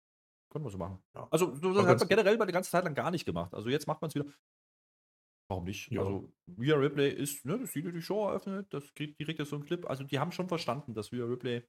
Können 0.51 0.65
wir 0.65 0.71
so 0.71 0.79
machen. 0.79 1.03
Ja. 1.15 1.29
Also, 1.31 1.55
so, 1.55 1.73
das 1.75 1.87
hat 1.87 1.99
man 1.99 2.09
generell 2.09 2.39
bei 2.39 2.47
der 2.47 2.53
ganzen 2.53 2.71
Zeit 2.71 2.85
lang 2.85 2.95
gar 2.95 3.11
nicht 3.11 3.25
gemacht. 3.27 3.53
Also, 3.55 3.69
jetzt 3.69 3.87
macht 3.87 4.01
man 4.01 4.09
es 4.09 4.15
wieder. 4.15 4.27
Warum 5.49 5.65
nicht? 5.65 5.91
Ja. 5.91 6.01
Also, 6.01 6.33
Rhea 6.59 6.75
Ripley 6.77 7.11
ist, 7.11 7.45
ne, 7.45 7.59
das 7.59 7.73
sieht 7.73 7.85
die 7.85 8.03
Show 8.03 8.27
eröffnet, 8.29 8.73
das 8.73 8.93
kriegt 8.95 9.19
direkt 9.21 9.45
so 9.47 9.57
ein 9.57 9.65
Clip. 9.65 9.89
Also, 9.89 10.05
die 10.05 10.19
haben 10.19 10.33
schon 10.33 10.49
verstanden, 10.49 10.95
dass 10.95 11.13
Rhea 11.13 11.25
Ripley 11.25 11.63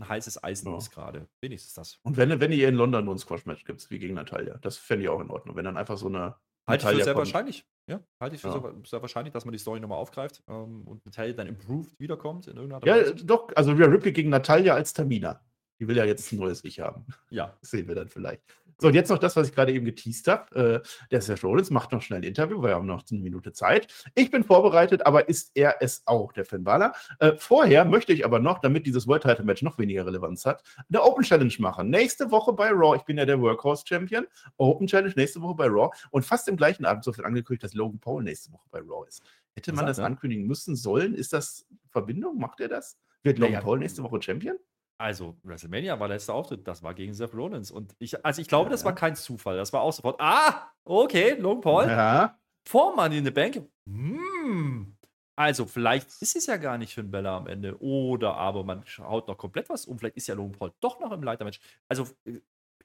ein 0.00 0.08
heißes 0.08 0.42
Eisen 0.42 0.70
Ja. 0.70 0.78
ist 0.78 0.90
gerade. 0.90 1.28
Wenigstens 1.42 1.74
das. 1.74 1.98
Und 2.02 2.16
wenn, 2.16 2.40
wenn 2.40 2.52
ihr 2.52 2.68
in 2.68 2.76
London 2.76 3.04
nur 3.04 3.14
ein 3.14 3.18
Squash-Match 3.18 3.64
gibt, 3.64 3.88
wie 3.90 3.98
gegen 3.98 4.14
Natalia, 4.14 4.58
das 4.58 4.78
fände 4.78 5.04
ich 5.04 5.08
auch 5.10 5.20
in 5.20 5.30
Ordnung. 5.30 5.56
Wenn 5.56 5.64
dann 5.64 5.76
einfach 5.76 5.98
so 5.98 6.06
eine. 6.06 6.36
Halte 6.66 6.84
ich 6.84 6.90
für 6.98 7.04
sehr 7.04 7.14
kommt. 7.14 7.26
wahrscheinlich. 7.26 7.66
Ja, 7.88 8.00
halte 8.20 8.36
ich 8.36 8.40
für 8.42 8.48
Ja. 8.48 8.60
sehr, 8.60 8.74
sehr 8.86 9.02
wahrscheinlich, 9.02 9.32
dass 9.32 9.44
man 9.44 9.52
die 9.52 9.58
Story 9.58 9.80
nochmal 9.80 9.98
aufgreift 9.98 10.42
ähm, 10.48 10.82
und 10.86 11.04
Natalia 11.04 11.32
dann 11.34 11.48
improved 11.48 11.98
wiederkommt 11.98 12.46
in 12.46 12.56
irgendeiner 12.56 12.86
Ja, 12.86 12.94
Weise. 13.02 13.14
doch, 13.16 13.48
also 13.56 13.72
Rhea 13.72 13.86
Ripley 13.86 14.12
gegen 14.12 14.30
Natalia 14.30 14.74
als 14.74 14.92
Tamina. 14.92 15.40
Die 15.80 15.88
will 15.88 15.96
ja 15.96 16.04
jetzt 16.04 16.30
ein 16.32 16.38
neues 16.38 16.62
Ich 16.62 16.78
haben. 16.78 17.04
Ja. 17.30 17.56
Das 17.60 17.70
sehen 17.70 17.88
wir 17.88 17.96
dann 17.96 18.08
vielleicht. 18.08 18.42
So, 18.82 18.88
und 18.88 18.94
jetzt 18.94 19.10
noch 19.10 19.18
das, 19.18 19.36
was 19.36 19.46
ich 19.46 19.54
gerade 19.54 19.72
eben 19.72 19.84
geteased 19.84 20.26
habe. 20.26 20.82
Äh, 20.82 20.88
der 21.12 21.20
Seth 21.20 21.44
Rollins 21.44 21.70
macht 21.70 21.92
noch 21.92 22.02
schnell 22.02 22.18
ein 22.18 22.24
Interview, 22.24 22.60
weil 22.60 22.70
wir 22.70 22.74
haben 22.74 22.86
noch 22.88 23.04
eine 23.08 23.20
Minute 23.20 23.52
Zeit. 23.52 23.86
Ich 24.16 24.32
bin 24.32 24.42
vorbereitet, 24.42 25.06
aber 25.06 25.28
ist 25.28 25.52
er 25.54 25.76
es 25.78 26.02
auch, 26.06 26.32
der 26.32 26.44
Finn 26.44 26.64
Balor? 26.64 26.92
Äh, 27.20 27.34
vorher 27.38 27.84
möchte 27.84 28.12
ich 28.12 28.24
aber 28.24 28.40
noch, 28.40 28.58
damit 28.58 28.84
dieses 28.84 29.06
World 29.06 29.22
Title 29.22 29.44
Match 29.44 29.62
noch 29.62 29.78
weniger 29.78 30.04
Relevanz 30.04 30.44
hat, 30.46 30.64
eine 30.88 31.00
Open 31.00 31.22
Challenge 31.22 31.54
machen. 31.60 31.90
Nächste 31.90 32.32
Woche 32.32 32.52
bei 32.52 32.70
Raw. 32.70 32.96
Ich 32.96 33.04
bin 33.04 33.18
ja 33.18 33.24
der 33.24 33.40
Workhorse 33.40 33.84
Champion. 33.86 34.26
Open 34.56 34.88
Challenge 34.88 35.14
nächste 35.14 35.40
Woche 35.40 35.54
bei 35.54 35.68
Raw. 35.68 35.90
Und 36.10 36.24
fast 36.24 36.48
im 36.48 36.56
gleichen 36.56 36.84
Abend 36.84 37.04
so 37.04 37.12
viel 37.12 37.24
angekündigt, 37.24 37.62
dass 37.62 37.74
Logan 37.74 38.00
Paul 38.00 38.24
nächste 38.24 38.52
Woche 38.52 38.66
bei 38.72 38.80
Raw 38.80 39.06
ist. 39.06 39.22
Hätte 39.54 39.72
man 39.74 39.86
das 39.86 40.00
ankündigen 40.00 40.44
müssen 40.44 40.74
sollen? 40.74 41.14
Ist 41.14 41.32
das 41.32 41.68
Verbindung? 41.90 42.36
Macht 42.36 42.58
er 42.58 42.66
das? 42.66 42.98
Wird 43.22 43.38
Logan 43.38 43.62
Paul 43.62 43.78
nächste 43.78 44.02
Woche 44.02 44.20
Champion? 44.20 44.56
Also, 45.02 45.36
WrestleMania 45.42 45.98
war 45.98 46.06
der 46.08 46.16
letzte 46.16 46.32
Auftritt, 46.32 46.66
das 46.68 46.82
war 46.82 46.94
gegen 46.94 47.12
Seth 47.12 47.34
Rollins. 47.34 47.70
Und 47.72 47.94
ich, 47.98 48.24
also 48.24 48.40
ich 48.40 48.46
glaube, 48.48 48.66
Ja, 48.66 48.70
das 48.70 48.84
war 48.84 48.94
kein 48.94 49.16
Zufall. 49.16 49.56
Das 49.56 49.72
war 49.72 49.80
auch 49.82 49.92
sofort, 49.92 50.20
ah, 50.20 50.70
okay, 50.84 51.34
Logan 51.34 51.60
Paul, 51.60 51.88
Ja. 51.88 52.38
vor 52.68 52.94
Money 52.94 53.18
in 53.18 53.24
the 53.24 53.30
Bank. 53.32 53.68
Hm. 53.88 54.96
Also, 55.36 55.66
vielleicht 55.66 56.08
ist 56.22 56.36
es 56.36 56.46
ja 56.46 56.56
gar 56.56 56.78
nicht 56.78 56.94
Finn 56.94 57.10
Bella 57.10 57.36
am 57.36 57.46
Ende. 57.48 57.80
Oder 57.82 58.36
aber 58.36 58.62
man 58.64 58.84
haut 58.98 59.26
noch 59.28 59.36
komplett 59.38 59.68
was 59.70 59.86
um. 59.86 59.98
Vielleicht 59.98 60.16
ist 60.16 60.28
ja 60.28 60.34
Logan 60.34 60.52
Paul 60.52 60.72
doch 60.80 61.00
noch 61.00 61.10
im 61.10 61.22
Leitermatch. 61.22 61.58
Also, 61.88 62.06
äh, 62.24 62.40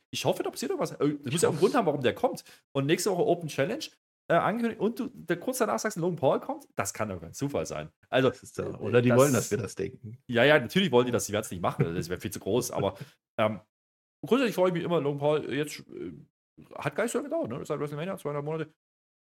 ich 0.10 0.24
hoffe, 0.26 0.42
da 0.42 0.50
passiert 0.50 0.72
irgendwas. 0.72 0.94
Äh, 0.94 1.18
Das 1.24 1.34
muss 1.34 1.42
ja 1.42 1.50
auch 1.50 1.54
einen 1.54 1.60
Grund 1.60 1.76
haben, 1.76 1.86
warum 1.86 2.02
der 2.02 2.16
kommt. 2.16 2.44
Und 2.72 2.86
nächste 2.86 3.12
Woche 3.12 3.26
Open 3.26 3.50
Challenge 3.50 3.84
äh, 4.30 4.34
angekündigt. 4.36 4.80
Und 4.82 5.00
du 5.00 5.10
der, 5.14 5.40
kurz 5.40 5.58
danach 5.60 5.80
sagst, 5.80 5.98
Logan 5.98 6.16
Paul 6.18 6.40
kommt. 6.40 6.68
Das 6.76 6.94
kann 6.94 7.10
doch 7.10 7.20
kein 7.22 7.34
Zufall 7.34 7.66
sein. 7.66 7.90
Also, 8.10 8.32
da. 8.56 8.78
Oder 8.80 9.02
die 9.02 9.10
das- 9.10 9.18
wollen, 9.18 9.34
dass 9.34 9.52
wir 9.52 9.58
das 9.58 9.76
denken. 9.76 10.18
ja, 10.28 10.44
ja, 10.44 10.60
natürlich 10.60 10.92
wollen 10.92 11.06
die 11.06 11.12
das, 11.12 11.26
die 11.26 11.34
werden 11.34 11.44
es 11.46 11.52
nicht 11.52 11.62
machen, 11.62 11.94
das 11.96 12.10
wäre 12.10 12.20
viel 12.20 12.32
zu 12.32 12.40
groß, 12.40 12.72
aber 12.72 12.98
ähm, 13.40 13.60
grundsätzlich 14.26 14.56
freue 14.56 14.70
ich 14.70 14.74
mich 14.74 14.84
immer, 14.84 15.00
Logan 15.02 15.20
Paul 15.20 15.54
jetzt 15.54 15.80
äh, 15.90 16.14
hat 16.76 16.96
gar 16.96 17.04
nicht 17.04 17.12
so 17.12 17.20
lange 17.20 17.30
gedauert, 17.30 17.50
ne? 17.50 17.66
Seit 17.66 17.80
WrestleMania, 17.80 18.18
zweieinhalb 18.18 18.46
Monate. 18.46 18.74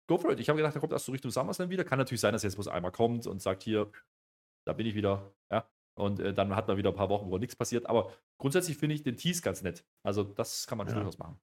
Go 0.09 0.17
for 0.17 0.31
it. 0.31 0.39
Ich 0.39 0.47
habe 0.47 0.55
gedacht, 0.57 0.73
er 0.75 0.79
kommt 0.79 0.93
erst 0.93 1.05
so 1.05 1.11
Richtung 1.11 1.29
SummerSlam 1.31 1.69
wieder. 1.69 1.83
Kann 1.83 1.99
natürlich 1.99 2.21
sein, 2.21 2.31
dass 2.31 2.43
er 2.43 2.47
jetzt 2.47 2.55
bloß 2.55 2.69
einmal 2.69 2.93
kommt 2.93 3.27
und 3.27 3.41
sagt, 3.41 3.63
hier, 3.63 3.91
da 4.65 4.71
bin 4.71 4.87
ich 4.87 4.95
wieder, 4.95 5.33
ja. 5.51 5.69
Und 5.99 6.19
äh, 6.21 6.33
dann 6.33 6.55
hat 6.55 6.67
man 6.69 6.77
wieder 6.77 6.91
ein 6.91 6.95
paar 6.95 7.09
Wochen, 7.09 7.29
wo 7.29 7.37
nichts 7.37 7.55
passiert. 7.57 7.87
Aber 7.87 8.13
grundsätzlich 8.39 8.77
finde 8.77 8.95
ich 8.95 9.03
den 9.03 9.17
Tease 9.17 9.41
ganz 9.41 9.61
nett. 9.63 9.83
Also, 10.05 10.23
das 10.23 10.65
kann 10.67 10.77
man 10.77 10.87
Ja. 10.87 10.93
durchaus 10.93 11.17
machen. 11.17 11.37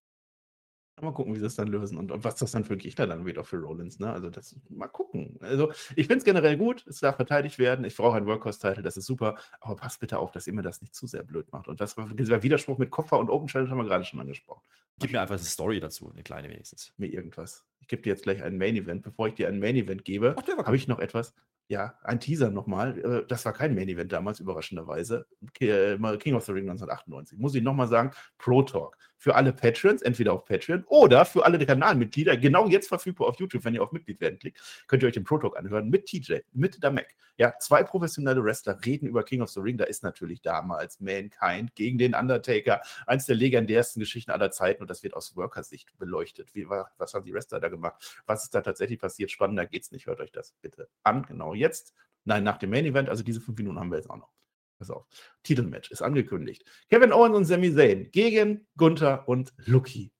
Mal 1.01 1.12
gucken, 1.12 1.34
wie 1.34 1.40
sie 1.40 1.47
es 1.47 1.57
dann 1.57 1.66
lösen 1.68 1.99
und, 1.99 2.12
was 2.22 2.36
das 2.36 2.53
dann 2.53 2.64
für 2.64 2.74
ein 2.74 2.78
Gegner 2.78 3.09
dann 3.09 3.38
auch 3.38 3.47
für 3.47 3.59
Rollins. 3.59 3.99
Ne? 3.99 4.12
Also, 4.12 4.30
das 4.30 4.57
mal 4.68 4.86
gucken. 4.86 5.36
Also, 5.40 5.72
ich 5.97 6.07
finde 6.07 6.18
es 6.18 6.24
generell 6.24 6.57
gut. 6.57 6.86
Es 6.86 7.01
darf 7.01 7.16
verteidigt 7.16 7.59
werden. 7.59 7.84
Ich 7.84 7.97
brauche 7.97 8.16
einen 8.16 8.26
Workhorse-Title, 8.26 8.82
das 8.82 8.97
ist 8.97 9.07
super. 9.07 9.36
Aber 9.61 9.74
passt 9.74 9.99
bitte 9.99 10.18
auf, 10.18 10.30
dass 10.30 10.47
ihr 10.47 10.53
mir 10.53 10.62
das 10.62 10.80
nicht 10.82 10.95
zu 10.95 11.07
sehr 11.09 11.24
blöd 11.24 11.51
macht. 11.53 11.66
Und 11.66 11.80
das 11.80 11.97
war 11.97 12.09
dieser 12.14 12.42
Widerspruch 12.42 12.78
mit 12.78 12.90
Koffer 12.90 13.18
und 13.18 13.28
Open 13.28 13.49
Challenge 13.49 13.70
haben 13.70 13.78
wir 13.78 13.84
gerade 13.84 14.05
schon 14.05 14.20
angesprochen. 14.20 14.62
Gib 15.01 15.11
mir 15.11 15.20
einfach 15.20 15.34
eine 15.34 15.45
Story 15.45 15.80
dazu, 15.80 16.11
eine 16.12 16.22
kleine 16.22 16.49
wenigstens. 16.49 16.92
Mir 16.97 17.09
irgendwas. 17.09 17.64
Ich 17.80 17.88
gebe 17.88 18.03
dir 18.03 18.11
jetzt 18.11 18.22
gleich 18.22 18.42
einen 18.42 18.57
Main 18.57 18.76
Event. 18.76 19.03
Bevor 19.03 19.26
ich 19.26 19.34
dir 19.34 19.49
einen 19.49 19.59
Main 19.59 19.74
Event 19.74 20.05
gebe, 20.05 20.36
habe 20.64 20.76
ich 20.76 20.86
noch 20.86 21.01
etwas. 21.01 21.34
Ja, 21.68 21.99
ein 22.03 22.20
Teaser 22.20 22.51
nochmal. 22.51 22.99
Äh, 22.99 23.26
Das 23.26 23.45
war 23.45 23.53
kein 23.53 23.74
Main 23.74 23.88
Event 23.88 24.12
damals, 24.12 24.38
überraschenderweise. 24.38 25.26
Äh, 25.61 25.97
King 26.18 26.34
of 26.34 26.45
the 26.45 26.53
Ring 26.53 26.68
1998. 26.68 27.38
Muss 27.38 27.55
ich 27.55 27.62
nochmal 27.62 27.88
sagen, 27.88 28.12
Pro 28.38 28.62
Talk. 28.62 28.97
Für 29.24 29.36
alle 29.36 29.54
Patrons, 29.54 30.02
entweder 30.02 30.34
auf 30.34 30.44
Patreon 30.44 30.84
oder 30.86 31.24
für 31.24 31.46
alle 31.46 31.64
Kanalmitglieder, 31.64 32.36
genau 32.36 32.68
jetzt 32.68 32.88
verfügbar 32.88 33.26
auf 33.26 33.40
YouTube, 33.40 33.64
wenn 33.64 33.72
ihr 33.72 33.82
auf 33.82 33.90
Mitglied 33.90 34.20
werden 34.20 34.38
klickt, 34.38 34.60
könnt 34.86 35.02
ihr 35.02 35.06
euch 35.06 35.14
den 35.14 35.24
Pro 35.24 35.38
Talk 35.38 35.56
anhören 35.56 35.88
mit 35.88 36.04
TJ, 36.04 36.40
mit 36.52 36.82
der 36.82 36.90
Mac. 36.90 37.06
Ja, 37.38 37.54
zwei 37.58 37.82
professionelle 37.84 38.44
Wrestler 38.44 38.78
reden 38.84 39.08
über 39.08 39.22
King 39.22 39.40
of 39.40 39.48
the 39.48 39.60
Ring. 39.60 39.78
Da 39.78 39.84
ist 39.84 40.02
natürlich 40.02 40.42
damals 40.42 41.00
Mankind 41.00 41.74
gegen 41.74 41.96
den 41.96 42.14
Undertaker, 42.14 42.82
eins 43.06 43.24
der 43.24 43.36
legendärsten 43.36 43.98
Geschichten 43.98 44.30
aller 44.30 44.50
Zeiten 44.50 44.82
und 44.82 44.90
das 44.90 45.02
wird 45.02 45.14
aus 45.14 45.34
Worker-Sicht 45.34 45.96
beleuchtet. 45.96 46.54
Wie, 46.54 46.68
was 46.68 47.14
haben 47.14 47.24
die 47.24 47.32
Wrestler 47.32 47.60
da 47.60 47.70
gemacht? 47.70 48.22
Was 48.26 48.44
ist 48.44 48.54
da 48.54 48.60
tatsächlich 48.60 48.98
passiert? 48.98 49.30
Spannender 49.30 49.64
geht's 49.64 49.90
nicht. 49.90 50.06
Hört 50.06 50.20
euch 50.20 50.32
das 50.32 50.52
bitte 50.60 50.90
an. 51.02 51.22
Genau 51.22 51.54
jetzt. 51.54 51.94
Nein, 52.24 52.44
nach 52.44 52.58
dem 52.58 52.68
Main 52.68 52.84
Event. 52.84 53.08
Also 53.08 53.22
diese 53.22 53.40
fünf 53.40 53.56
Minuten 53.56 53.80
haben 53.80 53.90
wir 53.90 53.96
jetzt 53.96 54.10
auch 54.10 54.18
noch. 54.18 54.34
Pass 54.85 54.95
auf. 54.95 55.07
Titelmatch 55.43 55.91
ist 55.91 56.03
angekündigt. 56.03 56.62
Kevin 56.91 57.11
Owens 57.11 57.35
und 57.35 57.45
Sami 57.47 57.74
Zayn 57.74 58.11
gegen 58.11 58.66
Gunther 58.76 59.26
und 59.26 59.55
Lucky. 59.64 60.12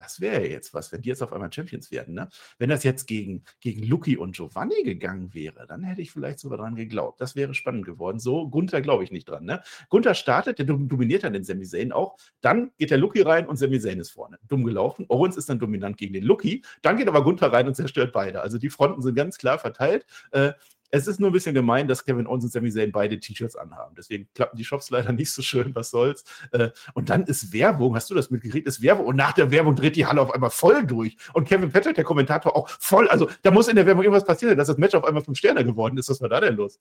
Das 0.00 0.20
wäre 0.20 0.42
ja 0.44 0.50
jetzt 0.50 0.74
was, 0.74 0.90
wenn 0.90 1.02
die 1.02 1.08
jetzt 1.08 1.22
auf 1.22 1.32
einmal 1.32 1.52
Champions 1.52 1.92
werden. 1.92 2.14
Ne? 2.14 2.28
Wenn 2.58 2.68
das 2.68 2.82
jetzt 2.82 3.06
gegen, 3.06 3.44
gegen 3.60 3.84
Lucky 3.84 4.16
und 4.16 4.34
Giovanni 4.34 4.82
gegangen 4.82 5.34
wäre, 5.34 5.66
dann 5.68 5.84
hätte 5.84 6.02
ich 6.02 6.10
vielleicht 6.10 6.40
sogar 6.40 6.58
dran 6.58 6.74
geglaubt. 6.74 7.20
Das 7.20 7.36
wäre 7.36 7.54
spannend 7.54 7.84
geworden. 7.84 8.18
So, 8.18 8.48
Gunther 8.48 8.80
glaube 8.80 9.04
ich 9.04 9.12
nicht 9.12 9.28
dran. 9.28 9.44
Ne? 9.44 9.62
Gunther 9.88 10.14
startet, 10.14 10.58
der 10.58 10.66
dominiert 10.66 11.22
dann 11.22 11.32
den 11.32 11.44
Sami 11.44 11.64
Zayn 11.64 11.92
auch. 11.92 12.16
Dann 12.40 12.72
geht 12.78 12.90
der 12.90 12.98
Lucky 12.98 13.22
rein 13.22 13.46
und 13.46 13.56
Sami 13.56 13.78
Zayn 13.78 14.00
ist 14.00 14.10
vorne. 14.10 14.38
Dumm 14.48 14.64
gelaufen. 14.64 15.06
Owens 15.08 15.36
ist 15.36 15.48
dann 15.48 15.60
dominant 15.60 15.96
gegen 15.96 16.12
den 16.12 16.24
Lucky. 16.24 16.64
Dann 16.82 16.96
geht 16.96 17.06
aber 17.06 17.22
Gunther 17.22 17.52
rein 17.52 17.68
und 17.68 17.74
zerstört 17.74 18.12
beide. 18.12 18.40
Also 18.40 18.58
die 18.58 18.70
Fronten 18.70 19.00
sind 19.00 19.14
ganz 19.14 19.38
klar 19.38 19.60
verteilt. 19.60 20.06
Äh, 20.32 20.54
es 20.90 21.06
ist 21.06 21.20
nur 21.20 21.30
ein 21.30 21.32
bisschen 21.32 21.54
gemein, 21.54 21.88
dass 21.88 22.04
Kevin 22.04 22.26
Owens 22.26 22.44
und 22.44 22.52
Sami 22.52 22.70
Zayn 22.70 22.92
beide 22.92 23.18
T-Shirts 23.18 23.56
anhaben. 23.56 23.94
Deswegen 23.96 24.28
klappen 24.34 24.56
die 24.56 24.64
Shops 24.64 24.90
leider 24.90 25.12
nicht 25.12 25.32
so 25.32 25.42
schön, 25.42 25.74
was 25.74 25.90
soll's. 25.90 26.24
Äh, 26.52 26.70
und 26.94 27.10
dann 27.10 27.24
ist 27.24 27.52
Werbung, 27.52 27.94
hast 27.94 28.10
du 28.10 28.14
das 28.14 28.30
mitgekriegt, 28.30 28.66
ist 28.66 28.82
Werbung 28.82 29.06
und 29.06 29.16
nach 29.16 29.32
der 29.32 29.50
Werbung 29.50 29.76
dreht 29.76 29.96
die 29.96 30.06
Halle 30.06 30.20
auf 30.20 30.32
einmal 30.32 30.50
voll 30.50 30.86
durch. 30.86 31.16
Und 31.34 31.48
Kevin 31.48 31.70
Patrick, 31.70 31.96
der 31.96 32.04
Kommentator, 32.04 32.56
auch 32.56 32.68
voll. 32.68 33.08
Also 33.08 33.28
da 33.42 33.50
muss 33.50 33.68
in 33.68 33.76
der 33.76 33.86
Werbung 33.86 34.04
irgendwas 34.04 34.24
passieren, 34.24 34.56
dass 34.56 34.68
das 34.68 34.78
Match 34.78 34.94
auf 34.94 35.04
einmal 35.04 35.22
fünf 35.22 35.38
Sterne 35.38 35.64
geworden 35.64 35.96
ist. 35.98 36.08
Was 36.08 36.20
war 36.20 36.28
da 36.28 36.40
denn 36.40 36.56
los? 36.56 36.78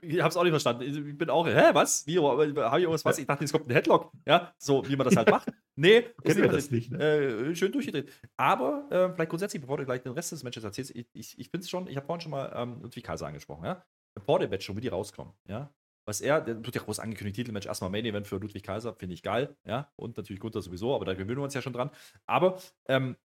Ich 0.00 0.20
habe 0.20 0.28
es 0.28 0.36
auch 0.36 0.42
nicht 0.42 0.52
verstanden. 0.52 0.82
Ich 0.82 1.18
bin 1.18 1.30
auch, 1.30 1.46
hä, 1.46 1.70
was? 1.72 2.06
Wie, 2.06 2.18
habe 2.18 2.44
ich 2.44 2.62
irgendwas 2.62 3.04
was? 3.04 3.18
Ich 3.18 3.26
dachte, 3.26 3.44
es 3.44 3.52
kommt 3.52 3.68
ein 3.68 3.72
Headlock. 3.72 4.12
Ja, 4.26 4.52
so 4.58 4.86
wie 4.88 4.96
man 4.96 5.06
das 5.06 5.16
halt 5.16 5.30
macht. 5.30 5.48
Nee, 5.76 6.02
Kennen 6.22 6.42
wir 6.42 6.48
das 6.50 6.70
nicht. 6.70 6.90
Ne? 6.90 6.98
Äh, 6.98 7.54
schön 7.54 7.72
durchgedreht. 7.72 8.12
Aber 8.36 8.86
äh, 8.90 9.14
vielleicht 9.14 9.30
grundsätzlich, 9.30 9.62
bevor 9.62 9.78
du 9.78 9.86
gleich 9.86 10.02
den 10.02 10.12
Rest 10.12 10.30
des 10.30 10.42
Matches 10.42 10.62
erzählst, 10.62 10.94
ich, 10.94 11.06
ich, 11.14 11.38
ich 11.38 11.48
finde 11.48 11.64
es 11.64 11.70
schon, 11.70 11.86
ich 11.86 11.96
habe 11.96 12.04
vorhin 12.04 12.20
schon 12.20 12.32
mal 12.32 12.52
ähm, 12.54 12.82
Ludwig 12.82 13.02
Kaiser 13.02 13.26
angesprochen, 13.26 13.64
ja. 13.64 13.82
Vor 14.26 14.40
dem 14.40 14.50
Match 14.50 14.66
schon, 14.66 14.76
wie 14.76 14.82
die 14.82 14.88
rauskommen, 14.88 15.32
ja. 15.48 15.72
Was 16.04 16.20
er, 16.20 16.42
der 16.42 16.62
wird 16.62 16.74
ja 16.74 16.82
groß 16.82 16.98
angekündigt, 16.98 17.36
Titelmatch, 17.36 17.66
erstmal 17.66 17.88
Main 17.88 18.04
Event 18.04 18.26
für 18.26 18.36
Ludwig 18.36 18.62
Kaiser, 18.62 18.92
finde 18.92 19.14
ich 19.14 19.22
geil, 19.22 19.56
ja. 19.64 19.90
Und 19.96 20.18
natürlich 20.18 20.40
Gunther 20.40 20.60
sowieso, 20.60 20.94
aber 20.94 21.06
da 21.06 21.14
gewöhnen 21.14 21.38
wir 21.38 21.44
uns 21.44 21.54
ja 21.54 21.62
schon 21.62 21.72
dran. 21.72 21.90
Aber 22.26 22.60
ähm, 22.88 23.16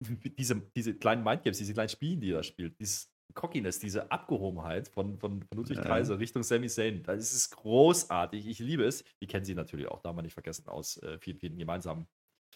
diese, 0.38 0.62
diese 0.76 0.94
kleinen 0.94 1.24
Mindgames, 1.24 1.58
diese 1.58 1.72
kleinen 1.72 1.88
Spiele, 1.88 2.20
die 2.20 2.30
er 2.30 2.44
spielt, 2.44 2.78
dieses 2.78 3.12
Cockiness, 3.34 3.78
diese 3.78 4.10
Abgehobenheit 4.10 4.88
von, 4.88 5.18
von, 5.18 5.42
von 5.42 5.58
Ludwig 5.58 5.78
ja. 5.78 5.84
Kaiser 5.84 6.18
Richtung 6.18 6.42
Sami 6.42 6.68
Zayn, 6.68 7.02
das 7.02 7.32
ist 7.32 7.50
großartig. 7.50 8.46
Ich 8.46 8.58
liebe 8.58 8.84
es. 8.84 9.04
Die 9.20 9.26
kennen 9.26 9.44
sie 9.44 9.54
natürlich 9.54 9.88
auch, 9.88 10.00
da 10.00 10.12
man 10.12 10.24
nicht 10.24 10.34
vergessen, 10.34 10.68
aus 10.68 10.96
äh, 11.02 11.18
vielen, 11.18 11.38
vielen 11.38 11.58
gemeinsamen 11.58 12.06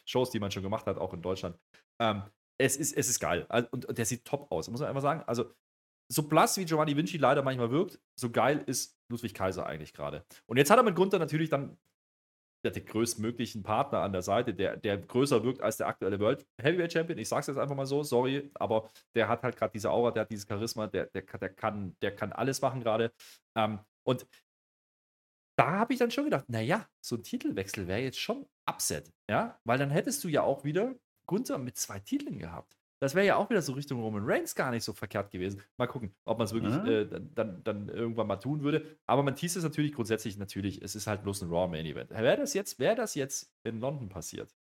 Shows, 0.05 0.31
die 0.31 0.41
man 0.41 0.51
schon 0.51 0.62
gemacht 0.62 0.87
hat, 0.87 0.99
auch 0.99 1.12
in 1.12 1.23
Deutschland. 1.23 1.59
Ähm, 2.01 2.23
es, 2.59 2.77
ist, 2.77 2.97
es 2.97 3.09
ist 3.09 3.21
geil. 3.21 3.47
Und, 3.71 3.87
und 3.87 3.99
der 3.99 4.07
sieht 4.07 4.25
top 4.25 4.51
aus, 4.51 4.68
muss 4.71 4.81
man 4.81 4.89
einfach 4.89 5.03
sagen. 5.03 5.23
Also, 5.27 5.53
so 6.12 6.25
blass 6.25 6.57
wie 6.57 6.64
Giovanni 6.64 6.97
Vinci 6.97 7.18
leider 7.18 7.43
manchmal 7.43 7.71
wirkt, 7.71 8.01
so 8.18 8.31
geil 8.31 8.64
ist 8.66 8.99
Ludwig 9.09 9.33
Kaiser 9.33 9.66
eigentlich 9.66 9.93
gerade. 9.93 10.25
Und 10.47 10.57
jetzt 10.57 10.71
hat 10.71 10.79
er 10.79 10.83
mit 10.83 10.97
Gunther 10.97 11.21
natürlich 11.21 11.51
dann 11.51 11.79
der, 12.65 12.73
der 12.73 12.83
größtmöglichen 12.83 13.63
Partner 13.63 14.01
an 14.01 14.13
der 14.13 14.23
Seite, 14.23 14.55
der, 14.55 14.77
der 14.77 14.99
größer 14.99 15.43
wirkt 15.45 15.61
als 15.63 15.77
der 15.79 15.87
aktuelle 15.87 16.21
World 16.21 16.47
Heavyweight 16.61 16.93
Champion. 16.93 17.19
Ich 17.19 17.29
sage 17.29 17.41
es 17.41 17.47
jetzt 17.49 17.59
einfach 17.59 17.77
mal 17.77 17.87
so, 17.87 18.03
sorry, 18.03 18.51
aber 18.55 18.91
der 19.15 19.29
hat 19.29 19.43
halt 19.43 19.57
gerade 19.57 19.73
diese 19.73 19.91
Aura, 19.91 20.11
der 20.11 20.23
hat 20.23 20.31
dieses 20.31 20.47
Charisma, 20.49 20.87
der, 20.87 21.07
der, 21.07 21.23
der, 21.23 21.51
kann, 21.51 21.97
der 22.03 22.15
kann 22.15 22.33
alles 22.33 22.61
machen 22.61 22.81
gerade. 22.81 23.13
Ähm, 23.57 23.81
und 24.05 24.27
da 25.59 25.73
habe 25.73 25.93
ich 25.93 25.99
dann 25.99 26.11
schon 26.11 26.25
gedacht, 26.25 26.49
naja, 26.49 26.87
so 27.05 27.17
ein 27.17 27.23
Titelwechsel 27.23 27.87
wäre 27.87 28.01
jetzt 28.01 28.19
schon 28.19 28.47
Upset, 28.67 29.13
ja, 29.29 29.61
weil 29.65 29.79
dann 29.79 29.91
hättest 29.91 30.25
du 30.25 30.29
ja 30.29 30.43
auch 30.43 30.65
wieder 30.65 30.95
Gunther 31.27 31.59
mit 31.59 31.77
zwei 31.77 32.01
Titeln 32.01 32.39
gehabt. 32.39 32.80
Das 33.03 33.15
wäre 33.15 33.27
ja 33.27 33.37
auch 33.37 33.49
wieder 33.49 33.63
so 33.63 33.73
Richtung 33.73 34.01
Roman 34.03 34.23
Reigns 34.25 34.55
gar 34.55 34.71
nicht 34.71 34.85
so 34.85 34.93
verkehrt 34.93 35.31
gewesen. 35.31 35.63
Mal 35.79 35.87
gucken, 35.87 36.15
ob 36.27 36.37
man 36.37 36.45
es 36.45 36.53
wirklich 36.53 36.75
mhm. 36.75 36.87
äh, 36.87 37.21
dann, 37.35 37.65
dann 37.65 37.89
irgendwann 37.89 38.27
mal 38.27 38.37
tun 38.37 38.63
würde. 38.63 38.99
Aber 39.07 39.23
man 39.23 39.35
hieß 39.35 39.57
es 39.57 39.65
natürlich 39.65 39.95
grundsätzlich, 39.95 40.37
natürlich, 40.37 40.83
es 40.83 40.95
ist 40.95 41.07
halt 41.07 41.23
bloß 41.23 41.43
ein 41.43 41.49
Raw 41.49 41.67
Main 41.67 41.87
Event. 41.87 42.11
Wäre 42.11 42.37
das 42.37 42.53
jetzt, 42.53 42.79
wäre 42.79 42.95
das 42.95 43.15
jetzt 43.15 43.51
in 43.65 43.81
London 43.81 44.11
passiert? 44.11 44.55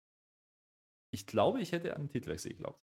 Ich 1.11 1.27
glaube, 1.27 1.63
ich 1.63 1.73
hätte 1.73 1.97
an 1.97 2.03
den 2.03 2.09
Titelwechsel 2.11 2.51
geglaubt. 2.51 2.79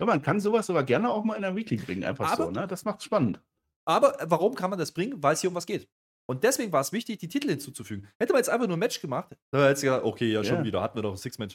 Ja, 0.00 0.06
man 0.06 0.22
kann 0.22 0.40
sowas 0.40 0.68
aber 0.70 0.82
gerne 0.82 1.08
auch 1.08 1.22
mal 1.22 1.36
in 1.36 1.42
der 1.42 1.54
Weekly 1.54 1.76
bringen, 1.76 2.02
einfach 2.02 2.32
aber, 2.32 2.46
so, 2.46 2.50
ne? 2.50 2.66
Das 2.66 2.84
macht 2.84 3.02
spannend. 3.02 3.40
Aber 3.86 4.16
warum 4.24 4.56
kann 4.56 4.70
man 4.70 4.78
das 4.78 4.90
bringen? 4.90 5.22
Weil 5.22 5.34
es 5.34 5.40
hier 5.40 5.50
um 5.50 5.54
was 5.54 5.66
geht. 5.66 5.88
Und 6.26 6.42
deswegen 6.42 6.72
war 6.72 6.80
es 6.80 6.90
wichtig, 6.90 7.18
die 7.18 7.28
Titel 7.28 7.48
hinzuzufügen. 7.48 8.08
Hätte 8.18 8.32
man 8.32 8.40
jetzt 8.40 8.48
einfach 8.48 8.66
nur 8.66 8.76
ein 8.76 8.80
Match 8.80 9.00
gemacht, 9.00 9.36
dann 9.52 9.60
hätte 9.60 9.74
es 9.74 9.82
gesagt, 9.82 10.04
okay, 10.04 10.32
ja, 10.32 10.42
schon 10.42 10.56
yeah. 10.56 10.64
wieder, 10.64 10.82
hatten 10.82 10.96
wir 10.96 11.02
doch 11.02 11.12
ein 11.12 11.16
Six-Match. 11.18 11.54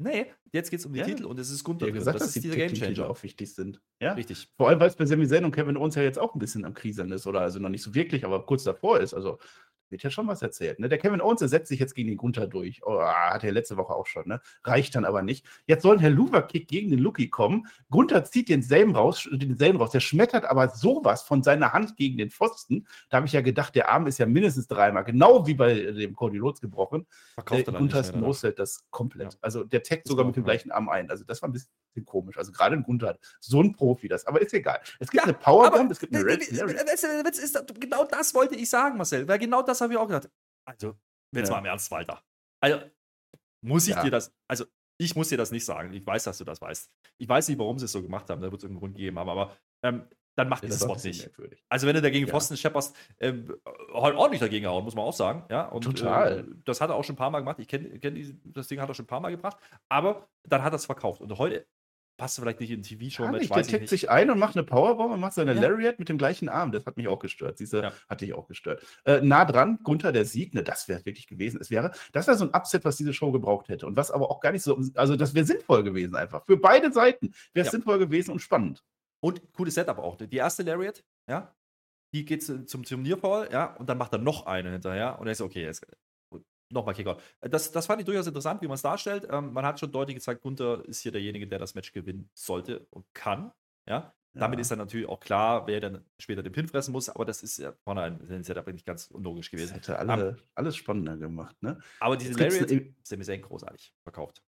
Nee, 0.00 0.26
jetzt 0.52 0.70
geht 0.70 0.78
es 0.78 0.86
um 0.86 0.92
die 0.92 1.00
ja. 1.00 1.04
Titel 1.04 1.24
und 1.24 1.40
es 1.40 1.50
ist 1.50 1.64
Gunther 1.64 1.88
ja. 1.88 1.92
Gesagt, 1.92 2.14
das 2.14 2.28
dass 2.28 2.36
ist 2.36 2.44
dieser 2.44 2.54
Gamechanger. 2.54 3.10
auch 3.10 3.20
wichtig 3.24 3.52
sind. 3.52 3.80
Ja? 4.00 4.12
Richtig. 4.12 4.48
Vor 4.56 4.68
allem, 4.68 4.78
weil 4.78 4.88
es 4.88 4.94
bei 4.94 5.04
Sami 5.04 5.26
Zayn 5.26 5.44
und 5.44 5.50
Kevin 5.50 5.76
Owens 5.76 5.96
ja 5.96 6.02
jetzt 6.02 6.20
auch 6.20 6.34
ein 6.34 6.38
bisschen 6.38 6.64
am 6.64 6.72
Kriseln 6.72 7.10
ist 7.10 7.26
oder 7.26 7.40
also 7.40 7.58
noch 7.58 7.68
nicht 7.68 7.82
so 7.82 7.94
wirklich, 7.94 8.24
aber 8.24 8.46
kurz 8.46 8.62
davor 8.62 9.00
ist. 9.00 9.12
Also 9.12 9.38
wird 9.90 10.02
ja 10.02 10.10
schon 10.10 10.26
was 10.26 10.42
erzählt. 10.42 10.78
Ne? 10.78 10.88
Der 10.88 10.98
Kevin 10.98 11.20
Owens 11.20 11.40
der 11.40 11.48
setzt 11.48 11.68
sich 11.68 11.80
jetzt 11.80 11.94
gegen 11.94 12.08
den 12.08 12.16
Gunther 12.16 12.46
durch. 12.46 12.80
Oh, 12.84 13.00
hat 13.00 13.44
er 13.44 13.52
letzte 13.52 13.76
Woche 13.76 13.94
auch 13.94 14.06
schon. 14.06 14.28
Ne? 14.28 14.40
Reicht 14.64 14.94
dann 14.94 15.04
aber 15.04 15.22
nicht. 15.22 15.46
Jetzt 15.66 15.82
soll 15.82 16.00
Herr 16.00 16.10
Luva-Kick 16.10 16.68
gegen 16.68 16.90
den 16.90 16.98
Lucky 16.98 17.28
kommen. 17.28 17.66
Gunther 17.90 18.24
zieht 18.24 18.48
denselben 18.48 18.94
raus, 18.94 19.28
denselben 19.30 19.78
raus. 19.78 19.90
Der 19.90 20.00
schmettert 20.00 20.44
aber 20.44 20.68
sowas 20.68 21.22
von 21.22 21.42
seiner 21.42 21.72
Hand 21.72 21.96
gegen 21.96 22.18
den 22.18 22.30
Pfosten. 22.30 22.86
Da 23.08 23.18
habe 23.18 23.26
ich 23.26 23.32
ja 23.32 23.40
gedacht, 23.40 23.74
der 23.74 23.90
Arm 23.90 24.06
ist 24.06 24.18
ja 24.18 24.26
mindestens 24.26 24.66
dreimal, 24.66 25.04
genau 25.04 25.46
wie 25.46 25.54
bei 25.54 25.74
dem 25.74 26.14
Cody 26.14 26.38
Rhodes 26.38 26.60
gebrochen. 26.60 27.06
Verkauft 27.34 27.68
äh, 27.68 27.72
Gunthers 27.72 28.14
No-Set 28.14 28.58
das 28.58 28.84
komplett. 28.90 29.34
Ja. 29.34 29.38
Also 29.42 29.64
der 29.64 29.82
taggt 29.88 30.06
sogar 30.06 30.24
mit 30.24 30.36
dem 30.36 30.44
gleichen 30.44 30.70
Arm 30.70 30.88
ein. 30.88 31.10
Also 31.10 31.24
das 31.24 31.42
war 31.42 31.48
ein 31.48 31.52
bisschen 31.52 31.70
komisch. 32.04 32.36
Also 32.36 32.52
gerade 32.52 32.76
ein 32.76 32.82
Gunther 32.82 33.08
hat 33.08 33.20
so 33.40 33.62
ein 33.62 33.72
Profi 33.72 34.08
das. 34.08 34.26
Aber 34.26 34.40
ist 34.40 34.52
egal. 34.54 34.80
Es 34.98 35.10
gibt 35.10 35.24
eine 35.24 35.34
Powerbomb, 35.34 35.90
es 35.90 35.98
gibt 35.98 36.14
eine 36.14 36.24
Red. 36.24 36.40
Genau 37.80 38.04
das 38.04 38.34
wollte 38.34 38.54
ich 38.54 38.68
sagen, 38.68 38.96
Marcel. 38.96 39.26
Weil 39.26 39.38
genau 39.38 39.62
das 39.62 39.80
habe 39.80 39.92
ich 39.92 39.98
auch 39.98 40.06
gedacht. 40.06 40.30
Also, 40.66 40.98
jetzt 41.34 41.48
ja. 41.48 41.54
mal 41.54 41.60
im 41.60 41.66
Ernst, 41.66 41.90
Walter. 41.90 42.22
Also, 42.60 42.80
muss 43.64 43.88
ich 43.88 43.94
ja. 43.94 44.02
dir 44.02 44.10
das, 44.10 44.34
also, 44.48 44.66
ich 45.00 45.14
muss 45.16 45.28
dir 45.28 45.38
das 45.38 45.50
nicht 45.50 45.64
sagen. 45.64 45.92
Ich 45.92 46.06
weiß, 46.06 46.24
dass 46.24 46.38
du 46.38 46.44
das 46.44 46.60
weißt. 46.60 46.90
Ich 47.18 47.28
weiß 47.28 47.48
nicht, 47.48 47.58
warum 47.58 47.78
sie 47.78 47.86
es 47.86 47.92
so 47.92 48.02
gemacht 48.02 48.28
haben. 48.30 48.42
Da 48.42 48.50
wird 48.50 48.60
es 48.60 48.64
irgendeinen 48.64 48.80
Grund 48.80 48.96
gegeben 48.96 49.18
haben, 49.18 49.28
aber 49.28 49.56
ähm, 49.82 50.08
dann 50.38 50.48
macht 50.48 50.62
dieses 50.62 50.86
Wort 50.86 51.02
nicht. 51.02 51.28
Also, 51.68 51.86
wenn 51.86 51.96
du 51.96 52.02
dagegen 52.02 52.26
ja. 52.26 52.30
Pfosten 52.30 52.56
schepperst, 52.56 52.94
halt 53.20 54.16
ordentlich 54.16 54.40
dagegen 54.40 54.66
hauen, 54.66 54.84
muss 54.84 54.94
man 54.94 55.04
auch 55.04 55.12
sagen. 55.12 55.44
Ja? 55.50 55.66
Und, 55.66 55.82
Total. 55.82 56.38
Äh, 56.38 56.44
das 56.64 56.80
hat 56.80 56.90
er 56.90 56.96
auch 56.96 57.02
schon 57.02 57.14
ein 57.14 57.18
paar 57.18 57.30
Mal 57.30 57.40
gemacht. 57.40 57.58
Ich 57.58 57.66
kenne 57.66 57.98
kenn 57.98 58.40
das 58.44 58.68
Ding, 58.68 58.80
hat 58.80 58.88
er 58.88 58.94
schon 58.94 59.04
ein 59.04 59.08
paar 59.08 59.20
Mal 59.20 59.30
gebracht. 59.30 59.56
Aber 59.88 60.28
dann 60.44 60.62
hat 60.62 60.72
er 60.72 60.76
es 60.76 60.86
verkauft. 60.86 61.20
Und 61.20 61.36
heute 61.38 61.66
passt 62.16 62.38
vielleicht 62.38 62.60
nicht 62.60 62.70
in 62.70 62.82
TV-Show-Match. 62.82 63.48
Der 63.48 63.62
tickt 63.64 63.88
sich 63.88 64.10
ein 64.10 64.30
und 64.30 64.38
macht 64.38 64.56
eine 64.56 64.64
Powerbomb 64.64 65.12
und 65.12 65.20
macht 65.20 65.34
seine 65.34 65.54
ja. 65.54 65.60
Lariat 65.60 65.98
mit 65.98 66.08
dem 66.08 66.18
gleichen 66.18 66.48
Arm. 66.48 66.70
Das 66.70 66.86
hat 66.86 66.96
mich 66.96 67.08
auch 67.08 67.18
gestört. 67.18 67.58
Diese 67.58 67.82
ja. 67.82 67.92
hatte 68.08 68.24
ich 68.24 68.34
auch 68.34 68.46
gestört. 68.46 68.84
Äh, 69.04 69.20
nah 69.22 69.44
dran, 69.44 69.80
Gunther 69.82 70.12
der 70.12 70.24
Sieg, 70.24 70.54
ne, 70.54 70.62
das 70.62 70.86
wäre 70.86 71.04
wirklich 71.04 71.26
gewesen. 71.26 71.58
Es 71.60 71.70
wäre, 71.70 71.90
das 72.12 72.28
wäre 72.28 72.36
so 72.36 72.44
ein 72.44 72.54
Upset, 72.54 72.84
was 72.84 72.96
diese 72.96 73.12
Show 73.12 73.32
gebraucht 73.32 73.68
hätte. 73.68 73.86
Und 73.86 73.96
was 73.96 74.12
aber 74.12 74.30
auch 74.30 74.40
gar 74.40 74.52
nicht 74.52 74.62
so, 74.62 74.80
also 74.94 75.16
das 75.16 75.34
wäre 75.34 75.46
sinnvoll 75.46 75.82
gewesen 75.82 76.14
einfach. 76.14 76.44
Für 76.46 76.56
beide 76.56 76.92
Seiten 76.92 77.32
wäre 77.54 77.66
es 77.66 77.72
sinnvoll 77.72 77.98
gewesen 77.98 78.30
und 78.30 78.38
spannend. 78.38 78.84
Und 79.20 79.52
cooles 79.52 79.74
Setup 79.74 79.98
auch. 79.98 80.16
Die 80.16 80.36
erste 80.36 80.62
Lariat, 80.62 81.04
ja, 81.28 81.54
die 82.14 82.24
geht 82.24 82.42
zum 82.42 82.82
Turnierfall, 82.84 83.50
ja, 83.52 83.74
und 83.76 83.88
dann 83.88 83.98
macht 83.98 84.12
er 84.12 84.18
noch 84.18 84.46
eine 84.46 84.70
hinterher. 84.70 85.18
Und 85.18 85.26
er 85.26 85.32
ist 85.32 85.40
okay, 85.40 85.64
jetzt 85.64 85.86
nochmal 86.70 86.94
Kickout. 86.94 87.20
Das, 87.40 87.72
das 87.72 87.86
fand 87.86 88.00
ich 88.00 88.06
durchaus 88.06 88.26
interessant, 88.26 88.62
wie 88.62 88.66
man 88.66 88.74
es 88.74 88.82
darstellt. 88.82 89.26
Ähm, 89.30 89.52
man 89.52 89.64
hat 89.64 89.80
schon 89.80 89.90
deutlich 89.92 90.16
gezeigt, 90.16 90.42
Gunther 90.42 90.84
ist 90.86 91.00
hier 91.00 91.12
derjenige, 91.12 91.46
der 91.46 91.58
das 91.58 91.74
Match 91.74 91.92
gewinnen 91.92 92.30
sollte 92.34 92.86
und 92.90 93.06
kann. 93.14 93.52
Ja. 93.88 94.14
Ja. 94.34 94.40
Damit 94.40 94.60
ist 94.60 94.70
dann 94.70 94.78
natürlich 94.78 95.08
auch 95.08 95.20
klar, 95.20 95.66
wer 95.66 95.80
dann 95.80 96.04
später 96.18 96.42
den 96.42 96.52
Pin 96.52 96.68
fressen 96.68 96.92
muss, 96.92 97.08
aber 97.08 97.24
das 97.24 97.42
ist 97.42 97.58
ja 97.58 97.72
vorne 97.72 98.02
ein 98.02 98.44
Setup 98.44 98.66
nicht 98.68 98.84
ganz 98.84 99.06
unlogisch 99.10 99.50
gewesen. 99.50 99.78
Das 99.78 99.88
hätte 99.88 99.98
alle, 99.98 100.30
um, 100.32 100.36
alles 100.54 100.76
spannender 100.76 101.16
gemacht, 101.16 101.56
ne? 101.62 101.80
Aber 101.98 102.16
diese 102.16 102.34
Lariat 102.34 102.70
mir 102.70 103.24
sehr 103.24 103.38
großartig 103.38 103.94
verkauft. 104.02 104.42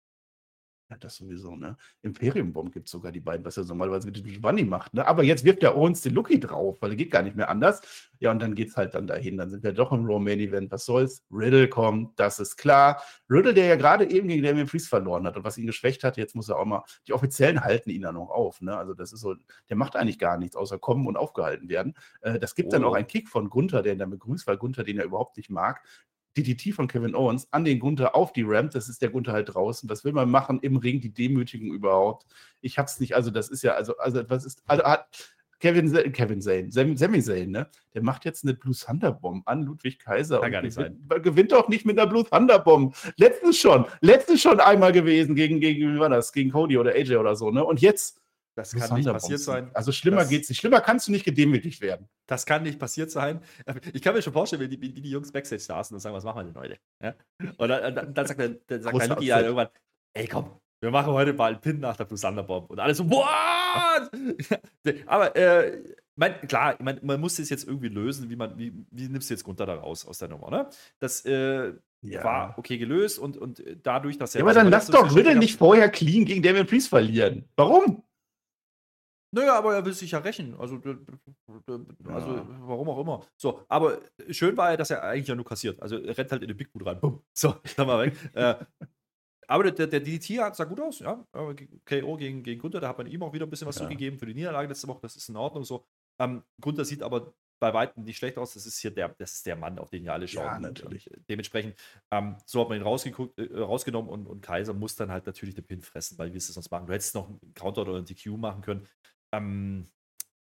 Ja, 0.90 0.96
das 0.96 1.14
sowieso, 1.14 1.54
ne? 1.54 1.76
Imperium 2.02 2.52
Bomb 2.52 2.72
gibt 2.72 2.86
es 2.86 2.90
sogar 2.90 3.12
die 3.12 3.20
beiden, 3.20 3.46
was 3.46 3.56
er 3.56 3.64
normalerweise 3.64 4.06
mit 4.06 4.16
dem 4.16 4.24
Giovanni 4.24 4.64
macht, 4.64 4.92
ne? 4.92 5.06
Aber 5.06 5.22
jetzt 5.22 5.44
wirft 5.44 5.62
der 5.62 5.76
Owens 5.76 6.00
den 6.00 6.14
Lucky 6.14 6.40
drauf, 6.40 6.78
weil 6.80 6.90
er 6.90 6.96
geht 6.96 7.12
gar 7.12 7.22
nicht 7.22 7.36
mehr 7.36 7.48
anders. 7.48 8.10
Ja, 8.18 8.32
und 8.32 8.42
dann 8.42 8.56
geht 8.56 8.70
es 8.70 8.76
halt 8.76 8.94
dann 8.94 9.06
dahin. 9.06 9.36
Dann 9.36 9.50
sind 9.50 9.62
wir 9.62 9.72
doch 9.72 9.92
im 9.92 10.04
Raw 10.04 10.18
Main 10.18 10.40
Event. 10.40 10.72
Was 10.72 10.84
soll's? 10.86 11.22
Riddle 11.30 11.68
kommt, 11.68 12.18
das 12.18 12.40
ist 12.40 12.56
klar. 12.56 13.00
Riddle, 13.30 13.54
der 13.54 13.66
ja 13.66 13.76
gerade 13.76 14.10
eben 14.10 14.26
gegen 14.26 14.42
Damien 14.42 14.66
Priest 14.66 14.88
verloren 14.88 15.24
hat 15.28 15.36
und 15.36 15.44
was 15.44 15.58
ihn 15.58 15.66
geschwächt 15.66 16.02
hat, 16.02 16.16
jetzt 16.16 16.34
muss 16.34 16.48
er 16.48 16.58
auch 16.58 16.64
mal, 16.64 16.82
die 17.06 17.12
Offiziellen 17.12 17.60
halten 17.60 17.90
ihn 17.90 18.02
dann 18.02 18.16
noch 18.16 18.30
auf, 18.30 18.60
ne? 18.60 18.76
Also 18.76 18.92
das 18.92 19.12
ist 19.12 19.20
so, 19.20 19.36
der 19.68 19.76
macht 19.76 19.94
eigentlich 19.94 20.18
gar 20.18 20.38
nichts, 20.38 20.56
außer 20.56 20.80
kommen 20.80 21.06
und 21.06 21.16
aufgehalten 21.16 21.68
werden. 21.68 21.94
Äh, 22.20 22.40
das 22.40 22.56
gibt 22.56 22.68
oh. 22.68 22.70
dann 22.72 22.84
auch 22.84 22.94
einen 22.94 23.06
Kick 23.06 23.28
von 23.28 23.48
Gunther, 23.48 23.82
der 23.82 23.92
ihn 23.92 24.00
dann 24.00 24.10
begrüßt, 24.10 24.44
weil 24.48 24.56
Gunther 24.56 24.82
den 24.82 24.96
ja 24.96 25.04
überhaupt 25.04 25.36
nicht 25.36 25.50
mag. 25.50 25.82
DDT 26.36 26.72
von 26.72 26.88
Kevin 26.88 27.14
Owens 27.14 27.48
an 27.52 27.64
den 27.64 27.80
Gunther 27.80 28.14
auf 28.14 28.32
die 28.32 28.44
Ramp. 28.46 28.70
Das 28.72 28.88
ist 28.88 29.02
der 29.02 29.10
Gunther 29.10 29.32
halt 29.32 29.54
draußen. 29.54 29.88
Was 29.88 30.04
will 30.04 30.12
man 30.12 30.30
machen 30.30 30.60
im 30.60 30.76
Ring? 30.76 31.00
Die 31.00 31.12
Demütigung 31.12 31.72
überhaupt. 31.72 32.26
Ich 32.60 32.78
hab's 32.78 33.00
nicht. 33.00 33.14
Also, 33.14 33.30
das 33.30 33.48
ist 33.48 33.62
ja, 33.62 33.72
also, 33.72 33.96
also, 33.98 34.22
was 34.28 34.44
ist, 34.44 34.62
also, 34.66 34.82
Kevin, 35.60 35.92
Kevin 36.12 36.40
Zane, 36.40 36.70
Sammy 36.70 36.96
Zane, 37.22 37.46
ne? 37.46 37.68
Der 37.92 38.02
macht 38.02 38.24
jetzt 38.24 38.44
eine 38.44 38.54
Blue 38.54 38.74
Thunder 38.74 39.12
Bomb 39.12 39.46
an 39.46 39.62
Ludwig 39.62 39.98
Kaiser. 39.98 40.40
Kann 40.40 40.52
gar 40.52 40.62
nicht 40.62 40.76
gewinnt, 40.76 41.10
sein. 41.10 41.22
Gewinnt 41.22 41.52
doch 41.52 41.68
nicht 41.68 41.84
mit 41.84 41.98
einer 41.98 42.10
Blue 42.10 42.24
Thunder 42.24 42.58
Bomb. 42.58 42.96
Letztens 43.16 43.58
schon, 43.58 43.84
letztens 44.00 44.40
schon 44.40 44.58
einmal 44.58 44.92
gewesen 44.92 45.34
gegen, 45.34 45.60
gegen, 45.60 45.94
wie 45.94 46.00
war 46.00 46.08
das? 46.08 46.32
Gegen 46.32 46.50
Cody 46.50 46.78
oder 46.78 46.92
AJ 46.92 47.16
oder 47.16 47.36
so, 47.36 47.50
ne? 47.50 47.62
Und 47.62 47.80
jetzt 47.82 48.20
das 48.60 48.88
kann 48.88 48.96
nicht 48.96 49.08
passiert 49.08 49.40
sein. 49.40 49.70
Also 49.74 49.92
schlimmer 49.92 50.18
das, 50.20 50.28
geht's 50.28 50.48
nicht. 50.48 50.60
Schlimmer 50.60 50.80
kannst 50.80 51.08
du 51.08 51.12
nicht 51.12 51.24
gedemütigt 51.24 51.80
werden. 51.80 52.08
Das 52.26 52.46
kann 52.46 52.62
nicht 52.62 52.78
passiert 52.78 53.10
sein. 53.10 53.40
Ich 53.92 54.02
kann 54.02 54.14
mir 54.14 54.22
schon 54.22 54.32
vorstellen, 54.32 54.62
wie 54.62 54.68
die, 54.76 54.94
die 54.94 55.10
Jungs 55.10 55.32
Backstage 55.32 55.60
saßen 55.62 55.94
und 55.94 56.00
sagen, 56.00 56.14
was 56.14 56.24
machen 56.24 56.38
wir 56.38 56.44
denn 56.44 56.56
heute? 56.56 56.78
Ja? 57.02 57.14
Und 57.56 57.68
dann, 57.68 57.94
dann, 57.94 58.14
dann 58.14 58.26
sagt 58.26 58.40
der, 58.40 58.48
dann 58.66 58.82
sagt 58.82 58.98
der 58.98 59.08
Lucky 59.08 59.26
halt 59.26 59.44
irgendwann, 59.44 59.68
ey 60.14 60.26
komm, 60.26 60.60
wir 60.80 60.90
machen 60.90 61.12
heute 61.12 61.32
mal 61.34 61.52
einen 61.52 61.60
Pin 61.60 61.80
nach 61.80 61.96
der 61.96 62.04
Plus 62.04 62.22
Thunderbomb. 62.22 62.70
Und 62.70 62.80
alle 62.80 62.94
so, 62.94 63.08
what? 63.10 64.10
Aber, 65.06 65.36
äh, 65.36 65.82
mein, 66.16 66.40
klar, 66.48 66.74
ich 66.74 66.80
mein, 66.80 66.98
man 67.02 67.20
muss 67.20 67.36
das 67.36 67.50
jetzt 67.50 67.66
irgendwie 67.66 67.88
lösen, 67.88 68.30
wie, 68.30 68.36
man, 68.36 68.58
wie, 68.58 68.72
wie 68.90 69.08
nimmst 69.08 69.30
du 69.30 69.34
jetzt 69.34 69.44
Gunther 69.44 69.66
da 69.66 69.74
raus 69.74 70.06
aus 70.06 70.18
der 70.18 70.28
Nummer, 70.28 70.50
ne? 70.50 70.68
Das 70.98 71.24
äh, 71.24 71.72
Ja. 72.02 72.24
war 72.24 72.58
okay 72.58 72.78
gelöst 72.78 73.18
und, 73.18 73.36
und 73.36 73.62
dadurch, 73.82 74.18
dass 74.18 74.34
er. 74.34 74.40
Ja, 74.40 74.44
aber 74.44 74.54
dann 74.54 74.70
lass 74.70 74.86
doch 74.86 75.14
Riddle 75.14 75.36
nicht 75.36 75.58
vorher 75.58 75.88
clean 75.90 76.24
gegen 76.24 76.42
Damien 76.42 76.66
Priest 76.66 76.88
verlieren. 76.88 77.44
Warum? 77.56 78.02
Naja, 79.32 79.56
aber 79.56 79.74
er 79.74 79.84
will 79.84 79.92
sich 79.92 80.10
ja 80.10 80.18
rächen. 80.18 80.54
Also, 80.58 80.80
also 82.04 82.34
Ja. 82.36 82.46
warum 82.68 82.88
auch 82.88 82.98
immer. 83.00 83.26
So, 83.36 83.62
aber 83.68 84.00
schön 84.30 84.56
war 84.56 84.70
ja, 84.72 84.76
dass 84.76 84.90
er 84.90 85.02
eigentlich 85.02 85.28
ja 85.28 85.34
nur 85.34 85.44
kassiert. 85.44 85.80
Also 85.80 85.98
er 85.98 86.16
rennt 86.16 86.32
halt 86.32 86.42
in 86.42 86.48
den 86.48 86.56
Big 86.56 86.72
Boot 86.72 86.86
rein. 86.86 87.00
Bumm. 87.00 87.22
So, 87.32 87.54
dann 87.76 87.86
mal 87.86 88.06
weg. 88.06 88.16
äh, 88.34 88.54
aber 89.46 89.70
der, 89.70 89.86
der 89.86 90.00
DDT 90.00 90.54
sah 90.54 90.64
gut 90.64 90.80
aus, 90.80 91.00
ja. 91.00 91.24
Ge- 91.56 91.68
KO 92.02 92.16
gegen, 92.16 92.42
gegen 92.42 92.60
Gunther, 92.60 92.80
da 92.80 92.88
hat 92.88 92.98
man 92.98 93.06
ihm 93.08 93.22
auch 93.22 93.32
wieder 93.32 93.46
ein 93.46 93.50
bisschen 93.50 93.66
was 93.66 93.76
Ja. 93.76 93.80
zurückgegeben 93.82 94.18
für 94.18 94.26
die 94.26 94.34
Niederlage 94.34 94.68
letzte 94.68 94.86
Woche. 94.88 95.00
Das 95.02 95.16
ist 95.16 95.28
in 95.28 95.36
Ordnung 95.36 95.64
so. 95.64 95.84
Ähm, 96.20 96.42
Gunther 96.60 96.84
sieht 96.84 97.02
aber 97.02 97.32
bei 97.60 97.74
weitem 97.74 98.04
nicht 98.04 98.16
schlecht 98.16 98.38
aus. 98.38 98.54
Das 98.54 98.64
ist 98.64 98.78
hier 98.78 98.90
der, 98.90 99.08
das 99.18 99.34
ist 99.34 99.46
der 99.46 99.56
Mann, 99.56 99.78
auf 99.78 99.90
den 99.90 100.02
hier 100.02 100.12
alle 100.12 100.26
schauen. 100.28 100.44
Ja, 100.44 100.58
natürlich. 100.60 101.10
Und 101.10 101.28
dementsprechend, 101.28 101.74
ähm, 102.10 102.36
so 102.46 102.60
hat 102.62 102.68
man 102.68 102.78
ihn 102.78 102.84
rausgeguckt, 102.84 103.38
äh, 103.38 103.58
rausgenommen 103.58 104.10
und, 104.10 104.26
und 104.26 104.40
Kaiser 104.40 104.72
muss 104.72 104.94
dann 104.96 105.10
halt 105.10 105.26
natürlich 105.26 105.54
den 105.56 105.66
Pin 105.66 105.82
fressen, 105.82 106.16
weil 106.16 106.32
wie 106.32 106.38
es 106.38 106.46
sonst 106.46 106.70
machen? 106.70 106.86
Du 106.86 106.92
hättest 106.92 107.14
noch 107.14 107.28
einen 107.28 107.54
Counter 107.54 107.82
oder 107.82 107.96
einen 107.96 108.06
DQ 108.06 108.36
machen 108.38 108.62
können. 108.62 108.86
Ähm, 109.32 109.86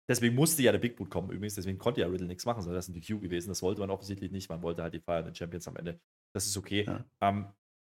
deswegen 0.09 0.35
musste 0.35 0.63
ja 0.63 0.73
der 0.73 0.79
Big 0.79 0.97
Boot 0.97 1.11
kommen 1.11 1.31
übrigens, 1.31 1.55
deswegen 1.55 1.79
konnte 1.79 2.01
ja 2.01 2.07
Riddle 2.07 2.27
nichts 2.27 2.47
machen, 2.47 2.63
sondern 2.63 2.77
das 2.77 2.89
ist 2.89 2.95
ein 2.95 3.01
DQ 3.01 3.21
gewesen. 3.21 3.49
Das 3.49 3.63
wollte 3.63 3.81
man 3.81 3.91
offensichtlich 3.91 4.31
nicht. 4.31 4.49
Man 4.49 4.63
wollte 4.63 4.83
halt 4.83 4.95
die 4.95 5.01
feiernden 5.01 5.35
Champions 5.35 5.69
am 5.69 5.77
Ende. 5.77 6.01
Das 6.35 6.47
ist 6.47 6.57
okay. 6.57 6.85
Ja. 6.85 7.05
Ähm, 7.21 7.47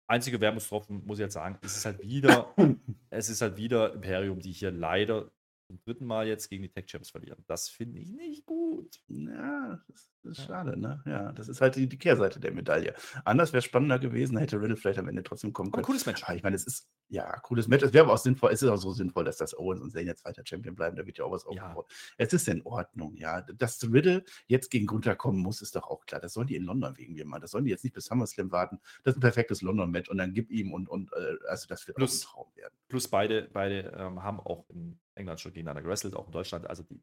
einzige 0.09 0.41
Wermutstropfen, 0.41 1.05
muss 1.05 1.19
ich 1.19 1.25
jetzt 1.25 1.35
sagen, 1.35 1.59
es 1.63 1.77
ist 1.77 1.85
halt 1.85 2.03
wieder, 2.03 2.55
es 3.11 3.29
ist 3.29 3.43
halt 3.43 3.57
wieder 3.57 3.93
Imperium, 3.93 4.41
die 4.41 4.53
hier 4.53 4.71
leider 4.71 5.31
zum 5.69 5.79
dritten 5.85 6.07
Mal 6.07 6.27
jetzt 6.27 6.49
gegen 6.49 6.63
die 6.63 6.71
Tech 6.71 6.87
Champs 6.87 7.11
verlieren. 7.11 7.45
Das 7.47 7.69
finde 7.69 8.01
ich 8.01 8.11
nicht 8.11 8.47
gut. 8.47 9.01
Ja, 9.09 9.79
das 9.87 9.89
ist, 9.97 10.11
das 10.23 10.33
ist 10.33 10.39
Ja. 10.39 10.45
schade, 10.47 10.81
ne? 10.81 11.03
Ja, 11.07 11.31
das 11.33 11.49
ist 11.49 11.61
halt 11.61 11.77
die, 11.77 11.87
die 11.87 11.99
Kehrseite 11.99 12.41
der 12.41 12.53
Medaille. 12.53 12.95
Anders 13.27 13.53
wäre 13.53 13.61
spannender 13.63 13.99
gewesen, 13.99 14.39
hätte 14.39 14.61
Riddle 14.61 14.77
vielleicht 14.77 14.99
am 14.99 15.09
Ende 15.09 15.23
trotzdem 15.23 15.53
kommen 15.53 15.69
Aber 15.69 15.77
können. 15.77 15.85
cooles 15.87 16.07
Match. 16.07 16.25
Aber 16.25 16.35
ich 16.35 16.43
meine, 16.43 16.57
es 16.57 16.67
ist, 16.67 16.89
ja, 17.11 17.31
cooles 17.41 17.69
Match. 17.69 17.85
Es 17.85 17.93
wäre 17.93 18.05
aber 18.07 18.15
auch 18.15 18.19
sinnvoll, 18.19 18.51
es 18.51 18.63
ist 18.63 18.69
auch 18.71 18.77
so 18.79 18.93
sinnvoll, 18.93 19.25
dass 19.25 19.37
das 19.37 19.57
Owens 19.59 19.83
und 19.83 19.91
Zayn 19.93 20.07
jetzt 20.07 20.25
weiter 20.25 20.43
Champion 20.45 20.75
bleiben, 20.75 20.97
da 20.97 21.05
wird 21.07 21.19
ja 21.19 21.25
auch 21.25 21.33
was 21.33 21.45
Ja. 21.45 21.63
aufgebaut. 21.65 21.93
Es 22.17 22.33
ist 22.33 22.49
in 22.49 22.63
Ordnung, 22.65 23.15
ja. 23.17 23.43
Dass 23.43 23.83
Riddle 23.93 24.25
jetzt 24.47 24.71
gegen 24.71 24.87
Gunther 24.87 25.17
kommen 25.17 25.39
muss, 25.39 25.61
ist 25.61 25.77
doch 25.77 25.87
auch 25.89 26.07
klar. 26.07 26.21
Das 26.21 26.33
sollen 26.33 26.47
die 26.47 26.57
in 26.57 26.65
London 26.65 26.97
wegen 26.97 27.13
mir 27.13 27.27
machen. 27.27 27.43
Das 27.43 27.51
sollen 27.51 27.65
die 27.67 27.71
jetzt 27.71 27.85
nicht 27.85 27.93
bis 27.95 28.07
SummerSlam 28.07 28.51
warten. 28.53 28.81
Das 29.05 29.13
ist 29.13 29.19
ein 29.19 29.21
perfektes 29.21 29.61
London-Match 29.63 30.09
und 30.09 30.17
dann 30.19 30.33
gib 30.33 30.51
ihm 30.51 30.73
und, 30.73 30.89
und 30.89 31.13
äh, 31.13 31.37
also 31.49 31.67
das 31.69 31.87
wird 31.87 31.97
Plus- 31.99 32.25
auch 32.27 32.31
ein 32.31 32.33
Traum 32.33 32.57
werden. 32.57 32.75
Plus 32.89 33.09
beide, 33.09 33.49
beide 33.53 33.93
ähm, 33.99 34.23
haben 34.23 34.41
auch 34.41 34.65
in 34.71 34.99
England 35.19 35.41
schon 35.41 35.53
gegeneinander 35.53 35.83
gewrestelt, 35.83 36.15
auch 36.17 36.27
in 36.27 36.33
Deutschland. 36.33 36.69
Also 36.69 36.83
die, 36.85 37.03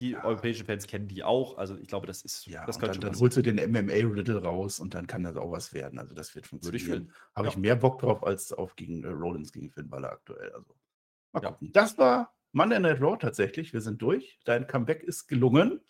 die 0.00 0.10
Ja. 0.12 0.24
europäischen 0.24 0.66
Fans 0.66 0.86
kennen 0.86 1.08
die 1.08 1.24
auch. 1.24 1.58
Also 1.58 1.76
ich 1.76 1.88
glaube, 1.88 2.06
das 2.06 2.22
ist, 2.22 2.46
Ja, 2.46 2.64
das 2.66 2.78
könnte 2.78 3.00
dann, 3.00 3.12
dann 3.12 3.20
holst 3.20 3.36
du 3.36 3.42
den 3.42 3.58
MMA-Riddle 3.58 4.42
raus 4.42 4.78
und 4.80 4.94
dann 4.94 5.06
kann 5.06 5.24
das 5.24 5.36
auch 5.36 5.50
was 5.50 5.72
werden. 5.72 5.98
Also 5.98 6.14
das 6.14 6.34
wird 6.34 6.50
Würde 6.52 6.76
ich 6.76 6.84
funktionieren. 6.84 7.06
fühlen. 7.08 7.14
Habe 7.34 7.46
Ja. 7.48 7.52
ich 7.52 7.56
mehr 7.58 7.76
Bock 7.76 7.98
drauf 8.00 8.22
als 8.24 8.52
auf 8.52 8.76
gegen 8.76 9.02
äh, 9.04 9.08
Rollins 9.08 9.52
gegen 9.52 9.70
Finn 9.70 9.88
Balor 9.90 10.12
aktuell. 10.12 10.52
Also 10.52 10.74
mal 11.32 11.42
Ja. 11.42 11.50
gucken. 11.50 11.72
Das 11.72 11.98
war 11.98 12.34
Monday 12.52 12.78
Night 12.80 13.00
Raw 13.00 13.16
tatsächlich. 13.18 13.72
Wir 13.72 13.80
sind 13.80 14.00
durch. 14.00 14.38
Dein 14.44 14.66
Comeback 14.66 15.02
ist 15.02 15.26
gelungen. 15.26 15.80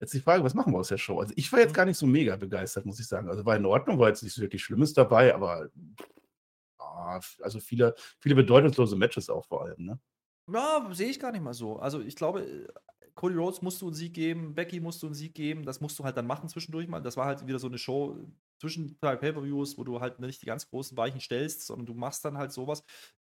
Jetzt 0.00 0.14
die 0.14 0.20
Frage, 0.20 0.42
was 0.42 0.54
machen 0.54 0.72
wir 0.72 0.78
aus 0.78 0.88
der 0.88 0.96
Show? 0.98 1.20
Also 1.20 1.34
ich 1.36 1.52
war 1.52 1.60
jetzt 1.60 1.72
Mhm. 1.72 1.76
gar 1.76 1.84
nicht 1.84 1.98
so 1.98 2.06
mega 2.06 2.34
begeistert, 2.36 2.86
muss 2.86 2.98
ich 3.00 3.06
sagen. 3.06 3.28
Also 3.28 3.44
war 3.44 3.56
in 3.56 3.66
Ordnung, 3.66 3.98
war 3.98 4.08
jetzt 4.08 4.22
nicht 4.22 4.34
so 4.34 4.40
wirklich 4.42 4.64
Schlimmes 4.64 4.94
dabei, 4.94 5.34
aber 5.34 5.68
ah, 6.78 7.20
also 7.42 7.60
viele, 7.60 7.94
viele 8.18 8.34
bedeutungslose 8.34 8.96
Matches 8.96 9.28
auch 9.28 9.44
vor 9.46 9.64
allem. 9.64 9.84
Ne? 9.84 10.00
Ja, 10.52 10.88
sehe 10.92 11.10
ich 11.10 11.20
gar 11.20 11.32
nicht 11.32 11.42
mal 11.42 11.54
so. 11.54 11.78
Also 11.78 12.00
ich 12.00 12.16
glaube, 12.16 12.42
äh, 12.42 12.68
Cody 13.14 13.36
Rhodes 13.36 13.60
musst 13.62 13.82
du 13.82 13.86
einen 13.86 13.94
Sieg 13.94 14.14
geben, 14.14 14.54
Becky 14.54 14.80
musst 14.80 15.02
du 15.02 15.06
einen 15.06 15.14
Sieg 15.14 15.34
geben, 15.34 15.64
das 15.64 15.80
musst 15.80 15.98
du 15.98 16.04
halt 16.04 16.16
dann 16.16 16.26
machen 16.26 16.48
zwischendurch 16.48 16.88
mal. 16.88 17.00
Das 17.00 17.16
war 17.16 17.26
halt 17.26 17.46
wieder 17.46 17.58
so 17.58 17.66
eine 17.66 17.78
Show 17.78 18.18
zwischen 18.58 18.96
zwei 18.98 19.16
Pay-Per-Views, 19.16 19.76
wo 19.78 19.84
du 19.84 20.00
halt 20.00 20.20
nicht 20.20 20.42
die 20.42 20.46
ganz 20.46 20.68
großen 20.68 20.96
Weichen 20.96 21.20
stellst, 21.20 21.66
sondern 21.66 21.86
du 21.86 21.94
machst 21.94 22.24
dann 22.24 22.38
halt 22.38 22.52
sowas. 22.52 22.82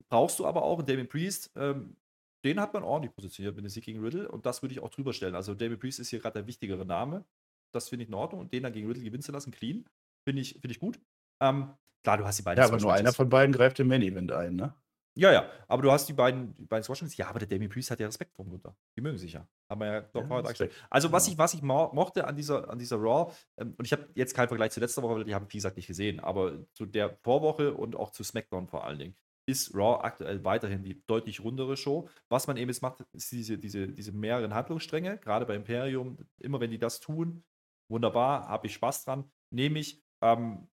Brauchst 0.08 0.38
du 0.38 0.46
aber 0.46 0.62
auch. 0.62 0.78
Und 0.78 0.88
Damien 0.88 1.08
Priest, 1.08 1.50
ähm, 1.56 1.96
den 2.44 2.60
hat 2.60 2.74
man 2.74 2.82
ordentlich 2.84 3.14
positioniert 3.14 3.56
mit 3.56 3.64
dem 3.64 3.68
Sieg 3.70 3.84
gegen 3.84 4.00
Riddle 4.00 4.28
und 4.30 4.46
das 4.46 4.62
würde 4.62 4.74
ich 4.74 4.80
auch 4.80 4.90
drüber 4.90 5.12
stellen. 5.12 5.34
Also 5.34 5.54
Damien 5.54 5.78
Priest 5.78 5.98
ist 5.98 6.10
hier 6.10 6.20
gerade 6.20 6.40
der 6.40 6.46
wichtigere 6.46 6.84
Name. 6.84 7.24
Das 7.72 7.88
finde 7.88 8.04
ich 8.04 8.08
in 8.08 8.14
Ordnung 8.14 8.42
und 8.42 8.52
den 8.52 8.62
dann 8.62 8.72
gegen 8.72 8.86
Riddle 8.86 9.02
gewinnen 9.02 9.22
zu 9.22 9.32
lassen, 9.32 9.50
clean, 9.50 9.84
finde 10.24 10.42
ich, 10.42 10.52
finde 10.52 10.70
ich 10.70 10.78
gut. 10.78 11.00
Ähm, 11.42 11.74
klar, 12.04 12.18
du 12.18 12.24
hast 12.24 12.38
die 12.38 12.42
beiden 12.42 12.62
Ja, 12.62 12.68
aber 12.68 12.78
nur 12.78 12.92
einer 12.92 13.12
von 13.12 13.28
beiden 13.28 13.52
greift 13.52 13.80
im 13.80 13.88
Main-Event 13.88 14.30
ein, 14.32 14.56
ne? 14.56 14.74
Ja, 15.16 15.32
ja, 15.32 15.50
aber 15.66 15.82
du 15.82 15.90
hast 15.90 16.06
die 16.08 16.12
beiden, 16.12 16.54
die 16.56 16.66
beiden 16.66 16.84
Squash 16.84 17.02
Ja, 17.16 17.28
aber 17.28 17.38
der 17.38 17.48
Damien 17.48 17.70
Priest 17.70 17.90
hat 17.90 17.98
ja 18.00 18.06
Respekt 18.06 18.34
vor 18.34 18.44
Gunther. 18.44 18.76
Die 18.96 19.00
mögen 19.00 19.16
sich 19.16 19.32
ja. 19.32 19.48
Haben 19.70 19.80
wir 19.80 19.86
ja 19.86 20.00
doch 20.02 20.22
Ja, 20.28 20.42
dargestellt. 20.42 20.72
Also, 20.90 21.10
was 21.10 21.26
Ja. 21.26 21.32
ich, 21.32 21.38
was 21.38 21.54
ich 21.54 21.62
mo 21.62 21.90
mochte 21.94 22.26
an 22.26 22.36
dieser, 22.36 22.68
an 22.68 22.78
dieser 22.78 22.96
Raw, 22.98 23.32
ähm, 23.56 23.74
und 23.78 23.84
ich 23.86 23.92
habe 23.92 24.06
jetzt 24.14 24.34
keinen 24.34 24.48
Vergleich 24.48 24.72
zu 24.72 24.80
letzter 24.80 25.02
Woche, 25.02 25.16
weil 25.16 25.24
die 25.24 25.34
habe 25.34 25.46
ich, 25.46 25.52
wie 25.54 25.58
gesagt, 25.58 25.76
nicht 25.76 25.86
gesehen, 25.86 26.20
aber 26.20 26.66
zu 26.74 26.84
der 26.84 27.16
Vorwoche 27.22 27.72
und 27.74 27.96
auch 27.96 28.10
zu 28.10 28.24
SmackDown 28.24 28.68
vor 28.68 28.84
allen 28.84 28.98
Dingen, 28.98 29.16
ist 29.48 29.74
Raw 29.74 30.04
aktuell 30.04 30.44
weiterhin 30.44 30.82
die 30.82 31.02
deutlich 31.06 31.42
rundere 31.42 31.76
Show. 31.76 32.08
Was 32.28 32.46
man 32.46 32.56
eben 32.58 32.68
jetzt 32.68 32.82
macht, 32.82 33.04
ist 33.12 33.32
diese, 33.32 33.56
diese, 33.58 33.88
diese 33.88 34.12
mehreren 34.12 34.52
Handlungsstränge, 34.52 35.18
gerade 35.18 35.46
bei 35.46 35.54
Imperium, 35.54 36.18
immer 36.40 36.60
wenn 36.60 36.70
die 36.72 36.78
das 36.78 37.00
tun, 37.00 37.44
wunderbar, 37.88 38.48
habe 38.48 38.66
ich 38.66 38.74
Spaß 38.74 39.04
dran. 39.04 39.30
Nehme 39.50 39.78
ich, 39.78 40.02
ähm, 40.20 40.68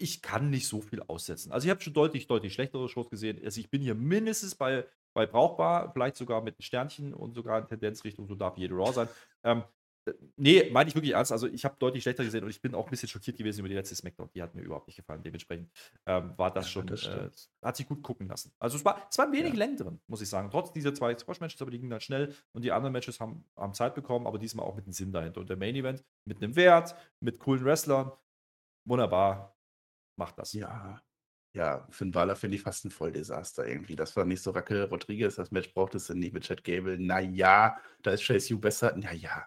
ich 0.00 0.22
kann 0.22 0.50
nicht 0.50 0.66
so 0.66 0.80
viel 0.80 1.02
aussetzen. 1.02 1.52
Also 1.52 1.66
ich 1.66 1.70
habe 1.70 1.80
schon 1.80 1.92
deutlich, 1.92 2.26
deutlich 2.26 2.54
schlechtere 2.54 2.88
Shows 2.88 3.10
gesehen. 3.10 3.40
Also 3.44 3.60
ich 3.60 3.70
bin 3.70 3.82
hier 3.82 3.94
mindestens 3.94 4.54
bei, 4.54 4.86
bei 5.14 5.26
brauchbar, 5.26 5.92
vielleicht 5.92 6.16
sogar 6.16 6.42
mit 6.42 6.54
einem 6.54 6.62
Sternchen 6.62 7.14
und 7.14 7.34
sogar 7.34 7.58
in 7.60 7.66
Tendenzrichtung, 7.66 8.26
so 8.26 8.34
darf 8.34 8.56
jede 8.56 8.74
Raw 8.74 8.92
sein. 8.92 9.08
Ähm, 9.44 9.62
äh, 10.06 10.12
nee, 10.36 10.70
meine 10.70 10.88
ich 10.88 10.94
wirklich 10.94 11.12
ernst. 11.12 11.32
Also 11.32 11.46
ich 11.46 11.64
habe 11.66 11.76
deutlich 11.78 12.02
schlechter 12.02 12.24
gesehen 12.24 12.44
und 12.44 12.50
ich 12.50 12.62
bin 12.62 12.74
auch 12.74 12.86
ein 12.86 12.90
bisschen 12.90 13.08
schockiert 13.10 13.36
gewesen 13.36 13.60
über 13.60 13.68
die 13.68 13.74
letzte 13.74 13.94
Smackdown. 13.94 14.30
Die 14.34 14.40
hat 14.42 14.54
mir 14.54 14.62
überhaupt 14.62 14.86
nicht 14.86 14.96
gefallen. 14.96 15.22
Dementsprechend 15.22 15.70
ähm, 16.06 16.32
war 16.38 16.50
das 16.50 16.64
Ja, 16.66 16.70
schon, 16.70 16.86
das 16.86 17.06
äh, 17.06 17.28
hat 17.62 17.76
sich 17.76 17.86
gut 17.86 18.02
gucken 18.02 18.26
lassen. 18.26 18.52
Also 18.58 18.78
es 18.78 18.84
war, 18.84 19.06
es 19.10 19.18
waren 19.18 19.32
wenig 19.32 19.52
Ja. 19.52 19.58
Längen 19.58 19.76
drin, 19.76 20.00
muss 20.06 20.22
ich 20.22 20.28
sagen. 20.28 20.50
Trotz 20.50 20.72
dieser 20.72 20.94
zwei 20.94 21.16
Squash-Matches, 21.16 21.60
aber 21.60 21.70
die 21.70 21.78
gingen 21.78 21.90
dann 21.90 22.00
schnell 22.00 22.34
und 22.52 22.64
die 22.64 22.72
anderen 22.72 22.94
Matches 22.94 23.20
haben, 23.20 23.44
haben 23.56 23.74
Zeit 23.74 23.94
bekommen, 23.94 24.26
aber 24.26 24.38
diesmal 24.38 24.64
auch 24.64 24.76
mit 24.76 24.86
einem 24.86 24.94
Sinn 24.94 25.12
dahinter. 25.12 25.40
Und 25.40 25.50
der 25.50 25.58
Main-Event 25.58 26.02
mit 26.24 26.42
einem 26.42 26.56
Wert, 26.56 26.94
mit 27.20 27.38
coolen 27.38 27.64
Wrestlern, 27.64 28.12
wunderbar, 28.86 29.56
macht 30.20 30.38
das. 30.38 30.52
Ja. 30.52 31.02
Ja, 31.52 31.84
Finn 31.90 32.12
Balor 32.12 32.36
finde 32.36 32.56
ich 32.56 32.62
fast 32.62 32.84
ein 32.84 32.92
Volldesaster 32.92 33.66
irgendwie. 33.66 33.96
Das 33.96 34.14
war 34.14 34.24
nicht 34.24 34.40
so 34.40 34.52
Raquel 34.52 34.84
Rodriguez. 34.84 35.34
Das 35.34 35.50
Match 35.50 35.74
brauchtest 35.74 36.08
du 36.08 36.14
nicht 36.14 36.32
mit 36.32 36.44
Chad 36.44 36.62
Gable. 36.62 36.96
Naja, 36.96 37.76
da 38.02 38.12
ist 38.12 38.24
Chase 38.24 38.54
U 38.54 38.60
besser. 38.60 38.94
Naja, 38.96 39.46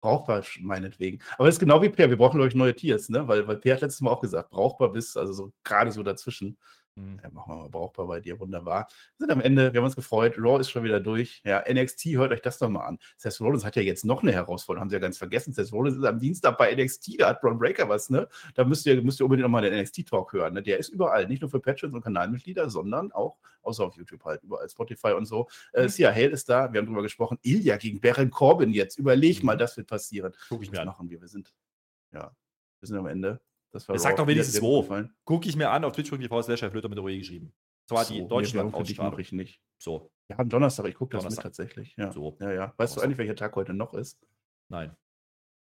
brauchbar 0.00 0.44
meinetwegen. 0.60 1.20
Aber 1.36 1.46
das 1.46 1.56
ist 1.56 1.58
genau 1.60 1.82
wie 1.82 1.88
Per. 1.88 2.08
Wir 2.08 2.16
brauchen, 2.16 2.36
glaube 2.36 2.48
ich, 2.48 2.54
neue 2.54 2.76
Tiers, 2.76 3.08
ne? 3.08 3.26
Weil, 3.26 3.48
weil 3.48 3.56
Per 3.56 3.74
hat 3.74 3.80
letztes 3.80 4.00
Mal 4.00 4.12
auch 4.12 4.20
gesagt, 4.20 4.50
brauchbar 4.50 4.92
bis, 4.92 5.16
also 5.16 5.32
so 5.32 5.52
gerade 5.64 5.90
so 5.90 6.04
dazwischen. 6.04 6.56
Mhm. 6.96 7.20
Ja, 7.22 7.30
machen 7.30 7.52
wir 7.52 7.56
mal 7.62 7.68
brauchbar 7.68 8.06
bei 8.08 8.20
dir, 8.20 8.38
wunderbar. 8.40 8.88
Wir 9.16 9.24
sind 9.26 9.30
am 9.30 9.40
Ende, 9.40 9.72
wir 9.72 9.78
haben 9.80 9.84
uns 9.86 9.94
gefreut. 9.96 10.34
Raw 10.38 10.60
ist 10.60 10.70
schon 10.70 10.82
wieder 10.82 10.98
durch. 11.00 11.40
Ja, 11.44 11.62
NXT, 11.70 12.06
hört 12.16 12.32
euch 12.32 12.42
das 12.42 12.58
doch 12.58 12.68
mal 12.68 12.84
an. 12.84 12.98
Seth 13.16 13.40
Rollins 13.40 13.64
hat 13.64 13.76
ja 13.76 13.82
jetzt 13.82 14.04
noch 14.04 14.22
eine 14.22 14.32
Herausforderung, 14.32 14.82
haben 14.82 14.90
sie 14.90 14.96
ja 14.96 15.00
ganz 15.00 15.16
vergessen. 15.16 15.52
Seth 15.52 15.72
Rollins 15.72 15.96
ist 15.96 16.04
am 16.04 16.18
Dienstag 16.18 16.58
bei 16.58 16.74
NXT, 16.74 17.20
da 17.20 17.28
hat 17.28 17.40
Braun 17.40 17.58
Breaker 17.58 17.88
was, 17.88 18.10
ne? 18.10 18.28
Da 18.54 18.64
müsst 18.64 18.84
ihr, 18.86 19.00
müsst 19.02 19.20
ihr 19.20 19.24
unbedingt 19.24 19.44
nochmal 19.44 19.62
den 19.62 19.78
NXT-Talk 19.80 20.32
hören. 20.32 20.54
Ne? 20.54 20.62
Der 20.62 20.78
ist 20.78 20.88
überall, 20.88 21.26
nicht 21.28 21.40
nur 21.42 21.50
für 21.50 21.60
Patrons 21.60 21.94
und 21.94 22.02
Kanalmitglieder, 22.02 22.68
sondern 22.68 23.12
auch, 23.12 23.38
außer 23.62 23.84
auf 23.84 23.94
YouTube 23.96 24.24
halt, 24.24 24.42
überall, 24.42 24.68
Spotify 24.68 25.12
und 25.12 25.26
so. 25.26 25.48
Äh, 25.72 25.84
Mhm. 25.84 25.88
Sia 25.88 26.10
Hale 26.12 26.28
ist 26.30 26.48
da, 26.48 26.72
wir 26.72 26.78
haben 26.80 26.86
drüber 26.86 27.02
gesprochen. 27.02 27.38
Ilya 27.42 27.76
gegen 27.76 28.00
Baron 28.00 28.30
Corbin 28.30 28.70
jetzt. 28.72 28.98
Überleg 28.98 29.40
Mhm. 29.40 29.46
mal, 29.46 29.56
das 29.56 29.76
wird 29.76 29.86
passieren. 29.86 30.32
Gucke 30.48 30.64
ich 30.64 30.70
mir 30.72 30.80
an. 30.80 30.86
machen 30.88 31.08
wir? 31.08 31.20
Wir 31.20 31.28
sind, 31.28 31.52
ja, 32.12 32.34
wir 32.80 32.86
sind 32.86 32.96
am 32.98 33.06
Ende. 33.06 33.40
Das 33.72 33.88
war 33.88 33.98
sag 33.98 34.16
doch 34.16 34.26
wenigstens 34.26 34.56
hat 34.56 34.62
wo. 34.62 35.04
Gucke 35.24 35.48
ich 35.48 35.56
mir 35.56 35.70
an 35.70 35.84
auf 35.84 35.92
twitch.tv 35.92 36.42
slash 36.42 36.60
Flöter 36.60 36.88
mit 36.88 36.98
OE 36.98 37.18
geschrieben. 37.18 37.52
Zwar 37.86 38.04
So, 38.04 38.14
die 38.14 38.22
nee, 38.22 38.28
Deutschland 38.28 38.76
für 38.76 38.82
dich 38.82 38.98
mache 38.98 39.20
ich 39.20 39.32
nicht. 39.32 39.60
So, 39.78 40.10
Ja, 40.28 40.38
am 40.38 40.48
Donnerstag, 40.48 40.86
ich 40.86 40.94
gucke 40.94 41.16
das 41.16 41.28
mit 41.28 41.40
tatsächlich. 41.40 41.94
Ja. 41.96 42.12
so, 42.12 42.36
ja, 42.40 42.52
ja. 42.52 42.74
Weißt 42.76 42.96
du 42.96 43.00
eigentlich, 43.00 43.18
welcher 43.18 43.36
Tag 43.36 43.56
heute 43.56 43.74
noch 43.74 43.94
ist? 43.94 44.18
nein. 44.68 44.96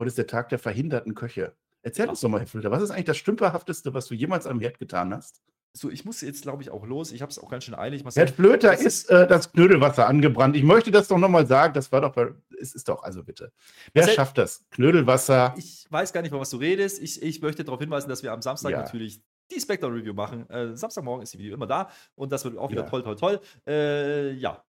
Heute 0.01 0.09
ist 0.09 0.19
der 0.19 0.29
Tag 0.29 0.49
der 0.49 0.61
verhinderten 0.61 1.15
Köche. 1.17 1.57
Erzähl 1.83 2.09
uns 2.09 2.21
doch 2.21 2.29
mal, 2.29 2.39
Herr 2.39 2.47
Flöter, 2.47 2.71
was 2.71 2.83
ist 2.83 2.91
eigentlich 2.93 3.07
das 3.07 3.17
Stümperhafteste, 3.17 3.95
was 3.95 4.07
du 4.07 4.15
jemals 4.15 4.47
am 4.47 4.61
Herd 4.61 4.79
getan 4.79 5.13
hast? 5.13 5.43
So, 5.79 5.91
ich 5.91 6.05
muss 6.05 6.21
jetzt, 6.21 6.43
glaube 6.43 6.63
ich, 6.63 6.71
auch 6.71 6.85
los. 6.87 7.13
Ich 7.13 7.23
habe 7.23 7.31
es 7.31 7.39
auch 7.39 7.49
ganz 7.49 7.65
schön 7.65 7.75
eilig. 7.75 8.01
Herr 8.01 8.05
Marcel. 8.07 8.29
Flöter 8.29 8.71
das 8.73 8.83
ist 8.83 9.11
äh, 9.11 9.27
das 9.27 9.53
Knödelwasser 9.53 10.09
angebrannt. 10.09 10.57
Ich 10.57 10.63
möchte 10.65 10.91
das 10.91 11.09
doch 11.09 11.19
nochmal 11.19 11.47
sagen. 11.47 11.75
Das 11.75 11.93
war 11.93 12.01
doch, 12.01 12.17
es 12.61 12.75
ist 12.75 12.89
doch, 12.89 13.03
also 13.03 13.23
bitte. 13.23 13.53
Wer 13.93 14.03
Marcel- 14.03 14.17
schafft 14.17 14.39
das? 14.39 14.65
Knödelwasser. 14.71 15.55
Ich 15.57 15.87
weiß 15.91 16.13
gar 16.13 16.23
nicht, 16.23 16.31
von 16.31 16.41
was 16.41 16.51
du 16.51 16.57
redest. 16.57 17.01
Ich, 17.01 17.23
ich 17.23 17.41
möchte 17.43 17.65
darauf 17.65 17.81
hinweisen, 17.81 18.09
dass 18.09 18.23
wir 18.23 18.33
am 18.33 18.43
Samstag 18.43 18.71
Ja. 18.73 18.83
natürlich 18.83 19.21
die 19.53 19.61
Spectre 19.61 19.87
Review 19.93 20.13
machen. 20.15 20.49
Äh, 20.51 20.77
Samstagmorgen 20.77 21.23
ist 21.23 21.33
die 21.35 21.39
Video 21.39 21.55
immer 21.55 21.67
da 21.67 21.89
und 22.17 22.33
das 22.33 22.45
wird 22.45 22.59
auch 22.59 22.71
wieder 22.71 22.83
Ja. 22.83 22.89
toll, 22.91 23.03
toll, 23.03 23.17
toll. 23.17 23.41
Äh, 23.67 24.33
ja. 24.33 24.63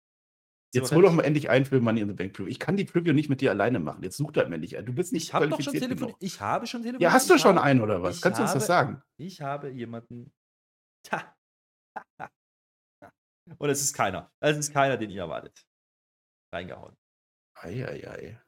Sind 0.72 0.82
Jetzt 0.84 0.92
hol 0.94 1.02
doch 1.02 1.12
mal 1.12 1.24
endlich 1.24 1.50
ein 1.50 1.64
für 1.66 1.80
Money 1.80 2.00
in 2.00 2.08
the 2.08 2.14
Bank 2.14 2.32
Preview. 2.32 2.48
Ich 2.48 2.60
kann 2.60 2.76
die 2.76 2.84
Preview 2.84 3.12
nicht 3.12 3.28
mit 3.28 3.40
dir 3.40 3.50
alleine 3.50 3.80
machen. 3.80 4.04
Jetzt 4.04 4.16
such 4.16 4.30
das 4.30 4.48
mir 4.48 4.56
nicht 4.56 4.76
ein. 4.78 4.86
Du 4.86 4.92
bist 4.92 5.12
nicht 5.12 5.24
Ich 5.24 5.34
habe 5.34 5.48
doch 5.48 5.56
schon 5.56 5.64
qualifiziert 5.64 5.90
telefoniert. 5.90 6.18
genug. 6.20 6.32
Ich 6.32 6.40
habe 6.40 6.66
schon 6.68 6.82
telefoniert. 6.82 7.02
Ja, 7.02 7.12
hast 7.12 7.28
du 7.28 7.36
schon 7.38 7.56
habe- 7.56 7.62
einen 7.64 7.80
oder 7.80 8.00
was? 8.02 8.20
Kannst 8.20 8.38
du 8.38 8.44
uns 8.44 8.52
das 8.52 8.66
sagen? 8.66 9.02
Ich 9.16 9.40
habe 9.42 9.70
jemanden. 9.70 10.30
Und 13.58 13.70
es 13.70 13.80
ist 13.80 13.94
keiner. 13.94 14.30
Es 14.40 14.56
ist 14.56 14.72
keiner, 14.72 14.96
den 14.96 15.10
ihr 15.10 15.22
erwartet. 15.22 15.66
Reingehauen. 16.52 16.96
Eieiei. 17.54 18.40